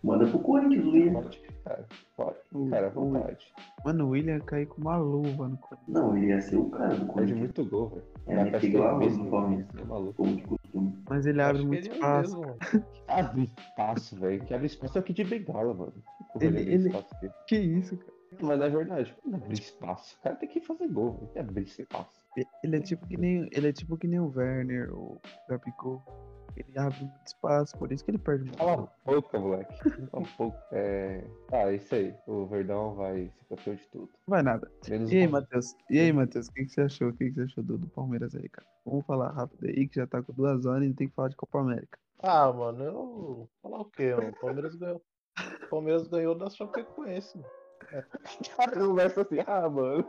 Manda 0.04 0.26
pro 0.26 0.38
Corinthians, 0.40 0.84
William. 0.84 1.14
Pode, 1.14 1.40
cara. 1.64 1.86
Pode. 2.16 2.36
O- 2.52 2.68
Cara, 2.70 2.86
à 2.86 2.90
o- 2.90 2.92
vontade. 2.92 3.46
Mano, 3.84 4.04
o 4.06 4.08
William 4.10 4.38
caiu 4.40 4.66
com 4.68 4.80
uma 4.82 4.96
luva 4.98 5.48
no 5.48 5.56
Corinthians. 5.56 5.88
Não, 5.88 6.16
ele 6.16 6.26
ia 6.26 6.40
ser 6.42 6.56
o 6.56 6.68
cara 6.70 6.88
do 6.88 6.96
Perde 6.96 7.12
Corinthians. 7.12 7.38
muito 7.38 7.64
gol, 7.70 7.88
velho. 7.88 8.04
É, 8.26 8.50
tem 8.50 8.60
ser 8.60 8.66
igual 8.68 8.98
mesmo, 8.98 9.24
no 9.24 9.30
Palmeiras. 9.30 9.66
É 9.78 9.84
maluco. 9.84 10.12
Como 10.14 10.36
de 10.36 10.42
costume. 10.42 10.98
Mas 11.08 11.26
ele 11.26 11.40
abre 11.42 11.64
muito 11.64 11.82
que 11.82 11.88
ele 11.88 11.94
é 11.94 11.96
espaço. 12.20 12.40
Abre 13.08 13.42
espaço, 13.44 14.20
velho. 14.20 14.44
Que 14.44 14.54
abre 14.54 14.66
espaço 14.66 14.98
é 14.98 15.00
aqui 15.00 15.12
de 15.14 15.24
bengala, 15.24 15.72
mano. 15.74 15.92
Que 16.38 16.44
Ele- 16.44 16.60
ele- 16.60 16.88
espaço 16.88 17.14
aqui? 17.16 17.30
Que 17.48 17.56
isso, 17.58 17.96
cara? 17.96 18.12
Mas 18.42 18.58
na 18.58 18.68
verdade, 18.68 19.14
não 19.24 19.36
abrir 19.38 19.54
espaço. 19.54 20.16
O 20.18 20.22
cara 20.22 20.36
tem 20.36 20.48
que 20.48 20.60
fazer 20.60 20.88
gol, 20.88 21.12
velho. 21.12 21.18
Tem 21.28 21.32
que 21.32 21.38
abrir 21.50 21.62
espaço. 21.62 22.24
Ele 22.64 22.76
é 22.76 22.80
tipo 22.80 23.06
que 23.06 23.16
nem, 23.16 23.48
ele 23.52 23.68
é 23.68 23.72
tipo 23.72 23.96
que 23.96 24.08
nem 24.08 24.18
o 24.20 24.32
Werner, 24.36 24.92
o 24.92 25.20
Gabigol. 25.48 26.02
Ele 26.56 26.78
abre 26.78 27.00
muito 27.00 27.26
espaço, 27.26 27.76
por 27.78 27.90
isso 27.90 28.04
que 28.04 28.10
ele 28.10 28.18
perde 28.18 28.44
muito. 28.44 28.58
Cala 28.58 28.92
a 29.04 29.10
boca, 29.10 29.38
moleque. 29.38 29.78
Cala 29.78 30.08
a 30.12 30.38
boca. 30.38 30.58
É... 30.72 31.24
Ah, 31.52 31.72
isso 31.72 31.94
aí. 31.94 32.14
O 32.26 32.46
Verdão 32.46 32.94
vai 32.94 33.30
ser 33.30 33.44
campeão 33.48 33.74
de 33.74 33.88
tudo. 33.88 34.10
Não 34.26 34.34
vai 34.34 34.42
nada. 34.42 34.70
Menos 34.88 35.12
E 35.12 35.18
aí, 35.18 35.26
Matheus? 35.26 35.76
E 35.90 35.98
aí, 35.98 36.12
Matheus? 36.12 36.48
O 36.48 36.52
que, 36.52 36.64
que 36.64 36.70
você 36.70 36.80
achou? 36.82 37.08
O 37.08 37.12
que, 37.12 37.26
que 37.26 37.34
você 37.34 37.42
achou 37.42 37.64
do, 37.64 37.78
do 37.78 37.88
Palmeiras 37.88 38.34
aí, 38.34 38.48
cara? 38.48 38.66
Vamos 38.84 39.04
falar 39.06 39.30
rápido 39.32 39.66
aí, 39.66 39.88
que 39.88 39.96
já 39.96 40.06
tá 40.06 40.22
com 40.22 40.32
duas 40.32 40.64
horas 40.66 40.88
e 40.88 40.94
tem 40.94 41.08
que 41.08 41.14
falar 41.14 41.28
de 41.28 41.36
Copa 41.36 41.60
América. 41.60 41.98
Ah, 42.22 42.52
mano, 42.52 42.84
eu. 42.84 43.48
Falar 43.62 43.80
o 43.80 43.84
quê, 43.86 44.14
mano? 44.14 44.30
O 44.30 44.40
Palmeiras 44.40 44.74
ganhou. 44.74 45.02
O 45.64 45.68
Palmeiras 45.68 46.08
ganhou 46.08 46.34
da 46.34 46.48
Chapecoense. 46.48 47.36
mano. 47.36 47.50
cara 48.56 48.72
conversa 48.72 49.22
assim, 49.22 49.38
ah, 49.46 49.68
mano. 49.68 50.06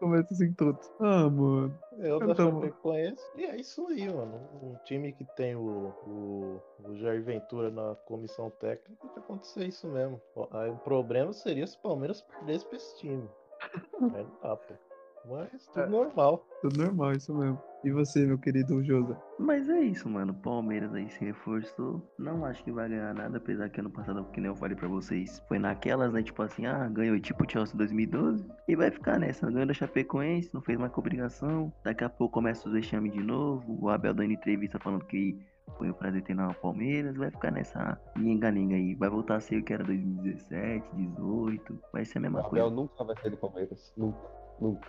Começa 0.00 0.32
assim 0.32 0.50
tudo. 0.54 0.78
Ah, 0.98 1.28
mano. 1.28 1.78
Ganhou 1.92 2.18
da 2.20 2.32
Então, 2.32 2.62
Chapecoense. 2.62 3.22
E 3.36 3.44
é 3.44 3.56
isso 3.56 3.86
aí, 3.88 4.08
mano. 4.08 4.40
Um 4.62 4.74
time 4.84 5.12
que 5.12 5.26
tem 5.36 5.54
o, 5.54 5.92
o, 6.06 6.62
o 6.88 6.96
Jair 6.96 7.22
Ventura 7.22 7.70
na 7.70 7.94
comissão 8.06 8.48
técnica, 8.48 9.06
que 9.08 9.18
acontecer 9.18 9.66
isso 9.66 9.86
mesmo. 9.86 10.18
Aí 10.52 10.70
o 10.70 10.76
problema 10.76 11.34
seria 11.34 11.66
se 11.66 11.76
o 11.76 11.80
Palmeiras 11.80 12.22
perdesse 12.22 12.64
pra 12.66 12.76
esse 12.76 12.96
time. 12.96 13.28
Aí 14.14 14.24
não 14.24 14.38
dá, 14.42 14.56
pô. 14.56 14.89
Mas 15.28 15.66
tudo 15.66 15.80
É. 15.84 15.86
normal. 15.88 16.46
Tudo 16.62 16.82
normal, 16.84 17.12
isso 17.12 17.34
mesmo. 17.34 17.58
E 17.82 17.90
você, 17.90 18.26
meu 18.26 18.36
querido 18.38 18.82
Josa? 18.84 19.16
Mas 19.38 19.68
é 19.70 19.80
isso, 19.80 20.06
mano. 20.08 20.34
Palmeiras 20.34 20.92
aí 20.94 21.08
se 21.10 21.24
reforçou. 21.24 22.02
Não 22.18 22.44
acho 22.44 22.62
que 22.62 22.70
vai 22.70 22.88
ganhar 22.90 23.14
nada, 23.14 23.38
apesar 23.38 23.70
que 23.70 23.80
ano 23.80 23.88
passado, 23.90 24.22
que 24.32 24.40
nem 24.40 24.50
eu 24.50 24.56
falei 24.56 24.76
pra 24.76 24.86
vocês, 24.88 25.42
foi 25.48 25.58
naquelas, 25.58 26.12
né? 26.12 26.22
Tipo 26.22 26.42
assim, 26.42 26.66
ah, 26.66 26.86
ganhou 26.88 27.18
tipo 27.20 27.44
o 27.44 27.50
Chelsea 27.50 27.74
2012. 27.76 28.46
E 28.68 28.76
vai 28.76 28.90
ficar 28.90 29.18
nessa. 29.18 29.50
Ganhou 29.50 29.66
da 29.66 29.72
Chapecoense, 29.72 30.52
não 30.52 30.60
fez 30.60 30.78
mais 30.78 30.92
com 30.92 31.00
obrigação. 31.00 31.72
Daqui 31.82 32.04
a 32.04 32.10
pouco 32.10 32.34
começa 32.34 32.66
os 32.68 32.74
vexames 32.74 33.12
de 33.12 33.22
novo. 33.22 33.78
O 33.82 33.88
Abel 33.88 34.12
dando 34.12 34.32
entrevista 34.32 34.78
falando 34.78 35.06
que 35.06 35.38
foi 35.78 35.88
um 35.88 35.94
prazer 35.94 36.22
ter 36.22 36.34
na 36.34 36.52
Palmeiras. 36.52 37.16
Vai 37.16 37.30
ficar 37.30 37.50
nessa 37.50 37.98
ninga-ninga 38.14 38.74
aí. 38.76 38.94
Vai 38.94 39.08
voltar 39.08 39.36
a 39.36 39.40
ser 39.40 39.56
o 39.58 39.64
que 39.64 39.72
era 39.72 39.84
2017, 39.84 40.84
18. 40.94 41.78
Vai 41.94 42.04
ser 42.04 42.18
a 42.18 42.20
O 42.20 42.22
mesma 42.24 42.40
Abel 42.40 42.50
coisa. 42.50 42.70
nunca 42.70 43.04
vai 43.04 43.16
sair 43.16 43.30
do 43.30 43.36
Palmeiras. 43.38 43.94
Nunca. 43.96 44.18
Nunca. 44.60 44.88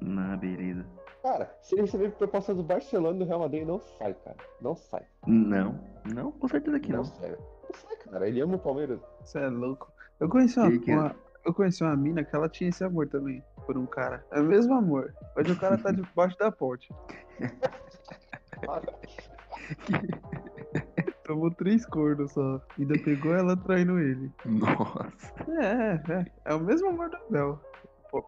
Na 0.00 0.36
beleza. 0.36 0.84
Cara, 1.22 1.52
se 1.60 1.74
ele 1.74 1.82
receber 1.82 2.12
proposta 2.12 2.54
do 2.54 2.62
Barcelona 2.62 3.16
e 3.16 3.18
do 3.18 3.24
Real 3.24 3.40
Madrid, 3.40 3.66
não 3.66 3.80
sai, 3.80 4.14
cara. 4.14 4.36
Não 4.60 4.76
sai. 4.76 5.04
Não, 5.26 5.80
não, 6.04 6.30
com 6.32 6.46
certeza 6.46 6.78
que 6.78 6.90
não 6.90 6.98
não. 6.98 7.04
sai. 7.04 7.30
Não 7.30 7.74
sai, 7.74 7.96
cara. 7.96 8.28
Ele 8.28 8.40
ama 8.40 8.56
o 8.56 8.58
Palmeiras. 8.58 9.00
Você 9.22 9.38
é 9.38 9.48
louco. 9.48 9.90
Eu 10.20 10.28
conheci 10.28 10.58
uma, 10.60 10.70
Que 10.70 10.78
que 10.78 10.90
é? 10.92 10.96
uma- 10.96 11.16
eu 11.44 11.54
conheci 11.54 11.82
uma 11.82 11.96
mina 11.96 12.22
que 12.24 12.34
ela 12.36 12.48
tinha 12.48 12.70
esse 12.70 12.84
amor 12.84 13.08
também 13.08 13.42
por 13.66 13.76
um 13.76 13.86
cara. 13.86 14.24
É 14.30 14.40
o 14.40 14.44
mesmo 14.44 14.74
amor. 14.74 15.12
Hoje 15.36 15.52
o 15.52 15.58
cara 15.58 15.76
tá 15.78 15.90
debaixo 15.92 16.38
da 16.38 16.52
ponte. 16.52 16.88
Tomou 21.24 21.50
três 21.50 21.84
cornos 21.86 22.32
só. 22.32 22.60
Ainda 22.78 22.94
pegou 23.02 23.34
ela 23.34 23.56
traindo 23.56 23.98
ele. 23.98 24.30
Nossa. 24.44 25.34
É, 25.60 26.12
é. 26.12 26.26
É 26.44 26.54
o 26.54 26.60
mesmo 26.60 26.88
amor 26.88 27.10
do 27.10 27.16
Abel. 27.16 27.60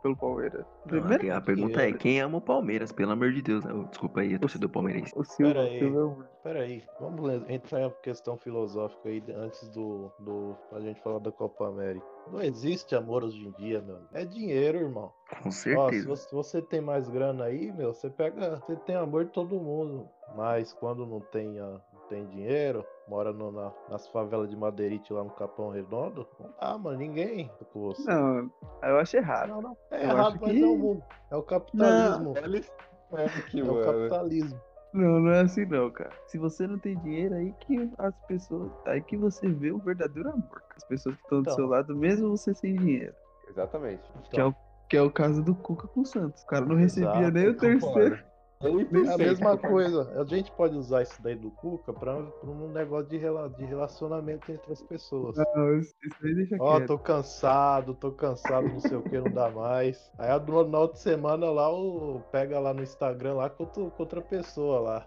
Pelo 0.03 0.17
Palmeiras. 0.17 0.65
Não, 0.85 0.89
Primeiro, 0.89 1.35
a 1.35 1.41
pergunta 1.41 1.83
é, 1.83 1.93
quem 1.93 2.21
ama 2.21 2.39
o 2.39 2.41
Palmeiras? 2.41 2.93
Pelo 2.93 3.13
amor 3.13 3.33
de 3.33 3.41
Deus. 3.43 3.65
né? 3.65 3.73
Desculpa 3.91 4.21
aí, 4.21 4.35
a 4.35 4.39
torcida 4.39 4.69
palmeirense. 4.69 5.13
o 5.17 5.25
Silva. 5.25 5.53
Pera 5.55 5.65
o 5.65 5.69
aí. 5.69 5.79
Silva 5.79 5.99
é 5.99 6.03
o- 6.05 6.25
Pera 6.43 6.61
aí, 6.61 6.83
vamos 7.01 7.51
entrar 7.51 7.81
em 7.81 7.85
uma 7.85 7.91
questão 7.91 8.37
filosófica 8.39 9.09
aí 9.09 9.23
antes 9.37 9.69
do, 9.71 10.11
do 10.19 10.57
a 10.73 10.81
gente 10.81 11.01
falar 11.03 11.19
da 11.19 11.31
Copa 11.33 11.67
América. 11.69 12.07
Não 12.31 12.41
existe 12.43 12.95
amor 12.95 13.25
hoje 13.25 13.47
em 13.47 13.51
dia, 13.53 13.81
meu. 13.83 13.99
É 14.13 14.25
dinheiro, 14.25 14.79
irmão. 14.79 15.13
Com 15.43 15.49
Ó, 15.49 15.51
se 15.51 15.59
certeza. 15.75 16.09
você, 16.09 16.29
se 16.29 16.35
você 16.35 16.63
tem 16.63 16.81
mais 16.81 17.09
grana 17.09 17.45
aí, 17.45 17.71
meu, 17.73 17.93
você 17.93 18.09
pega, 18.09 18.57
você 18.61 18.77
tem 18.77 18.97
amor 18.97 19.25
de 19.27 19.33
todo 19.33 19.61
mundo. 19.61 20.09
Mas 20.37 20.73
quando 20.75 21.05
não 21.07 21.21
tem, 21.21 21.59
ah, 21.59 21.81
não 21.93 22.01
tem 22.09 22.25
dinheiro, 22.27 22.85
mora 23.09 23.33
no- 23.33 23.51
na- 23.53 23.73
nas 23.89 24.07
favelas 24.09 24.49
de 24.51 24.57
Madeirite 24.57 25.13
lá 25.13 25.25
no 25.25 25.31
Capão 25.31 25.71
Redondo, 25.71 26.27
não 26.39 26.51
dá, 26.61 26.79
mano, 26.79 26.99
ninguém 26.99 27.49
tá 27.59 27.65
com 27.73 27.81
você. 27.81 28.03
Não, 28.11 28.51
eu 28.83 28.99
acho 28.99 29.17
errado. 29.17 29.49
não, 29.49 29.63
não. 29.63 29.77
É 29.91 29.97
Eu 30.05 30.11
errado, 30.11 30.21
acho 30.29 30.39
mas 30.43 30.51
que- 30.53 30.63
é 30.63 30.67
o 30.67 30.77
mundo. 30.77 31.03
É 31.31 31.37
o 31.37 31.43
capitalismo. 31.43 32.35
Isso. 32.57 32.73
É 33.13 33.25
aqui, 33.55 33.61
É 33.61 33.63
o 33.65 33.67
mano. 33.67 33.85
capitalismo. 33.85 34.61
Não, 34.93 35.21
não 35.21 35.31
é 35.33 35.41
assim 35.41 35.67
não, 35.67 35.91
cara. 35.91 36.11
Se 36.27 36.39
você 36.39 36.67
não 36.67 36.79
tem 36.79 36.97
dinheiro, 37.01 37.35
aí 37.35 37.53
que 37.61 37.91
as 37.99 38.15
pessoas. 38.27 38.71
Aí 38.87 39.01
que 39.03 39.17
você 39.19 39.47
vê 39.49 39.71
o 39.71 39.79
verdadeiro 39.79 40.31
amor. 40.31 40.63
As 40.77 40.85
pessoas 40.85 41.15
que 41.17 41.23
estão 41.25 41.39
do 41.39 41.43
Então. 41.43 41.55
seu 41.55 41.67
lado, 41.67 41.95
mesmo 41.95 42.31
você 42.31 42.55
sem 42.55 42.75
dinheiro. 42.75 43.15
Exatamente. 43.51 44.03
Que 44.31 44.41
é, 44.41 44.45
o, 44.47 44.55
que 44.89 44.97
é 44.97 45.03
o 45.03 45.11
caso 45.11 45.43
do 45.43 45.55
Cuca 45.55 45.87
com 45.89 46.01
o 46.01 46.07
Santos. 46.07 46.43
O 46.43 46.47
cara 46.47 46.65
não 46.65 46.75
recebia 46.77 47.11
Exato, 47.11 47.31
nem 47.33 47.49
o 47.49 47.57
terceiro. 47.57 48.19
É 48.61 49.15
a 49.15 49.17
mesma 49.19 49.57
coisa. 49.57 50.21
A 50.21 50.25
gente 50.25 50.51
pode 50.51 50.77
usar 50.77 51.03
isso 51.03 51.23
daí 51.23 51.37
do 51.37 51.49
Cuca 51.49 51.93
pra, 51.93 52.21
pra 52.21 52.51
um 52.51 52.69
negócio 52.73 53.09
de, 53.09 53.17
rela- 53.17 53.49
de 53.51 53.65
relacionamento 53.65 54.51
entre 54.51 54.73
as 54.73 54.83
pessoas. 54.83 55.37
Não, 55.55 55.79
isso 55.79 55.95
aí 56.25 56.35
deixa 56.35 56.57
Ó, 56.59 56.77
quieto. 56.79 56.89
tô 56.89 56.99
cansado, 56.99 57.95
tô 57.95 58.11
cansado, 58.11 58.67
não 58.69 58.81
sei 58.81 58.97
o 58.97 59.03
que, 59.03 59.17
não 59.17 59.31
dá 59.31 59.49
mais. 59.49 60.11
Aí 60.19 60.29
a- 60.29 60.41
na 60.41 60.79
outra 60.81 60.97
semana 60.99 61.49
lá, 61.51 61.73
o 61.73 62.21
pega 62.33 62.59
lá 62.59 62.75
no 62.75 62.83
Instagram 62.83 63.35
lá 63.35 63.49
com, 63.49 63.65
outra 63.97 64.21
pessoa 64.21 64.81
lá. 64.81 65.07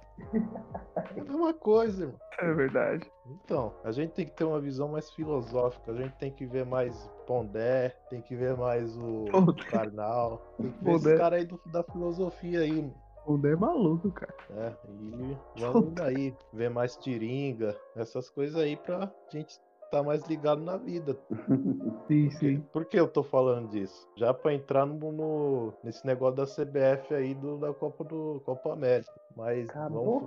É 1.16 1.20
a 1.20 1.24
mesma 1.24 1.54
coisa, 1.54 2.04
irmão. 2.06 2.20
É 2.40 2.54
verdade. 2.54 3.12
Então, 3.44 3.74
a 3.84 3.92
gente 3.92 4.12
tem 4.14 4.26
que 4.26 4.32
ter 4.32 4.46
uma 4.46 4.62
visão 4.62 4.88
mais 4.88 5.12
filosófica, 5.12 5.92
a 5.92 5.96
gente 5.96 6.14
tem 6.16 6.32
que 6.32 6.46
ver 6.46 6.66
mais 6.66 7.10
Pondé, 7.28 7.90
tem 8.10 8.22
que 8.22 8.34
ver 8.36 8.56
mais 8.56 8.98
o 8.98 9.26
Pondé. 9.30 9.64
Karnal, 9.66 10.38
tem 10.58 10.72
que 10.72 10.78
ver 10.84 10.92
Pondé. 10.92 11.10
esse 11.10 11.18
cara 11.18 11.36
aí 11.36 11.46
do- 11.46 11.60
da 11.66 11.84
filosofia 11.84 12.62
aí, 12.62 12.72
mano. 12.82 12.94
O 13.26 13.38
Dé 13.38 13.52
é 13.52 13.56
maluco, 13.56 14.12
cara. 14.12 14.34
É, 14.50 14.74
e 14.90 15.38
vamos 15.56 15.94
daí, 15.94 16.36
ver 16.52 16.70
mais 16.70 16.96
tiringa, 16.98 17.76
essas 17.96 18.30
coisas 18.30 18.56
aí 18.62 18.76
pra 18.76 19.12
gente 19.32 19.60
estar 19.86 20.04
mais 20.04 20.24
ligado 20.26 20.62
na 20.62 20.78
vida. 20.78 21.18
Sim, 22.08 22.30
Por 22.30 22.30
que- 22.30 22.38
sim. 22.38 22.62
Por 22.74 22.86
que 22.86 23.00
eu 23.00 23.08
tô 23.08 23.24
falando 23.24 23.70
disso? 23.70 24.06
Já 24.18 24.34
pra 24.34 24.54
entrar 24.54 24.86
no, 24.86 25.12
no- 25.12 25.74
nesse 25.84 26.06
negócio 26.06 26.36
da 26.36 26.46
CBF 26.46 27.14
aí 27.14 27.34
do, 27.34 27.58
da 27.58 27.74
Copa 27.74 28.04
do 28.04 28.42
Copa 28.46 28.74
América. 28.74 29.12
Mas 29.36 29.68
vamos, 29.68 30.24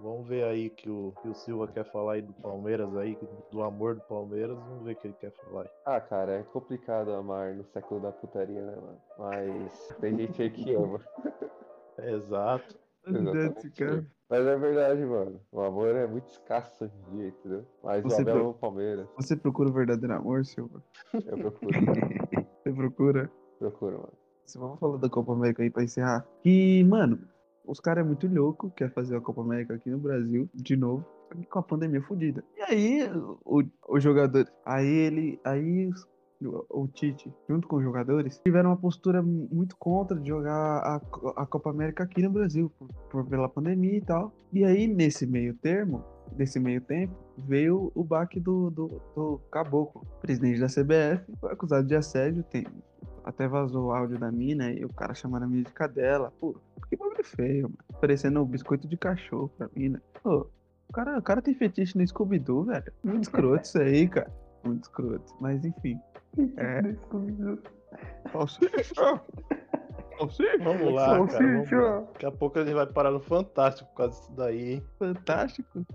vamos 0.00 0.26
ver 0.26 0.44
aí 0.44 0.68
que 0.70 0.90
o, 0.90 1.12
que 1.22 1.28
o 1.28 1.34
Silva 1.34 1.68
quer 1.68 1.84
falar 1.92 2.14
aí 2.14 2.22
do 2.22 2.32
Palmeiras 2.32 2.96
aí, 2.96 3.16
do 3.52 3.62
amor 3.62 3.94
do 3.96 4.00
Palmeiras, 4.02 4.56
vamos 4.58 4.82
ver 4.84 4.92
o 4.92 4.96
que 4.96 5.06
ele 5.06 5.14
quer 5.20 5.30
falar 5.32 5.62
aí. 5.62 5.68
Ah, 5.84 6.00
cara, 6.00 6.32
é 6.40 6.42
complicado 6.42 7.12
amar 7.12 7.54
no 7.54 7.64
século 7.66 8.00
da 8.00 8.10
putaria, 8.10 8.60
né, 8.64 8.74
mano? 8.76 8.98
Mas 9.16 9.88
tem 10.00 10.16
gente 10.16 10.42
aí 10.42 10.50
que 10.50 10.74
ama. 10.74 11.00
Exato. 11.98 12.78
Cara. 13.76 14.04
Mas 14.28 14.46
é 14.46 14.56
verdade, 14.58 15.04
mano. 15.04 15.40
O 15.50 15.60
amor 15.62 15.94
é 15.94 16.06
muito 16.06 16.28
escasso 16.28 16.84
hoje 16.84 16.92
em 17.10 17.16
dia, 17.16 17.28
entendeu? 17.28 17.64
Mas 17.82 18.02
Você 18.02 18.18
o 18.18 18.20
Abel 18.22 18.34
pro- 18.36 18.54
Palmeiras. 18.54 19.08
Você 19.16 19.34
procura 19.36 19.70
o 19.70 19.72
verdadeiro 19.72 20.14
amor, 20.14 20.44
Silva? 20.44 20.82
Eu 21.14 21.38
procuro, 21.38 21.70
Você 22.62 22.72
procura? 22.72 23.30
procuro, 23.58 23.96
mano. 23.98 24.12
Vamos 24.56 24.78
falar 24.78 24.96
da 24.98 25.08
Copa 25.08 25.32
América 25.32 25.62
aí 25.62 25.70
pra 25.70 25.82
encerrar. 25.84 26.26
Que, 26.42 26.84
mano, 26.84 27.18
os 27.66 27.80
caras 27.80 28.04
é 28.04 28.06
muito 28.06 28.26
louco, 28.26 28.70
quer 28.70 28.90
fazer 28.92 29.16
a 29.16 29.20
Copa 29.20 29.40
América 29.40 29.74
aqui 29.74 29.88
no 29.90 29.98
Brasil, 29.98 30.48
de 30.54 30.76
novo, 30.76 31.04
com 31.50 31.58
a 31.58 31.62
pandemia 31.62 32.02
fodida. 32.02 32.44
E 32.56 32.62
aí, 32.62 33.10
o, 33.44 33.62
o 33.88 34.00
jogador. 34.00 34.46
Aí 34.64 34.86
ele. 34.86 35.40
Aí 35.44 35.88
os- 35.88 36.06
o, 36.46 36.86
Tite, 36.88 37.32
junto 37.48 37.66
com 37.66 37.76
os 37.76 37.82
jogadores, 37.82 38.38
tiveram 38.44 38.70
uma 38.70 38.76
postura 38.76 39.22
muito 39.22 39.76
contra 39.76 40.18
de 40.18 40.28
jogar 40.28 40.54
a, 40.78 40.96
a 41.36 41.46
Copa 41.46 41.70
América 41.70 42.04
aqui 42.04 42.22
no 42.22 42.30
Brasil, 42.30 42.70
por, 42.78 42.88
por- 43.10 43.26
pela 43.26 43.48
pandemia 43.48 43.96
e 43.96 44.00
tal. 44.00 44.32
E 44.52 44.64
aí, 44.64 44.86
nesse 44.86 45.26
meio 45.26 45.54
termo, 45.54 46.04
nesse 46.36 46.60
meio 46.60 46.80
tempo, 46.80 47.14
veio 47.36 47.90
o 47.94 48.04
baque 48.04 48.38
do, 48.38 48.70
do, 48.70 49.00
do 49.16 49.40
Caboclo, 49.50 50.02
presidente 50.20 50.60
da 50.60 50.66
CBF, 50.66 51.24
foi 51.40 51.52
acusado 51.52 51.86
de 51.86 51.94
assédio, 51.96 52.42
tem, 52.44 52.66
até 53.24 53.46
vazou 53.48 53.86
o 53.88 53.92
áudio 53.92 54.18
da 54.18 54.30
mina 54.30 54.70
e 54.70 54.84
o 54.84 54.88
cara 54.92 55.14
chamando 55.14 55.42
a 55.42 55.46
mina 55.46 55.64
de 55.64 55.72
cadela. 55.72 56.32
Pô, 56.40 56.54
que 56.88 56.96
bagulho 56.96 57.24
feio, 57.24 57.62
mano. 57.64 57.78
Parecendo 58.00 58.40
um 58.42 58.46
biscoito 58.46 58.86
de 58.88 58.96
cachorro 58.96 59.50
pra 59.58 59.68
mina. 59.74 60.00
Pô, 60.22 60.46
o 60.88 60.92
cara, 60.92 61.18
o 61.18 61.22
cara 61.22 61.42
tem 61.42 61.52
fetiche 61.54 61.98
no 61.98 62.06
Scooby-Doo, 62.06 62.64
velho. 62.64 62.92
Muito 63.04 63.24
escroto 63.24 63.64
isso 63.64 63.78
aí, 63.78 64.08
cara. 64.08 64.32
Muito 64.64 64.84
escroto. 64.84 65.34
Mas 65.40 65.62
enfim. 65.64 66.00
É. 66.56 66.80
Salsicha! 68.32 69.22
Salsicha! 70.18 70.58
Vamos 70.64 70.94
lá, 70.94 71.26
cara. 71.26 71.46
Vamos 71.46 71.70
lá. 71.70 72.00
Daqui 72.00 72.26
a 72.26 72.32
pouco 72.32 72.58
a 72.58 72.64
gente 72.64 72.74
vai 72.74 72.86
parar 72.86 73.10
no 73.10 73.20
Fantástico 73.20 73.88
por 73.90 73.96
causa 73.96 74.18
disso 74.18 74.32
daí, 74.36 74.72
hein? 74.74 74.82
Fantástico. 74.98 75.86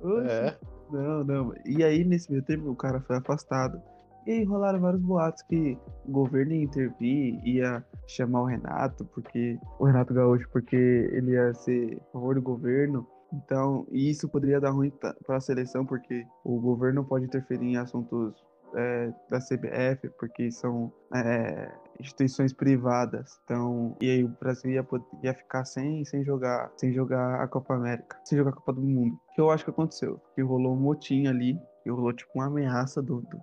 Oxe. 0.00 0.30
É. 0.30 0.58
Não, 0.90 1.24
não. 1.24 1.54
E 1.66 1.84
aí, 1.84 2.04
nesse 2.04 2.30
meio 2.30 2.42
tempo, 2.42 2.70
o 2.70 2.76
cara 2.76 3.00
foi 3.00 3.16
afastado. 3.16 3.80
E 4.26 4.32
aí 4.32 4.44
rolaram 4.44 4.80
vários 4.80 5.00
boatos 5.00 5.42
que 5.42 5.78
o 6.04 6.12
governo 6.12 6.52
ia 6.52 6.62
intervir, 6.62 7.40
ia 7.46 7.84
chamar 8.06 8.42
o 8.42 8.46
Renato, 8.46 9.04
porque. 9.06 9.58
O 9.78 9.84
Renato 9.86 10.12
Gaúcho, 10.12 10.48
porque 10.50 10.76
ele 10.76 11.32
ia 11.32 11.54
ser 11.54 11.98
a 12.08 12.12
favor 12.12 12.34
do 12.34 12.42
governo. 12.42 13.06
Então, 13.32 13.86
isso 13.90 14.28
poderia 14.28 14.60
dar 14.60 14.70
ruim 14.70 14.90
para 14.90 15.36
a 15.36 15.40
seleção, 15.40 15.84
porque 15.84 16.26
o 16.44 16.58
governo 16.58 17.04
pode 17.04 17.26
interferir 17.26 17.66
em 17.66 17.76
assuntos 17.76 18.34
é, 18.74 19.12
da 19.30 19.38
CBF, 19.38 20.08
porque 20.18 20.50
são 20.50 20.92
é, 21.14 21.70
instituições 22.00 22.52
privadas. 22.52 23.40
Então, 23.44 23.96
e 24.00 24.10
aí 24.10 24.24
o 24.24 24.28
Brasil 24.40 24.70
ia, 24.70 24.86
ia 25.22 25.34
ficar 25.34 25.64
sem, 25.64 26.04
sem 26.04 26.24
jogar, 26.24 26.70
sem 26.76 26.92
jogar 26.92 27.40
a 27.42 27.48
Copa 27.48 27.74
América, 27.74 28.18
sem 28.24 28.38
jogar 28.38 28.50
a 28.50 28.54
Copa 28.54 28.72
do 28.72 28.82
Mundo. 28.82 29.18
Que 29.34 29.40
eu 29.40 29.50
acho 29.50 29.64
que 29.64 29.70
aconteceu, 29.70 30.20
que 30.34 30.42
rolou 30.42 30.74
um 30.74 30.80
motim 30.80 31.26
ali, 31.26 31.58
que 31.82 31.90
rolou 31.90 32.12
tipo 32.12 32.30
uma 32.34 32.46
ameaça 32.46 33.02
do, 33.02 33.20
do, 33.22 33.40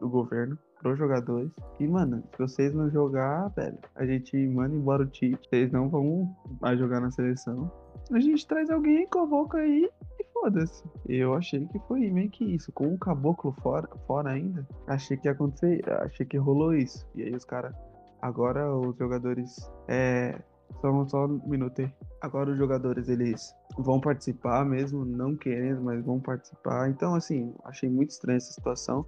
do- 0.00 0.08
governo 0.08 0.58
pros 0.80 0.98
jogadores. 0.98 1.50
E, 1.80 1.86
mano, 1.88 2.22
se 2.32 2.38
vocês 2.38 2.74
não 2.74 2.90
jogar, 2.90 3.48
velho, 3.48 3.78
a 3.94 4.04
gente 4.04 4.36
manda 4.48 4.74
embora 4.74 5.02
o 5.02 5.06
Tite. 5.06 5.48
Vocês 5.48 5.72
não 5.72 5.88
vão 5.88 6.34
mais 6.60 6.78
jogar 6.78 7.00
na 7.00 7.10
seleção. 7.10 7.70
A 8.12 8.20
gente 8.20 8.46
traz 8.46 8.70
alguém, 8.70 9.06
convoca 9.08 9.58
aí 9.58 9.90
e 10.20 10.24
foda-se. 10.40 10.84
Eu 11.08 11.34
achei 11.34 11.66
que 11.66 11.78
foi 11.80 12.10
meio 12.10 12.30
que 12.30 12.44
isso. 12.44 12.72
Com 12.72 12.94
o 12.94 12.98
caboclo 12.98 13.52
fora, 13.62 13.88
fora 14.06 14.30
ainda, 14.30 14.66
achei 14.86 15.16
que 15.16 15.28
ia 15.28 15.32
acontecer. 15.32 15.82
Achei 16.02 16.26
que 16.26 16.36
rolou 16.36 16.74
isso. 16.74 17.06
E 17.14 17.22
aí 17.22 17.34
os 17.34 17.44
caras. 17.44 17.74
Agora 18.20 18.74
os 18.74 18.96
jogadores. 18.96 19.70
É. 19.88 20.38
Só, 20.80 21.06
só 21.06 21.26
um 21.26 21.40
minuto 21.46 21.80
aí. 21.80 21.92
Agora 22.20 22.50
os 22.50 22.58
jogadores 22.58 23.08
eles 23.08 23.54
vão 23.78 24.00
participar 24.00 24.64
mesmo, 24.64 25.04
não 25.04 25.36
querendo, 25.36 25.80
mas 25.80 26.04
vão 26.04 26.18
participar. 26.18 26.90
Então, 26.90 27.14
assim, 27.14 27.54
achei 27.64 27.88
muito 27.88 28.10
estranha 28.10 28.38
essa 28.38 28.52
situação. 28.52 29.06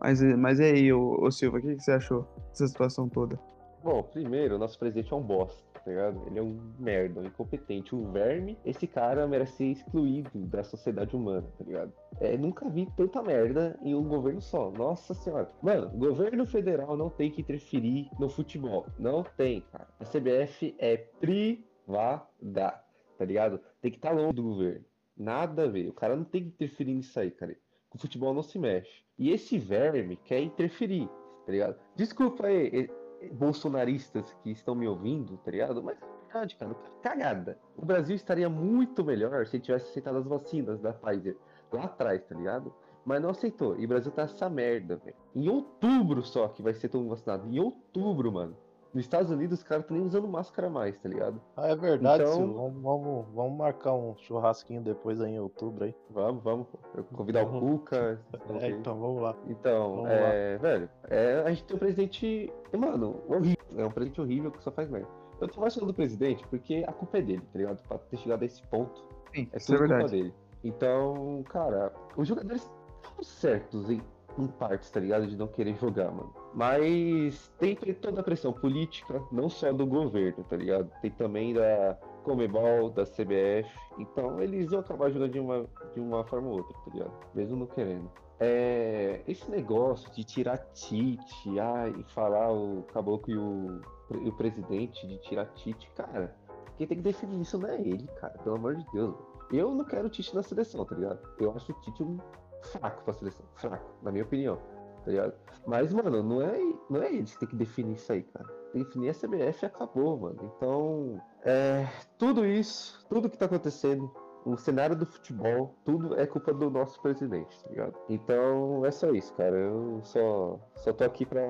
Mas, 0.00 0.22
mas 0.36 0.60
e 0.60 0.64
aí, 0.64 0.92
ô, 0.92 1.18
ô 1.20 1.30
Silva, 1.30 1.58
o 1.58 1.62
que, 1.62 1.76
que 1.76 1.82
você 1.82 1.92
achou 1.92 2.28
dessa 2.50 2.68
situação 2.68 3.08
toda? 3.08 3.38
Bom, 3.82 4.02
primeiro, 4.02 4.58
nosso 4.58 4.78
presidente 4.78 5.12
é 5.12 5.16
um 5.16 5.22
bosta, 5.22 5.62
tá 5.84 5.90
ligado? 5.90 6.26
Ele 6.26 6.38
é 6.38 6.42
um 6.42 6.58
merda, 6.78 7.20
um 7.20 7.24
incompetente, 7.24 7.94
um 7.94 8.10
verme. 8.12 8.58
Esse 8.64 8.86
cara 8.86 9.26
merece 9.26 9.56
ser 9.56 9.64
excluído 9.66 10.30
da 10.46 10.62
sociedade 10.62 11.14
humana, 11.14 11.46
tá 11.58 11.64
ligado? 11.64 11.92
É, 12.20 12.36
nunca 12.36 12.68
vi 12.68 12.86
tanta 12.96 13.22
merda 13.22 13.78
em 13.82 13.94
um 13.94 14.08
governo 14.08 14.40
só. 14.40 14.70
Nossa 14.70 15.14
senhora. 15.14 15.48
Mano, 15.62 15.90
governo 15.90 16.46
federal 16.46 16.96
não 16.96 17.10
tem 17.10 17.30
que 17.30 17.40
interferir 17.40 18.10
no 18.18 18.28
futebol. 18.28 18.86
Não 18.98 19.22
tem, 19.22 19.60
cara. 19.72 19.88
A 20.00 20.04
CBF 20.04 20.74
é 20.78 20.96
privada, 20.96 22.82
tá 23.16 23.24
ligado? 23.24 23.60
Tem 23.80 23.90
que 23.90 23.98
estar 23.98 24.12
longe 24.12 24.34
do 24.34 24.42
governo. 24.42 24.84
Nada 25.16 25.64
a 25.64 25.68
ver. 25.68 25.88
O 25.88 25.92
cara 25.92 26.16
não 26.16 26.24
tem 26.24 26.42
que 26.42 26.48
interferir 26.48 26.94
nisso 26.94 27.18
aí, 27.18 27.30
cara. 27.30 27.56
O 27.92 27.98
futebol 27.98 28.34
não 28.34 28.42
se 28.42 28.58
mexe. 28.58 29.02
E 29.18 29.30
esse 29.30 29.58
verme 29.58 30.16
quer 30.16 30.40
interferir, 30.40 31.08
tá 31.44 31.52
ligado? 31.52 31.76
Desculpa 31.96 32.46
aí, 32.46 32.88
bolsonaristas 33.32 34.34
que 34.42 34.50
estão 34.50 34.74
me 34.74 34.86
ouvindo, 34.86 35.36
tá 35.38 35.50
ligado? 35.50 35.82
Mas 35.82 35.98
verdade, 36.28 36.56
cara, 36.56 36.74
cagada. 37.02 37.58
O 37.76 37.84
Brasil 37.84 38.14
estaria 38.14 38.48
muito 38.48 39.04
melhor 39.04 39.46
se 39.46 39.58
tivesse 39.58 39.90
aceitado 39.90 40.18
as 40.18 40.26
vacinas 40.26 40.80
da 40.80 40.92
Pfizer 40.92 41.36
lá 41.72 41.84
atrás, 41.84 42.22
tá 42.24 42.34
ligado? 42.34 42.72
Mas 43.04 43.22
não 43.22 43.30
aceitou. 43.30 43.78
E 43.78 43.84
o 43.84 43.88
Brasil 43.88 44.12
tá 44.12 44.22
essa 44.22 44.48
merda, 44.50 44.96
velho. 44.96 45.16
Em 45.34 45.48
outubro 45.48 46.22
só 46.22 46.48
que 46.48 46.62
vai 46.62 46.74
ser 46.74 46.88
todo 46.88 47.02
mundo 47.02 47.10
vacinado. 47.10 47.48
Em 47.48 47.58
outubro, 47.58 48.30
mano. 48.30 48.56
Nos 48.94 49.04
Estados 49.04 49.30
Unidos, 49.30 49.58
os 49.58 49.64
caras 49.64 49.84
estão 49.84 49.96
nem 49.96 50.06
usando 50.06 50.26
máscara 50.26 50.70
mais, 50.70 50.96
tá 50.98 51.08
ligado? 51.08 51.40
Ah, 51.56 51.68
é 51.68 51.76
verdade, 51.76 52.22
Então- 52.22 52.34
Silvio. 52.34 52.54
Vamos, 52.54 52.82
vamos, 52.82 53.26
vamos 53.34 53.58
marcar 53.58 53.92
um 53.94 54.16
churrasquinho 54.16 54.80
depois 54.80 55.20
aí 55.20 55.32
em 55.32 55.38
outubro 55.40 55.84
aí. 55.84 55.94
Vamos, 56.10 56.42
vamos. 56.42 56.66
Eu 56.94 57.04
convidar 57.04 57.42
o 57.44 57.46
Vamos. 57.48 57.60
Cuca. 57.80 58.20
É, 58.60 58.68
então 58.70 58.98
vamos 58.98 59.22
lá. 59.22 59.36
Então, 59.46 59.96
Vamos 59.96 60.10
é, 60.10 60.56
velho, 60.58 60.90
é, 61.10 61.42
a 61.44 61.50
gente 61.50 61.64
tem 61.64 61.76
um 61.76 61.78
presidente, 61.78 62.52
mano, 62.76 63.22
horrível. 63.28 63.56
É 63.76 63.84
um 63.84 63.90
presidente 63.90 64.20
horrível 64.22 64.50
que 64.50 64.62
só 64.62 64.70
faz 64.72 64.88
merda. 64.88 65.08
Eu 65.40 65.48
tô 65.48 65.60
mais 65.60 65.74
falando 65.74 65.90
do 65.92 65.94
presidente 65.94 66.44
porque 66.48 66.82
a 66.88 66.92
culpa 66.92 67.18
é 67.18 67.22
dele, 67.22 67.42
tá 67.52 67.58
ligado? 67.58 67.82
Pra 67.86 67.98
ter 67.98 68.16
chegado 68.16 68.42
a 68.42 68.46
esse 68.46 68.62
ponto, 68.68 69.04
Sim, 69.34 69.48
é 69.52 69.56
isso 69.58 69.72
é 69.74 69.76
tudo 69.76 69.88
culpa 69.90 70.08
dele. 70.08 70.34
Então, 70.64 71.44
cara, 71.48 71.92
os 72.16 72.26
jogadores 72.26 72.62
estão 73.02 73.22
certos 73.22 73.88
em, 73.90 74.00
em 74.38 74.46
partes, 74.46 74.90
tá 74.90 75.00
ligado? 75.00 75.26
De 75.26 75.36
não 75.36 75.46
querer 75.46 75.74
jogar, 75.76 76.10
mano. 76.10 76.32
Mas 76.54 77.52
tem 77.58 77.74
toda 77.74 78.20
a 78.20 78.24
pressão 78.24 78.52
política, 78.52 79.22
não 79.30 79.48
só 79.48 79.72
do 79.72 79.86
governo, 79.86 80.44
tá 80.44 80.56
ligado? 80.56 80.90
Tem 81.02 81.10
também 81.10 81.54
da 81.54 81.98
Comebol, 82.24 82.90
da 82.90 83.04
CBF. 83.04 83.68
Então 83.98 84.40
eles 84.40 84.70
vão 84.70 84.80
acabar 84.80 85.10
jogando 85.10 85.32
de 85.32 85.40
uma, 85.40 85.66
de 85.94 86.00
uma 86.00 86.24
forma 86.24 86.48
ou 86.48 86.58
outra, 86.58 86.76
tá 86.84 86.90
ligado? 86.92 87.12
Mesmo 87.34 87.56
não 87.56 87.66
querendo. 87.66 88.10
É, 88.40 89.20
esse 89.26 89.50
negócio 89.50 90.10
de 90.12 90.22
tirar 90.22 90.58
Tite, 90.72 91.58
ah, 91.58 91.88
e 91.88 92.04
falar 92.14 92.52
o 92.52 92.84
Caboclo 92.92 93.32
e 93.32 93.36
o, 93.36 93.80
e 94.24 94.28
o 94.28 94.32
presidente 94.32 95.06
de 95.08 95.18
tirar 95.18 95.46
Tite, 95.54 95.90
cara, 95.96 96.36
quem 96.76 96.86
tem 96.86 96.98
que 96.98 97.02
definir 97.02 97.40
isso 97.40 97.58
não 97.58 97.68
é 97.68 97.80
ele, 97.80 98.06
cara, 98.20 98.38
pelo 98.38 98.54
amor 98.54 98.76
de 98.76 98.86
Deus. 98.92 99.16
Eu 99.52 99.74
não 99.74 99.84
quero 99.84 100.08
Tite 100.08 100.34
na 100.36 100.42
seleção, 100.42 100.84
tá 100.84 100.94
ligado? 100.94 101.18
Eu 101.40 101.52
acho 101.56 101.72
o 101.72 101.80
Tite 101.80 102.02
um 102.02 102.18
fraco 102.62 103.04
pra 103.04 103.14
seleção, 103.14 103.46
fraco, 103.54 103.90
na 104.02 104.10
minha 104.10 104.24
opinião, 104.24 104.56
tá 105.04 105.10
ligado? 105.10 105.34
Mas, 105.66 105.92
mano, 105.92 106.22
não 106.22 106.42
é, 106.42 106.58
não 106.88 107.02
é 107.02 107.12
eles 107.12 107.32
que 107.32 107.40
tem 107.40 107.48
que 107.48 107.56
definir 107.56 107.94
isso 107.94 108.12
aí, 108.12 108.22
cara. 108.22 108.46
Tem 108.72 108.84
que 108.84 108.98
definir 108.98 109.10
a 109.10 109.14
CBF 109.14 109.64
e 109.64 109.66
acabou, 109.66 110.18
mano. 110.18 110.38
Então, 110.42 111.22
é, 111.44 111.86
tudo 112.18 112.44
isso, 112.44 113.04
tudo 113.08 113.28
que 113.28 113.36
tá 113.36 113.46
acontecendo, 113.46 114.10
o 114.44 114.56
cenário 114.56 114.96
do 114.96 115.06
futebol, 115.06 115.74
tudo 115.84 116.18
é 116.18 116.26
culpa 116.26 116.52
do 116.52 116.70
nosso 116.70 117.00
presidente, 117.00 117.62
tá 117.62 117.70
ligado? 117.70 117.94
Então 118.08 118.84
é 118.84 118.90
só 118.90 119.10
isso, 119.10 119.32
cara. 119.34 119.56
Eu 119.56 120.00
só, 120.02 120.58
só 120.76 120.92
tô 120.92 121.04
aqui 121.04 121.26
pra 121.26 121.42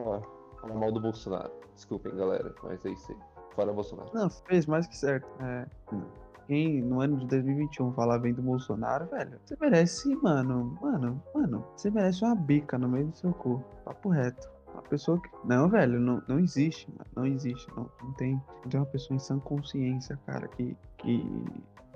falar 0.61 0.75
mal 0.75 0.93
do 0.93 1.01
Bolsonaro. 1.01 1.53
Desculpem, 1.75 2.15
galera, 2.17 2.55
mas 2.63 2.85
é 2.85 2.91
isso 2.91 3.13
aí. 3.13 3.19
Fora 3.55 3.73
Bolsonaro. 3.73 4.11
Não, 4.13 4.29
fez 4.31 4.67
mais 4.67 4.87
que 4.87 4.97
certo. 4.97 5.29
É, 5.41 5.67
quem 6.49 6.81
no 6.83 7.01
ano 7.03 7.19
de 7.19 7.27
2021 7.27 7.93
falar 7.93 8.19
bem 8.19 8.33
do 8.33 8.43
Bolsonaro, 8.43 9.07
velho, 9.07 9.39
você 9.45 9.55
merece, 9.61 10.17
mano, 10.17 10.77
mano, 10.81 11.23
mano, 11.35 11.65
você 11.77 11.91
merece 11.91 12.25
uma 12.25 12.35
bica 12.35 12.79
no 12.79 12.89
meio 12.89 13.07
do 13.09 13.17
seu 13.17 13.33
cu. 13.35 13.63
Papo 13.85 14.09
reto. 14.09 14.49
Uma 14.73 14.83
pessoa 14.83 15.21
que. 15.21 15.29
Não, 15.45 15.69
velho, 15.69 16.01
não, 16.01 16.23
não 16.27 16.39
existe, 16.39 16.91
mano. 16.91 17.11
Não 17.15 17.27
existe. 17.27 17.69
Não, 17.77 17.89
não 18.03 18.13
tem. 18.15 18.33
Não 18.63 18.71
tem 18.71 18.81
uma 18.81 18.87
pessoa 18.87 19.15
em 19.15 19.19
sã 19.21 19.39
consciência, 19.39 20.19
cara, 20.27 20.49
que. 20.49 20.75
que... 20.99 21.45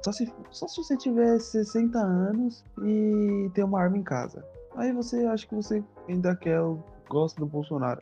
Só, 0.04 0.12
se, 0.12 0.30
só 0.50 0.66
se 0.68 0.82
você 0.82 0.96
tiver 0.96 1.38
60 1.38 1.98
anos 1.98 2.64
e 2.82 3.50
ter 3.54 3.62
uma 3.64 3.80
arma 3.80 3.96
em 3.96 4.02
casa. 4.02 4.44
Aí 4.74 4.92
você 4.92 5.24
acha 5.26 5.46
que 5.46 5.54
você 5.54 5.82
ainda 6.08 6.34
quer, 6.36 6.60
o- 6.60 6.82
gosta 7.08 7.40
do 7.40 7.46
Bolsonaro. 7.46 8.00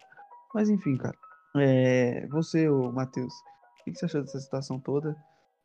Mas 0.55 0.69
enfim, 0.71 0.97
cara. 0.97 1.17
É, 1.57 2.27
você, 2.29 2.69
ô 2.69 2.91
Matheus, 2.91 3.35
o 3.81 3.85
que 3.85 3.95
você 3.95 4.07
achou 4.07 4.23
dessa 4.23 4.41
situação 4.41 4.81
toda? 4.81 5.15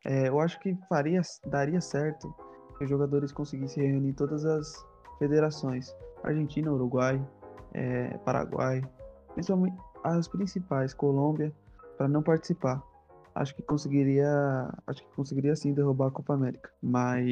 É, 0.04 0.28
eu 0.28 0.40
acho 0.40 0.60
que 0.60 0.76
faria, 0.88 1.20
daria 1.46 1.80
certo 1.80 2.34
que 2.76 2.84
os 2.84 2.90
jogadores 2.90 3.32
conseguissem 3.32 3.90
reunir 3.90 4.12
todas 4.12 4.44
as 4.44 4.84
federações, 5.18 5.94
Argentina, 6.22 6.72
Uruguai, 6.72 7.24
é, 7.72 8.16
Paraguai, 8.18 8.82
principalmente 9.34 9.76
as 10.04 10.28
principais, 10.28 10.94
Colômbia, 10.94 11.52
para 11.96 12.08
não 12.08 12.22
participar. 12.22 12.82
Acho 13.34 13.54
que 13.54 13.62
conseguiria, 13.62 14.28
acho 14.86 15.02
que 15.02 15.16
conseguiria 15.16 15.54
sim 15.56 15.74
derrubar 15.74 16.08
a 16.08 16.10
Copa 16.10 16.34
América, 16.34 16.70
mas 16.82 17.26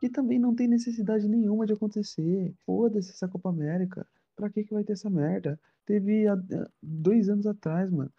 que 0.00 0.08
também 0.08 0.38
não 0.38 0.54
tem 0.54 0.68
necessidade 0.68 1.28
nenhuma 1.28 1.66
de 1.66 1.72
acontecer. 1.72 2.54
Foda-se 2.64 3.10
essa 3.10 3.28
Copa 3.28 3.48
América. 3.48 4.06
Pra 4.34 4.50
que 4.50 4.64
que 4.64 4.74
vai 4.74 4.84
ter 4.84 4.92
essa 4.92 5.08
merda? 5.08 5.58
Teve 5.86 6.28
há 6.28 6.36
dois 6.82 7.28
anos 7.28 7.46
atrás, 7.46 7.90
mano. 7.90 8.12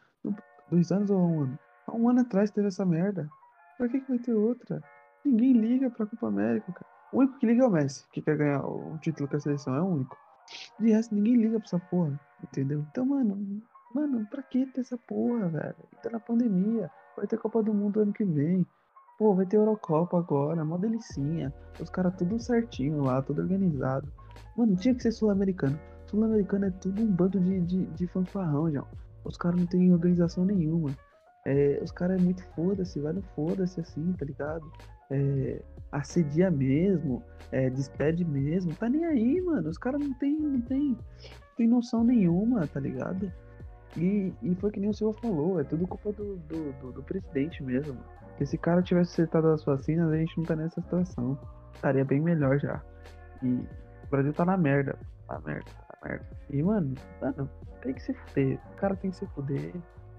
Dois 0.69 0.91
anos 0.91 1.09
ou 1.09 1.19
um 1.19 1.41
ano? 1.43 1.59
Há 1.87 1.95
um 1.95 2.09
ano 2.09 2.21
atrás 2.21 2.51
teve 2.51 2.67
essa 2.67 2.85
merda. 2.85 3.29
Pra 3.77 3.87
que, 3.87 4.01
que 4.01 4.09
vai 4.09 4.19
ter 4.19 4.33
outra? 4.33 4.81
Ninguém 5.23 5.53
liga 5.53 5.89
pra 5.89 6.05
Copa 6.05 6.27
América, 6.27 6.71
cara. 6.71 6.85
O 7.13 7.19
único 7.19 7.39
que 7.39 7.45
liga 7.45 7.63
é 7.63 7.67
o 7.67 7.71
Messi, 7.71 8.05
que 8.11 8.21
quer 8.21 8.35
ganhar 8.35 8.65
o 8.65 8.97
título 8.97 9.29
com 9.29 9.37
a 9.37 9.39
seleção. 9.39 9.73
É 9.75 9.81
o 9.81 9.85
único. 9.85 10.17
De 10.79 10.91
resto, 10.91 11.15
ninguém 11.15 11.37
liga 11.37 11.59
pra 11.59 11.65
essa 11.65 11.79
porra. 11.79 12.19
Entendeu? 12.43 12.85
Então, 12.91 13.05
mano, 13.05 13.61
mano, 13.93 14.27
pra 14.29 14.43
que 14.43 14.65
ter 14.67 14.81
essa 14.81 14.97
porra, 14.97 15.47
velho? 15.47 15.75
Tá 16.03 16.09
na 16.09 16.19
pandemia. 16.19 16.91
Vai 17.15 17.25
ter 17.25 17.37
Copa 17.37 17.63
do 17.63 17.73
Mundo 17.73 18.01
ano 18.01 18.13
que 18.13 18.25
vem. 18.25 18.65
Pô, 19.17 19.33
vai 19.33 19.45
ter 19.45 19.57
Eurocopa 19.57 20.17
agora. 20.17 20.63
Mó 20.65 20.77
delicinha. 20.77 21.53
Os 21.79 21.89
caras 21.89 22.15
tudo 22.15 22.37
certinho 22.39 23.03
lá, 23.03 23.21
tudo 23.21 23.41
organizado. 23.41 24.11
Mano, 24.57 24.75
tinha 24.75 24.93
que 24.93 25.01
ser 25.01 25.11
sul-americano. 25.11 25.79
Sul-americano 26.07 26.65
é 26.65 26.71
tudo 26.71 27.01
um 27.01 27.07
bando 27.07 27.39
de, 27.39 27.61
de, 27.61 27.85
de 27.85 28.07
fanfarrão, 28.07 28.71
João. 28.71 28.87
Os 29.23 29.37
caras 29.37 29.59
não 29.59 29.67
têm 29.67 29.93
organização 29.93 30.45
nenhuma. 30.45 30.91
É, 31.47 31.79
os 31.81 31.91
caras 31.93 32.19
é 32.19 32.23
muito 32.23 32.43
foda-se, 32.55 32.99
vai 32.99 33.13
no 33.13 33.21
foda-se 33.33 33.79
assim, 33.79 34.11
tá 34.19 34.25
ligado? 34.25 34.69
É, 35.09 35.61
assedia 35.93 36.51
mesmo, 36.51 37.23
é, 37.53 37.69
despede 37.69 38.25
mesmo, 38.25 38.75
tá 38.75 38.89
nem 38.89 39.05
aí, 39.05 39.41
mano. 39.41 39.69
Os 39.69 39.77
caras 39.77 40.01
não 40.01 40.13
tem, 40.15 40.37
não 40.37 40.59
tem, 40.59 40.97
tem 41.55 41.65
noção 41.65 42.03
nenhuma, 42.03 42.67
tá 42.67 42.81
ligado? 42.81 43.31
E, 43.95 44.33
e 44.43 44.55
foi 44.55 44.71
que 44.71 44.81
nem 44.81 44.89
o 44.89 44.93
senhor 44.93 45.13
falou, 45.13 45.57
é 45.57 45.63
tudo 45.63 45.87
culpa 45.87 46.11
do, 46.11 46.35
do, 46.35 46.73
do, 46.73 46.91
do 46.91 47.03
presidente 47.03 47.63
mesmo. 47.63 47.97
Se 48.35 48.43
esse 48.43 48.57
cara 48.57 48.81
tivesse 48.81 49.13
acertado 49.13 49.47
as 49.47 49.63
vacinas, 49.63 50.11
a 50.11 50.17
gente 50.17 50.37
não 50.37 50.43
tá 50.43 50.53
nessa 50.53 50.81
situação. 50.81 51.39
Estaria 51.73 52.03
bem 52.03 52.19
melhor 52.19 52.59
já. 52.59 52.83
E 53.41 53.47
o 53.47 54.09
Brasil 54.11 54.33
tá 54.33 54.43
na 54.43 54.57
merda. 54.57 54.99
Na 55.29 55.39
merda, 55.39 55.63
tá 55.63 55.97
na 56.01 56.09
merda. 56.09 56.25
E, 56.49 56.61
mano, 56.61 56.93
mano, 57.21 57.49
tem 57.81 57.93
que 57.93 58.03
se 58.03 58.13
fuder. 58.13 58.59
O 58.73 58.75
cara 58.75 58.97
tem 58.97 59.11
que 59.11 59.17
se 59.17 59.25
fuder. 59.27 59.73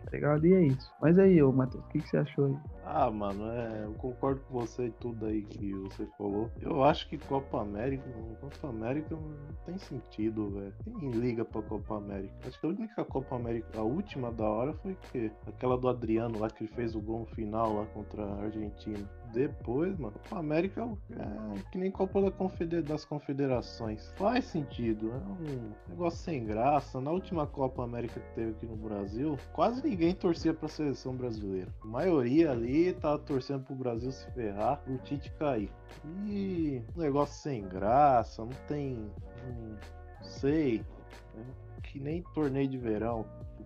Tá 0.09 0.17
ligado? 0.17 0.47
E 0.47 0.55
é 0.55 0.63
isso. 0.63 0.91
Mas 1.01 1.19
aí, 1.19 1.43
ô 1.43 1.53
Matheus, 1.53 1.85
o 1.85 1.89
que, 1.89 2.01
que 2.01 2.09
você 2.09 2.17
achou 2.17 2.47
aí? 2.47 2.57
Ah, 2.87 3.11
mano, 3.11 3.51
é, 3.51 3.85
eu 3.85 3.93
concordo 3.95 4.41
com 4.43 4.61
você 4.61 4.87
e 4.87 4.91
tudo 4.93 5.27
aí 5.27 5.43
que 5.43 5.75
você 5.75 6.07
falou. 6.17 6.51
Eu 6.63 6.83
acho 6.83 7.07
que 7.09 7.19
Copa 7.19 7.61
América, 7.61 8.05
Copa 8.41 8.69
América 8.69 9.15
não 9.15 9.55
tem 9.67 9.77
sentido, 9.77 10.51
velho. 10.51 10.75
Quem 10.83 11.11
liga 11.11 11.45
pra 11.45 11.61
Copa 11.61 11.99
América? 11.99 12.35
Acho 12.47 12.59
que 12.59 12.67
a 12.67 12.71
única 12.71 13.05
Copa 13.05 13.37
América, 13.37 13.79
a 13.79 13.83
última 13.83 14.33
da 14.33 14.49
hora 14.49 14.73
foi 14.75 14.97
que 15.13 15.31
aquela 15.47 15.77
do 15.77 15.89
Adriano 15.89 16.39
lá 16.39 16.49
que 16.49 16.65
ele 16.65 16.73
fez 16.73 16.95
o 16.95 17.01
gol 17.01 17.27
final 17.27 17.75
lá 17.75 17.87
contra 17.87 18.25
a 18.25 18.45
Argentina. 18.45 19.07
Depois, 19.33 19.99
mano, 19.99 20.15
Copa 20.23 20.39
América 20.39 20.89
é 21.13 21.71
que 21.71 21.79
nem 21.79 21.91
Copa 21.91 22.21
da 22.23 22.31
Confeder- 22.31 22.83
das 22.83 23.05
Confederações. 23.05 24.11
Faz 24.17 24.45
sentido, 24.47 25.13
é 25.13 25.17
um 25.17 25.73
negócio 25.89 26.19
sem 26.21 26.45
graça. 26.45 27.01
Na 27.01 27.11
última 27.11 27.47
Copa 27.47 27.85
América 27.85 28.21
que 28.21 28.35
teve 28.35 28.51
aqui 28.53 28.67
no 28.67 28.77
Brasil, 28.77 29.39
quase 29.53 29.87
ninguém 29.87 30.15
torcia 30.15 30.55
pra 30.55 30.69
seleção 30.69 31.15
brasileira. 31.15 31.69
A 31.83 31.87
maioria 31.87 32.51
ali 32.51 32.93
tava 32.95 33.19
torcendo 33.19 33.65
pro 33.65 33.75
Brasil 33.75 34.11
se 34.11 34.31
ferrar, 34.33 34.79
pro 34.79 34.97
Tite 34.99 35.31
cair. 35.33 35.71
E 36.27 36.83
um 36.97 37.01
negócio 37.01 37.35
sem 37.43 37.67
graça, 37.69 38.43
não 38.43 38.53
tem. 38.67 39.11
Não 39.47 39.77
sei. 40.23 40.85
é 41.37 41.81
que 41.83 42.01
nem 42.01 42.23
torneio 42.35 42.69
de 42.69 42.77
verão 42.77 43.25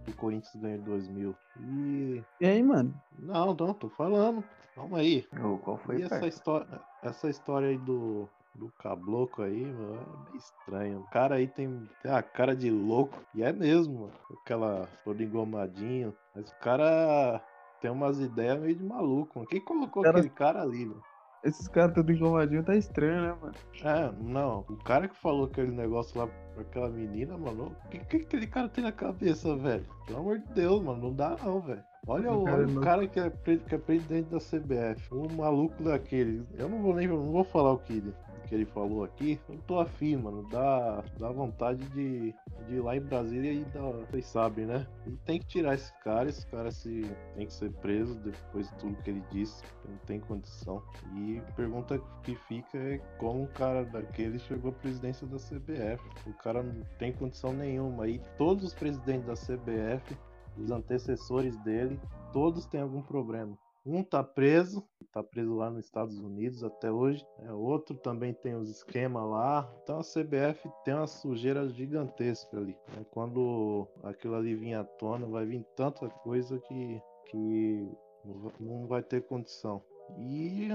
o 0.08 0.16
Corinthians 0.16 0.54
ganhou 0.56 0.78
em 0.78 0.82
2000. 0.82 1.36
E. 1.60 2.22
E 2.40 2.46
aí, 2.46 2.62
mano? 2.62 2.94
Não, 3.18 3.46
não, 3.54 3.74
tô 3.74 3.88
falando. 3.90 4.42
Calma 4.74 4.98
aí. 4.98 5.26
Ô, 5.44 5.58
qual 5.58 5.76
foi, 5.78 5.98
E 5.98 6.02
essa 6.02 6.26
história, 6.26 6.66
essa 7.02 7.28
história 7.28 7.68
aí 7.68 7.78
do, 7.78 8.26
do 8.54 8.70
cabloco 8.78 9.42
aí, 9.42 9.64
mano, 9.66 9.94
é 9.94 10.24
meio 10.30 10.36
estranho. 10.36 11.00
O 11.00 11.10
cara 11.10 11.34
aí 11.36 11.46
tem, 11.46 11.88
tem 12.02 12.10
a 12.12 12.22
cara 12.22 12.56
de 12.56 12.70
louco. 12.70 13.18
E 13.34 13.42
é 13.42 13.52
mesmo, 13.52 14.00
mano. 14.00 14.12
Aquela 14.42 14.88
todo 15.04 15.22
engomadinho. 15.22 16.14
Mas 16.34 16.50
o 16.50 16.54
cara 16.58 17.42
tem 17.80 17.90
umas 17.90 18.18
ideias 18.18 18.58
meio 18.60 18.74
de 18.74 18.82
maluco. 18.84 19.38
mano. 19.38 19.48
Quem 19.48 19.60
colocou 19.60 20.02
Cara- 20.02 20.18
aquele 20.18 20.32
cara 20.34 20.62
ali, 20.62 20.86
mano? 20.86 21.02
Esses 21.44 21.66
caras 21.68 21.94
tudo 21.94 22.12
engomadinho 22.12 22.62
tá 22.62 22.76
estranho, 22.76 23.22
né, 23.22 23.36
mano? 23.40 23.54
É, 23.82 24.12
não. 24.22 24.60
O 24.68 24.76
cara 24.76 25.08
que 25.08 25.16
falou 25.16 25.46
aquele 25.46 25.72
negócio 25.72 26.18
lá 26.18 26.28
pra 26.54 26.62
aquela 26.62 26.88
menina, 26.88 27.36
mano, 27.36 27.74
o 27.84 27.88
que, 27.88 27.98
que 27.98 28.16
aquele 28.18 28.46
cara 28.46 28.68
tem 28.68 28.84
na 28.84 28.92
cabeça, 28.92 29.56
velho? 29.56 29.84
Pelo 30.06 30.20
amor 30.20 30.38
de 30.38 30.46
Deus, 30.54 30.82
mano, 30.82 31.02
não 31.02 31.12
dá 31.14 31.36
não, 31.42 31.60
velho. 31.60 31.82
Olha 32.06 32.32
O 32.32 32.44
cara 32.44 32.62
é 32.62 32.66
o 32.66 32.80
cara 32.80 33.06
que 33.06 33.20
é, 33.20 33.30
que 33.30 33.74
é 33.74 33.78
presidente 33.78 34.28
da 34.28 34.38
CBF, 34.38 35.14
um 35.14 35.28
maluco 35.36 35.82
daquele. 35.84 36.44
Eu 36.58 36.68
não 36.68 36.82
vou 36.82 36.94
nem 36.94 37.06
eu 37.06 37.16
não 37.16 37.30
vou 37.32 37.44
falar 37.44 37.72
o 37.72 37.78
que, 37.78 37.92
ele- 37.92 38.14
que 38.52 38.56
ele 38.56 38.66
falou 38.66 39.02
aqui. 39.02 39.40
Eu 39.48 39.58
tô 39.66 39.80
afim, 39.80 40.14
mano. 40.16 40.46
Dá, 40.50 41.02
dá 41.18 41.32
vontade 41.32 41.82
de, 41.88 42.34
de 42.66 42.74
ir 42.74 42.80
lá 42.80 42.94
em 42.94 43.00
Brasília 43.00 43.50
e 43.50 43.64
dar. 43.64 43.80
Vocês 43.80 44.26
sabem, 44.26 44.66
né? 44.66 44.86
E 45.06 45.12
tem 45.24 45.38
que 45.40 45.46
tirar 45.46 45.74
esse 45.74 45.90
cara. 46.00 46.28
Esse 46.28 46.46
cara 46.48 46.70
se, 46.70 47.02
tem 47.34 47.46
que 47.46 47.52
ser 47.52 47.72
preso 47.72 48.14
depois 48.16 48.68
de 48.68 48.74
tudo 48.76 49.02
que 49.02 49.08
ele 49.08 49.24
disse. 49.30 49.64
Não 49.88 49.96
tem 50.04 50.20
condição. 50.20 50.82
E 51.16 51.40
pergunta 51.56 51.98
que 52.22 52.34
fica 52.34 52.76
é 52.76 52.98
como 53.18 53.44
um 53.44 53.46
cara 53.46 53.86
daquele 53.86 54.38
chegou 54.38 54.70
à 54.70 54.74
presidência 54.74 55.26
da 55.26 55.38
CBF. 55.38 56.04
O 56.26 56.34
cara 56.34 56.62
não 56.62 56.84
tem 56.98 57.10
condição 57.10 57.54
nenhuma. 57.54 58.06
E 58.06 58.20
todos 58.36 58.64
os 58.64 58.74
presidentes 58.74 59.26
da 59.26 59.32
CBF, 59.32 60.14
os 60.58 60.70
antecessores 60.70 61.56
dele, 61.62 61.98
todos 62.34 62.66
têm 62.66 62.82
algum 62.82 63.00
problema. 63.00 63.56
Um 63.84 64.04
tá 64.04 64.22
preso, 64.22 64.86
tá 65.12 65.22
preso 65.22 65.54
lá 65.56 65.68
nos 65.70 65.84
Estados 65.84 66.18
Unidos 66.18 66.62
até 66.62 66.90
hoje. 66.90 67.26
É, 67.40 67.52
outro 67.52 67.96
também 67.96 68.32
tem 68.32 68.54
os 68.54 68.68
esquemas 68.70 69.28
lá. 69.28 69.68
Então 69.82 69.98
a 69.98 70.02
CBF 70.04 70.70
tem 70.84 70.94
uma 70.94 71.06
sujeira 71.06 71.68
gigantesca 71.68 72.56
ali. 72.56 72.76
né? 72.96 73.04
Quando 73.10 73.88
aquilo 74.04 74.36
ali 74.36 74.54
vir 74.54 74.74
à 74.74 74.84
tona, 74.84 75.26
vai 75.26 75.44
vir 75.44 75.64
tanta 75.76 76.08
coisa 76.08 76.58
que, 76.60 77.02
que 77.30 77.88
não 78.24 78.34
va- 78.40 78.52
não 78.60 78.86
vai 78.86 79.02
ter 79.02 79.26
condição. 79.26 79.82
E 80.18 80.68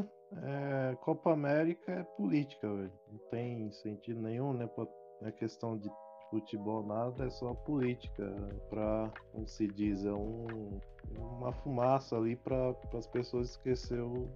é, 0.44 0.96
Copa 1.02 1.32
América 1.32 1.92
é 1.92 2.04
política, 2.04 2.68
velho. 2.74 2.92
Não 3.10 3.20
tem 3.30 3.72
sentido 3.72 4.22
nenhum, 4.22 4.52
né? 4.54 4.68
Pra, 4.68 4.86
é 5.22 5.32
questão 5.32 5.78
de 5.78 5.90
futebol, 6.30 6.86
nada, 6.86 7.26
é 7.26 7.30
só 7.30 7.54
política. 7.54 8.26
Pra, 8.70 9.12
como 9.32 9.48
se 9.48 9.68
diz, 9.68 10.06
é 10.06 10.14
um, 10.14 10.80
uma 11.18 11.52
fumaça 11.52 12.16
ali 12.16 12.36
para 12.36 12.76
as 12.94 13.08
pessoas 13.08 13.52
esquecer 13.52 14.02
o, 14.02 14.30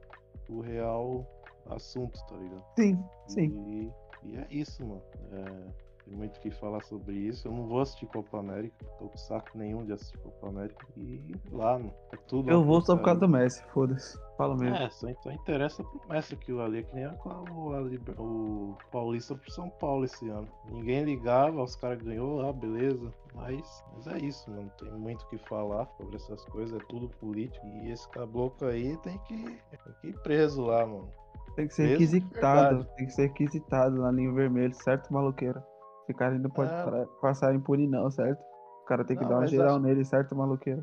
o 0.49 0.61
real 0.61 1.25
assunto, 1.69 2.19
tá 2.27 2.35
ligado? 2.35 2.65
Sim, 2.77 3.03
sim. 3.27 3.91
E, 4.23 4.29
e 4.29 4.37
é 4.37 4.47
isso, 4.49 4.85
mano. 4.85 5.03
É, 5.31 5.90
tem 6.11 6.17
muito 6.17 6.35
o 6.37 6.39
que 6.41 6.51
falar 6.51 6.81
sobre 6.81 7.15
isso. 7.15 7.47
Eu 7.47 7.53
não 7.53 7.67
vou 7.67 7.79
assistir 7.79 8.05
Copa 8.07 8.37
América, 8.39 8.75
tô 8.99 9.07
com 9.07 9.17
saco 9.17 9.57
nenhum 9.57 9.85
de 9.85 9.93
assistir 9.93 10.17
Copa 10.17 10.49
América. 10.49 10.85
E 10.97 11.33
lá, 11.49 11.79
mano, 11.79 11.93
é 12.11 12.17
tudo. 12.27 12.51
Eu 12.51 12.63
vou 12.65 12.81
só 12.81 12.97
por 12.97 13.05
causa 13.05 13.21
do 13.21 13.29
Messi, 13.29 13.63
foda-se. 13.73 14.19
Fala 14.37 14.57
mesmo. 14.57 14.75
É, 14.75 14.89
só, 14.89 15.07
só 15.21 15.31
interessa 15.31 15.83
pro 15.83 16.01
Messi 16.09 16.33
aquilo 16.33 16.61
ali, 16.61 16.83
que 16.83 16.93
nem 16.93 17.05
a- 17.05 17.15
o, 17.25 17.73
a 17.73 18.21
o 18.21 18.77
Paulista 18.91 19.35
pro 19.35 19.49
São 19.51 19.69
Paulo 19.69 20.03
esse 20.03 20.27
ano. 20.27 20.47
Ninguém 20.69 21.03
ligava, 21.05 21.63
os 21.63 21.75
caras 21.77 22.01
ganhou, 22.01 22.41
ah, 22.41 22.51
beleza. 22.51 23.13
Mas, 23.33 23.83
mas 23.95 24.07
é 24.07 24.17
isso, 24.19 24.51
mano. 24.51 24.69
Tem 24.77 24.91
muito 24.91 25.21
o 25.21 25.29
que 25.29 25.37
falar 25.37 25.87
sobre 25.97 26.17
essas 26.17 26.43
coisas, 26.45 26.77
é 26.81 26.85
tudo 26.87 27.07
político. 27.07 27.65
E 27.65 27.89
esse 27.91 28.07
caboclo 28.09 28.67
aí 28.67 28.97
tem 28.97 29.17
que, 29.19 29.37
tem 29.37 29.79
que 30.01 30.07
ir 30.07 30.19
preso 30.21 30.61
lá, 30.65 30.85
mano. 30.85 31.07
Tem 31.55 31.67
que 31.67 31.73
ser 31.73 31.83
mesmo 31.83 31.99
requisitado. 31.99 32.85
Tem 32.97 33.05
que 33.05 33.11
ser 33.13 33.21
requisitado 33.27 34.01
na 34.01 34.11
linha 34.11 34.31
vermelha, 34.33 34.73
certo, 34.73 35.11
maloqueiro? 35.13 35.61
Esse 36.03 36.13
cara 36.13 36.37
não 36.37 36.49
pode 36.49 36.71
É. 36.71 37.05
passar 37.21 37.53
impune, 37.55 37.87
não, 37.87 38.09
certo? 38.11 38.39
O 38.83 38.85
cara 38.85 39.05
tem 39.05 39.15
que 39.17 39.23
Não, 39.23 39.29
dar 39.29 39.37
uma 39.39 39.47
geral 39.47 39.75
acho- 39.75 39.83
nele, 39.85 40.03
certo, 40.03 40.35
maloqueiro? 40.35 40.81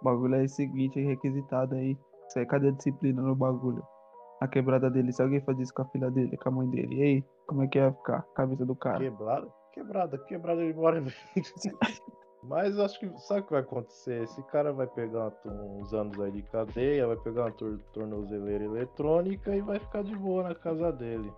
O 0.00 0.04
bagulho 0.04 0.34
é 0.36 0.44
o 0.44 0.48
seguinte, 0.48 1.00
é 1.00 1.04
requisitado 1.04 1.74
aí. 1.74 1.96
Isso 2.28 2.38
aí, 2.38 2.46
cadê 2.46 2.68
a 2.68 2.72
disciplina 2.72 3.20
no 3.22 3.34
bagulho? 3.34 3.82
A 4.40 4.46
quebrada 4.46 4.88
dele, 4.90 5.12
se 5.12 5.20
alguém 5.20 5.40
faz 5.40 5.58
isso 5.58 5.74
com 5.74 5.82
a 5.82 5.86
filha 5.86 6.10
dele, 6.10 6.36
com 6.36 6.48
a 6.48 6.52
mãe 6.52 6.68
dele, 6.70 6.94
e 6.94 7.02
aí, 7.02 7.24
como 7.48 7.62
é 7.64 7.66
que 7.66 7.78
ia 7.78 7.90
ficar? 7.92 8.18
a 8.18 8.34
Cabeça 8.36 8.64
do 8.64 8.76
cara. 8.76 8.98
Quebrada? 8.98 9.48
Quebrada, 9.72 10.18
quebrada 10.18 10.60
ele 10.62 10.74
mora. 10.74 11.02
Mas 12.44 12.78
acho 12.78 13.00
que 13.00 13.08
sabe 13.18 13.40
o 13.40 13.44
que 13.44 13.50
vai 13.50 13.60
acontecer? 13.62 14.22
Esse 14.22 14.40
cara 14.44 14.72
vai 14.72 14.86
pegar 14.86 15.32
uns 15.44 15.92
anos 15.92 16.20
aí 16.20 16.30
de 16.30 16.42
cadeia, 16.42 17.06
vai 17.06 17.16
pegar 17.16 17.46
uma 17.46 17.50
tor 17.50 17.78
tornozeleira 17.92 18.64
eletrônica 18.64 19.54
e 19.56 19.60
vai 19.60 19.80
ficar 19.80 20.04
de 20.04 20.14
boa 20.14 20.44
na 20.44 20.54
casa 20.54 20.92
dele. 20.92 21.32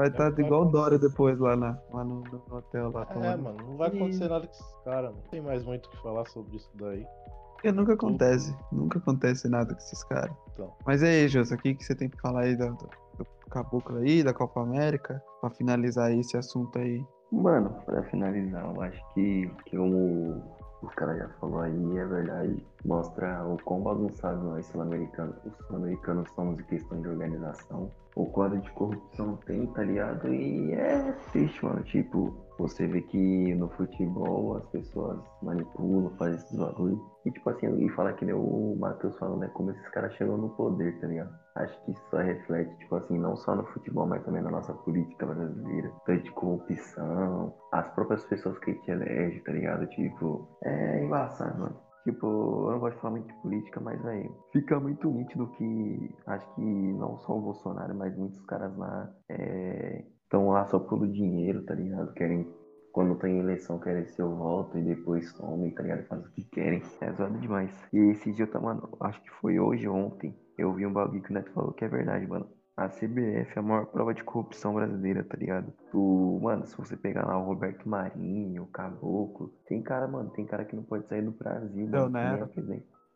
Vai 0.00 0.08
É, 0.08 0.10
estar 0.12 0.30
vai 0.30 0.44
igual 0.46 0.62
o 0.62 0.70
Dória 0.70 0.98
depois 0.98 1.38
lá, 1.38 1.54
na, 1.54 1.78
lá 1.92 2.02
no, 2.02 2.22
no 2.22 2.56
hotel 2.56 2.90
lá. 2.90 3.02
É, 3.02 3.04
tomando- 3.12 3.42
mano, 3.42 3.58
não 3.68 3.76
vai 3.76 3.90
E- 3.90 3.96
acontecer 3.96 4.28
nada 4.30 4.46
com 4.46 4.52
esses 4.52 4.74
caras. 4.82 5.14
Não 5.14 5.20
tem 5.30 5.42
mais 5.42 5.62
muito 5.62 5.84
o 5.86 5.90
que 5.90 6.02
falar 6.02 6.24
sobre 6.26 6.56
isso 6.56 6.70
daí. 6.76 7.04
Porque 7.52 7.70
nunca 7.70 7.92
acontece. 7.92 8.56
Nunca 8.72 8.98
acontece 8.98 9.46
nada 9.46 9.74
com 9.74 9.78
esses 9.80 10.02
caras. 10.04 10.34
Então. 10.54 10.72
Mas 10.86 11.02
e 11.02 11.06
aí, 11.06 11.28
Jus, 11.28 11.50
o 11.50 11.58
que, 11.58 11.74
que 11.74 11.84
você 11.84 11.94
tem 11.94 12.08
pra 12.08 12.18
falar 12.22 12.40
aí 12.44 12.56
do, 12.56 12.68
do, 12.68 12.88
do 13.18 13.26
caboclo 13.50 13.98
aí, 13.98 14.22
da 14.22 14.32
Copa 14.32 14.62
América? 14.62 15.22
Pra 15.42 15.50
finalizar 15.50 16.10
esse 16.12 16.34
assunto 16.34 16.78
aí. 16.78 17.04
Mano, 17.30 17.68
pra 17.84 18.02
finalizar, 18.04 18.64
eu 18.74 18.80
acho 18.80 19.04
que, 19.12 19.50
que 19.66 19.76
como 19.76 20.42
os 20.82 20.94
caras 20.94 21.18
já 21.18 21.28
falaram 21.40 21.62
aí, 21.62 21.98
é 21.98 22.06
verdade. 22.06 22.66
Mostra 22.84 23.44
o 23.46 23.56
quão 23.62 23.82
bagunçado 23.82 24.42
nós 24.42 24.66
sul-americanos, 24.66 25.36
os 25.44 25.66
sul-americanos 25.66 26.28
somos 26.34 26.58
em 26.58 26.64
questão 26.64 27.00
de 27.00 27.08
organização. 27.08 27.90
O 28.16 28.26
quadro 28.26 28.60
de 28.60 28.70
corrupção 28.72 29.36
tem, 29.46 29.66
tá 29.68 29.82
ligado? 29.82 30.32
E 30.32 30.72
é 30.72 31.12
triste, 31.30 31.64
mano. 31.64 31.82
Tipo, 31.84 32.34
você 32.58 32.86
vê 32.86 33.02
que 33.02 33.54
no 33.54 33.68
futebol 33.68 34.56
as 34.56 34.66
pessoas 34.70 35.18
manipulam, 35.42 36.10
fazem 36.18 36.34
esses 36.36 36.58
bagulho. 36.58 37.00
E 37.24 37.30
tipo 37.30 37.48
assim, 37.50 37.84
e 37.84 37.88
fala 37.90 38.12
que 38.12 38.24
nem 38.24 38.34
o 38.34 38.76
Matheus 38.78 39.16
falou, 39.18 39.36
né? 39.36 39.48
Como 39.54 39.70
esses 39.70 39.88
caras 39.90 40.12
chegam 40.14 40.36
no 40.36 40.48
poder, 40.50 40.98
tá 41.00 41.06
ligado? 41.06 41.30
Acho 41.60 41.84
que 41.84 41.92
isso 41.92 42.16
reflete, 42.16 42.76
tipo 42.78 42.96
assim, 42.96 43.18
não 43.18 43.36
só 43.36 43.54
no 43.54 43.64
futebol, 43.66 44.06
mas 44.06 44.24
também 44.24 44.42
na 44.42 44.50
nossa 44.50 44.72
política 44.72 45.26
brasileira. 45.26 45.92
Tanto 46.06 46.24
de 46.24 46.30
corrupção, 46.32 47.54
as 47.72 47.88
próprias 47.94 48.24
pessoas 48.24 48.58
que 48.58 48.74
te 48.74 48.90
elegem, 48.90 49.42
tá 49.42 49.52
ligado? 49.52 49.86
Tipo, 49.88 50.48
é 50.64 51.04
embaçado, 51.04 51.58
mano. 51.58 51.76
Tipo, 52.04 52.26
eu 52.26 52.72
não 52.72 52.78
gosto 52.78 52.94
de 52.94 53.02
falar 53.02 53.10
muito 53.12 53.26
de 53.26 53.42
política, 53.42 53.78
mas, 53.80 54.02
velho, 54.02 54.34
fica 54.52 54.80
muito 54.80 55.10
nítido 55.10 55.46
que 55.48 56.14
acho 56.26 56.54
que 56.54 56.62
não 56.62 57.18
só 57.18 57.36
o 57.36 57.42
Bolsonaro, 57.42 57.94
mas 57.94 58.16
muitos 58.16 58.40
caras 58.46 58.74
lá 58.76 59.12
estão 59.28 60.48
lá 60.48 60.64
só 60.66 60.78
pelo 60.78 61.06
dinheiro, 61.06 61.62
tá 61.64 61.74
ligado? 61.74 62.12
Querem, 62.14 62.48
quando 62.92 63.16
tem 63.16 63.38
eleição, 63.38 63.78
querem 63.78 64.06
seu 64.06 64.34
voto 64.34 64.76
e 64.78 64.82
depois 64.82 65.28
somem, 65.30 65.70
tá 65.72 65.82
ligado? 65.82 66.06
Fazem 66.06 66.26
o 66.26 66.30
que 66.30 66.44
querem. 66.44 66.82
É 67.00 67.12
zoado 67.12 67.38
demais. 67.38 67.70
E 67.92 67.98
esse 68.10 68.32
dia 68.32 68.44
eu 68.44 68.50
tava, 68.50 68.88
acho 69.00 69.22
que 69.22 69.30
foi 69.40 69.58
hoje 69.58 69.88
ou 69.88 69.96
ontem, 69.96 70.36
eu 70.58 70.72
vi 70.74 70.86
um 70.86 70.92
bagulho 70.92 71.22
que 71.22 71.30
o 71.30 71.34
Neto 71.34 71.52
falou 71.52 71.72
que 71.72 71.84
é 71.84 71.88
verdade, 71.88 72.26
mano. 72.26 72.46
A 72.76 72.88
CBF 72.88 73.52
é 73.56 73.58
a 73.58 73.62
maior 73.62 73.86
prova 73.86 74.14
de 74.14 74.24
corrupção 74.24 74.74
brasileira, 74.74 75.22
tá 75.22 75.36
ligado? 75.36 75.70
Tu, 75.90 76.40
mano, 76.42 76.66
se 76.66 76.76
você 76.76 76.96
pegar 76.96 77.26
lá 77.26 77.38
o 77.38 77.44
Roberto 77.44 77.86
Marinho, 77.86 78.62
o 78.62 78.66
Caboclo, 78.68 79.52
tem 79.66 79.82
cara, 79.82 80.08
mano, 80.08 80.30
tem 80.30 80.46
cara 80.46 80.64
que 80.64 80.74
não 80.74 80.82
pode 80.82 81.06
sair 81.06 81.22
do 81.22 81.30
Brasil, 81.30 81.86
Del 81.88 82.08
mano. 82.08 82.48
Nero. 82.48 82.50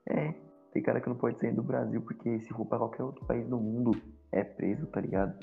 é. 0.06 0.28
É, 0.28 0.34
tem 0.72 0.82
cara 0.82 1.00
que 1.00 1.08
não 1.08 1.16
pode 1.16 1.38
sair 1.38 1.52
do 1.52 1.62
Brasil 1.62 2.02
porque 2.02 2.40
se 2.40 2.52
for 2.52 2.66
pra 2.66 2.76
qualquer 2.78 3.04
outro 3.04 3.24
país 3.24 3.48
do 3.48 3.56
mundo 3.56 3.92
é 4.30 4.44
preso, 4.44 4.86
tá 4.88 5.00
ligado? 5.00 5.38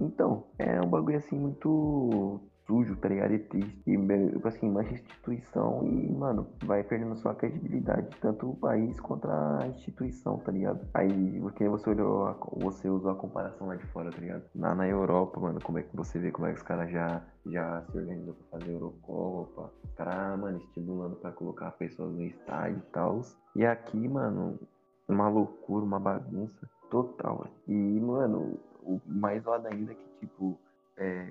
Então, 0.00 0.46
é 0.58 0.80
um 0.80 0.90
bagulho 0.90 1.16
assim 1.16 1.38
muito 1.38 2.40
sujo, 2.66 2.96
tá 2.96 3.08
ligado? 3.08 3.34
E 3.34 3.38
triste. 3.38 3.82
E, 3.86 3.96
tipo 4.30 4.48
assim, 4.48 4.70
mancha 4.70 4.90
a 4.90 4.92
instituição 4.94 5.84
e, 5.86 6.12
mano, 6.12 6.46
vai 6.64 6.82
perdendo 6.82 7.16
sua 7.16 7.34
credibilidade. 7.34 8.08
Tanto 8.20 8.50
o 8.50 8.56
país 8.56 8.98
contra 9.00 9.58
a 9.60 9.68
instituição, 9.68 10.38
tá 10.38 10.52
ligado? 10.52 10.80
Aí, 10.94 11.40
porque 11.40 11.68
você 11.68 11.90
olhou, 11.90 12.26
a- 12.26 12.36
você 12.56 12.88
usou 12.88 13.10
a 13.10 13.14
comparação 13.16 13.66
lá 13.66 13.76
de 13.76 13.86
fora, 13.88 14.10
tá 14.10 14.18
ligado? 14.18 14.44
Na 14.54 14.86
Europa, 14.88 15.40
mano, 15.40 15.60
como 15.62 15.78
é 15.78 15.82
que 15.82 15.96
você 15.96 16.18
vê 16.18 16.30
como 16.30 16.46
é 16.46 16.52
que 16.52 16.58
os 16.58 16.62
caras 16.62 16.90
já, 16.90 17.22
já 17.46 17.82
se 17.90 17.98
organizam 17.98 18.34
pra 18.34 18.58
fazer 18.58 18.72
Eurocopa. 18.72 19.72
Os 19.84 19.92
caras, 19.94 20.38
mano, 20.38 20.58
estimulando 20.58 21.16
pra 21.16 21.32
colocar 21.32 21.70
pessoas 21.72 22.12
no 22.14 22.22
estádio 22.22 22.78
e 22.78 22.92
tal. 22.92 23.20
E 23.56 23.64
aqui, 23.64 24.08
mano, 24.08 24.58
uma 25.08 25.28
loucura, 25.28 25.84
uma 25.84 25.98
bagunça 26.00 26.68
total. 26.90 27.46
E, 27.66 27.72
mano, 28.00 28.58
o 28.82 29.00
mais 29.06 29.42
zoado 29.42 29.66
ainda 29.68 29.92
é 29.92 29.94
que, 29.94 30.08
tipo, 30.20 30.58
é, 30.96 31.30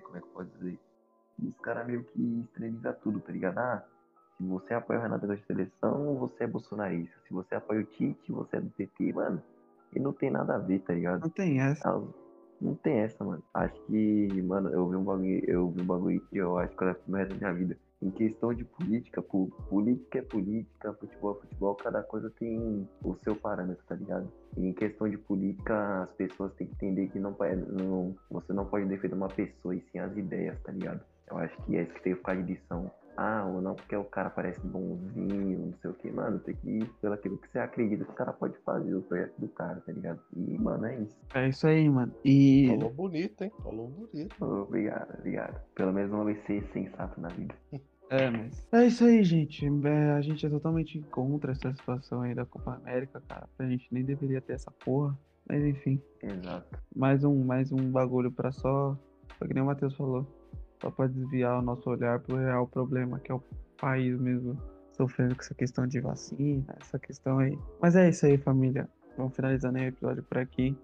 caras 1.61 1.85
meio 1.88 2.03
que 2.03 2.41
extremizam 2.41 2.93
tudo, 3.01 3.19
tá 3.19 3.31
ligado? 3.31 3.57
Ah, 3.57 3.83
se 4.38 4.43
você 4.43 4.73
apoia 4.73 4.99
o 4.99 5.01
Renato 5.03 5.27
da 5.27 5.38
seleção, 5.38 6.15
você 6.15 6.43
é 6.43 6.47
bolsonarista. 6.47 7.15
Se 7.27 7.33
você 7.33 7.55
apoia 7.55 7.81
o 7.81 7.85
Tite, 7.85 8.31
você 8.31 8.57
é 8.57 8.61
do 8.61 8.69
PT, 8.71 9.13
mano. 9.13 9.41
E 9.95 9.99
não 9.99 10.13
tem 10.13 10.31
nada 10.31 10.55
a 10.55 10.57
ver, 10.57 10.79
tá 10.79 10.93
ligado? 10.93 11.21
Não 11.21 11.29
tem 11.29 11.59
essa. 11.59 11.89
Ah, 11.89 12.01
Não 12.59 12.75
tem 12.75 12.99
essa, 12.99 13.23
mano. 13.23 13.43
Acho 13.53 13.79
que, 13.85 14.41
mano, 14.41 14.69
eu 14.69 14.88
vi 14.89 14.95
um 14.95 15.03
bagulho, 15.03 15.43
eu 15.47 15.69
vi 15.69 15.81
um 15.81 15.85
bagulho 15.85 16.21
que 16.21 16.38
eu 16.38 16.57
acho 16.57 16.75
que 16.75 16.83
levo 16.83 16.99
pro 16.99 17.15
resto 17.15 17.33
da 17.33 17.38
minha 17.38 17.53
vida. 17.53 17.77
Em 18.01 18.09
questão 18.09 18.51
de 18.51 18.63
política, 18.65 19.21
pô, 19.21 19.45
política 19.69 20.17
é 20.17 20.21
política, 20.23 20.93
futebol 20.93 21.38
é 21.38 21.41
futebol, 21.41 21.75
cada 21.75 22.01
coisa 22.01 22.31
tem 22.31 22.88
o 23.03 23.15
seu 23.17 23.35
parâmetro, 23.35 23.83
tá 23.88 23.93
ligado? 23.93 24.31
E 24.57 24.65
em 24.65 24.73
questão 24.73 25.07
de 25.07 25.19
política, 25.19 26.03
as 26.03 26.11
pessoas 26.13 26.51
têm 26.55 26.65
que 26.65 26.73
entender 26.73 27.09
que 27.09 27.19
não, 27.19 27.35
não, 27.67 28.15
você 28.31 28.53
não 28.53 28.65
pode 28.65 28.85
defender 28.85 29.13
uma 29.13 29.27
pessoa 29.27 29.75
e 29.75 29.81
sim 29.91 29.99
as 29.99 30.17
ideias, 30.17 30.59
tá 30.61 30.71
ligado? 30.71 31.01
Eu 31.31 31.37
acho 31.37 31.57
que 31.63 31.75
é 31.75 31.83
isso 31.83 31.93
que 31.93 32.03
tem 32.03 32.13
que 32.13 32.19
ficar 32.19 32.35
de 32.35 32.53
lição. 32.53 32.91
Ah, 33.17 33.45
ou 33.45 33.61
não, 33.61 33.75
porque 33.75 33.95
o 33.95 34.05
cara 34.05 34.29
parece 34.29 34.59
bonzinho, 34.65 35.67
não 35.67 35.73
sei 35.81 35.91
o 35.91 35.93
que, 35.93 36.09
mano, 36.09 36.39
tem 36.39 36.55
que 36.55 36.69
ir 36.69 36.89
pelo 37.01 37.13
aquilo 37.13 37.37
que 37.37 37.49
você 37.49 37.59
acredita 37.59 38.05
que 38.05 38.11
o 38.11 38.15
cara 38.15 38.33
pode 38.33 38.57
fazer, 38.59 38.95
o 38.95 39.01
projeto 39.01 39.33
do 39.37 39.47
cara, 39.49 39.81
tá 39.81 39.91
ligado? 39.91 40.19
E, 40.35 40.57
mano, 40.57 40.85
é 40.85 40.99
isso. 41.01 41.17
É 41.35 41.47
isso 41.49 41.67
aí, 41.67 41.89
mano. 41.89 42.13
E. 42.23 42.67
Falou 42.69 42.89
bonito, 42.89 43.43
hein? 43.43 43.51
Falou 43.61 43.87
bonito. 43.89 44.43
Obrigado, 44.43 45.13
obrigado. 45.19 45.61
Pelo 45.75 45.93
menos 45.93 46.11
uma 46.11 46.25
vez 46.25 46.43
ser 46.45 46.63
sensato 46.71 47.19
na 47.19 47.27
vida. 47.29 47.53
É, 48.09 48.29
mas. 48.29 48.67
É 48.71 48.87
isso 48.87 49.05
aí, 49.05 49.23
gente. 49.23 49.65
É, 49.65 50.11
a 50.11 50.21
gente 50.21 50.45
é 50.45 50.49
totalmente 50.49 50.99
contra 51.11 51.51
essa 51.51 51.73
situação 51.73 52.21
aí 52.21 52.33
da 52.33 52.45
Copa 52.45 52.75
América, 52.75 53.21
cara. 53.27 53.47
A 53.59 53.63
gente 53.65 53.87
nem 53.93 54.03
deveria 54.03 54.41
ter 54.41 54.53
essa 54.53 54.71
porra. 54.71 55.17
Mas 55.47 55.63
enfim. 55.63 56.01
Exato. 56.21 56.77
Mais 56.95 57.23
um, 57.23 57.43
mais 57.43 57.71
um 57.71 57.91
bagulho 57.91 58.31
pra 58.31 58.51
só. 58.51 58.97
Só 59.37 59.47
que 59.47 59.53
nem 59.53 59.63
o 59.63 59.65
Matheus 59.65 59.95
falou. 59.95 60.40
Só 60.81 60.89
pra 60.89 61.07
desviar 61.07 61.59
o 61.59 61.61
nosso 61.61 61.89
olhar 61.89 62.19
pro 62.19 62.37
real 62.37 62.67
problema, 62.67 63.19
que 63.19 63.31
é 63.31 63.35
o 63.35 63.43
país 63.79 64.19
mesmo 64.19 64.57
sofrendo 64.93 65.35
com 65.35 65.41
essa 65.41 65.53
questão 65.53 65.87
de 65.87 65.99
vacina, 65.99 66.75
essa 66.81 66.97
questão 66.99 67.39
aí. 67.39 67.57
Mas 67.79 67.95
é 67.95 68.09
isso 68.09 68.25
aí, 68.25 68.37
família. 68.37 68.89
Vamos 69.15 69.35
finalizando 69.35 69.77
aí 69.77 69.85
o 69.85 69.87
episódio 69.89 70.23
por 70.23 70.39
aqui. 70.39 70.75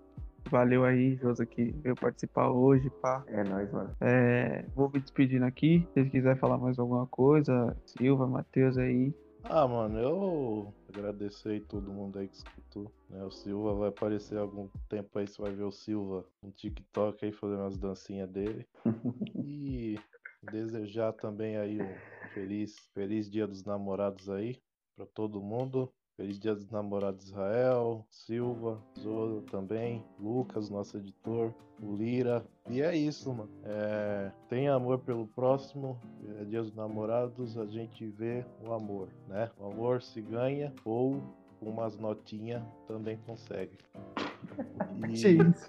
Valeu 0.50 0.86
aí, 0.86 1.16
Josa, 1.16 1.46
que 1.46 1.72
veio 1.84 1.96
participar 1.96 2.50
hoje, 2.50 2.90
pá. 3.02 3.24
É 3.28 3.44
nóis, 3.44 3.72
mano. 3.72 3.90
É, 4.00 4.66
vou 4.76 4.90
me 4.90 5.00
despedindo 5.00 5.46
aqui. 5.46 5.86
Se 5.94 6.06
quiserem 6.06 6.40
falar 6.40 6.58
mais 6.58 6.80
alguma 6.80 7.06
coisa, 7.08 7.76
Silva, 7.86 8.28
Matheus 8.28 8.78
aí. 8.78 9.14
Ah, 9.50 9.66
mano, 9.66 9.98
eu 9.98 10.74
agradecer 10.90 11.50
aí 11.50 11.60
todo 11.62 11.90
mundo 11.90 12.20
aí 12.20 12.28
que 12.28 12.36
escutou. 12.36 12.92
Né? 13.10 13.24
O 13.24 13.32
Silva 13.32 13.74
vai 13.74 13.90
aparecer 13.90 14.38
algum 14.38 14.68
tempo 14.90 15.18
aí, 15.18 15.26
você 15.26 15.42
vai 15.42 15.52
ver 15.52 15.64
o 15.64 15.72
Silva 15.72 16.26
no 16.44 16.52
TikTok 16.52 17.24
aí 17.24 17.32
fazendo 17.32 17.64
as 17.64 17.78
dancinhas 17.78 18.30
dele. 18.30 18.68
E 19.46 19.98
desejar 20.44 21.14
também 21.14 21.58
aí 21.58 21.82
um 21.82 21.96
feliz, 22.34 22.78
feliz 22.94 23.30
dia 23.30 23.48
dos 23.48 23.64
namorados 23.64 24.30
aí 24.30 24.62
pra 24.96 25.06
todo 25.06 25.42
mundo. 25.42 25.92
Feliz 26.18 26.40
dia 26.40 26.56
dos 26.56 26.68
namorados 26.72 27.26
Israel, 27.28 28.04
Silva, 28.10 28.82
Zola 29.00 29.44
também, 29.52 30.04
Lucas, 30.20 30.68
nosso 30.68 30.98
editor, 30.98 31.54
o 31.80 31.96
Lira. 31.96 32.44
E 32.68 32.82
é 32.82 32.98
isso, 32.98 33.32
mano. 33.32 33.52
É, 33.64 34.32
tenha 34.50 34.74
amor 34.74 34.98
pelo 34.98 35.28
próximo. 35.28 35.96
É 36.40 36.44
dia 36.46 36.64
dos 36.64 36.74
namorados, 36.74 37.56
a 37.56 37.68
gente 37.68 38.08
vê 38.08 38.44
o 38.66 38.74
amor, 38.74 39.10
né? 39.28 39.52
O 39.60 39.68
amor 39.68 40.02
se 40.02 40.20
ganha 40.20 40.74
ou 40.84 41.22
com 41.60 41.70
umas 41.70 41.96
notinhas 41.98 42.64
também 42.88 43.18
consegue. 43.26 43.78
E- 45.08 45.14
isso. 45.14 45.68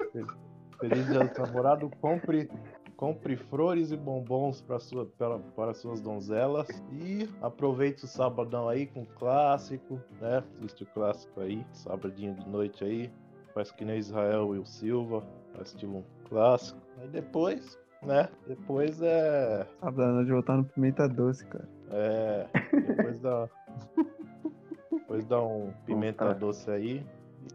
Feliz 0.81 1.07
dia 1.09 1.25
dos 1.25 1.37
namorados. 1.37 1.91
Compre, 2.01 2.49
compre 2.99 3.37
flores 3.37 3.93
e 3.93 3.97
bombons 3.97 4.61
para, 4.61 4.81
sua, 4.81 5.07
para, 5.07 5.39
para 5.39 5.73
suas 5.73 6.01
donzelas. 6.01 6.67
E 6.93 7.29
aproveite 7.41 8.05
o 8.05 8.09
sabadão 8.09 8.69
aí 8.69 8.87
com 8.87 9.07
clássico, 9.07 10.01
né? 10.21 10.43
Assiste 10.59 10.83
o 10.83 10.87
clássico 10.87 11.41
aí, 11.41 11.65
sabadinho 11.73 12.35
de 12.35 12.47
noite 12.49 12.85
aí. 12.85 13.11
Faz 13.55 13.71
que 13.71 13.85
nem 13.85 13.99
Israel 13.99 14.55
e 14.55 14.59
o 14.59 14.67
Silva, 14.67 15.23
assistir 15.59 15.87
um 15.87 16.03
clássico. 16.29 16.81
Aí 17.01 17.09
depois, 17.09 17.79
né? 18.03 18.29
Depois 18.49 19.01
é. 19.01 19.65
Dando 19.81 20.25
de 20.25 20.33
voltar 20.33 20.57
no 20.57 20.65
Pimenta 20.65 21.09
Doce, 21.09 21.47
cara. 21.47 21.69
É. 21.91 22.47
Depois 22.73 23.21
dá. 23.21 23.49
Depois 24.91 25.25
dá 25.25 25.41
um 25.41 25.73
pimenta 25.87 26.35
doce 26.35 26.71
aí. 26.71 27.07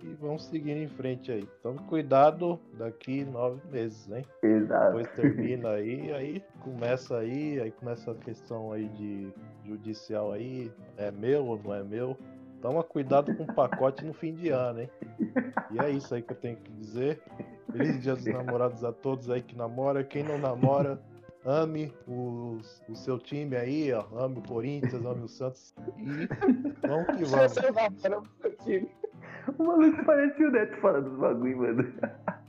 E 0.01 0.13
vamos 0.19 0.45
seguir 0.45 0.75
em 0.77 0.87
frente 0.87 1.31
aí. 1.31 1.47
Então 1.59 1.75
cuidado 1.75 2.59
daqui 2.77 3.23
nove 3.25 3.61
meses, 3.71 4.09
hein? 4.11 4.25
Exato. 4.41 4.97
Depois 4.97 5.07
termina 5.15 5.69
aí, 5.71 6.11
aí 6.13 6.43
começa 6.61 7.17
aí, 7.17 7.59
aí 7.59 7.71
começa 7.71 8.11
a 8.11 8.15
questão 8.15 8.71
aí 8.71 8.87
de 8.89 9.31
judicial 9.65 10.31
aí, 10.31 10.71
é 10.97 11.11
meu 11.11 11.45
ou 11.45 11.59
não 11.63 11.73
é 11.73 11.83
meu. 11.83 12.17
Toma 12.61 12.81
cuidado 12.81 13.35
com 13.35 13.43
o 13.43 13.53
pacote 13.53 14.05
no 14.05 14.13
fim 14.13 14.33
de 14.33 14.47
ano, 14.49 14.81
hein? 14.81 14.89
E 15.71 15.79
é 15.79 15.89
isso 15.89 16.15
aí 16.15 16.21
que 16.21 16.31
eu 16.31 16.37
tenho 16.37 16.55
que 16.55 16.71
dizer. 16.71 17.21
Feliz 17.71 18.01
dia 18.01 18.15
dos 18.15 18.25
namorados 18.25 18.83
a 18.85 18.91
todos 18.93 19.29
aí 19.29 19.41
que 19.41 19.53
namoram. 19.55 20.01
Quem 20.05 20.23
não 20.23 20.37
namora, 20.37 20.97
ame 21.45 21.91
os- 22.07 22.81
o 22.87 22.95
seu 22.95 23.19
time 23.19 23.57
aí, 23.57 23.91
ó. 23.91 24.05
Ame 24.17 24.37
o 24.37 24.41
Corinthians, 24.41 25.03
ame 25.05 25.23
o 25.23 25.27
Santos. 25.27 25.75
E 25.97 26.87
vamos 26.87 27.07
que 27.17 27.25
vamos. 27.25 27.57
O 27.57 29.02
maluco 29.59 30.05
parece 30.05 30.43
o 30.45 30.51
Neto 30.51 30.77
falando 30.77 31.09
dos 31.09 31.19
bagulho, 31.19 31.57
mano. 31.57 31.93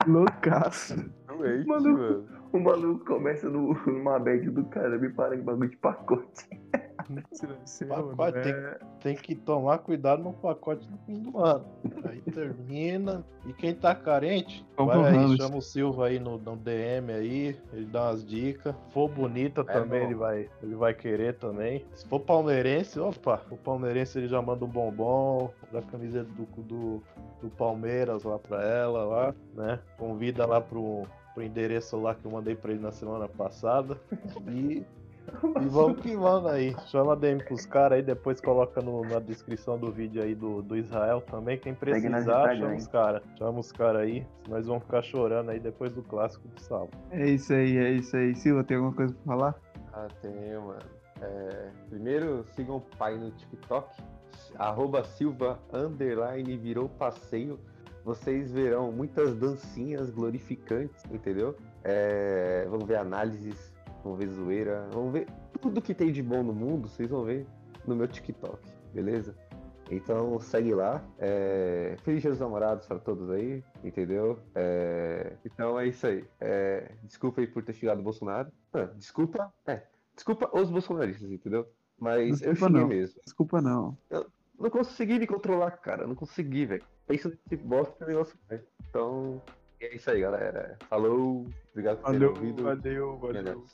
Loucaço. 0.06 0.94
Realmente, 1.28 1.66
Maluco. 1.66 1.98
mano. 1.98 2.28
O 2.52 2.60
maluco 2.60 3.04
começa 3.04 3.48
no, 3.48 3.74
numa 3.86 4.18
bad 4.18 4.48
do 4.50 4.64
cara, 4.66 4.96
me 4.96 5.08
para 5.10 5.34
em 5.34 5.42
bagulho 5.42 5.70
de 5.70 5.76
pacote. 5.76 6.48
Pacote 7.88 8.42
tem, 8.42 8.54
tem 9.00 9.16
que 9.16 9.34
tomar 9.34 9.78
cuidado 9.78 10.22
no 10.22 10.32
pacote 10.32 10.88
no 10.90 10.98
fim 10.98 11.20
do 11.20 11.38
ano. 11.38 11.64
Aí 12.04 12.20
termina. 12.20 13.24
E 13.46 13.52
quem 13.52 13.74
tá 13.74 13.94
carente, 13.94 14.66
Vamos 14.76 14.94
vai 14.94 15.16
aí, 15.16 15.36
chama 15.36 15.56
o 15.56 15.62
Silva 15.62 16.06
aí 16.06 16.18
no, 16.18 16.38
no 16.38 16.56
DM 16.56 17.12
aí, 17.12 17.60
ele 17.72 17.84
dá 17.86 18.10
umas 18.10 18.24
dicas. 18.24 18.74
Se 18.74 18.92
for 18.92 19.08
bonita 19.08 19.62
também, 19.62 20.00
bom. 20.00 20.06
ele 20.06 20.14
vai, 20.14 20.50
ele 20.62 20.74
vai 20.74 20.94
querer 20.94 21.34
também. 21.34 21.84
Se 21.94 22.06
for 22.08 22.20
palmeirense, 22.20 22.98
opa, 22.98 23.42
o 23.50 23.56
palmeirense 23.56 24.18
ele 24.18 24.28
já 24.28 24.40
manda 24.40 24.64
um 24.64 24.68
bombom, 24.68 25.50
da 25.70 25.82
camiseta 25.82 26.30
do, 26.30 26.46
do, 26.62 27.02
do 27.42 27.50
Palmeiras 27.50 28.22
lá 28.22 28.38
pra 28.38 28.62
ela 28.64 29.04
lá, 29.04 29.34
né? 29.54 29.78
Convida 29.98 30.46
lá 30.46 30.60
pro, 30.60 31.06
pro 31.34 31.42
endereço 31.42 31.96
lá 32.00 32.14
que 32.14 32.24
eu 32.24 32.30
mandei 32.30 32.54
pra 32.54 32.72
ele 32.72 32.80
na 32.80 32.92
semana 32.92 33.28
passada. 33.28 34.00
E 34.48 34.84
e 35.62 35.66
vamos 35.68 36.00
que 36.00 36.16
vamos 36.16 36.50
aí. 36.50 36.74
Chama 36.86 37.12
a 37.12 37.16
DM 37.16 37.42
pros 37.44 37.64
caras 37.66 37.96
aí, 37.98 38.02
depois 38.02 38.40
coloca 38.40 38.80
no- 38.80 39.02
na 39.04 39.18
descrição 39.18 39.78
do 39.78 39.90
vídeo 39.90 40.22
aí 40.22 40.34
do, 40.34 40.62
do 40.62 40.76
Israel 40.76 41.20
também. 41.20 41.58
Quem 41.58 41.74
precisar, 41.74 42.54
chama 42.56 42.74
os 42.76 42.86
caras. 42.86 43.22
Chama 43.38 43.60
os 43.60 43.72
caras 43.72 44.02
aí. 44.02 44.26
Nós 44.48 44.66
vamos 44.66 44.82
ficar 44.84 45.02
chorando 45.02 45.50
aí 45.50 45.60
depois 45.60 45.92
do 45.92 46.02
clássico 46.02 46.46
do 46.48 46.60
sábado. 46.60 46.90
É 47.10 47.28
isso 47.28 47.52
aí, 47.52 47.76
é 47.76 47.90
isso 47.92 48.16
aí. 48.16 48.34
Silva, 48.34 48.62
tem 48.64 48.76
alguma 48.76 48.94
coisa 48.94 49.14
pra 49.14 49.24
falar? 49.34 49.54
Ah, 49.92 50.08
tenho, 50.20 50.62
mano. 50.62 50.80
É, 51.20 51.68
primeiro, 51.88 52.44
sigam 52.54 52.76
o 52.76 52.80
pai 52.98 53.16
no 53.16 53.30
TikTok. 53.30 53.88
Arroba 54.58 55.04
Silva 55.04 55.58
underline 55.72 56.56
virou 56.56 56.88
passeio. 56.88 57.58
Vocês 58.04 58.52
verão 58.52 58.92
muitas 58.92 59.34
dancinhas 59.34 60.10
glorificantes, 60.10 61.02
entendeu? 61.10 61.56
É, 61.82 62.66
vão 62.68 62.80
ver 62.80 62.96
análises, 62.96 63.72
vão 64.04 64.14
ver 64.14 64.28
zoeira, 64.28 64.86
vão 64.92 65.10
ver 65.10 65.26
tudo 65.60 65.80
que 65.82 65.94
tem 65.94 66.12
de 66.12 66.22
bom 66.22 66.42
no 66.42 66.52
mundo, 66.52 66.88
vocês 66.88 67.10
vão 67.10 67.24
ver 67.24 67.46
no 67.86 67.96
meu 67.96 68.06
TikTok, 68.06 68.58
beleza? 68.92 69.34
Então 69.90 70.38
segue 70.40 70.72
lá. 70.74 71.02
É... 71.18 71.96
Feliz 72.02 72.22
Dia 72.22 72.30
dos 72.30 72.40
Namorados 72.40 72.86
para 72.86 72.98
todos 72.98 73.28
aí, 73.30 73.62
entendeu? 73.82 74.38
É, 74.54 75.32
Então 75.44 75.78
é 75.78 75.86
isso 75.88 76.06
aí. 76.06 76.24
É... 76.40 76.90
Desculpa 77.02 77.40
aí 77.42 77.46
por 77.46 77.62
ter 77.62 77.74
xingado 77.74 78.00
o 78.00 78.04
Bolsonaro. 78.04 78.50
Ah, 78.72 78.88
desculpa, 78.96 79.52
é. 79.66 79.82
Desculpa 80.14 80.48
os 80.58 80.70
bolsonaristas, 80.70 81.30
entendeu? 81.30 81.66
Mas 81.98 82.40
eu 82.40 82.52
Desculpa 82.52 82.66
xinguei 82.66 82.80
não. 82.80 82.88
mesmo. 82.88 83.20
Desculpa 83.24 83.60
não. 83.60 83.98
Não 84.58 84.70
consegui 84.70 85.18
me 85.18 85.26
controlar, 85.26 85.72
cara. 85.72 86.06
Não 86.06 86.14
consegui, 86.14 86.64
velho. 86.66 86.84
Pensa 87.06 87.28
nesse 87.28 87.62
bosta 87.62 87.92
que 88.04 88.10
negócio 88.10 88.38
vai. 88.48 88.60
Então, 88.88 89.42
é 89.80 89.94
isso 89.94 90.10
aí, 90.10 90.20
galera. 90.20 90.78
Falou. 90.88 91.46
Obrigado 91.72 91.98
por 91.98 92.12
Valeu, 92.12 92.30
ouvido. 92.30 92.62
valeu, 92.62 93.14
é 93.14 93.18
valeu. 93.32 93.64